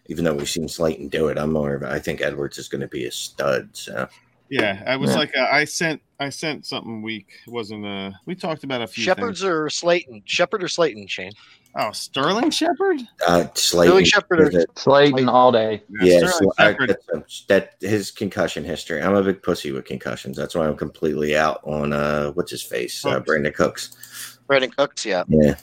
even 0.08 0.24
though 0.24 0.34
we've 0.34 0.48
seen 0.48 0.68
Slayton 0.68 1.08
do 1.08 1.28
it, 1.28 1.38
I'm 1.38 1.52
more 1.52 1.74
of 1.74 1.82
a, 1.82 1.90
I 1.90 1.98
think 1.98 2.20
Edwards 2.20 2.58
is 2.58 2.68
going 2.68 2.80
to 2.80 2.88
be 2.88 3.06
a 3.06 3.12
stud. 3.12 3.68
So 3.72 4.08
Yeah, 4.48 4.82
I 4.86 4.96
was 4.96 5.10
Yeah. 5.10 5.16
like, 5.16 5.36
uh, 5.36 5.48
I 5.50 5.64
sent 5.64 6.00
I 6.18 6.30
sent 6.30 6.64
something 6.64 7.02
weak. 7.02 7.26
It 7.46 7.50
wasn't 7.50 7.84
uh 7.84 8.12
We 8.26 8.34
talked 8.34 8.64
about 8.64 8.80
a 8.82 8.86
few 8.86 9.04
Shepard's 9.04 9.40
things. 9.40 9.50
or 9.50 9.68
Slayton? 9.70 10.22
Shepard 10.24 10.62
or 10.62 10.68
Slayton, 10.68 11.06
Shane? 11.08 11.32
Oh, 11.78 11.92
Sterling 11.92 12.50
Shepard. 12.50 13.00
uh, 13.26 13.48
Slayton, 13.54 13.54
Sterling 13.90 14.04
Shepard 14.06 14.40
or- 14.40 14.48
is 14.60 14.66
Slayton 14.76 15.28
all 15.28 15.52
day. 15.52 15.82
yeah, 16.00 16.18
Sterling 16.28 16.32
so 16.32 16.52
I, 16.58 17.22
that 17.48 17.74
his 17.80 18.10
concussion 18.10 18.64
history. 18.64 19.02
I'm 19.02 19.14
a 19.14 19.22
big 19.22 19.42
pussy 19.42 19.72
with 19.72 19.84
concussions. 19.84 20.36
That's 20.38 20.54
why 20.54 20.66
I'm 20.66 20.76
completely 20.76 21.36
out 21.36 21.60
on 21.64 21.92
uh, 21.92 22.30
what's 22.30 22.50
his 22.50 22.62
face, 22.62 23.04
uh, 23.04 23.20
Brandin 23.20 23.52
Cooks. 23.52 24.38
Brandin 24.48 24.74
Cooks, 24.74 25.04
yeah. 25.04 25.24
Yeah, 25.28 25.56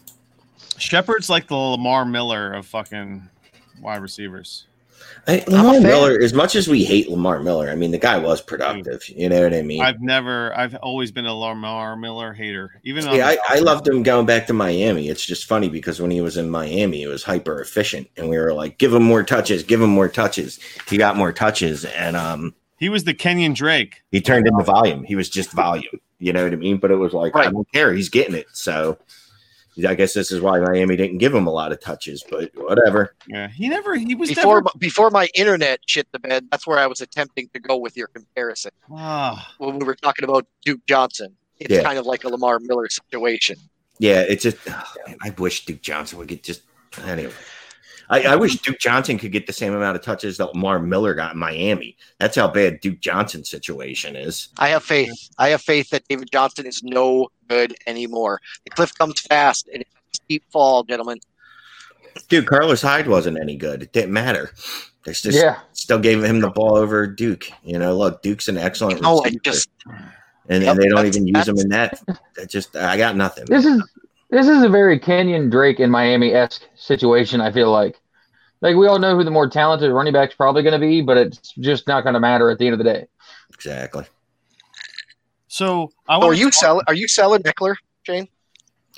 Shepard's 0.78 1.30
like 1.32 1.48
the 1.48 1.56
Lamar 1.56 2.06
Miller 2.06 2.54
of 2.54 2.68
fucking 2.68 3.28
wide 3.82 4.02
receivers. 4.02 4.68
I, 5.28 5.44
a 5.48 5.50
Lamar. 5.50 5.80
Miller. 5.82 6.20
As 6.22 6.34
much 6.34 6.56
as 6.56 6.68
we 6.68 6.84
hate 6.84 7.10
Lamar 7.10 7.40
Miller, 7.42 7.70
I 7.70 7.76
mean 7.76 7.92
the 7.92 7.98
guy 7.98 8.18
was 8.18 8.42
productive. 8.42 9.08
You 9.10 9.30
know 9.30 9.44
what 9.44 9.54
I 9.54 9.62
mean? 9.62 9.82
I've 9.82 10.02
never, 10.02 10.56
I've 10.58 10.76
always 10.76 11.12
been 11.12 11.26
a 11.26 11.34
Lamar 11.34 11.96
Miller 11.96 12.34
hater. 12.34 12.80
Even 12.84 13.06
Yeah, 13.06 13.28
I, 13.28 13.38
I 13.50 13.60
loved 13.60 13.88
him 13.88 14.04
going 14.04 14.26
back 14.26 14.48
to 14.48 14.54
Miami. 14.54 15.10
It's 15.10 15.26
just 15.26 15.46
funny 15.46 15.70
because 15.70 16.02
when 16.02 16.12
he 16.12 16.22
was 16.22 16.38
in 16.38 16.50
Miami, 16.50 17.00
he 17.00 17.08
was 17.08 17.24
hyper 17.24 17.62
efficient, 17.62 18.10
and 18.18 18.30
we 18.30 18.38
were 18.38 18.54
like, 18.54 18.78
"Give 18.78 18.94
him 18.94 19.04
more 19.04 19.24
touches, 19.24 19.64
give 19.64 19.82
him 19.82 19.90
more 19.90 20.10
touches." 20.10 20.60
He 20.90 20.98
got 20.98 21.18
more 21.18 21.32
touches, 21.32 21.86
and 21.86 22.16
um, 22.16 22.54
He 22.78 22.90
was 22.90 23.04
the 23.04 23.14
Kenyon 23.14 23.54
Drake. 23.54 24.04
he 24.12 24.22
turned 24.22 24.48
into 24.48 24.64
volume. 24.64 25.04
He 25.04 25.16
was 25.16 25.30
just 25.30 25.52
volume. 25.52 26.00
You 26.20 26.32
know 26.32 26.44
what 26.44 26.54
I 26.54 26.58
mean? 26.58 26.78
But 26.78 26.92
it 26.92 26.96
was 26.96 27.14
like 27.14 27.36
I 27.36 27.50
don't 27.50 27.70
care. 27.74 27.94
He's 27.94 28.10
getting 28.10 28.36
it. 28.36 28.48
So 28.54 28.98
I 29.88 29.96
guess 29.96 30.14
this 30.14 30.32
is 30.32 30.40
why 30.42 30.60
Miami 30.60 30.96
didn't 30.96 31.18
give 31.18 31.34
him 31.34 31.48
a 31.48 31.52
lot 31.52 31.72
of 31.72 31.80
touches. 31.80 32.24
But 32.30 32.52
whatever. 32.56 33.16
Yeah, 33.28 33.48
he 33.48 33.70
never. 33.70 33.96
He 33.96 34.16
was 34.16 34.30
Before 34.30 34.62
never. 34.62 34.70
before 34.78 35.10
my 35.10 35.28
internet 35.34 35.80
shit 35.88 36.08
the 36.12 36.20
bed, 36.20 36.48
that's 36.52 36.68
where 36.68 36.78
I 36.80 36.88
was 36.88 37.02
attempting 37.02 37.50
to 37.54 37.60
go 37.60 37.78
with 37.78 37.98
your 37.98 38.08
comparison 38.08 38.72
Ah, 38.92 39.54
when 39.58 39.80
we 39.80 39.86
were 39.86 39.96
talking 39.96 40.24
about 40.26 40.46
Duke 40.64 40.86
Johnson. 40.88 41.36
It's 41.60 41.72
Yeah. 41.72 41.84
kind 41.84 41.98
of 41.98 42.06
like 42.06 42.24
a 42.24 42.30
Lamar 42.30 42.60
Miller 42.60 42.88
situation. 42.90 43.58
Yeah, 44.00 44.22
it's 44.22 44.44
just 44.44 44.58
oh, 44.68 44.84
man, 45.08 45.18
I 45.22 45.30
wish 45.32 45.66
Duke 45.66 45.82
Johnson 45.82 46.18
would 46.18 46.28
get 46.28 46.44
just 46.44 46.62
anyway. 47.06 47.32
I, 48.10 48.24
I 48.24 48.36
wish 48.36 48.58
Duke 48.62 48.80
Johnson 48.80 49.18
could 49.18 49.32
get 49.32 49.48
the 49.48 49.54
same 49.54 49.74
amount 49.74 49.96
of 49.96 50.02
touches 50.02 50.38
that 50.38 50.54
Lamar 50.54 50.80
Miller 50.80 51.14
got 51.14 51.34
in 51.34 51.40
Miami. 51.40 51.98
That's 52.20 52.36
how 52.36 52.48
bad 52.48 52.80
Duke 52.82 53.00
Johnson's 53.00 53.50
situation 53.50 54.16
is. 54.16 54.50
I 54.58 54.70
have 54.70 54.84
faith. 54.84 55.12
I 55.38 55.50
have 55.50 55.62
faith 55.62 55.90
that 55.92 56.08
David 56.08 56.30
Johnson 56.32 56.66
is 56.66 56.84
no 56.84 57.30
good 57.48 57.76
anymore. 57.88 58.40
The 58.66 58.72
cliff 58.72 58.94
comes 58.98 59.22
fast 59.22 59.68
and 59.74 59.82
it's 59.82 59.92
a 59.96 60.16
steep 60.16 60.44
fall, 60.52 60.84
gentlemen. 60.84 61.20
Dude, 62.30 62.46
Carlos 62.46 62.82
Hyde 62.82 63.08
wasn't 63.08 63.40
any 63.42 63.56
good. 63.56 63.84
It 63.84 63.94
didn't 63.94 64.14
matter. 64.14 64.52
They 65.06 65.14
just 65.14 65.38
Yeah. 65.38 65.60
still 65.74 66.00
gave 66.00 66.24
him 66.24 66.40
the 66.40 66.50
ball 66.50 66.78
over 66.78 67.08
Duke. 67.08 67.46
You 67.64 67.80
know, 67.80 67.96
look, 67.98 68.22
Duke's 68.22 68.48
an 68.48 68.58
excellent 68.58 69.02
No, 69.02 69.20
I 69.20 69.26
receiver, 69.26 69.42
just 69.44 69.70
and, 70.50 70.64
Yep, 70.64 70.72
and 70.72 70.82
they 70.84 70.90
don't 70.90 71.06
even 71.06 71.28
use 71.28 71.48
him 71.48 71.58
in 71.58 71.70
that. 71.70 72.02
That 72.36 72.50
just 72.50 72.76
I 72.76 72.98
got 72.98 73.16
nothing. 73.16 73.46
This 73.46 73.66
is 73.66 73.82
this 74.34 74.48
is 74.48 74.64
a 74.64 74.70
very 74.70 75.00
Kenyon 75.00 75.50
Drake 75.50 75.80
in 75.80 75.90
Miami 75.92 76.34
esque 76.34 76.64
situation. 76.76 77.40
I 77.40 77.52
feel 77.52 77.72
like, 77.72 78.00
like 78.62 78.76
we 78.76 78.88
all 78.88 79.00
know 79.00 79.16
who 79.16 79.24
the 79.24 79.32
more 79.32 79.48
talented 79.48 79.92
running 79.92 80.14
back's 80.14 80.34
probably 80.36 80.64
going 80.64 80.74
to 80.74 80.80
be, 80.80 81.02
but 81.02 81.18
it's 81.18 81.54
just 81.60 81.88
not 81.88 82.02
going 82.04 82.14
to 82.16 82.20
matter 82.20 82.50
at 82.50 82.58
the 82.58 82.66
end 82.66 82.74
of 82.74 82.80
the 82.80 82.84
day. 82.84 83.06
Exactly. 83.54 84.04
so 85.48 85.92
I 86.08 86.18
want 86.18 86.32
are 86.32 86.34
you 86.34 86.52
selling? 86.52 86.84
Are 86.88 86.94
you 86.96 87.08
selling 87.08 87.44
Ekeler, 87.44 87.76
Jane? 88.04 88.28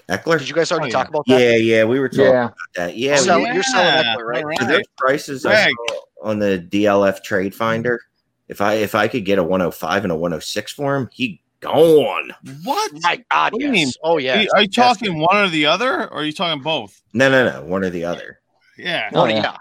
Ekeler. 0.09 0.39
Did 0.39 0.47
you 0.49 0.55
guys 0.55 0.71
already 0.71 0.89
Oh, 0.89 0.97
talk 0.99 1.09
about 1.09 1.25
that? 1.27 1.39
Yeah, 1.39 1.55
yeah, 1.55 1.83
we 1.83 1.99
were 1.99 2.09
talking 2.09 2.25
Yeah, 2.25 2.43
about 2.45 2.53
that. 2.75 2.97
Yeah, 2.97 3.17
Sell- 3.17 3.39
we- 3.41 3.51
you're 3.53 3.63
selling 3.63 4.03
Ekeler, 4.05 4.23
right? 4.25 4.43
all 4.45 4.57
For 4.59 4.65
those 4.65 4.83
prices 4.97 5.45
I 5.45 5.51
Greg. 5.51 5.73
saw 5.89 6.29
on 6.29 6.39
the 6.39 6.59
DLF 6.69 7.23
Trade 7.23 7.53
Finder, 7.53 7.99
if 8.47 8.61
I 8.61 8.75
if 8.75 8.93
I 8.95 9.07
could 9.07 9.25
get 9.25 9.39
a 9.39 9.43
105 9.43 10.03
and 10.03 10.11
a 10.11 10.15
106 10.15 10.71
for 10.71 10.95
him, 10.95 11.09
he 11.11 11.41
gone. 11.59 12.31
What? 12.63 12.91
My 13.01 13.23
God, 13.31 13.53
What 13.53 13.59
do 13.59 13.65
you 13.67 13.73
yes. 13.73 13.85
mean? 13.85 13.93
Oh 14.03 14.17
yeah. 14.17 14.37
Are 14.37 14.41
you, 14.43 14.49
are 14.55 14.61
you 14.63 14.67
talking 14.67 15.19
one 15.19 15.37
or 15.37 15.47
the 15.49 15.65
other, 15.65 16.03
or 16.09 16.19
are 16.19 16.23
you 16.23 16.31
talking 16.33 16.61
both? 16.63 17.01
No, 17.13 17.29
no, 17.29 17.49
no, 17.49 17.63
one 17.65 17.83
or 17.83 17.89
the 17.89 18.05
other. 18.05 18.39
Yeah, 18.77 19.09
Oh, 19.13 19.21
Oh 19.21 19.25
yeah. 19.25 19.55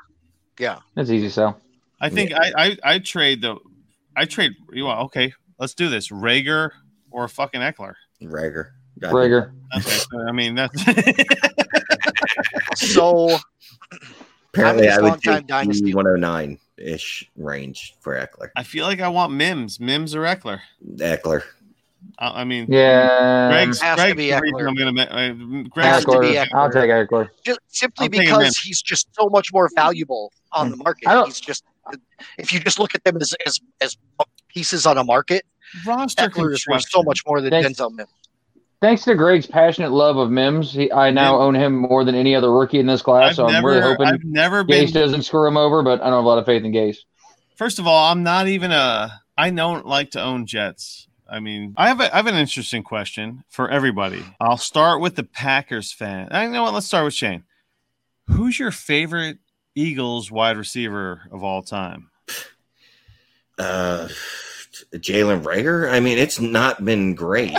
yeah. 0.59 0.79
that's 0.95 1.11
easy 1.11 1.29
sell. 1.29 1.61
I 2.01 2.09
think 2.09 2.31
Yeah. 2.31 2.41
I, 2.41 2.53
I 2.85 2.95
I 2.95 2.99
trade 2.99 3.43
the 3.43 3.57
I 4.17 4.25
trade. 4.27 4.53
You 4.73 4.85
want 4.85 5.01
okay? 5.07 5.33
Let's 5.59 5.75
do 5.75 5.89
this. 5.89 6.09
Reagor 6.09 6.71
or 7.11 7.29
fucking 7.29 7.61
Ekeler. 7.61 7.95
Reagor. 8.23 8.71
Reagor. 9.01 9.53
Okay, 9.77 10.01
I 10.29 10.33
mean 10.33 10.55
that's 10.55 10.83
So 12.77 13.37
Apparently, 14.53 14.89
I'm 14.89 15.03
would 15.03 15.09
long-time 15.11 15.39
take 15.41 15.47
dynasty. 15.49 15.85
the 15.91 15.95
109 15.95 16.59
ish 16.79 17.29
range 17.37 17.95
for 18.01 18.15
Ekeler. 18.15 18.51
I 18.55 18.63
feel 18.63 18.87
like 18.87 19.01
I 19.01 19.09
want 19.09 19.33
Mims, 19.33 19.81
Mims 19.81 20.15
or 20.15 20.21
Ekeler. 20.23 20.61
Ekeler. 20.97 21.43
I, 22.19 22.43
I 22.43 22.45
mean, 22.45 22.67
Yeah, 22.69 23.49
Greg's, 23.51 23.81
Has 23.81 23.99
to 24.09 24.15
be 24.15 24.29
Ekeler. 24.29 24.69
I'm 24.69 24.75
gonna. 24.75 24.93
ma- 24.93 25.03
Uh, 25.03 25.83
Has 25.83 26.05
to 26.05 26.21
be 26.21 26.27
Ekeler. 26.35 26.47
I'll 26.55 26.71
take 26.71 26.91
Ekeler. 26.91 27.29
just 27.45 27.61
simply 27.69 28.05
I'm 28.07 28.11
because 28.11 28.57
he's 28.59 28.81
just 28.83 29.09
so 29.15 29.29
much 29.29 29.53
more 29.53 29.69
valuable 29.75 30.33
on 30.53 30.71
the 30.71 30.77
market. 30.77 31.09
I 31.09 31.15
don't- 31.15 31.27
He's 31.27 31.41
just 31.41 31.65
if 32.39 32.53
you 32.53 32.61
just 32.61 32.79
look 32.79 32.95
at 32.95 33.05
them 33.05 33.17
as 33.21 33.35
as, 33.47 33.61
as 33.81 33.97
pieces 34.49 34.87
on 34.87 34.97
a 34.99 35.05
market, 35.05 35.45
roster 35.87 36.29
Ekeler 36.29 36.53
is 36.53 36.67
worth 36.67 36.89
so 36.89 37.03
much 37.03 37.21
more 37.27 37.41
than 37.41 37.51
Thanks. 37.51 37.69
Denzel 37.81 37.93
Mims. 37.93 38.09
Thanks 38.81 39.05
to 39.05 39.15
Greg's 39.15 39.47
passionate 39.47 39.93
love 39.93 40.17
of 40.19 40.31
Mims, 40.31 40.73
he, 40.73 40.93
I 40.93 41.11
now 41.11 41.39
own 41.41 41.55
him 41.55 41.75
more 41.75 42.05
than 42.05 42.15
any 42.15 42.35
other 42.35 42.53
rookie 42.53 42.79
in 42.79 42.87
this 42.87 43.01
class. 43.01 43.31
I've 43.31 43.37
so 43.37 43.47
I'm 43.47 43.53
never, 43.53 43.69
really 43.69 43.81
hoping 43.81 44.07
I've 44.07 44.25
never 44.25 44.63
been 44.63 44.87
Gase 44.87 44.93
doesn't 44.93 45.23
screw 45.23 45.49
him 45.49 45.57
over, 45.57 45.83
but 45.83 46.01
I 46.03 46.05
don't 46.05 46.13
have 46.19 46.25
a 46.25 46.29
lot 46.29 46.39
of 46.39 46.45
faith 46.45 46.65
in 46.65 46.73
Gase. 46.73 46.99
First 47.57 47.79
of 47.79 47.87
all, 47.87 48.11
I'm 48.13 48.23
not 48.23 48.47
even 48.47 48.73
a. 48.73 49.23
I 49.39 49.51
don't 49.51 49.87
like 49.87 50.11
to 50.13 50.23
own 50.23 50.45
Jets. 50.47 51.09
I 51.29 51.41
mean, 51.41 51.75
I 51.77 51.89
have, 51.89 52.01
a, 52.01 52.13
I 52.13 52.17
have 52.17 52.27
an 52.27 52.35
interesting 52.35 52.83
question 52.83 53.45
for 53.49 53.69
everybody. 53.71 54.23
I'll 54.41 54.59
start 54.59 55.01
with 55.01 55.17
the 55.17 55.25
Packers 55.25 55.93
fan. 55.93 56.29
I 56.31 56.47
know 56.47 56.65
what. 56.65 56.75
Let's 56.75 56.87
start 56.87 57.05
with 57.05 57.15
Shane. 57.15 57.45
Who's 58.27 58.59
your 58.59 58.71
favorite 58.71 59.39
Eagles 59.75 60.31
wide 60.31 60.57
receiver 60.57 61.23
of 61.33 61.43
all 61.43 61.63
time? 61.63 62.11
Uh, 63.59 64.09
Jalen 64.95 65.43
Reagor. 65.43 65.91
I 65.91 66.01
mean, 66.01 66.19
it's 66.19 66.41
not 66.41 66.85
been 66.85 67.15
great. 67.15 67.57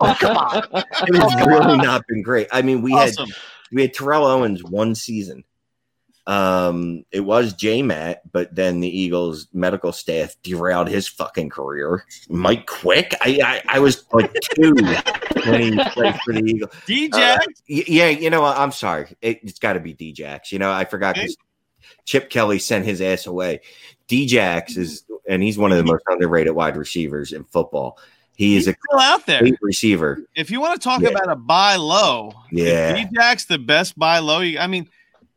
Oh 0.00 0.16
come 0.18 0.36
on. 0.36 0.62
It's 0.72 1.46
really 1.46 1.76
not 1.76 2.06
been 2.08 2.22
great. 2.22 2.48
I 2.50 2.62
mean, 2.62 2.80
we 2.82 2.92
had 2.92 3.12
we 3.70 3.82
had 3.82 3.92
Terrell 3.94 4.24
Owens 4.24 4.64
one 4.64 4.94
season. 4.94 5.44
Um, 6.26 7.04
it 7.10 7.20
was 7.20 7.52
J 7.52 7.82
Matt, 7.82 8.22
but 8.32 8.54
then 8.54 8.80
the 8.80 8.88
Eagles 8.88 9.46
medical 9.52 9.92
staff 9.92 10.34
derailed 10.42 10.88
his 10.88 11.06
fucking 11.06 11.50
career. 11.50 12.04
Mike 12.30 12.66
Quick, 12.66 13.14
I 13.20 13.40
I, 13.68 13.76
I 13.76 13.78
was 13.80 14.04
like 14.12 14.32
two 14.54 14.74
when 15.44 15.62
he 15.74 15.84
played 15.90 16.18
for 16.24 16.32
the 16.32 16.42
Eagles. 16.44 16.70
DJ. 16.86 17.12
Y- 17.68 17.84
yeah, 17.86 18.08
you 18.08 18.30
know 18.30 18.40
what? 18.40 18.56
I'm 18.56 18.72
sorry. 18.72 19.14
It, 19.20 19.40
it's 19.42 19.58
got 19.58 19.74
to 19.74 19.80
be 19.80 19.94
Djax. 19.94 20.50
You 20.50 20.58
know, 20.58 20.72
I 20.72 20.84
forgot 20.86 21.16
because 21.16 21.36
Chip 22.06 22.30
Kelly 22.30 22.58
sent 22.58 22.86
his 22.86 23.02
ass 23.02 23.26
away. 23.26 23.60
Djax 24.08 24.76
is, 24.78 25.04
and 25.28 25.42
he's 25.42 25.58
one 25.58 25.72
of 25.72 25.78
the 25.78 25.84
most 25.84 26.04
underrated 26.08 26.54
wide 26.54 26.76
receivers 26.76 27.32
in 27.32 27.44
football. 27.44 27.98
He 28.36 28.56
is 28.56 28.64
He's 28.66 28.74
a 28.74 28.78
still 28.88 28.98
out 29.00 29.26
there. 29.26 29.40
great 29.40 29.58
receiver. 29.62 30.18
If 30.34 30.50
you 30.50 30.60
want 30.60 30.80
to 30.80 30.84
talk 30.84 31.02
Yeah. 31.02 31.10
about 31.10 31.30
a 31.30 31.36
buy 31.36 31.76
low, 31.76 32.32
Yeah. 32.50 33.04
Djax 33.04 33.46
the 33.46 33.58
best 33.58 33.98
buy 33.98 34.18
low. 34.20 34.40
I 34.40 34.66
mean, 34.66 34.88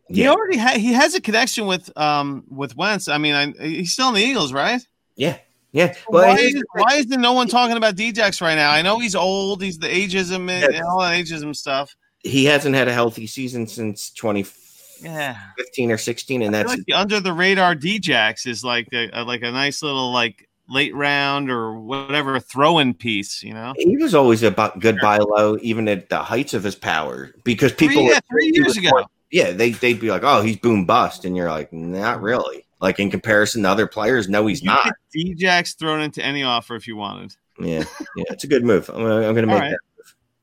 he 0.10 0.24
Yeah, 0.24 0.32
already 0.32 0.58
ha- 0.58 0.78
he 0.78 0.94
has 0.94 1.16
a 1.16 1.22
connection 1.22 1.66
with 1.68 1.90
um 1.98 2.44
with 2.50 2.76
Wentz. 2.76 3.08
I 3.08 3.18
mean, 3.18 3.34
I, 3.36 3.52
he's 3.68 3.92
still 3.94 4.10
in 4.10 4.16
the 4.16 4.22
Eagles, 4.24 4.54
right? 4.54 4.82
yeah, 5.16 5.38
yeah. 5.72 5.94
why, 6.08 6.38
is, 6.38 6.64
why 6.74 6.96
is 6.96 7.08
there 7.08 7.20
no 7.20 7.34
one 7.34 7.48
talking 7.48 7.76
about 7.78 7.96
Djax 7.96 8.42
right 8.42 8.56
now? 8.56 8.72
I 8.72 8.82
know 8.82 9.00
he's 9.00 9.16
old. 9.16 9.62
He's 9.62 9.78
the 9.80 9.88
ageism 9.88 10.50
and, 10.50 10.74
and 10.74 10.84
all 10.86 11.00
that 11.02 11.14
ageism 11.18 11.56
stuff. 11.56 11.96
he 12.24 12.46
hasn't 12.46 12.76
had 12.76 12.88
a 12.88 12.94
healthy 12.94 13.28
season 13.28 13.68
since 13.68 14.10
2015 14.12 15.04
Yeah, 15.04 15.94
or 15.94 15.98
16, 15.98 16.42
and 16.42 16.56
I 16.56 16.60
that's 16.60 16.70
like 16.70 16.86
the 16.88 16.94
under 16.94 17.20
the 17.20 17.34
radar 17.34 17.76
Djax 17.76 18.48
is 18.48 18.64
like 18.64 18.88
a, 18.94 19.10
a- 19.14 19.24
like 19.24 19.42
a 19.42 19.52
nice 19.52 19.82
little 19.84 20.12
like 20.14 20.48
late 20.70 20.94
round 20.96 21.50
or 21.50 21.80
whatever 21.80 22.40
throw 22.40 22.80
in 22.80 22.94
piece. 22.94 23.42
You 23.44 23.54
know, 23.54 23.74
he 23.78 23.98
was 23.98 24.14
always 24.16 24.44
about 24.44 24.80
good 24.80 25.00
buy 25.02 25.18
low, 25.18 25.58
even 25.62 25.88
at 25.88 26.10
the 26.10 26.20
heights 26.20 26.54
of 26.54 26.64
his 26.64 26.76
power, 26.76 27.34
because 27.44 27.74
people, 27.74 28.04
three, 28.04 28.12
yeah, 28.12 28.20
three 28.30 28.52
years 28.54 28.68
was 28.68 28.78
ago. 28.78 29.06
More- 29.32 29.46
yeah, 29.46 29.52
they 29.52 29.72
they'd 29.72 30.00
be 30.00 30.10
like, 30.10 30.24
oh, 30.24 30.42
he's 30.42 30.58
boom 30.58 30.86
bust, 30.86 31.26
and 31.26 31.36
you're 31.36 31.50
like, 31.50 31.72
not 31.74 32.22
really. 32.22 32.66
Like 32.80 33.00
in 33.00 33.10
comparison 33.10 33.64
to 33.64 33.70
other 33.70 33.88
players, 33.88 34.30
no, 34.30 34.46
he's 34.46 34.62
You 34.62 34.68
not. 34.68 34.94
Djax 35.16 35.78
thrown 35.78 36.02
into 36.02 36.24
any 36.24 36.44
offer 36.44 36.76
if 36.76 36.88
you 36.88 36.96
wanted. 36.96 37.36
Yeah, 37.60 37.84
yeah, 38.16 38.24
it's 38.30 38.44
a 38.44 38.48
good 38.48 38.64
move. 38.64 38.88
I'm 38.90 39.02
gonna, 39.02 39.28
I'm 39.28 39.34
gonna 39.34 39.48
make 39.48 39.60
right. 39.60 39.72
that. 39.72 39.80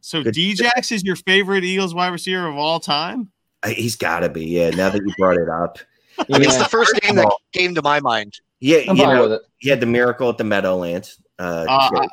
So 0.01 0.23
Good. 0.23 0.35
Djax 0.35 0.93
is 0.93 1.03
your 1.05 1.17
favorite 1.17 1.65
Eagles 1.65 1.95
wide 1.95 2.09
receiver 2.09 2.47
of 2.47 2.57
all 2.57 2.81
time. 2.81 3.31
He's 3.67 3.97
got 3.97 4.21
to 4.21 4.29
be. 4.29 4.45
Yeah, 4.45 4.71
now 4.71 4.91
that 4.91 5.01
you 5.01 5.15
brought 5.17 5.39
it 5.39 5.49
up. 5.49 5.79
Yeah, 6.29 6.37
It's 6.43 6.59
the 6.59 6.65
first 6.67 6.95
name 7.03 7.17
that 7.17 7.29
came 7.53 7.75
to 7.75 7.83
my 7.83 7.99
mind. 7.99 8.39
Yeah, 8.61 8.83
I'm 8.89 8.97
you 8.97 9.05
know, 9.05 9.41
he 9.59 9.69
had 9.69 9.81
the 9.81 9.87
miracle 9.87 10.29
at 10.29 10.39
the 10.39 10.45
Meadowlands. 10.45 11.19
Uh, 11.41 11.67
Uh. 11.69 12.07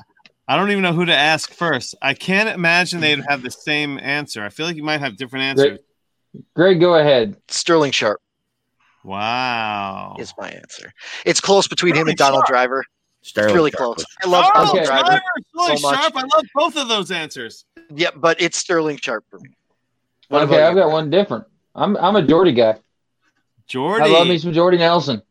I 0.47 0.57
don't 0.57 0.71
even 0.71 0.81
know 0.81 0.91
who 0.91 1.05
to 1.05 1.15
ask 1.15 1.51
first. 1.51 1.93
I 2.01 2.15
can't 2.15 2.49
imagine 2.49 2.99
they'd 2.99 3.23
have 3.29 3.43
the 3.43 3.51
same 3.51 3.99
answer. 3.99 4.43
I 4.43 4.49
feel 4.49 4.65
like 4.65 4.75
you 4.75 4.83
might 4.83 4.99
have 5.01 5.17
different 5.17 5.43
answers. 5.43 5.79
Greg, 6.55 6.79
go 6.79 6.95
ahead. 6.95 7.35
Sterling 7.49 7.91
Sharpe 7.91 8.21
Wow. 9.03 10.15
is 10.19 10.33
my 10.37 10.49
answer. 10.49 10.93
It's 11.25 11.41
close 11.41 11.67
between 11.67 11.95
him 11.95 12.07
and 12.07 12.17
Donald 12.17 12.41
Sharpe. 12.41 12.47
Driver. 12.49 12.83
It's 13.21 13.35
really 13.35 13.71
Sharpe 13.71 13.95
close. 13.97 14.05
I 14.23 14.27
love 14.27 14.45
Oh, 14.47 14.53
Donald 14.53 14.75
Okay. 14.77 14.85
Driver. 14.85 15.03
Driver, 15.07 15.21
Sterling 15.53 15.77
so. 15.77 15.91
Sharpe. 15.93 16.15
I 16.15 16.21
love 16.21 16.45
both 16.55 16.75
of 16.77 16.87
those 16.87 17.11
answers. 17.11 17.65
Yeah, 17.93 18.09
but 18.15 18.41
it's 18.41 18.57
Sterling 18.57 18.97
Sharpe 18.97 19.25
for 19.29 19.39
me. 19.39 19.49
What 20.29 20.43
okay, 20.43 20.63
I've 20.63 20.75
got 20.75 20.91
one 20.91 21.09
different. 21.09 21.45
I'm 21.75 21.97
I'm 21.97 22.15
a 22.15 22.21
Jordy 22.21 22.53
guy. 22.53 22.77
Jordy. 23.67 24.03
I 24.03 24.07
love 24.07 24.27
me 24.27 24.37
some 24.37 24.53
Jordy 24.53 24.77
Nelson. 24.77 25.21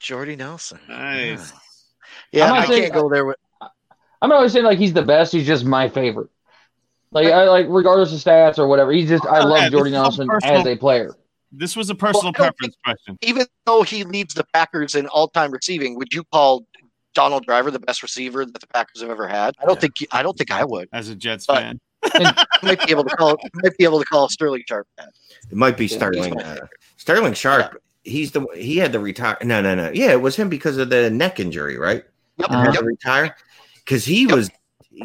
Jordy 0.00 0.36
Nelson. 0.36 0.78
Nice. 0.88 1.52
Yeah, 2.32 2.52
I'm 2.52 2.62
I 2.62 2.66
saying- 2.66 2.82
can't 2.82 2.94
go 2.94 3.08
there 3.08 3.24
with. 3.24 3.36
I'm 4.22 4.30
not 4.30 4.36
always 4.36 4.52
saying 4.52 4.64
like 4.64 4.78
he's 4.78 4.92
the 4.92 5.02
best. 5.02 5.32
He's 5.32 5.46
just 5.46 5.64
my 5.64 5.88
favorite. 5.88 6.30
Like 7.14 7.28
I 7.28 7.44
like 7.48 7.66
regardless 7.68 8.12
of 8.12 8.18
stats 8.18 8.58
or 8.58 8.66
whatever. 8.66 8.92
He's 8.92 9.08
just 9.08 9.24
I 9.26 9.40
Oh, 9.40 9.46
love 9.46 9.62
yeah, 9.62 9.68
Jordy 9.70 9.90
this 9.90 9.98
a 9.98 10.02
Nelson 10.02 10.26
personal- 10.28 10.60
as 10.60 10.66
a 10.66 10.76
player. 10.76 11.14
This 11.52 11.76
was 11.76 11.88
a 11.88 11.94
personal 11.94 12.24
Well, 12.24 12.28
I 12.30 12.32
don't 12.32 12.56
preference 12.58 12.76
question. 12.84 13.18
Even 13.22 13.46
though 13.64 13.82
he 13.84 14.02
leads 14.02 14.34
the 14.34 14.44
Packers 14.52 14.96
in 14.96 15.06
all-time 15.06 15.52
receiving, 15.52 15.96
would 15.96 16.12
you 16.12 16.24
call 16.32 16.66
Donald 17.14 17.46
Driver 17.46 17.70
the 17.70 17.78
best 17.78 18.02
receiver 18.02 18.44
that 18.44 18.60
the 18.60 18.66
Packers 18.66 19.00
have 19.02 19.10
ever 19.10 19.28
had? 19.28 19.54
I 19.62 19.66
don't 19.66 19.80
think. 19.80 19.94
I 20.10 20.24
don't 20.24 20.36
think 20.36 20.50
I 20.50 20.64
would. 20.64 20.88
As 20.92 21.08
a 21.08 21.14
Jets 21.14 21.46
But- 21.46 21.58
fan, 21.58 21.80
I 22.06 22.44
might 22.62 22.84
be 22.84 22.90
able 22.90 23.04
to 23.04 23.16
call. 23.16 23.36
Might 23.62 23.76
be 23.78 23.84
able 23.84 24.00
to 24.00 24.04
call 24.06 24.28
Sterling 24.28 24.64
Sharpe 24.68 24.88
that. 24.98 25.10
It 25.48 25.56
might 25.56 25.76
be 25.76 25.86
Yeah, 25.86 25.96
Sterling. 25.96 26.40
Uh, 26.40 26.66
Sterling 26.96 27.34
Sharpe. 27.34 27.80
He's 28.02 28.32
the 28.32 28.44
he 28.56 28.78
had 28.78 28.90
the 28.92 28.98
retire. 28.98 29.38
No, 29.44 29.62
no, 29.62 29.74
no. 29.76 29.90
Yeah, 29.94 30.10
it 30.10 30.20
was 30.20 30.34
him 30.34 30.48
because 30.48 30.76
of 30.76 30.90
the 30.90 31.08
neck 31.08 31.38
injury, 31.38 31.78
right? 31.78 32.04
Yep. 32.38 32.50
Yep. 32.50 32.82
retire. 32.82 33.36
because 33.76 34.04
he 34.04 34.22
Yep. 34.22 34.32
was 34.34 34.50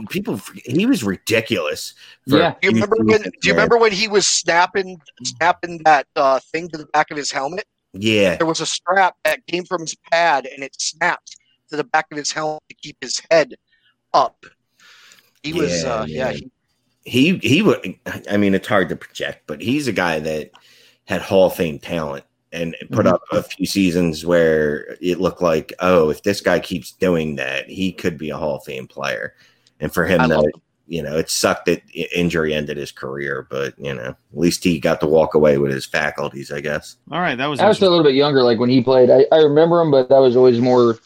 people. 0.09 0.39
He 0.65 0.85
was 0.85 1.03
ridiculous. 1.03 1.93
for 2.29 2.37
Yeah. 2.37 2.55
Do 2.61 2.67
you 2.67 2.73
remember 2.73 2.95
when? 3.03 3.21
Do 3.21 3.31
you 3.43 3.53
remember 3.53 3.77
when 3.77 3.91
he 3.91 4.07
was 4.07 4.27
snapping, 4.27 4.99
snapping 5.23 5.81
that 5.85 6.07
uh, 6.15 6.39
thing 6.51 6.69
to 6.69 6.77
the 6.77 6.85
back 6.87 7.11
of 7.11 7.17
his 7.17 7.31
helmet? 7.31 7.65
Yeah, 7.93 8.35
There 8.35 8.45
was 8.45 8.61
a 8.61 8.67
strap 8.67 9.15
that 9.25 9.45
came 9.47 9.65
from 9.65 9.81
his 9.81 9.95
pad, 10.11 10.45
and 10.45 10.63
it 10.63 10.79
snapped 10.79 11.37
to 11.69 11.75
the 11.75 11.83
back 11.83 12.05
of 12.11 12.17
his 12.17 12.31
helmet 12.31 12.61
to 12.69 12.75
keep 12.75 12.97
his 13.01 13.19
head 13.31 13.55
up. 14.13 14.45
He 15.41 15.53
was, 15.53 15.83
Yeah, 15.83 15.89
uh, 15.93 16.05
yeah, 16.07 16.23
man. 16.25 16.33
he, 16.35 16.51
he 17.05 17.37
he 17.37 17.61
would. 17.63 17.95
I 18.29 18.37
mean, 18.37 18.53
it's 18.53 18.67
hard 18.67 18.89
to 18.89 18.95
project, 18.95 19.43
but 19.47 19.59
he's 19.61 19.87
a 19.87 19.91
guy 19.91 20.19
that 20.19 20.51
had 21.05 21.21
Hall 21.21 21.47
of 21.47 21.55
Fame 21.55 21.79
talent 21.79 22.25
and 22.51 22.75
put 22.91 23.05
Mhm. 23.05 23.13
up 23.13 23.21
a 23.31 23.41
few 23.43 23.65
seasons 23.65 24.25
where 24.25 24.95
it 25.01 25.19
looked 25.19 25.41
like, 25.41 25.73
oh, 25.79 26.09
if 26.09 26.21
this 26.23 26.41
guy 26.41 26.59
keeps 26.59 26.91
doing 26.91 27.35
that, 27.37 27.67
he 27.69 27.91
could 27.91 28.17
be 28.17 28.29
a 28.29 28.37
Hall 28.37 28.57
of 28.57 28.63
Fame 28.65 28.87
player. 28.87 29.33
And 29.79 29.93
for 29.93 30.05
him, 30.05 30.21
I 30.21 30.25
love 30.25 30.43
to, 30.43 30.51
you 30.87 31.01
know, 31.03 31.17
it 31.17 31.29
sucked 31.29 31.65
that 31.67 31.81
injury 31.93 32.53
ended 32.53 32.77
his 32.77 32.91
career, 32.91 33.47
but 33.49 33.73
you 33.77 33.93
know, 33.93 34.01
at 34.09 34.17
least 34.33 34.63
he 34.63 34.79
got 34.79 34.99
to 35.01 35.07
walk 35.07 35.35
away 35.35 35.57
with 35.57 35.71
his 35.71 35.85
faculties, 35.85 36.51
I 36.51 36.61
guess. 36.61 36.97
All 37.11 37.19
right, 37.21 37.35
that 37.37 37.45
was 37.47 37.59
I 37.59 37.67
was 37.67 37.77
still 37.77 37.89
a 37.89 37.91
little 37.95 38.03
bit 38.05 38.15
younger, 38.15 38.43
like 38.43 38.59
when 38.59 38.69
he 38.69 38.81
played. 38.81 39.09
I, 39.09 39.25
I 39.31 39.37
remember 39.39 39.79
him, 39.81 39.91
but 39.91 40.11
I 40.11 40.19
was 40.19 40.35
always 40.35 40.59
more 40.59 40.97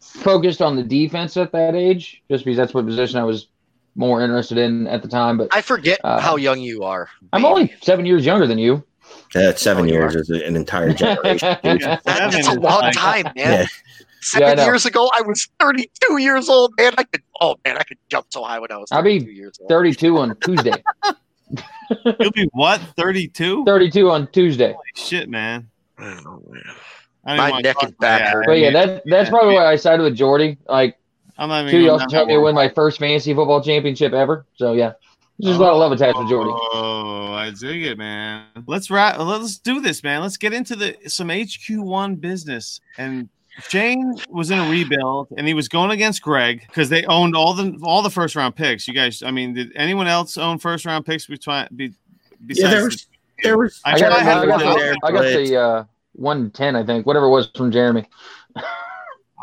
focused 0.00 0.62
on 0.62 0.76
the 0.76 0.82
defense 0.82 1.36
at 1.36 1.52
that 1.52 1.74
age, 1.74 2.22
just 2.30 2.44
because 2.44 2.56
that's 2.56 2.74
what 2.74 2.86
position 2.86 3.18
I 3.18 3.24
was 3.24 3.48
more 3.94 4.22
interested 4.22 4.58
in 4.58 4.86
at 4.86 5.02
the 5.02 5.08
time. 5.08 5.38
But 5.38 5.48
I 5.52 5.60
forget 5.62 5.98
Uh, 6.04 6.20
how 6.20 6.36
young 6.36 6.60
you 6.60 6.82
are. 6.84 7.08
I'm 7.32 7.42
baby. 7.42 7.50
only 7.52 7.74
seven 7.82 8.06
years 8.06 8.24
younger 8.26 8.46
than 8.46 8.58
you. 8.58 8.84
That 9.34 9.58
seven 9.58 9.84
Oh, 9.84 9.92
years 9.92 10.14
is 10.16 10.30
an 10.30 10.56
entire 10.56 10.92
generation. 10.92 11.56
Yeah, 11.64 11.98
That- 12.04 12.30
that's 12.32 12.48
a 12.48 12.54
long 12.60 12.80
like- 12.80 12.94
time, 12.94 13.24
man. 13.24 13.34
Yeah. 13.36 13.66
Yeah, 14.34 14.38
I 14.38 14.40
Seven 14.50 14.56
know. 14.58 14.64
years 14.64 14.86
ago, 14.86 15.10
I 15.14 15.22
was 15.22 15.48
32 15.60 16.18
years 16.18 16.48
old, 16.48 16.72
man. 16.78 16.92
I 16.98 17.04
could, 17.04 17.22
oh 17.40 17.56
man, 17.64 17.76
I 17.76 17.82
could 17.84 17.98
jump 18.08 18.26
so 18.30 18.42
high 18.42 18.58
when 18.58 18.70
I 18.72 18.76
was 18.76 18.90
I'll 18.90 19.02
be 19.02 19.18
32 19.20 19.32
years 19.32 19.58
old. 19.60 19.68
32 19.68 20.18
on 20.18 20.36
Tuesday. 20.44 20.82
You'll 22.20 22.30
be 22.32 22.48
what? 22.52 22.80
Thirty-two? 22.96 23.64
32 23.64 24.10
on 24.10 24.26
Tuesday. 24.32 24.74
Shit, 24.96 25.28
man. 25.28 25.68
Oh, 25.98 26.04
man. 26.04 26.62
I 27.24 27.36
don't 27.36 27.36
My 27.36 27.44
even 27.44 27.50
wanna 27.50 27.62
neck 27.62 27.74
talk 27.76 27.82
and 27.84 27.98
back 27.98 28.20
about 28.20 28.32
hurt. 28.32 28.40
that. 28.42 28.46
But 28.46 28.58
yeah, 28.58 28.70
that 28.72 29.02
that's 29.06 29.26
Yeah. 29.26 29.30
probably 29.30 29.54
why 29.54 29.66
I 29.66 29.76
sided 29.76 30.02
with 30.02 30.16
Jordy. 30.16 30.58
Like, 30.68 30.98
I'm 31.38 31.48
not 31.48 31.70
two, 31.70 31.78
he 31.78 31.86
going 31.86 32.00
also 32.00 32.06
helped 32.16 32.28
me 32.28 32.34
road. 32.34 32.44
win 32.44 32.54
my 32.54 32.68
first 32.68 32.98
fantasy 32.98 33.34
football 33.34 33.62
championship 33.62 34.12
ever. 34.12 34.46
So 34.56 34.72
yeah, 34.72 34.92
there's 35.38 35.56
a 35.56 35.60
lot 35.60 35.72
of 35.72 35.78
love 35.78 35.92
attached 35.92 36.18
to 36.18 36.28
Jordy. 36.28 36.50
Oh, 36.54 37.32
I 37.32 37.50
dig 37.50 37.84
it, 37.84 37.98
man. 37.98 38.44
Let's 38.66 38.90
wrap. 38.90 39.18
Let's 39.18 39.58
do 39.58 39.80
this, 39.80 40.02
man. 40.02 40.22
Let's 40.22 40.36
get 40.36 40.52
into 40.52 40.74
the 40.76 40.96
some 41.06 41.28
HQ1 41.28 42.20
business. 42.20 42.80
And 42.98 43.28
Shane 43.68 44.14
was 44.28 44.50
in 44.50 44.58
a 44.58 44.68
rebuild, 44.68 45.28
and 45.36 45.46
he 45.46 45.54
was 45.54 45.68
going 45.68 45.90
against 45.90 46.22
Greg 46.22 46.62
because 46.66 46.88
they 46.88 47.04
owned 47.04 47.34
all 47.34 47.54
the 47.54 47.78
all 47.82 48.02
the 48.02 48.10
first 48.10 48.36
round 48.36 48.54
picks. 48.54 48.86
You 48.86 48.94
guys, 48.94 49.22
I 49.22 49.30
mean, 49.30 49.54
did 49.54 49.72
anyone 49.76 50.06
else 50.06 50.36
own 50.36 50.58
first 50.58 50.84
round 50.84 51.06
picks 51.06 51.26
between? 51.26 51.66
Be, 51.74 51.92
besides 52.44 52.62
Yeah, 52.62 52.70
there 52.70 52.84
was 52.84 53.06
there 53.42 53.58
was 53.58 53.80
I 53.84 53.92
I 53.92 53.98
got, 53.98 54.08
to 54.16 54.24
have 54.24 54.42
I 54.42 54.46
got, 54.46 54.58
the, 54.58 54.98
I 55.04 55.12
got 55.12 55.22
the 55.22 55.56
uh, 55.56 55.84
110, 56.12 56.76
I 56.76 56.84
think, 56.84 57.06
whatever 57.06 57.26
it 57.26 57.30
was 57.30 57.50
from 57.54 57.70
Jeremy. 57.70 58.06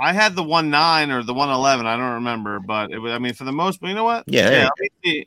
I 0.01 0.11
had 0.11 0.35
the 0.35 0.43
one 0.43 0.69
nine 0.69 1.11
or 1.11 1.23
the 1.23 1.33
one 1.33 1.49
eleven. 1.49 1.85
I 1.85 1.95
don't 1.95 2.13
remember, 2.13 2.59
but 2.59 2.91
it 2.91 2.97
was. 2.97 3.11
I 3.11 3.19
mean, 3.19 3.33
for 3.33 3.43
the 3.43 3.51
most, 3.51 3.79
but 3.79 3.87
you 3.87 3.93
know 3.93 4.03
what? 4.03 4.23
Yeah, 4.27 4.69
yeah. 5.03 5.23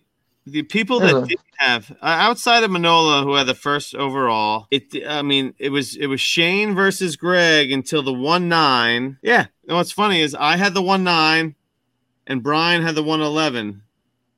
I 0.46 0.50
think 0.50 0.54
The, 0.54 0.60
the 0.60 0.62
people 0.62 1.00
that 1.00 1.12
Yeah. 1.14 1.20
didn't 1.26 1.40
have 1.58 1.90
uh, 1.90 1.96
outside 2.04 2.62
of 2.64 2.70
Manila, 2.70 3.22
who 3.22 3.34
had 3.34 3.46
the 3.46 3.54
first 3.54 3.94
overall, 3.94 4.66
it. 4.70 4.84
I 5.06 5.22
mean, 5.22 5.54
it 5.58 5.70
was 5.70 5.96
it 5.96 6.06
was 6.06 6.20
Shane 6.20 6.74
versus 6.74 7.16
Greg 7.16 7.72
until 7.72 8.02
the 8.02 8.12
one 8.12 8.48
nine. 8.48 9.18
Yeah. 9.22 9.46
And 9.68 9.76
what's 9.76 9.92
funny 9.92 10.20
is 10.20 10.34
I 10.34 10.56
had 10.56 10.74
the 10.74 10.82
one 10.82 11.04
nine, 11.04 11.54
and 12.26 12.42
Brian 12.42 12.82
had 12.82 12.94
the 12.94 13.02
one 13.02 13.20
eleven. 13.20 13.82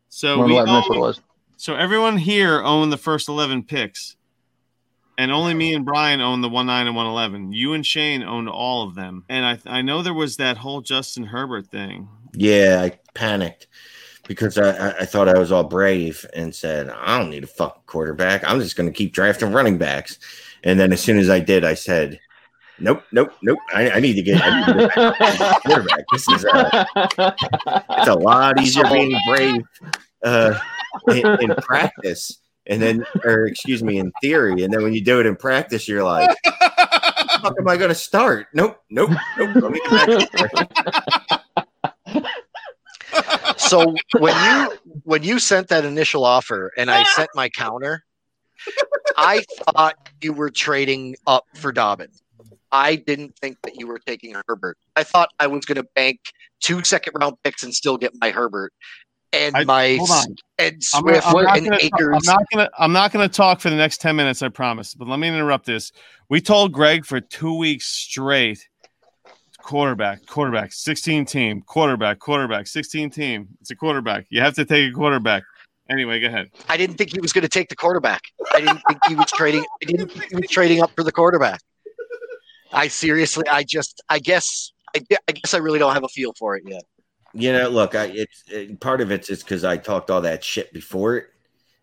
So 0.09 0.37
we 0.45 0.55
111, 0.55 0.73
that's 0.75 0.89
what 0.89 0.95
it 0.95 0.99
owned- 0.99 1.07
was. 1.07 1.21
so 1.59 1.75
everyone 1.75 2.17
here 2.19 2.63
owned 2.63 2.91
the 2.93 2.97
first 2.97 3.29
eleven 3.29 3.63
picks. 3.63 4.17
And 5.21 5.33
only 5.33 5.53
me 5.53 5.75
and 5.75 5.85
Brian 5.85 6.21
owned 6.21 6.45
the 6.45 6.49
one 6.49 6.67
nine 6.67 6.87
and 6.87 6.95
one 6.95 7.07
eleven. 7.07 7.53
You 7.53 7.73
and 7.75 7.85
Shane 7.85 8.23
owned 8.23 8.49
all 8.49 8.87
of 8.87 8.95
them. 8.95 9.25
And 9.29 9.45
I 9.45 9.59
I 9.79 9.83
know 9.83 10.01
there 10.03 10.15
was 10.15 10.37
that 10.37 10.59
whole 10.59 10.81
Justin 10.81 11.25
Herbert 11.25 11.67
thing. 11.67 12.09
Yeah, 12.35 12.81
I 12.85 12.99
panicked 13.15 13.67
because 14.29 14.59
I, 14.59 14.91
I, 14.91 15.05
thought 15.07 15.29
I 15.29 15.39
was 15.39 15.51
all 15.51 15.65
brave 15.65 16.25
and 16.37 16.55
said, 16.55 16.91
I 16.91 17.19
don't 17.19 17.31
need 17.31 17.45
a 17.45 17.49
fucking 17.49 17.83
quarterback. 17.87 18.45
I'm 18.45 18.61
just 18.61 18.77
going 18.77 18.89
to 18.89 18.95
keep 18.95 19.13
drafting 19.13 19.53
running 19.53 19.79
backs. 19.79 20.19
And 20.63 20.79
then 20.79 20.93
as 20.93 21.01
soon 21.01 21.19
as 21.19 21.31
I 21.31 21.41
did, 21.41 21.65
I 21.65 21.75
said, 21.75 22.21
Nope, 22.81 23.03
nope, 23.11 23.33
nope. 23.43 23.59
I, 23.75 23.91
I 23.91 24.01
need 24.01 24.15
to 24.15 24.23
get, 24.23 24.41
I 24.41 24.61
need 24.61 24.67
to 24.67 24.89
get 24.89 24.97
a 24.97 25.61
quarterback. 25.67 26.05
This 26.13 26.29
is 26.29 26.45
uh, 26.45 26.85
it's 27.91 28.09
a 28.09 28.15
lot 28.15 28.61
easier 28.61 28.85
being 28.85 29.19
brave 29.27 29.63
uh, 30.25 30.57
in, 31.09 31.27
in 31.41 31.57
practice, 31.57 32.39
and 32.67 32.81
then, 32.81 33.05
or 33.25 33.47
excuse 33.47 33.83
me, 33.83 33.99
in 33.99 34.13
theory, 34.23 34.63
and 34.63 34.73
then 34.73 34.85
when 34.85 34.95
you 34.95 35.01
do 35.01 35.19
it 35.19 35.27
in 35.27 35.35
practice, 35.35 35.89
you're 35.89 36.05
like, 36.05 36.31
"How 36.45 37.53
am 37.59 37.67
I 37.67 37.77
going 37.77 37.89
to 37.89 37.97
start?" 37.97 38.47
Nope, 38.55 38.81
nope, 38.91 39.11
nope. 39.37 39.57
Let 39.57 39.73
me 39.73 39.81
get 39.91 40.33
back. 42.15 43.45
So 43.59 43.95
when 44.19 44.35
you 44.45 44.79
when 45.05 45.23
you 45.23 45.39
sent 45.39 45.69
that 45.69 45.85
initial 45.85 46.25
offer 46.25 46.73
and 46.77 46.91
I 46.91 47.03
sent 47.05 47.31
my 47.35 47.49
counter, 47.49 48.05
I 49.17 49.45
thought 49.75 49.95
you 50.23 50.33
were 50.33 50.51
trading 50.51 51.17
up 51.27 51.45
for 51.55 51.73
Dobbin. 51.73 52.09
I 52.71 52.97
didn't 52.97 53.37
think 53.41 53.57
that 53.63 53.77
you 53.77 53.87
were 53.87 53.99
taking 53.99 54.35
Herbert. 54.47 54.77
I 54.95 55.03
thought 55.03 55.31
I 55.39 55.47
was 55.47 55.65
going 55.65 55.77
to 55.77 55.87
bank 55.95 56.21
two 56.61 56.85
second 56.85 57.15
round 57.19 57.37
picks 57.43 57.63
and 57.63 57.75
still 57.75 57.97
get 57.97 58.13
my 58.21 58.31
Herbert 58.31 58.73
and 59.33 59.57
I- 59.57 59.65
my 59.65 59.85
and 59.87 60.01
I'm, 60.59 60.81
Swift 60.81 61.27
I'm 61.27 61.37
and 61.37 61.65
gonna, 61.65 61.79
Akers. 61.81 62.29
I'm 62.29 62.35
not 62.35 62.43
gonna 62.53 62.71
I'm 62.79 62.93
not 62.93 63.13
gonna 63.13 63.29
talk 63.29 63.61
for 63.61 63.71
the 63.71 63.77
next 63.77 64.01
10 64.01 64.17
minutes, 64.17 64.43
I 64.43 64.49
promise. 64.49 64.95
But 64.95 65.09
let 65.09 65.19
me 65.19 65.29
interrupt 65.29 65.67
this. 65.67 65.93
We 66.29 66.41
told 66.41 66.73
Greg 66.73 67.05
for 67.05 67.21
two 67.21 67.55
weeks 67.57 67.87
straight 67.87 68.67
quarterback, 69.63 70.25
quarterback, 70.27 70.73
16 70.73 71.25
team, 71.27 71.63
quarterback, 71.63 72.19
quarterback, 72.19 72.67
16 72.67 73.11
team. 73.11 73.49
It's 73.61 73.71
a 73.71 73.77
quarterback. 73.77 74.27
You 74.31 74.41
have 74.41 74.55
to 74.55 74.65
take 74.65 74.91
a 74.91 74.95
quarterback. 74.95 75.43
Anyway, 75.91 76.21
go 76.21 76.27
ahead. 76.27 76.51
I 76.69 76.77
didn't 76.77 76.97
think 76.97 77.13
he 77.13 77.21
was 77.21 77.33
going 77.33 77.43
to 77.43 77.49
take 77.49 77.69
the 77.69 77.77
quarterback. 77.77 78.23
I 78.53 78.61
didn't 78.61 78.81
think 78.89 78.99
he 79.07 79.15
was 79.15 79.27
trading. 79.27 79.65
I 79.83 79.87
didn't 79.87 80.09
think 80.09 80.25
he 80.31 80.37
was 80.37 80.49
trading 80.49 80.83
up 80.83 80.91
for 80.95 81.03
the 81.03 81.13
quarterback. 81.13 81.61
I 82.73 82.89
seriously, 82.89 83.45
I 83.49 83.65
just, 83.65 84.03
I 84.09 84.19
guess, 84.19 84.73
I, 84.95 85.01
I 85.27 85.33
guess 85.33 85.55
I 85.55 85.59
really 85.59 85.79
don't 85.79 85.95
have 85.95 86.05
a 86.05 86.09
feel 86.09 86.35
for 86.39 86.57
it 86.57 86.65
yet. 86.67 86.83
You 87.33 87.53
know, 87.53 87.69
look, 87.69 87.95
I 87.95 88.07
it's 88.07 88.45
it, 88.49 88.81
part 88.81 89.01
of 89.01 89.11
it's 89.11 89.29
just 89.29 89.45
because 89.45 89.65
I 89.65 89.77
talked 89.77 90.11
all 90.11 90.23
that 90.23 90.43
shit 90.43 90.73
before 90.73 91.17
it 91.17 91.27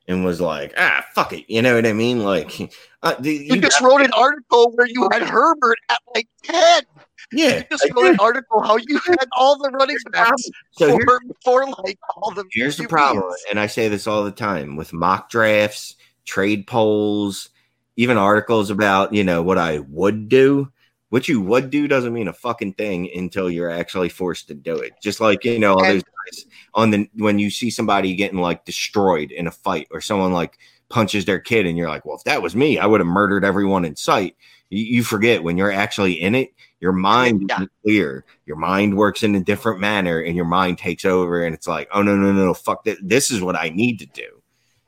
and 0.08 0.24
was 0.24 0.40
like, 0.40 0.74
ah, 0.78 1.06
fuck 1.14 1.34
it. 1.34 1.46
You 1.48 1.62
know 1.62 1.76
what 1.76 1.86
I 1.86 1.94
mean? 1.94 2.24
Like, 2.24 2.74
uh, 3.04 3.16
the, 3.20 3.34
You, 3.34 3.62
just 3.62 3.82
wrote 3.82 4.02
an 4.02 4.14
article 4.14 4.72
where 4.76 4.88
you 4.88 5.10
had 5.12 5.24
Herbert 5.24 5.78
at 5.90 6.00
like 6.14 6.28
ten. 6.44 6.84
yeah. 7.32 7.58
You 7.58 7.64
just 7.72 7.86
I 7.86 7.94
wrote 7.96 8.12
an 8.12 8.20
article 8.20 8.62
how 8.62 8.78
you 8.78 9.00
had 9.06 9.28
all 9.38 9.58
the 9.58 9.70
running 9.72 9.98
backs 10.12 10.50
So 10.72 11.00
for, 11.00 11.22
for 11.44 11.66
like 11.84 12.00
all 12.18 12.32
the. 12.32 12.46
here's 12.52 12.78
the 12.78 12.88
problem, 12.88 13.34
and 13.50 13.60
I 13.60 13.68
say 13.68 13.88
this 13.88 14.08
all 14.08 14.24
the 14.24 14.32
time 14.32 14.76
with 14.76 14.94
mock 14.94 15.30
drafts, 15.30 15.96
trade 16.26 16.68
polls, 16.68 17.50
even 17.96 18.18
articles 18.18 18.70
about 18.70 19.14
you 19.14 19.24
know 19.24 19.42
what 19.42 19.58
I 19.58 19.80
would 19.80 20.30
do. 20.30 20.72
What 21.10 21.28
you 21.28 21.40
would 21.42 21.70
do 21.70 21.88
doesn't 21.88 22.14
mean 22.14 22.28
a 22.28 22.34
fucking 22.34 22.74
thing 22.74 23.10
until 23.16 23.50
you're 23.50 23.70
actually 23.70 24.10
forced 24.10 24.48
to 24.48 24.54
do 24.56 24.76
it. 24.78 24.94
Just 25.02 25.20
like 25.20 25.46
you 25.46 25.60
know 25.60 25.74
all 25.74 25.84
And- 25.84 25.96
those 25.96 26.04
guys 26.04 26.46
on 26.74 26.90
the 26.92 27.10
when 27.16 27.40
you 27.40 27.50
see 27.50 27.70
somebody 27.70 28.16
getting 28.16 28.40
like 28.40 28.66
destroyed 28.66 29.32
in 29.32 29.48
a 29.48 29.52
fight 29.52 29.88
or 29.92 30.02
someone 30.02 30.34
like 30.34 30.58
punches 30.90 31.26
their 31.26 31.40
kid 31.40 31.66
and 31.66 31.78
you're 31.78 31.90
like, 31.90 32.06
well, 32.06 32.16
if 32.18 32.24
that 32.26 32.42
was 32.42 32.56
me, 32.56 32.78
I 32.78 32.86
would 32.86 33.00
have 33.00 33.08
murdered 33.08 33.44
everyone 33.46 33.86
in 33.86 33.96
sight. 33.96 34.36
You, 34.70 34.84
you 34.84 35.04
forget 35.04 35.44
when 35.44 35.58
you're 35.58 35.72
actually 35.72 36.14
in 36.14 36.36
it, 36.36 36.50
your 36.80 36.92
mind 36.92 37.46
Yeah. 37.50 37.62
is 37.64 37.68
clear. 37.84 38.26
Your 38.46 38.58
mind 38.58 38.98
works 38.98 39.24
in 39.24 39.34
a 39.36 39.40
different 39.44 39.80
manner, 39.80 40.20
and 40.20 40.36
your 40.36 40.46
mind 40.46 40.78
takes 40.78 41.06
over, 41.06 41.44
and 41.44 41.54
it's 41.56 41.68
like, 41.68 41.88
oh 41.92 42.02
no, 42.02 42.16
no, 42.16 42.32
no, 42.34 42.46
no, 42.46 42.54
fuck 42.54 42.84
that. 42.86 42.98
This 43.02 43.32
is 43.32 43.42
what 43.42 43.56
I 43.56 43.70
need 43.70 44.00
to 44.00 44.06
do. 44.08 44.42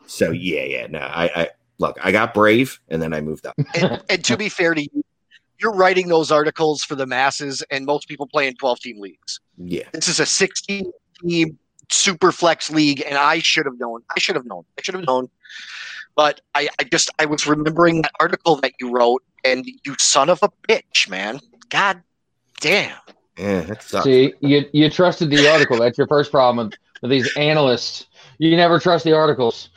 So 0.07 0.31
yeah, 0.31 0.63
yeah, 0.63 0.87
no, 0.87 0.99
I, 0.99 1.25
I 1.35 1.49
look, 1.79 1.97
I 2.03 2.11
got 2.11 2.33
brave, 2.33 2.79
and 2.89 3.01
then 3.01 3.13
I 3.13 3.21
moved 3.21 3.45
up. 3.45 3.55
And, 3.75 4.01
and 4.09 4.23
to 4.25 4.37
be 4.37 4.49
fair 4.49 4.73
to 4.73 4.81
you, 4.81 5.03
you're 5.59 5.73
writing 5.73 6.07
those 6.07 6.31
articles 6.31 6.83
for 6.83 6.95
the 6.95 7.05
masses, 7.05 7.63
and 7.71 7.85
most 7.85 8.07
people 8.07 8.27
play 8.27 8.47
in 8.47 8.55
12 8.55 8.79
team 8.79 8.99
leagues. 8.99 9.39
Yeah, 9.57 9.83
This 9.93 10.07
is 10.07 10.19
a 10.19 10.25
16 10.25 10.91
team 11.21 11.57
super 11.89 12.31
flex 12.31 12.69
league, 12.69 13.03
and 13.05 13.17
I 13.17 13.39
should 13.39 13.65
have 13.65 13.79
known. 13.79 14.01
I 14.15 14.19
should 14.19 14.35
have 14.35 14.45
known. 14.45 14.63
I 14.77 14.81
should 14.81 14.95
have 14.95 15.05
known. 15.05 15.29
But 16.15 16.41
I, 16.55 16.67
I 16.79 16.83
just 16.83 17.11
I 17.19 17.25
was 17.25 17.45
remembering 17.45 18.01
that 18.01 18.11
article 18.19 18.55
that 18.57 18.73
you 18.79 18.91
wrote, 18.91 19.23
and 19.43 19.65
you 19.65 19.95
son 19.99 20.29
of 20.29 20.41
a 20.43 20.49
bitch, 20.67 21.09
man. 21.09 21.39
God 21.69 22.01
damn. 22.59 22.97
yeah, 23.37 23.61
that 23.61 23.83
sucks. 23.83 24.05
See, 24.05 24.33
you 24.39 24.65
you 24.73 24.89
trusted 24.89 25.29
the 25.29 25.47
article. 25.51 25.77
That's 25.77 25.97
your 25.97 26.07
first 26.07 26.31
problem 26.31 26.67
with, 26.67 26.77
with 27.01 27.11
these 27.11 27.35
analysts. 27.37 28.07
You 28.39 28.55
never 28.55 28.79
trust 28.79 29.03
the 29.03 29.13
articles. 29.13 29.69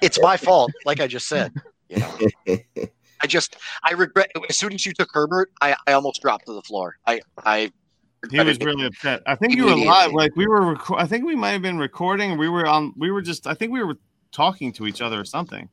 It's 0.00 0.20
my 0.20 0.36
fault, 0.36 0.70
like 0.84 1.00
I 1.00 1.06
just 1.06 1.28
said. 1.28 1.52
You 1.88 1.98
know, 1.98 2.18
I 3.24 3.26
just 3.26 3.56
I 3.82 3.92
regret 3.94 4.30
as 4.50 4.58
soon 4.58 4.74
as 4.74 4.84
you 4.84 4.92
took 4.92 5.08
Herbert, 5.14 5.50
I, 5.62 5.74
I 5.86 5.94
almost 5.94 6.20
dropped 6.20 6.44
to 6.44 6.52
the 6.52 6.60
floor. 6.60 6.98
I 7.06 7.22
I 7.38 7.72
He 8.30 8.38
was 8.38 8.58
really 8.60 8.84
upset. 8.84 9.22
I 9.26 9.34
think 9.34 9.56
you 9.56 9.64
were 9.64 9.76
live. 9.76 10.12
Like 10.12 10.36
we 10.36 10.46
were. 10.46 10.74
Reco- 10.76 11.00
I 11.00 11.06
think 11.06 11.24
we 11.24 11.34
might 11.34 11.52
have 11.52 11.62
been 11.62 11.78
recording. 11.78 12.36
We 12.36 12.50
were 12.50 12.66
on. 12.66 12.92
We 12.98 13.10
were 13.10 13.22
just. 13.22 13.46
I 13.46 13.54
think 13.54 13.72
we 13.72 13.82
were 13.82 13.96
talking 14.30 14.72
to 14.74 14.86
each 14.86 15.00
other 15.00 15.18
or 15.18 15.24
something. 15.24 15.70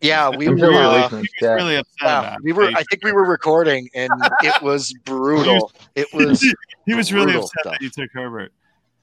Yeah, 0.00 0.30
we 0.30 0.48
were. 0.48 0.56
sure 0.58 0.72
uh, 0.74 1.02
listening 1.02 1.24
He 1.24 1.28
to 1.40 1.46
was 1.46 1.48
that. 1.48 1.54
really 1.56 1.76
upset 1.76 1.94
yeah, 2.02 2.18
about. 2.20 2.42
we 2.42 2.52
were. 2.52 2.64
I 2.74 2.82
think 2.84 3.04
we 3.04 3.12
were 3.12 3.28
recording, 3.28 3.90
and 3.94 4.10
it 4.42 4.62
was 4.62 4.94
brutal. 5.04 5.70
It 5.94 6.06
was 6.14 6.40
he 6.86 6.94
was 6.94 7.12
really 7.12 7.34
upset 7.34 7.50
stuff. 7.60 7.72
that 7.74 7.82
you 7.82 7.90
took 7.90 8.10
Herbert. 8.14 8.50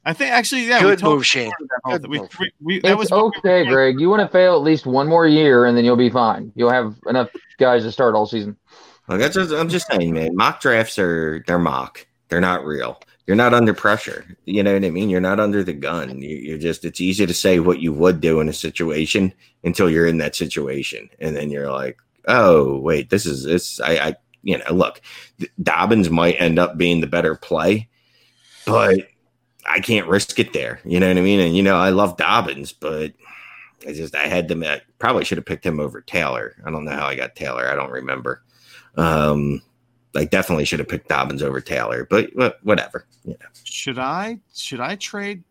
I 0.06 0.14
think 0.14 0.32
actually, 0.32 0.66
yeah, 0.68 0.80
we 0.80 0.92
good 0.92 1.00
told 1.00 1.18
move, 1.18 1.28
Shane. 1.28 1.52
that. 1.60 2.02
Good 2.02 2.10
We, 2.10 2.20
move. 2.20 2.30
we, 2.40 2.52
we, 2.62 2.80
that 2.80 2.92
It's 2.92 2.98
was 2.98 3.12
what 3.12 3.34
we 3.44 3.52
okay. 3.52 3.66
Greg. 3.70 4.00
You 4.00 4.10
want 4.10 4.22
to 4.22 4.28
fail 4.28 4.56
at 4.56 4.62
least 4.62 4.86
one 4.86 5.08
more 5.08 5.28
year, 5.28 5.66
and 5.66 5.78
then 5.78 5.84
you'll 5.86 5.98
be 5.98 6.10
fine. 6.10 6.52
You'll 6.56 6.72
have 6.72 6.96
enough 7.08 7.30
guys 7.58 7.84
to 7.84 7.92
start 7.92 8.16
all 8.16 8.26
season. 8.26 8.56
Like 9.08 9.20
that's 9.20 9.36
just, 9.36 9.52
I'm 9.52 9.70
just 9.70 9.88
saying, 9.88 10.14
man. 10.14 10.36
Mock 10.36 10.62
drafts 10.62 10.98
are 11.00 11.44
they're 11.48 11.60
mock. 11.60 12.06
They're 12.30 12.42
not 12.42 12.64
real. 12.64 13.02
You're 13.28 13.36
not 13.36 13.54
under 13.54 13.74
pressure. 13.74 14.26
You 14.46 14.64
know 14.64 14.74
what 14.74 14.86
I 14.86 14.90
mean? 14.90 15.10
You're 15.10 15.22
not 15.22 15.40
under 15.40 15.64
the 15.64 15.74
gun. 15.74 16.22
You, 16.22 16.36
you're 16.36 16.58
just. 16.58 16.86
It's 16.86 17.02
easy 17.02 17.26
to 17.26 17.34
say 17.34 17.60
what 17.60 17.80
you 17.80 17.92
would 17.94 18.22
do 18.22 18.40
in 18.40 18.50
a 18.50 18.54
situation 18.54 19.34
until 19.64 19.90
you're 19.90 20.08
in 20.08 20.18
that 20.20 20.36
situation, 20.36 21.10
and 21.20 21.36
then 21.36 21.52
you're 21.52 21.72
like, 21.72 21.98
oh 22.28 22.80
wait, 22.80 23.10
this 23.10 23.26
is 23.26 23.44
this. 23.44 23.80
I, 23.82 23.92
I 23.98 24.16
you 24.42 24.58
know, 24.58 24.74
look, 24.74 25.02
Dobbins 25.62 26.10
might 26.10 26.40
end 26.40 26.58
up 26.58 26.78
being 26.78 27.02
the 27.02 27.08
better 27.08 27.36
play, 27.36 27.90
but 28.66 29.08
I 29.70 29.80
can't 29.80 30.08
risk 30.08 30.40
it 30.40 30.52
there. 30.54 30.80
You 30.84 31.00
know 31.00 31.08
what 31.08 31.18
I 31.18 31.22
mean? 31.22 31.40
And 31.40 31.56
you 31.56 31.62
know, 31.64 31.78
I 31.78 31.90
love 31.92 32.18
Dobbins, 32.18 32.74
but 32.74 33.14
I 33.88 33.94
just 33.94 34.16
I 34.16 34.28
had 34.28 34.48
to 34.50 34.68
I 34.68 34.82
probably 34.98 35.24
should 35.26 35.38
have 35.38 35.46
picked 35.46 35.66
him 35.66 35.80
over 35.80 36.02
Taylor. 36.02 36.56
I 36.66 36.72
don't 36.72 36.86
know 36.86 36.92
how 36.92 37.06
I 37.06 37.16
got 37.16 37.36
Taylor. 37.36 37.70
I 37.70 37.76
don't 37.76 37.92
remember. 37.92 38.44
Um, 38.98 39.62
I 40.16 40.26
definitely 40.26 40.66
should 40.66 40.80
have 40.80 40.88
picked 40.90 41.08
Dobbins 41.08 41.44
over 41.44 41.62
Taylor, 41.62 42.06
but 42.10 42.32
wha- 42.36 42.52
whatever. 42.64 43.06
You 43.24 43.32
know, 43.40 43.46
Should 43.64 44.00
I? 44.00 44.40
Should 44.56 44.80
I 44.80 44.96
trade 44.96 45.44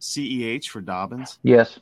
Ceh 0.00 0.66
for 0.68 0.80
Dobbins? 0.80 1.38
Yes. 1.42 1.80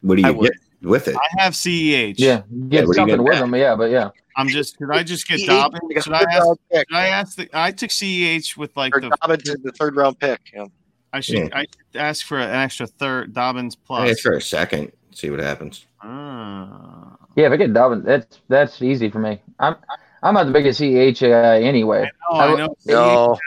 what 0.00 0.18
do 0.18 0.24
I 0.24 0.30
you 0.30 0.34
would. 0.36 0.50
get 0.52 0.88
with 0.88 1.08
it? 1.08 1.16
I 1.16 1.42
have 1.42 1.52
Ceh. 1.54 2.14
Yeah. 2.18 2.42
Get 2.68 2.86
what 2.88 2.94
do 2.96 3.00
you 3.02 3.08
something 3.08 3.22
with 3.22 3.32
back? 3.34 3.40
them. 3.42 3.54
Yeah, 3.54 3.76
but 3.76 3.90
yeah. 3.92 4.10
I'm 4.36 4.48
just. 4.48 4.76
Should 4.78 4.90
I 4.90 5.02
just 5.04 5.28
get 5.28 5.38
He- 5.38 5.46
Dobbins? 5.46 5.82
Should 6.02 6.12
I 6.12 6.18
third 6.20 6.28
ask? 6.30 6.48
pick, 6.72 6.88
Should 6.90 6.96
I 6.96 7.06
ask? 7.08 7.36
The, 7.36 7.48
I 7.52 7.70
took 7.70 7.90
Ceh 7.90 8.56
with 8.56 8.76
like 8.76 8.96
or 8.96 9.00
the. 9.00 9.10
Dobbins 9.10 9.48
in 9.48 9.62
the 9.62 9.72
third 9.72 9.94
round 9.94 10.18
pick. 10.18 10.40
Yeah. 10.52 10.66
I 11.12 11.20
should. 11.20 11.36
Yeah. 11.36 11.48
I 11.52 11.60
should 11.60 11.96
ask 12.00 12.26
for 12.26 12.38
an 12.38 12.50
extra 12.50 12.86
third 12.86 13.32
Dobbins 13.34 13.76
plus. 13.76 14.10
it's 14.10 14.20
for 14.22 14.32
a 14.32 14.40
second. 14.40 14.92
See 15.12 15.30
what 15.30 15.40
happens. 15.40 15.86
Ah. 16.00 17.16
Yeah, 17.36 17.46
if 17.46 17.52
I 17.52 17.56
get 17.56 17.72
Dobbins, 17.72 18.04
that's 18.04 18.40
that's 18.48 18.82
easy 18.82 19.10
for 19.10 19.18
me. 19.18 19.40
I'm 19.58 19.76
I'm 20.22 20.34
not 20.34 20.44
the 20.46 20.52
biggest 20.52 20.78
CH 20.78 21.20
guy 21.20 21.60
anyway. 21.62 22.10
Oh, 22.30 22.38
I 22.38 22.54
know. 22.56 22.76
No, 22.86 23.38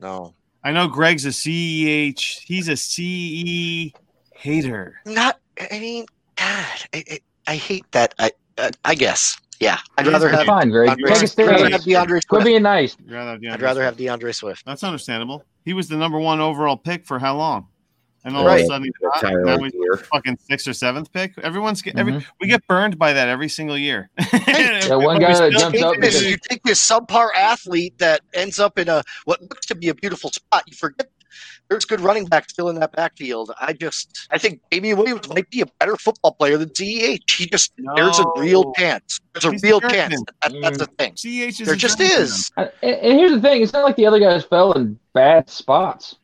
no, 0.00 0.34
I 0.64 0.72
know 0.72 0.88
Greg's 0.88 1.24
a 1.26 1.30
CEH. 1.30 2.40
He's 2.44 2.68
a 2.68 2.76
CE 2.76 3.92
hater. 4.34 5.00
not. 5.06 5.38
I 5.70 5.78
mean, 5.78 6.06
God, 6.36 6.66
I, 6.94 7.04
I, 7.10 7.20
I 7.46 7.56
hate 7.56 7.84
that. 7.92 8.14
I, 8.18 8.30
I, 8.58 8.70
I 8.84 8.94
guess. 8.94 9.38
Yeah, 9.60 9.78
I'd 9.98 10.06
rather 10.06 10.30
have. 10.30 10.46
fine, 10.46 10.70
Greg. 10.70 10.98
DeAndre, 10.98 11.34
Take 11.36 11.38
a 11.38 11.42
I'd 11.42 11.50
rather 11.50 11.70
have 11.70 11.82
DeAndre 11.82 12.08
Quit 12.08 12.24
Swift. 12.28 12.44
being 12.46 12.62
nice. 12.62 12.96
You'd 12.98 13.12
rather 13.12 13.30
have 13.32 13.52
I'd 13.52 13.60
rather 13.62 13.82
have 13.84 13.96
DeAndre 13.98 14.34
Swift. 14.34 14.64
That's 14.64 14.82
understandable. 14.82 15.44
He 15.64 15.74
was 15.74 15.88
the 15.88 15.96
number 15.96 16.18
one 16.18 16.40
overall 16.40 16.76
pick 16.76 17.06
for 17.06 17.18
how 17.18 17.36
long? 17.36 17.66
And 18.22 18.36
all 18.36 18.44
Right. 18.44 18.60
of 18.60 18.64
a 18.64 18.66
sudden, 18.66 18.84
he's 18.84 18.92
not. 19.00 19.22
Now 19.22 19.58
he's 19.58 19.72
Algier. 19.74 19.96
fucking 20.12 20.38
sixth 20.38 20.68
or 20.68 20.74
seventh 20.74 21.10
pick. 21.10 21.32
Everyone's 21.38 21.80
get, 21.80 21.96
every 21.96 22.12
mm-hmm. 22.14 22.28
we 22.40 22.48
get 22.48 22.66
burned 22.66 22.98
by 22.98 23.14
that 23.14 23.28
every 23.28 23.48
single 23.48 23.78
year. 23.78 24.10
Yeah, 24.50 24.96
one 24.96 25.20
guy 25.20 25.32
that 25.32 25.52
jumps 25.52 25.80
up 25.82 25.94
that 25.94 26.00
because- 26.00 26.24
you 26.24 26.36
take 26.48 26.62
this 26.64 26.84
subpar 26.84 27.28
athlete 27.34 27.96
that 27.98 28.20
ends 28.34 28.58
up 28.58 28.78
in 28.78 28.88
a 28.88 29.02
what 29.24 29.40
looks 29.42 29.66
to 29.66 29.74
be 29.74 29.88
a 29.88 29.94
beautiful 29.94 30.30
spot. 30.30 30.64
You 30.66 30.76
forget 30.76 31.08
there's 31.70 31.84
good 31.84 32.00
running 32.00 32.26
backs 32.26 32.52
still 32.52 32.68
in 32.68 32.78
that 32.80 32.92
backfield. 32.92 33.52
I 33.60 33.72
just 33.72 34.26
I 34.30 34.36
think 34.38 34.60
Damian 34.70 34.98
Williams 34.98 35.28
might 35.28 35.48
be 35.50 35.60
a 35.62 35.66
better 35.78 35.96
football 35.96 36.32
player 36.32 36.58
than 36.58 36.68
CEH. 36.70 37.30
He 37.30 37.46
just 37.46 37.72
there's 37.96 38.18
a 38.18 38.26
real 38.36 38.72
chance. 38.74 39.20
There's 39.32 39.44
a 39.46 39.52
He's 39.52 39.62
real 39.62 39.80
chance. 39.80 40.22
That, 40.42 40.52
that's 40.60 40.78
the 40.78 40.86
thing. 40.98 41.14
CH 41.14 41.60
is 41.60 41.66
There 41.66 41.76
just 41.76 41.98
German. 41.98 42.12
is. 42.22 42.50
And 42.56 42.70
and 42.82 43.18
here's 43.18 43.32
the 43.32 43.40
thing: 43.40 43.62
it's 43.62 43.72
not 43.72 43.84
like 43.84 43.96
the 43.96 44.04
other 44.06 44.18
guys 44.18 44.44
fell 44.44 44.72
in 44.72 44.98
bad 45.14 45.48
spots. 45.48 46.16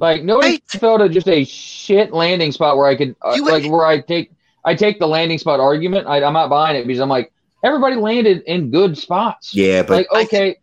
Like 0.00 0.24
nobody 0.24 0.52
Right. 0.54 0.62
fell 0.80 0.98
to 0.98 1.08
just 1.08 1.28
a 1.28 1.44
shit 1.44 2.12
landing 2.12 2.50
spot 2.50 2.76
where 2.76 2.86
I 2.88 2.96
could, 2.96 3.14
uh, 3.22 3.36
like, 3.42 3.70
where 3.70 3.86
I 3.86 4.00
take, 4.00 4.32
I 4.64 4.74
take 4.74 4.98
the 4.98 5.06
landing 5.06 5.38
spot 5.38 5.60
argument. 5.60 6.06
I, 6.08 6.22
I'm 6.24 6.32
not 6.32 6.48
buying 6.50 6.76
it 6.76 6.86
because 6.86 6.98
I'm 7.00 7.10
like, 7.10 7.30
everybody 7.62 7.96
landed 7.96 8.42
in 8.46 8.70
good 8.70 8.96
spots. 8.98 9.54
Yeah, 9.54 9.82
but 9.82 9.98
like, 9.98 10.06
I 10.12 10.22
okay, 10.22 10.56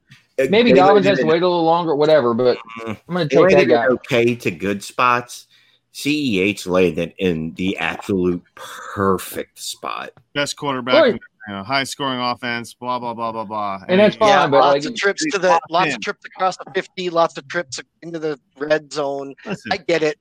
maybe 0.49 0.71
they 0.71 0.77
Dobbins 0.79 1.05
has 1.05 1.19
to 1.19 1.25
wait 1.25 1.41
a 1.41 1.47
little 1.47 1.63
longer, 1.63 1.95
whatever. 1.95 2.33
But 2.33 2.57
Mm. 2.81 2.97
I'm 3.07 3.13
gonna 3.15 3.29
take 3.29 3.49
that 3.49 3.65
guy. 3.67 3.85
okay 3.87 4.35
to 4.35 4.51
good 4.51 4.83
spots. 4.83 5.47
CEH 5.93 6.65
landed 6.67 7.13
in 7.17 7.53
the 7.55 7.77
absolute 7.77 8.43
perfect 8.55 9.59
spot. 9.59 10.11
Best 10.33 10.55
quarterback, 10.55 10.93
Right. 11.01 11.13
you 11.47 11.53
know, 11.53 11.63
high 11.63 11.83
scoring 11.83 12.19
offense, 12.19 12.73
blah 12.73 12.99
blah 12.99 13.13
blah 13.13 13.31
blah 13.31 13.43
blah. 13.43 13.79
And 13.89 13.99
that's 13.99 14.15
fine, 14.15 14.29
Yeah, 14.29 14.47
but, 14.47 14.59
lots 14.59 14.85
like, 14.85 14.93
of 14.93 14.99
trips 14.99 15.25
to 15.31 15.39
the 15.39 15.59
lots 15.69 15.89
in. 15.89 15.95
of 15.95 16.01
trips 16.01 16.25
across 16.25 16.57
the 16.57 16.65
fifty, 16.73 17.09
lots 17.09 17.37
of 17.37 17.47
trips 17.47 17.79
into 18.01 18.19
the 18.19 18.39
red 18.57 18.93
zone. 18.93 19.33
Listen, 19.45 19.71
I 19.73 19.77
get 19.77 20.03
it. 20.03 20.19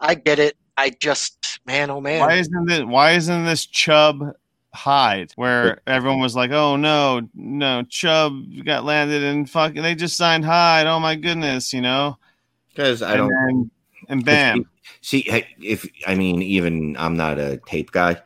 I 0.00 0.14
get 0.16 0.38
it. 0.38 0.56
I 0.76 0.90
just 1.00 1.60
man, 1.64 1.90
oh 1.90 2.00
man. 2.00 2.20
why 2.20 2.34
isn't 2.34 2.66
this 2.66 2.82
why 2.82 3.12
isn't 3.12 3.44
this 3.44 3.64
Chubb 3.66 4.32
Hyde 4.74 5.32
where 5.36 5.80
everyone 5.86 6.20
was 6.20 6.34
like, 6.34 6.50
oh 6.50 6.76
no, 6.76 7.28
no, 7.34 7.84
Chubb 7.88 8.42
got 8.64 8.84
landed 8.84 9.22
and 9.22 9.48
fucking 9.48 9.82
they 9.82 9.94
just 9.94 10.16
signed 10.16 10.44
Hyde. 10.44 10.86
Oh 10.86 10.98
my 11.00 11.14
goodness, 11.14 11.72
you 11.72 11.80
know. 11.80 12.18
Because 12.70 13.00
I 13.00 13.12
and 13.12 13.18
don't 13.18 13.30
then, 13.30 13.70
and 14.08 14.24
bam. 14.24 14.68
see 15.00 15.20
if 15.62 15.88
I 16.06 16.16
mean 16.16 16.42
even 16.42 16.96
I'm 16.98 17.16
not 17.16 17.38
a 17.38 17.60
tape 17.66 17.92
guy, 17.92 18.20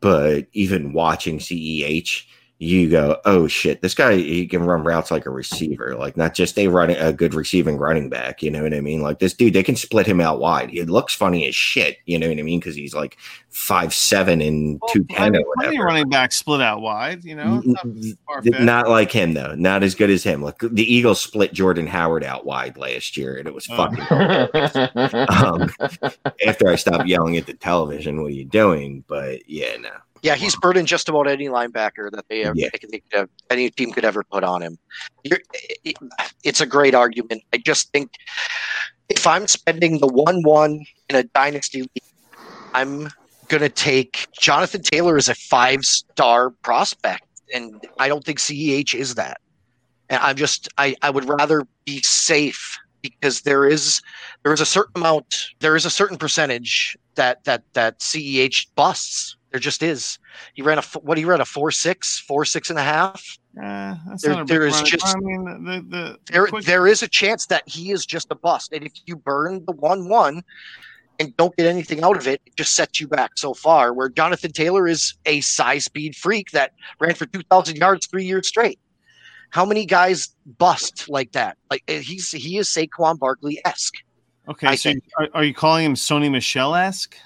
but 0.00 0.46
even 0.52 0.92
watching 0.92 1.38
CEH, 1.38 2.24
you 2.62 2.90
go, 2.90 3.18
oh 3.24 3.46
shit, 3.46 3.80
this 3.80 3.94
guy 3.94 4.16
he 4.16 4.46
can 4.46 4.62
run 4.62 4.84
routes 4.84 5.10
like 5.10 5.24
a 5.24 5.30
receiver, 5.30 5.96
like 5.96 6.14
not 6.18 6.34
just 6.34 6.58
a 6.58 6.68
running 6.68 6.98
a 6.98 7.10
good 7.10 7.32
receiving 7.32 7.78
running 7.78 8.10
back. 8.10 8.42
You 8.42 8.50
know 8.50 8.62
what 8.62 8.74
I 8.74 8.82
mean? 8.82 9.00
Like 9.00 9.18
this 9.18 9.32
dude, 9.32 9.54
they 9.54 9.62
can 9.62 9.76
split 9.76 10.06
him 10.06 10.20
out 10.20 10.40
wide. 10.40 10.68
He 10.68 10.82
looks 10.82 11.14
funny 11.14 11.46
as 11.46 11.54
shit. 11.54 11.96
You 12.04 12.18
know 12.18 12.28
what 12.28 12.38
I 12.38 12.42
mean? 12.42 12.60
Because 12.60 12.74
he's 12.74 12.94
like 12.94 13.16
five 13.48 13.94
seven 13.94 14.42
and 14.42 14.78
two 14.92 15.06
I 15.16 15.30
mean, 15.30 15.40
or 15.40 15.48
whatever. 15.56 15.84
running 15.84 16.10
back 16.10 16.32
split 16.32 16.60
out 16.60 16.82
wide, 16.82 17.24
you 17.24 17.34
know. 17.34 17.62
Not 17.64 18.44
Not 18.60 18.88
like 18.90 19.10
him 19.10 19.32
though. 19.32 19.54
Not 19.54 19.82
as 19.82 19.94
good 19.94 20.10
as 20.10 20.22
him. 20.22 20.42
Like 20.42 20.58
the 20.60 20.84
Eagles 20.84 21.18
split 21.18 21.54
Jordan 21.54 21.86
Howard 21.86 22.24
out 22.24 22.44
wide 22.44 22.76
last 22.76 23.16
year, 23.16 23.36
and 23.38 23.48
it 23.48 23.54
was 23.54 23.66
Oh. 23.70 23.76
fucking. 23.76 24.04
um, 25.28 25.70
after 26.46 26.68
I 26.68 26.76
stopped 26.76 27.06
yelling 27.08 27.38
at 27.38 27.46
the 27.46 27.54
television, 27.54 28.20
what 28.20 28.32
are 28.32 28.34
you 28.34 28.44
doing? 28.44 29.02
But 29.08 29.48
yeah, 29.48 29.76
no. 29.80 29.90
Yeah, 30.22 30.34
he's 30.34 30.56
burdened 30.56 30.88
just 30.88 31.08
about 31.08 31.26
any 31.26 31.48
linebacker 31.48 32.10
that 32.10 32.26
they 32.28 32.44
ever 32.44 32.54
Yeah. 32.56 32.68
they 32.90 33.02
have, 33.12 33.28
any 33.50 33.70
team 33.70 33.92
could 33.92 34.04
ever 34.04 34.22
put 34.24 34.44
on 34.44 34.62
him. 34.62 34.78
You're, 35.24 35.40
it, 35.84 35.96
it's 36.44 36.60
a 36.60 36.66
great 36.66 36.94
argument. 36.94 37.42
I 37.52 37.58
just 37.58 37.90
think 37.92 38.10
if 39.08 39.26
I'm 39.26 39.46
spending 39.46 39.98
the 39.98 40.06
one 40.06 40.42
one 40.42 40.84
in 41.08 41.16
a 41.16 41.22
dynasty 41.24 41.82
league, 41.82 42.04
I'm 42.74 43.08
gonna 43.48 43.68
take 43.68 44.28
Jonathan 44.38 44.82
Taylor 44.82 45.16
as 45.16 45.28
a 45.28 45.34
five 45.34 45.84
star 45.84 46.50
prospect, 46.50 47.24
and 47.52 47.84
I 47.98 48.08
don't 48.08 48.24
think 48.24 48.38
Ceh 48.38 48.94
is 48.94 49.16
that. 49.16 49.40
And 50.08 50.20
I'm 50.22 50.36
just 50.36 50.68
I, 50.78 50.94
I 51.02 51.10
would 51.10 51.28
rather 51.28 51.66
be 51.84 52.00
safe 52.02 52.78
because 53.02 53.42
there 53.42 53.66
is 53.66 54.00
there 54.42 54.52
is 54.52 54.60
a 54.60 54.66
certain 54.66 54.92
amount 54.96 55.34
there 55.60 55.74
is 55.76 55.84
a 55.86 55.90
certain 55.90 56.16
percentage 56.18 56.96
that 57.16 57.42
that 57.44 57.62
that 57.72 57.98
Ceh 58.00 58.66
busts. 58.76 59.36
There 59.50 59.58
just 59.60 59.82
is. 59.82 60.18
He 60.54 60.62
ran 60.62 60.78
a 60.78 60.82
what 61.00 61.18
he 61.18 61.24
ran 61.24 61.40
a 61.40 61.44
four 61.44 61.70
six 61.72 62.18
four 62.20 62.44
six 62.44 62.70
and 62.70 62.78
a 62.78 62.82
half. 62.82 63.24
That's 63.54 64.22
There- 64.22 64.32
not 64.32 64.42
a 64.42 64.44
big 64.44 64.48
there 64.48 64.66
is 64.66 64.74
running- 64.74 64.86
just- 64.90 65.06
I 65.16 65.18
mean, 65.20 65.44
the 65.44 65.70
the, 65.72 65.82
the 65.96 66.18
There 66.32 66.46
quick- 66.46 66.64
there 66.64 66.86
is 66.86 67.02
a 67.02 67.08
chance 67.08 67.46
that 67.46 67.64
he 67.68 67.90
is 67.90 68.06
just 68.06 68.28
a 68.30 68.36
bust, 68.36 68.72
and 68.72 68.84
if 68.84 68.92
you 69.06 69.16
burn 69.16 69.64
the 69.66 69.72
one 69.72 70.08
one 70.08 70.42
and 71.18 71.36
don't 71.36 71.54
get 71.56 71.66
anything 71.66 72.02
out 72.04 72.16
of 72.16 72.28
it, 72.28 72.40
it 72.46 72.54
just 72.56 72.74
sets 72.74 73.00
you 73.00 73.08
back 73.08 73.32
so 73.36 73.52
far. 73.52 73.92
Where 73.92 74.08
Jonathan 74.08 74.52
Taylor 74.52 74.86
is 74.86 75.14
a 75.26 75.40
size 75.40 75.84
speed 75.86 76.14
freak 76.14 76.52
that 76.52 76.70
ran 77.00 77.14
for 77.14 77.26
two 77.26 77.42
thousand 77.50 77.76
yards 77.76 78.06
three 78.06 78.24
years 78.24 78.46
straight. 78.46 78.78
How 79.50 79.64
many 79.64 79.84
guys 79.84 80.28
bust 80.58 81.08
like 81.08 81.32
that? 81.32 81.56
Like 81.72 81.82
eh, 81.88 81.98
he's 81.98 82.30
he 82.30 82.56
is 82.58 82.68
Saquon 82.68 83.18
Barkley 83.18 83.60
esque. 83.64 83.96
okay. 84.48 84.68
I 84.68 84.74
So 84.76 84.90
you- 84.90 85.00
are, 85.18 85.28
are 85.34 85.44
you 85.44 85.54
calling 85.54 85.84
him 85.84 85.94
Sony 85.94 86.30
Michel 86.30 86.76
esque? 86.76 87.16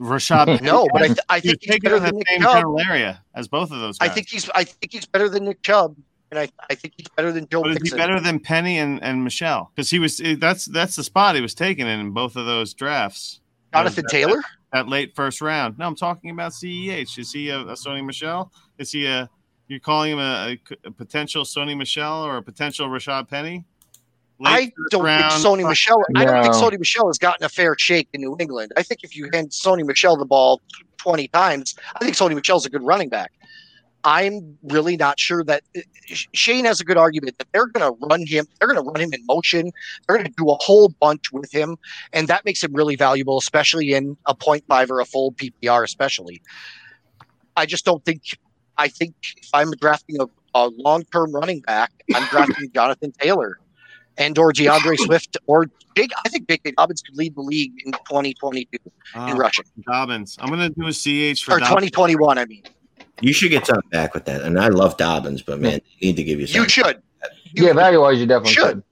Rashad? 0.00 0.60
No, 0.62 0.86
but 0.92 1.02
I, 1.02 1.06
th- 1.06 1.18
I 1.28 1.40
think 1.40 1.58
he's 1.60 1.70
taking 1.70 1.82
better 1.90 1.96
in 1.96 2.02
than 2.02 2.12
the 2.14 2.18
Nick 2.18 2.28
same 2.28 2.40
Chubb. 2.42 2.54
general 2.56 2.80
area 2.80 3.22
as 3.34 3.48
both 3.48 3.70
of 3.70 3.78
those 3.80 3.96
I 4.00 4.08
think 4.08 4.28
he's 4.28 4.48
I 4.50 4.64
think 4.64 4.92
he's 4.92 5.06
better 5.06 5.28
than 5.28 5.44
Nick 5.44 5.62
Chubb, 5.62 5.96
and 6.30 6.40
I, 6.40 6.48
I 6.70 6.74
think 6.74 6.94
he's 6.96 7.08
better 7.16 7.30
than 7.32 7.48
Joe 7.48 7.62
But 7.62 7.80
is 7.82 7.90
he 7.92 7.96
better 7.96 8.18
than 8.20 8.40
Penny 8.40 8.78
and, 8.78 9.02
and 9.02 9.22
Michel? 9.24 9.70
Because 9.74 9.90
he 9.90 9.98
was 9.98 10.20
eh, 10.20 10.36
that's 10.38 10.64
that's 10.66 10.96
the 10.96 11.04
spot 11.04 11.34
he 11.36 11.40
was 11.40 11.54
taken 11.54 11.86
in 11.86 12.00
in 12.00 12.10
both 12.12 12.36
of 12.36 12.46
those 12.46 12.74
drafts. 12.74 13.40
Jonathan 13.72 14.04
That- 14.04 14.10
Taylor. 14.10 14.42
that 14.72 14.88
late 14.88 15.14
first 15.14 15.40
round. 15.40 15.78
No, 15.78 15.86
I'm 15.86 15.96
talking 15.96 16.30
about 16.30 16.52
CEH. 16.52 17.18
Is 17.18 17.32
he 17.32 17.48
a, 17.50 17.60
a 17.60 17.72
Sony 17.74 18.04
Michel? 18.04 18.50
Is 18.78 18.90
he 18.92 19.06
a? 19.06 19.28
You're 19.68 19.80
calling 19.80 20.12
him 20.12 20.18
a, 20.18 20.58
a, 20.84 20.88
a 20.88 20.90
potential 20.90 21.44
Sony 21.44 21.74
Michel 21.76 22.24
or 22.26 22.36
a 22.36 22.42
potential 22.42 22.88
Rashad 22.88 23.28
Penny? 23.28 23.64
Late 24.42 24.50
I 24.50 24.72
don't 24.90 25.04
round. 25.04 25.32
think 25.32 25.44
Sony 25.44 25.68
Michel. 25.68 26.02
I 26.16 26.24
don't 26.24 26.42
think 26.42 26.54
Sony 26.54 26.76
Michel 26.76 27.06
has 27.06 27.16
gotten 27.16 27.44
a 27.44 27.48
fair 27.48 27.76
shake 27.78 28.08
in 28.12 28.20
New 28.20 28.36
England. 28.40 28.72
I 28.76 28.82
think 28.82 29.04
if 29.04 29.16
you 29.16 29.30
hand 29.32 29.50
Sony 29.50 29.86
Michel 29.86 30.16
the 30.16 30.24
ball 30.24 30.60
twenty 30.96 31.28
times, 31.28 31.76
I 31.94 32.04
think 32.04 32.16
Sony 32.16 32.34
Michel's 32.34 32.66
a 32.66 32.70
good 32.70 32.82
running 32.82 33.08
back. 33.08 33.30
I'm 34.02 34.58
really 34.64 34.96
not 34.96 35.20
sure 35.20 35.44
that 35.44 35.62
uh, 35.76 35.80
Shane 36.06 36.64
has 36.64 36.80
a 36.80 36.84
good 36.84 36.96
argument 36.96 37.38
that 37.38 37.46
they're 37.52 37.68
going 37.68 37.88
to 37.88 38.06
run 38.06 38.26
him. 38.26 38.46
They're 38.58 38.66
going 38.66 38.84
to 38.84 38.90
run 38.90 39.00
him 39.00 39.12
in 39.12 39.24
motion. 39.26 39.70
They're 40.08 40.16
going 40.16 40.26
to 40.26 40.34
do 40.36 40.50
a 40.50 40.56
whole 40.58 40.88
bunch 40.88 41.30
with 41.30 41.52
him, 41.52 41.76
and 42.12 42.26
that 42.26 42.44
makes 42.44 42.64
him 42.64 42.72
really 42.72 42.96
valuable, 42.96 43.38
especially 43.38 43.92
in 43.92 44.16
a 44.26 44.34
point 44.34 44.64
five 44.66 44.90
or 44.90 44.98
a 44.98 45.04
full 45.04 45.32
PPR, 45.34 45.84
especially. 45.84 46.42
I 47.56 47.64
just 47.64 47.84
don't 47.84 48.04
think. 48.04 48.22
I 48.76 48.88
think 48.88 49.14
if 49.36 49.50
I'm 49.54 49.70
drafting 49.72 50.20
a, 50.20 50.26
a 50.56 50.68
long 50.68 51.04
term 51.12 51.30
running 51.30 51.60
back, 51.60 51.92
I'm 52.12 52.26
drafting 52.30 52.72
Jonathan 52.72 53.12
Taylor 53.12 53.60
and 54.18 54.36
or 54.38 54.52
DeAndre 54.52 54.96
Swift 55.06 55.36
or 55.46 55.66
Big. 55.94 56.10
I 56.24 56.28
think 56.30 56.46
Big 56.46 56.62
Dobbins 56.76 57.02
could 57.02 57.16
lead 57.16 57.34
the 57.34 57.42
league 57.42 57.72
in 57.84 57.92
2022 57.92 58.78
in 59.14 59.20
Uh, 59.20 59.34
rushing 59.34 59.64
Dobbins. 59.86 60.36
I'm 60.40 60.48
gonna 60.48 60.70
do 60.70 60.86
a 60.86 60.92
CH 60.92 61.44
for 61.44 61.54
or 61.56 61.58
Dobbins. 61.58 61.90
2021. 61.90 62.38
I 62.38 62.44
mean, 62.46 62.62
You 63.20 63.32
should 63.34 63.50
get 63.50 63.66
something 63.66 63.88
back 63.90 64.14
with 64.14 64.24
that. 64.24 64.40
And 64.42 64.58
I 64.58 64.68
love 64.68 64.96
Dobbins, 64.96 65.42
but 65.42 65.60
man, 65.60 65.80
you 65.98 66.08
need 66.08 66.16
to 66.16 66.24
give 66.24 66.40
you 66.40 66.46
something. 66.46 66.62
you 66.62 66.68
should. 66.68 67.02
You- 67.54 67.66
Yeah, 67.66 67.72
value 67.74 68.00
wise, 68.00 68.18
you 68.18 68.26
definitely 68.26 68.54
Should. 68.54 68.62
should. 68.64 68.82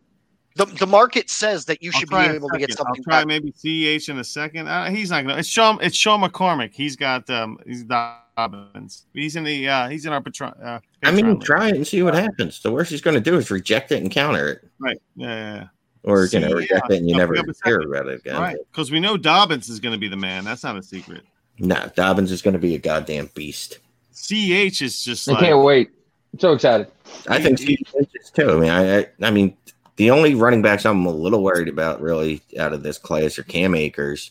the, 0.56 0.66
the 0.76 0.86
market 0.86 1.30
says 1.30 1.64
that 1.64 1.82
you 1.82 1.90
I'll 1.94 2.00
should 2.00 2.10
be 2.10 2.16
able 2.16 2.50
to 2.50 2.58
get 2.58 2.70
something 2.72 2.94
I'll 2.98 3.04
try 3.04 3.20
back. 3.20 3.26
maybe 3.26 3.50
CH 3.52 4.08
in 4.10 4.18
a 4.18 4.24
second. 4.24 4.68
Uh, 4.68 4.90
he's 4.90 5.08
not 5.10 5.22
gonna. 5.24 5.38
It's 5.38 5.48
Sean. 5.48 5.78
It's 5.80 5.96
Sean 5.96 6.20
McCormick. 6.20 6.72
He's 6.74 6.96
got. 6.96 7.28
Um. 7.30 7.58
He's 7.66 7.82
Dobbins. 7.84 9.06
He's 9.14 9.36
in 9.36 9.44
the. 9.44 9.68
Uh. 9.68 9.88
He's 9.88 10.04
in 10.06 10.12
our 10.12 10.20
patron. 10.20 10.52
Uh, 10.62 10.80
I 11.02 11.10
mean, 11.12 11.24
Patreon 11.24 11.44
try 11.44 11.68
it 11.68 11.76
and 11.76 11.86
see 11.86 12.02
what 12.02 12.14
happens. 12.14 12.60
The 12.60 12.70
worst 12.70 12.90
he's 12.90 13.00
going 13.00 13.14
to 13.14 13.20
do 13.20 13.36
is 13.36 13.50
reject 13.50 13.92
it 13.92 14.02
and 14.02 14.10
counter 14.10 14.48
it, 14.48 14.68
Right. 14.78 14.98
Yeah. 15.16 15.28
yeah, 15.28 15.54
yeah. 15.54 15.66
or 16.04 16.26
you 16.26 16.40
know, 16.40 16.52
reject 16.52 16.86
yeah. 16.90 16.96
it 16.96 16.98
and 16.98 17.08
you 17.08 17.14
I'll 17.14 17.20
never 17.20 17.34
pick 17.34 17.48
up 17.48 17.56
a 17.64 17.68
hear 17.68 17.80
about 17.80 18.06
it 18.08 18.20
again. 18.20 18.40
Right. 18.40 18.56
Because 18.70 18.90
we 18.90 19.00
know 19.00 19.16
Dobbins 19.16 19.68
is 19.68 19.80
going 19.80 19.92
to 19.92 19.98
be 19.98 20.08
the 20.08 20.16
man. 20.16 20.44
That's 20.44 20.62
not 20.64 20.76
a 20.76 20.82
secret. 20.82 21.22
No, 21.58 21.90
Dobbins 21.94 22.30
is 22.30 22.42
going 22.42 22.54
to 22.54 22.60
be 22.60 22.74
a 22.74 22.78
goddamn 22.78 23.30
beast. 23.34 23.78
CH 24.14 24.82
is 24.82 25.02
just 25.02 25.28
I 25.28 25.32
like. 25.32 25.40
can't 25.44 25.62
wait. 25.62 25.90
I'm 26.32 26.38
so 26.38 26.52
excited. 26.52 26.86
I 27.28 27.40
think 27.40 27.58
Steve 27.58 27.78
Lynch 27.94 28.10
is 28.14 28.30
too. 28.30 28.50
I 28.50 28.54
mean, 28.56 28.70
I, 28.70 28.98
I, 28.98 29.06
I 29.22 29.30
mean, 29.30 29.56
the 29.96 30.10
only 30.10 30.34
running 30.34 30.62
backs 30.62 30.86
I'm 30.86 31.04
a 31.04 31.10
little 31.10 31.42
worried 31.42 31.68
about 31.68 32.00
really 32.00 32.40
out 32.58 32.72
of 32.72 32.82
this 32.82 32.98
class 32.98 33.38
are 33.38 33.42
Cam 33.42 33.74
Akers, 33.74 34.30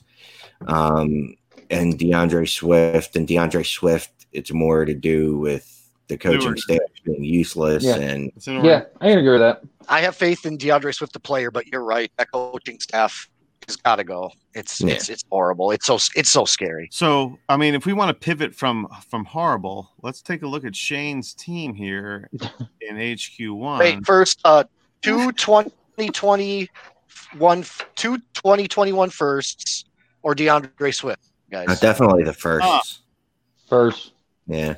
um, 0.67 1.35
and 1.69 1.99
DeAndre 1.99 2.49
Swift. 2.49 3.15
And 3.15 3.27
DeAndre 3.27 3.65
Swift, 3.65 4.27
it's 4.31 4.51
more 4.51 4.85
to 4.85 4.93
do 4.93 5.37
with 5.37 5.78
the 6.10 6.18
coaching 6.18 6.49
Newer. 6.49 6.57
staff 6.57 6.80
being 7.06 7.23
useless 7.23 7.84
Yeah. 7.84 7.95
and 7.95 8.31
It's 8.36 8.48
in 8.48 8.57
order. 8.57 8.68
Yeah, 8.68 8.84
I 8.99 9.10
can 9.10 9.19
agree 9.19 9.31
with 9.31 9.41
that. 9.41 9.61
I 9.88 10.02
have 10.02 10.15
faith 10.15 10.45
in 10.45 10.57
DeAndre 10.57 10.94
Swift, 10.94 11.14
the 11.14 11.19
player, 11.19 11.52
but 11.52 11.68
you're 11.68 11.84
right. 11.84 12.11
That 12.18 12.31
coaching 12.31 12.80
staff 12.80 13.30
has 13.68 13.76
got 13.76 13.98
to 13.98 14.03
go. 14.03 14.31
It's 14.56 14.81
Yeah. 14.81 14.94
it's 14.95 15.10
it's 15.10 15.23
horrible. 15.31 15.72
It's 15.72 15.86
so 15.86 15.95
it's 16.15 16.31
so 16.31 16.45
scary. 16.45 16.90
So, 16.91 17.38
I 17.48 17.57
mean, 17.57 17.76
if 17.76 17.86
we 17.86 17.94
want 17.94 18.10
to 18.10 18.14
pivot 18.15 18.56
from 18.56 18.88
from 19.10 19.23
horrible, 19.26 19.91
let's 20.02 20.22
take 20.22 20.41
a 20.41 20.48
look 20.48 20.65
at 20.65 20.76
Shane's 20.76 21.34
team 21.34 21.73
here 21.76 22.30
in 22.81 22.98
HQ 22.98 23.40
one. 23.53 23.80
Wait, 23.80 24.06
first, 24.06 24.40
uh, 24.45 24.64
two 25.02 25.31
2021, 25.34 27.64
two 27.95 28.18
2021 28.34 29.10
firsts, 29.11 29.86
or 30.23 30.34
DeAndre 30.36 30.94
Swift, 30.94 31.22
uh, 31.53 31.65
guys. 31.65 31.80
definitely 31.80 32.23
the 32.23 32.34
first. 32.34 32.65
Ah. 32.68 32.81
First, 33.68 34.14
Yeah, 34.48 34.77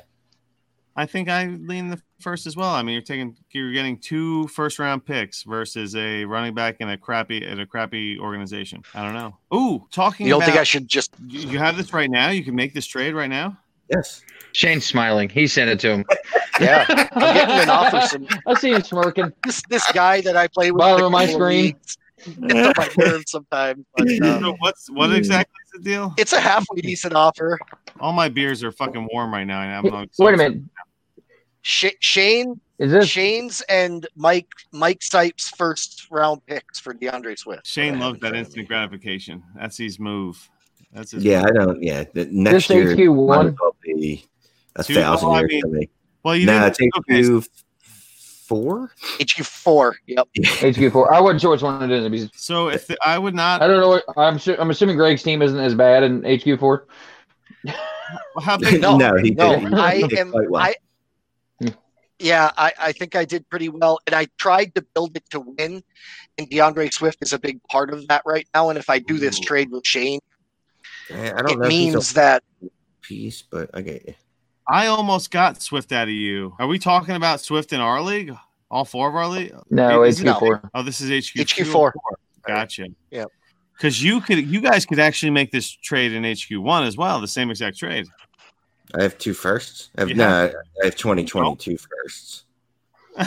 I 0.94 1.06
think 1.06 1.28
I 1.28 1.46
lean 1.46 1.88
the 1.88 2.00
first 2.20 2.46
as 2.46 2.54
well. 2.56 2.70
I 2.70 2.82
mean, 2.82 2.92
you're 2.92 3.02
taking 3.02 3.36
you're 3.52 3.72
getting 3.72 3.98
two 3.98 4.46
first 4.48 4.78
round 4.78 5.04
picks 5.06 5.42
versus 5.42 5.96
a 5.96 6.24
running 6.26 6.54
back 6.54 6.76
in 6.80 6.90
a 6.90 6.96
crappy 6.98 7.46
at 7.46 7.58
a 7.58 7.64
crappy 7.66 8.18
organization. 8.18 8.82
I 8.94 9.02
don't 9.04 9.14
know. 9.14 9.36
Ooh, 9.56 9.86
talking 9.90 10.26
You 10.26 10.32
don't 10.32 10.42
about 10.42 10.46
think 10.50 10.60
I 10.60 10.64
should 10.64 10.88
just? 10.88 11.14
you 11.26 11.48
you 11.48 11.58
have 11.58 11.76
this 11.76 11.92
right 11.94 12.10
now. 12.10 12.28
You 12.30 12.44
can 12.44 12.54
make 12.54 12.74
this 12.74 12.86
trade 12.86 13.14
right 13.14 13.30
now. 13.30 13.56
yes. 13.88 14.22
Shane's 14.52 14.84
smiling. 14.84 15.30
He 15.30 15.46
sent 15.46 15.70
it 15.70 15.80
to 15.80 15.90
him. 15.90 16.04
Yeah, 16.60 16.84
I'm 16.88 17.34
getting 17.34 17.54
an 17.60 17.70
offer. 17.70 18.02
Some 18.02 18.28
I 18.46 18.54
see 18.54 18.72
him 18.72 18.82
smirking. 18.82 19.32
this 19.42 19.62
this 19.70 19.90
guy 19.92 20.20
that 20.20 20.36
I 20.36 20.46
play 20.48 20.70
with. 20.70 20.80
Bottom 20.80 21.06
of 21.06 21.10
my 21.10 21.24
couple 21.24 21.40
screen. 21.40 21.62
leagues 21.64 21.96
Gets 22.46 22.54
on 22.54 22.72
my 22.76 22.88
nerves 23.04 23.30
sometimes. 23.30 23.84
But, 23.96 24.08
uh, 24.22 24.38
So 24.40 24.56
what's 24.60 24.90
what 24.90 25.12
exactly 25.14 25.54
is 25.74 25.82
the 25.82 25.90
deal? 25.90 26.14
it's 26.18 26.34
a 26.34 26.38
halfway 26.40 26.82
decent 26.82 27.14
offer. 27.14 27.58
All 28.00 28.12
my 28.12 28.28
beers 28.28 28.62
are 28.62 28.70
fucking 28.70 29.08
warm 29.12 29.32
right 29.32 29.46
now. 29.46 29.62
And 29.62 29.72
I'm 29.88 29.92
not, 29.92 30.08
Wait 30.18 30.34
a 30.34 30.36
minute. 30.36 30.60
Sh- 31.62 31.94
Shane, 32.00 32.60
Is 32.78 32.90
this 32.92 33.06
Shane's 33.08 33.60
and 33.68 34.06
Mike 34.16 34.48
Mike 34.72 35.02
Stipes 35.02 35.48
first 35.50 36.08
round 36.10 36.44
picks 36.46 36.78
for 36.80 36.92
DeAndre 36.92 37.38
Swift. 37.38 37.66
Shane 37.66 37.98
loves 38.00 38.18
that 38.20 38.34
instant 38.34 38.68
gratification. 38.68 39.42
That's 39.54 39.76
his 39.76 39.98
move. 40.00 40.48
That's 40.92 41.12
his 41.12 41.24
Yeah, 41.24 41.42
move. 41.42 41.46
I 41.46 41.52
don't. 41.52 41.82
Yeah, 41.82 42.04
the, 42.12 42.24
next 42.26 42.68
this 42.68 42.70
year 42.70 42.92
HQ 42.94 42.98
might 42.98 43.08
one? 43.08 43.46
as 43.48 43.54
well 43.60 43.76
be 43.82 44.24
a 44.76 44.82
Two- 44.82 44.94
thousand 44.94 45.28
well, 45.28 45.36
I 45.36 45.40
years 45.40 45.48
mean, 45.50 45.60
to 45.62 45.68
me. 45.68 45.88
Well, 46.24 46.36
you 46.36 46.46
No, 46.46 46.68
didn't. 46.68 46.88
it's 46.90 46.98
okay, 46.98 47.36
HQ 47.38 47.44
four. 48.46 48.90
HQ 49.20 49.44
four. 49.44 49.96
Yep. 50.06 50.28
HQ 50.76 50.92
four? 50.92 51.14
I 51.14 51.20
wasn't 51.20 51.40
sure 51.42 51.50
which 51.52 51.62
one 51.62 51.90
it 51.90 51.90
is. 51.92 52.08
because 52.08 52.30
So 52.34 52.68
if 52.68 52.86
the, 52.88 52.96
I 53.04 53.18
would 53.18 53.34
not, 53.34 53.62
I 53.62 53.66
don't 53.68 53.80
know. 53.80 53.88
What, 53.88 54.04
I'm 54.16 54.38
su- 54.38 54.56
I'm 54.58 54.70
assuming 54.70 54.96
Greg's 54.96 55.22
team 55.22 55.42
isn't 55.42 55.58
as 55.58 55.74
bad 55.74 56.02
in 56.02 56.22
HQ 56.24 56.58
four. 56.60 56.86
how 58.40 58.56
big? 58.58 58.80
No, 58.82 58.96
no, 58.96 59.16
he 59.16 59.30
no, 59.30 59.58
did. 59.60 59.68
He 59.68 59.74
I 59.74 60.00
did 60.02 60.12
am- 60.18 60.30
quite 60.32 60.50
well. 60.50 60.62
I- 60.62 60.74
Yeah, 62.22 62.52
I, 62.56 62.72
I 62.78 62.92
think 62.92 63.16
I 63.16 63.24
did 63.24 63.48
pretty 63.50 63.68
well, 63.68 63.98
and 64.06 64.14
I 64.14 64.28
tried 64.38 64.76
to 64.76 64.82
build 64.94 65.16
it 65.16 65.28
to 65.30 65.40
win. 65.40 65.82
And 66.38 66.48
DeAndre 66.48 66.92
Swift 66.92 67.18
is 67.20 67.32
a 67.32 67.38
big 67.38 67.60
part 67.64 67.92
of 67.92 68.06
that 68.08 68.22
right 68.24 68.46
now. 68.54 68.70
And 68.70 68.78
if 68.78 68.88
I 68.88 69.00
do 69.00 69.18
this 69.18 69.38
Ooh. 69.38 69.42
trade 69.44 69.70
with 69.70 69.84
Shane, 69.84 70.20
I 71.12 71.42
don't 71.42 71.50
it 71.50 71.58
know 71.58 71.68
means 71.68 72.12
that 72.12 72.44
piece, 73.02 73.42
but 73.42 73.70
I 73.74 73.82
get 73.82 74.06
you. 74.06 74.14
I 74.68 74.86
almost 74.86 75.32
got 75.32 75.60
Swift 75.60 75.90
out 75.90 76.04
of 76.04 76.14
you. 76.14 76.54
Are 76.60 76.68
we 76.68 76.78
talking 76.78 77.16
about 77.16 77.40
Swift 77.40 77.72
in 77.72 77.80
our 77.80 78.00
league? 78.00 78.32
All 78.70 78.84
four 78.84 79.08
of 79.08 79.16
our 79.16 79.26
league? 79.26 79.54
No, 79.68 80.04
Is 80.04 80.20
HQ 80.20 80.24
no. 80.24 80.38
four. 80.38 80.70
Oh, 80.74 80.82
this 80.82 81.00
is 81.00 81.28
HQ 81.28 81.40
HQ 81.40 81.66
four. 81.66 81.92
Gotcha. 82.46 82.86
Yep. 83.10 83.28
Because 83.76 84.02
you 84.02 84.20
could, 84.20 84.46
you 84.46 84.60
guys 84.60 84.86
could 84.86 85.00
actually 85.00 85.30
make 85.30 85.50
this 85.50 85.68
trade 85.70 86.12
in 86.12 86.24
HQ 86.24 86.62
one 86.62 86.84
as 86.84 86.96
well, 86.96 87.20
the 87.20 87.26
same 87.26 87.50
exact 87.50 87.78
trade. 87.78 88.06
I 88.94 89.02
have 89.02 89.18
two 89.18 89.34
firsts. 89.34 89.90
I 89.96 90.02
have, 90.02 90.08
You 90.10 90.14
no, 90.16 90.28
have- 90.28 90.54
I 90.82 90.86
have 90.86 90.96
2022 90.96 91.76
firsts. 91.78 92.44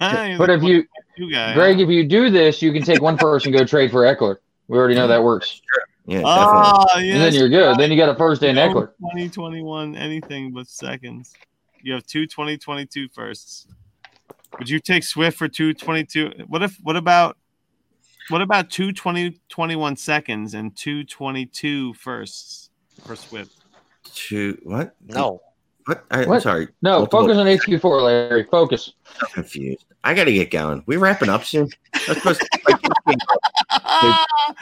But 0.00 0.50
if 0.50 0.62
you, 0.62 0.84
you 1.16 1.30
guys, 1.30 1.54
Greg, 1.54 1.80
if 1.80 1.88
you 1.88 2.06
do 2.06 2.30
this, 2.30 2.62
you 2.62 2.72
can 2.72 2.82
take 2.82 3.02
one 3.02 3.16
person 3.18 3.52
and 3.52 3.58
go 3.60 3.66
trade 3.66 3.90
for 3.90 4.02
Ekeler. 4.02 4.36
We 4.68 4.78
already 4.78 4.94
know 4.94 5.08
that 5.08 5.22
works. 5.22 5.60
Yeah, 6.06 6.22
ah, 6.24 6.84
definitely. 6.84 6.90
oh, 6.92 6.98
And 6.98 7.06
yes, 7.06 7.32
then 7.32 7.40
you're 7.40 7.48
good. 7.48 7.76
Then 7.78 7.90
you 7.90 7.96
got 7.96 8.08
a 8.08 8.14
first 8.14 8.42
and 8.42 8.56
no 8.56 8.68
Ekeler. 8.68 8.90
2021 9.00 9.96
anything 9.96 10.52
but 10.52 10.68
seconds. 10.68 11.32
You 11.82 11.94
have 11.94 12.06
two 12.06 12.26
2022 12.26 13.08
firsts. 13.08 13.66
Would 14.58 14.68
you 14.68 14.78
take 14.80 15.02
Swift 15.04 15.36
for 15.38 15.48
two 15.48 15.74
22? 15.74 16.44
What 16.46 16.62
if? 16.62 16.76
What 16.82 16.96
about? 16.96 17.36
What 18.28 18.42
about 18.42 18.70
two 18.70 18.92
2021 18.92 19.96
seconds 19.96 20.54
and 20.54 20.76
two 20.76 21.02
22 21.04 21.94
firsts 21.94 22.70
for 23.04 23.16
Swift? 23.16 23.59
Two, 24.04 24.58
what? 24.62 24.94
no. 25.06 25.40
What? 25.86 26.04
I, 26.10 26.22
am 26.22 26.28
What? 26.28 26.42
sorry. 26.42 26.68
No, 26.82 26.98
Multiple- 26.98 27.20
focus 27.28 27.36
on 27.38 27.74
HQ 27.74 27.80
four, 27.80 28.02
Larry. 28.02 28.44
Focus. 28.44 28.92
I'm 29.20 29.28
confused. 29.28 29.84
I 30.04 30.14
got 30.14 30.24
to 30.24 30.32
get 30.32 30.50
going. 30.50 30.82
We 30.86 30.96
wrapping 30.98 31.28
up 31.28 31.44
soon? 31.44 31.68
That's 31.92 32.06
supposed 32.18 32.40
to 32.40 32.60
like, 32.68 32.80
15 32.80 33.18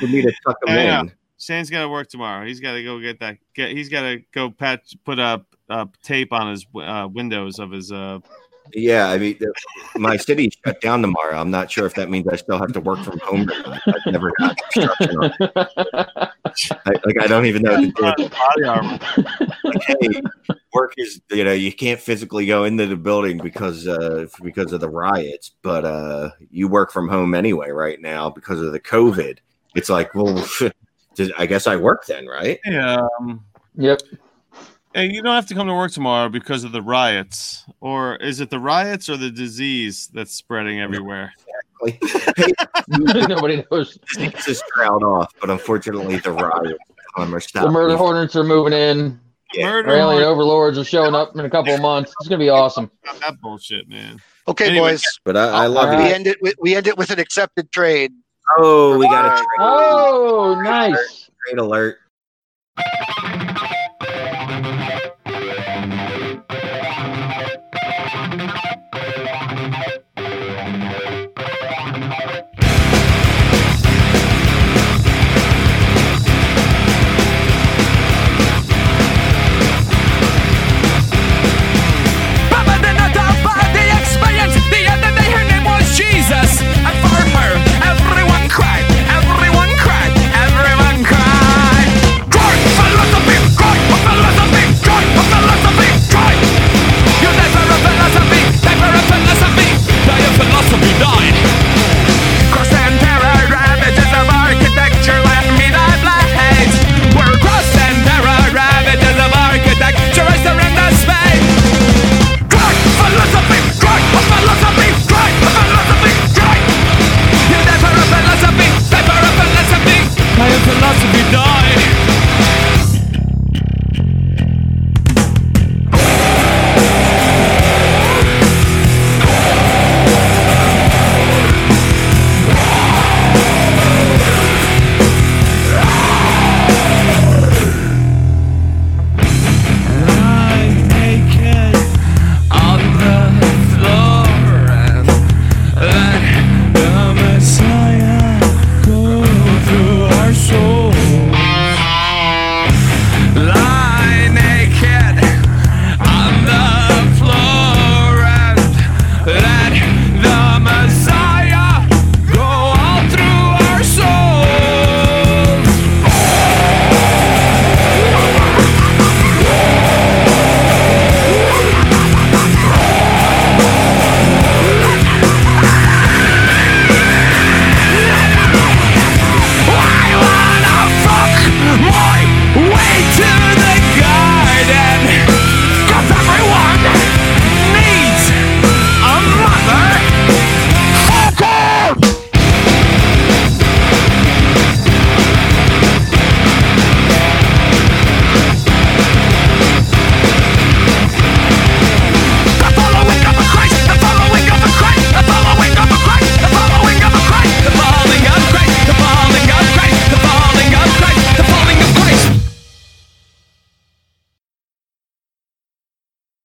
for 0.00 0.06
me 0.06 0.22
to 0.22 0.32
tuck 0.46 0.56
them 0.64 0.76
Yeah. 0.76 1.00
in. 1.00 1.12
Shane's 1.38 1.70
got 1.70 1.82
to 1.82 1.88
work 1.88 2.08
tomorrow. 2.08 2.46
He's 2.46 2.60
got 2.60 2.72
to 2.74 2.82
go 2.82 2.98
get 3.00 3.20
that. 3.20 3.38
Get. 3.54 3.70
He's 3.70 3.88
got 3.88 4.02
to 4.02 4.22
go 4.32 4.50
patch, 4.50 4.96
put 5.04 5.18
up 5.18 5.46
uh, 5.68 5.86
tape 6.02 6.32
on 6.32 6.50
his 6.50 6.66
uh, 6.74 7.08
windows 7.12 7.58
of 7.58 7.70
his. 7.72 7.92
Uh, 7.92 8.18
Yeah, 8.74 9.08
I 9.08 9.18
mean, 9.18 9.36
the- 9.40 9.52
my 9.96 10.16
city's 10.16 10.56
shut 10.64 10.80
down 10.80 11.02
tomorrow. 11.02 11.38
I'm 11.38 11.50
not 11.50 11.70
sure 11.70 11.86
if 11.86 11.94
that 11.94 12.10
means 12.10 12.26
I 12.28 12.36
still 12.36 12.58
have 12.58 12.72
to 12.72 12.80
work 12.80 12.98
from 13.00 13.18
home. 13.20 13.50
I've 13.86 14.12
never 14.12 14.32
got 14.38 14.56
construction. 14.72 15.16
I, 16.86 16.92
like, 17.04 17.20
I 17.20 17.26
don't 17.26 17.46
even 17.46 17.62
know. 17.62 17.80
what 17.80 18.16
to 18.16 18.28
do. 18.28 18.28
Like, 19.64 19.82
hey, 19.86 20.20
work 20.72 20.94
is 20.96 21.20
you 21.30 21.44
know 21.44 21.52
you 21.52 21.72
can't 21.72 22.00
physically 22.00 22.46
go 22.46 22.64
into 22.64 22.86
the 22.86 22.96
building 22.96 23.38
because 23.38 23.86
uh 23.86 24.26
because 24.42 24.72
of 24.72 24.80
the 24.80 24.88
riots, 24.88 25.52
but 25.62 25.84
uh 25.84 26.30
you 26.50 26.68
work 26.68 26.92
from 26.92 27.08
home 27.08 27.34
anyway 27.34 27.70
right 27.70 28.00
now 28.00 28.30
because 28.30 28.60
of 28.60 28.72
the 28.72 28.80
COVID. 28.80 29.38
It's 29.74 29.88
like, 29.90 30.14
well, 30.14 30.44
I 31.38 31.46
guess 31.46 31.66
I 31.66 31.76
work 31.76 32.06
then, 32.06 32.26
right? 32.26 32.58
Yeah. 32.64 33.06
Um, 33.20 33.44
yep. 33.76 34.00
Hey, 34.94 35.10
you 35.12 35.22
don't 35.22 35.34
have 35.34 35.46
to 35.46 35.54
come 35.54 35.66
to 35.66 35.74
work 35.74 35.92
tomorrow 35.92 36.28
because 36.28 36.64
of 36.64 36.72
the 36.72 36.82
riots, 36.82 37.64
or 37.80 38.16
is 38.16 38.40
it 38.40 38.50
the 38.50 38.58
riots 38.58 39.08
or 39.08 39.16
the 39.16 39.30
disease 39.30 40.08
that's 40.12 40.34
spreading 40.34 40.80
everywhere? 40.80 41.32
Like, 41.82 42.02
Nobody 42.88 43.64
knows. 43.70 43.98
it's 44.18 44.44
just 44.46 44.64
trailed 44.74 45.02
off, 45.02 45.32
but 45.40 45.50
unfortunately, 45.50 46.16
the 46.18 46.32
riots 46.32 46.78
are 47.16 47.26
The 47.26 47.70
murder 47.70 47.96
hornets 47.96 48.36
are 48.36 48.44
moving 48.44 48.72
in. 48.72 49.20
Yeah. 49.54 49.64
Murder 49.70 49.90
Alien 49.96 50.24
on 50.24 50.28
overlords 50.28 50.76
are 50.76 50.84
showing 50.84 51.14
up 51.14 51.34
in 51.34 51.40
a 51.40 51.50
couple 51.50 51.72
of 51.72 51.80
months. 51.80 52.12
It's 52.20 52.28
gonna 52.28 52.38
be 52.38 52.50
awesome. 52.50 52.90
that 53.20 53.40
bullshit, 53.40 53.88
man. 53.88 54.20
Okay, 54.46 54.68
Anyway, 54.68 54.92
boys. 54.92 55.04
But 55.24 55.36
I, 55.36 55.62
I 55.62 55.66
uh, 55.66 55.68
love 55.70 55.88
All 55.88 55.94
it. 56.00 56.04
We 56.04 56.12
end 56.12 56.26
it. 56.26 56.38
With, 56.42 56.54
we 56.60 56.74
end 56.74 56.86
it 56.86 56.98
with 56.98 57.10
an 57.10 57.18
accepted 57.18 57.72
trade. 57.72 58.12
Oh, 58.58 58.98
we 58.98 59.06
got 59.06 59.26
a 59.26 59.36
trade, 59.36 59.46
Oh, 59.60 60.60
nice. 60.62 61.30
trade 61.46 61.58
alert. 61.58 61.98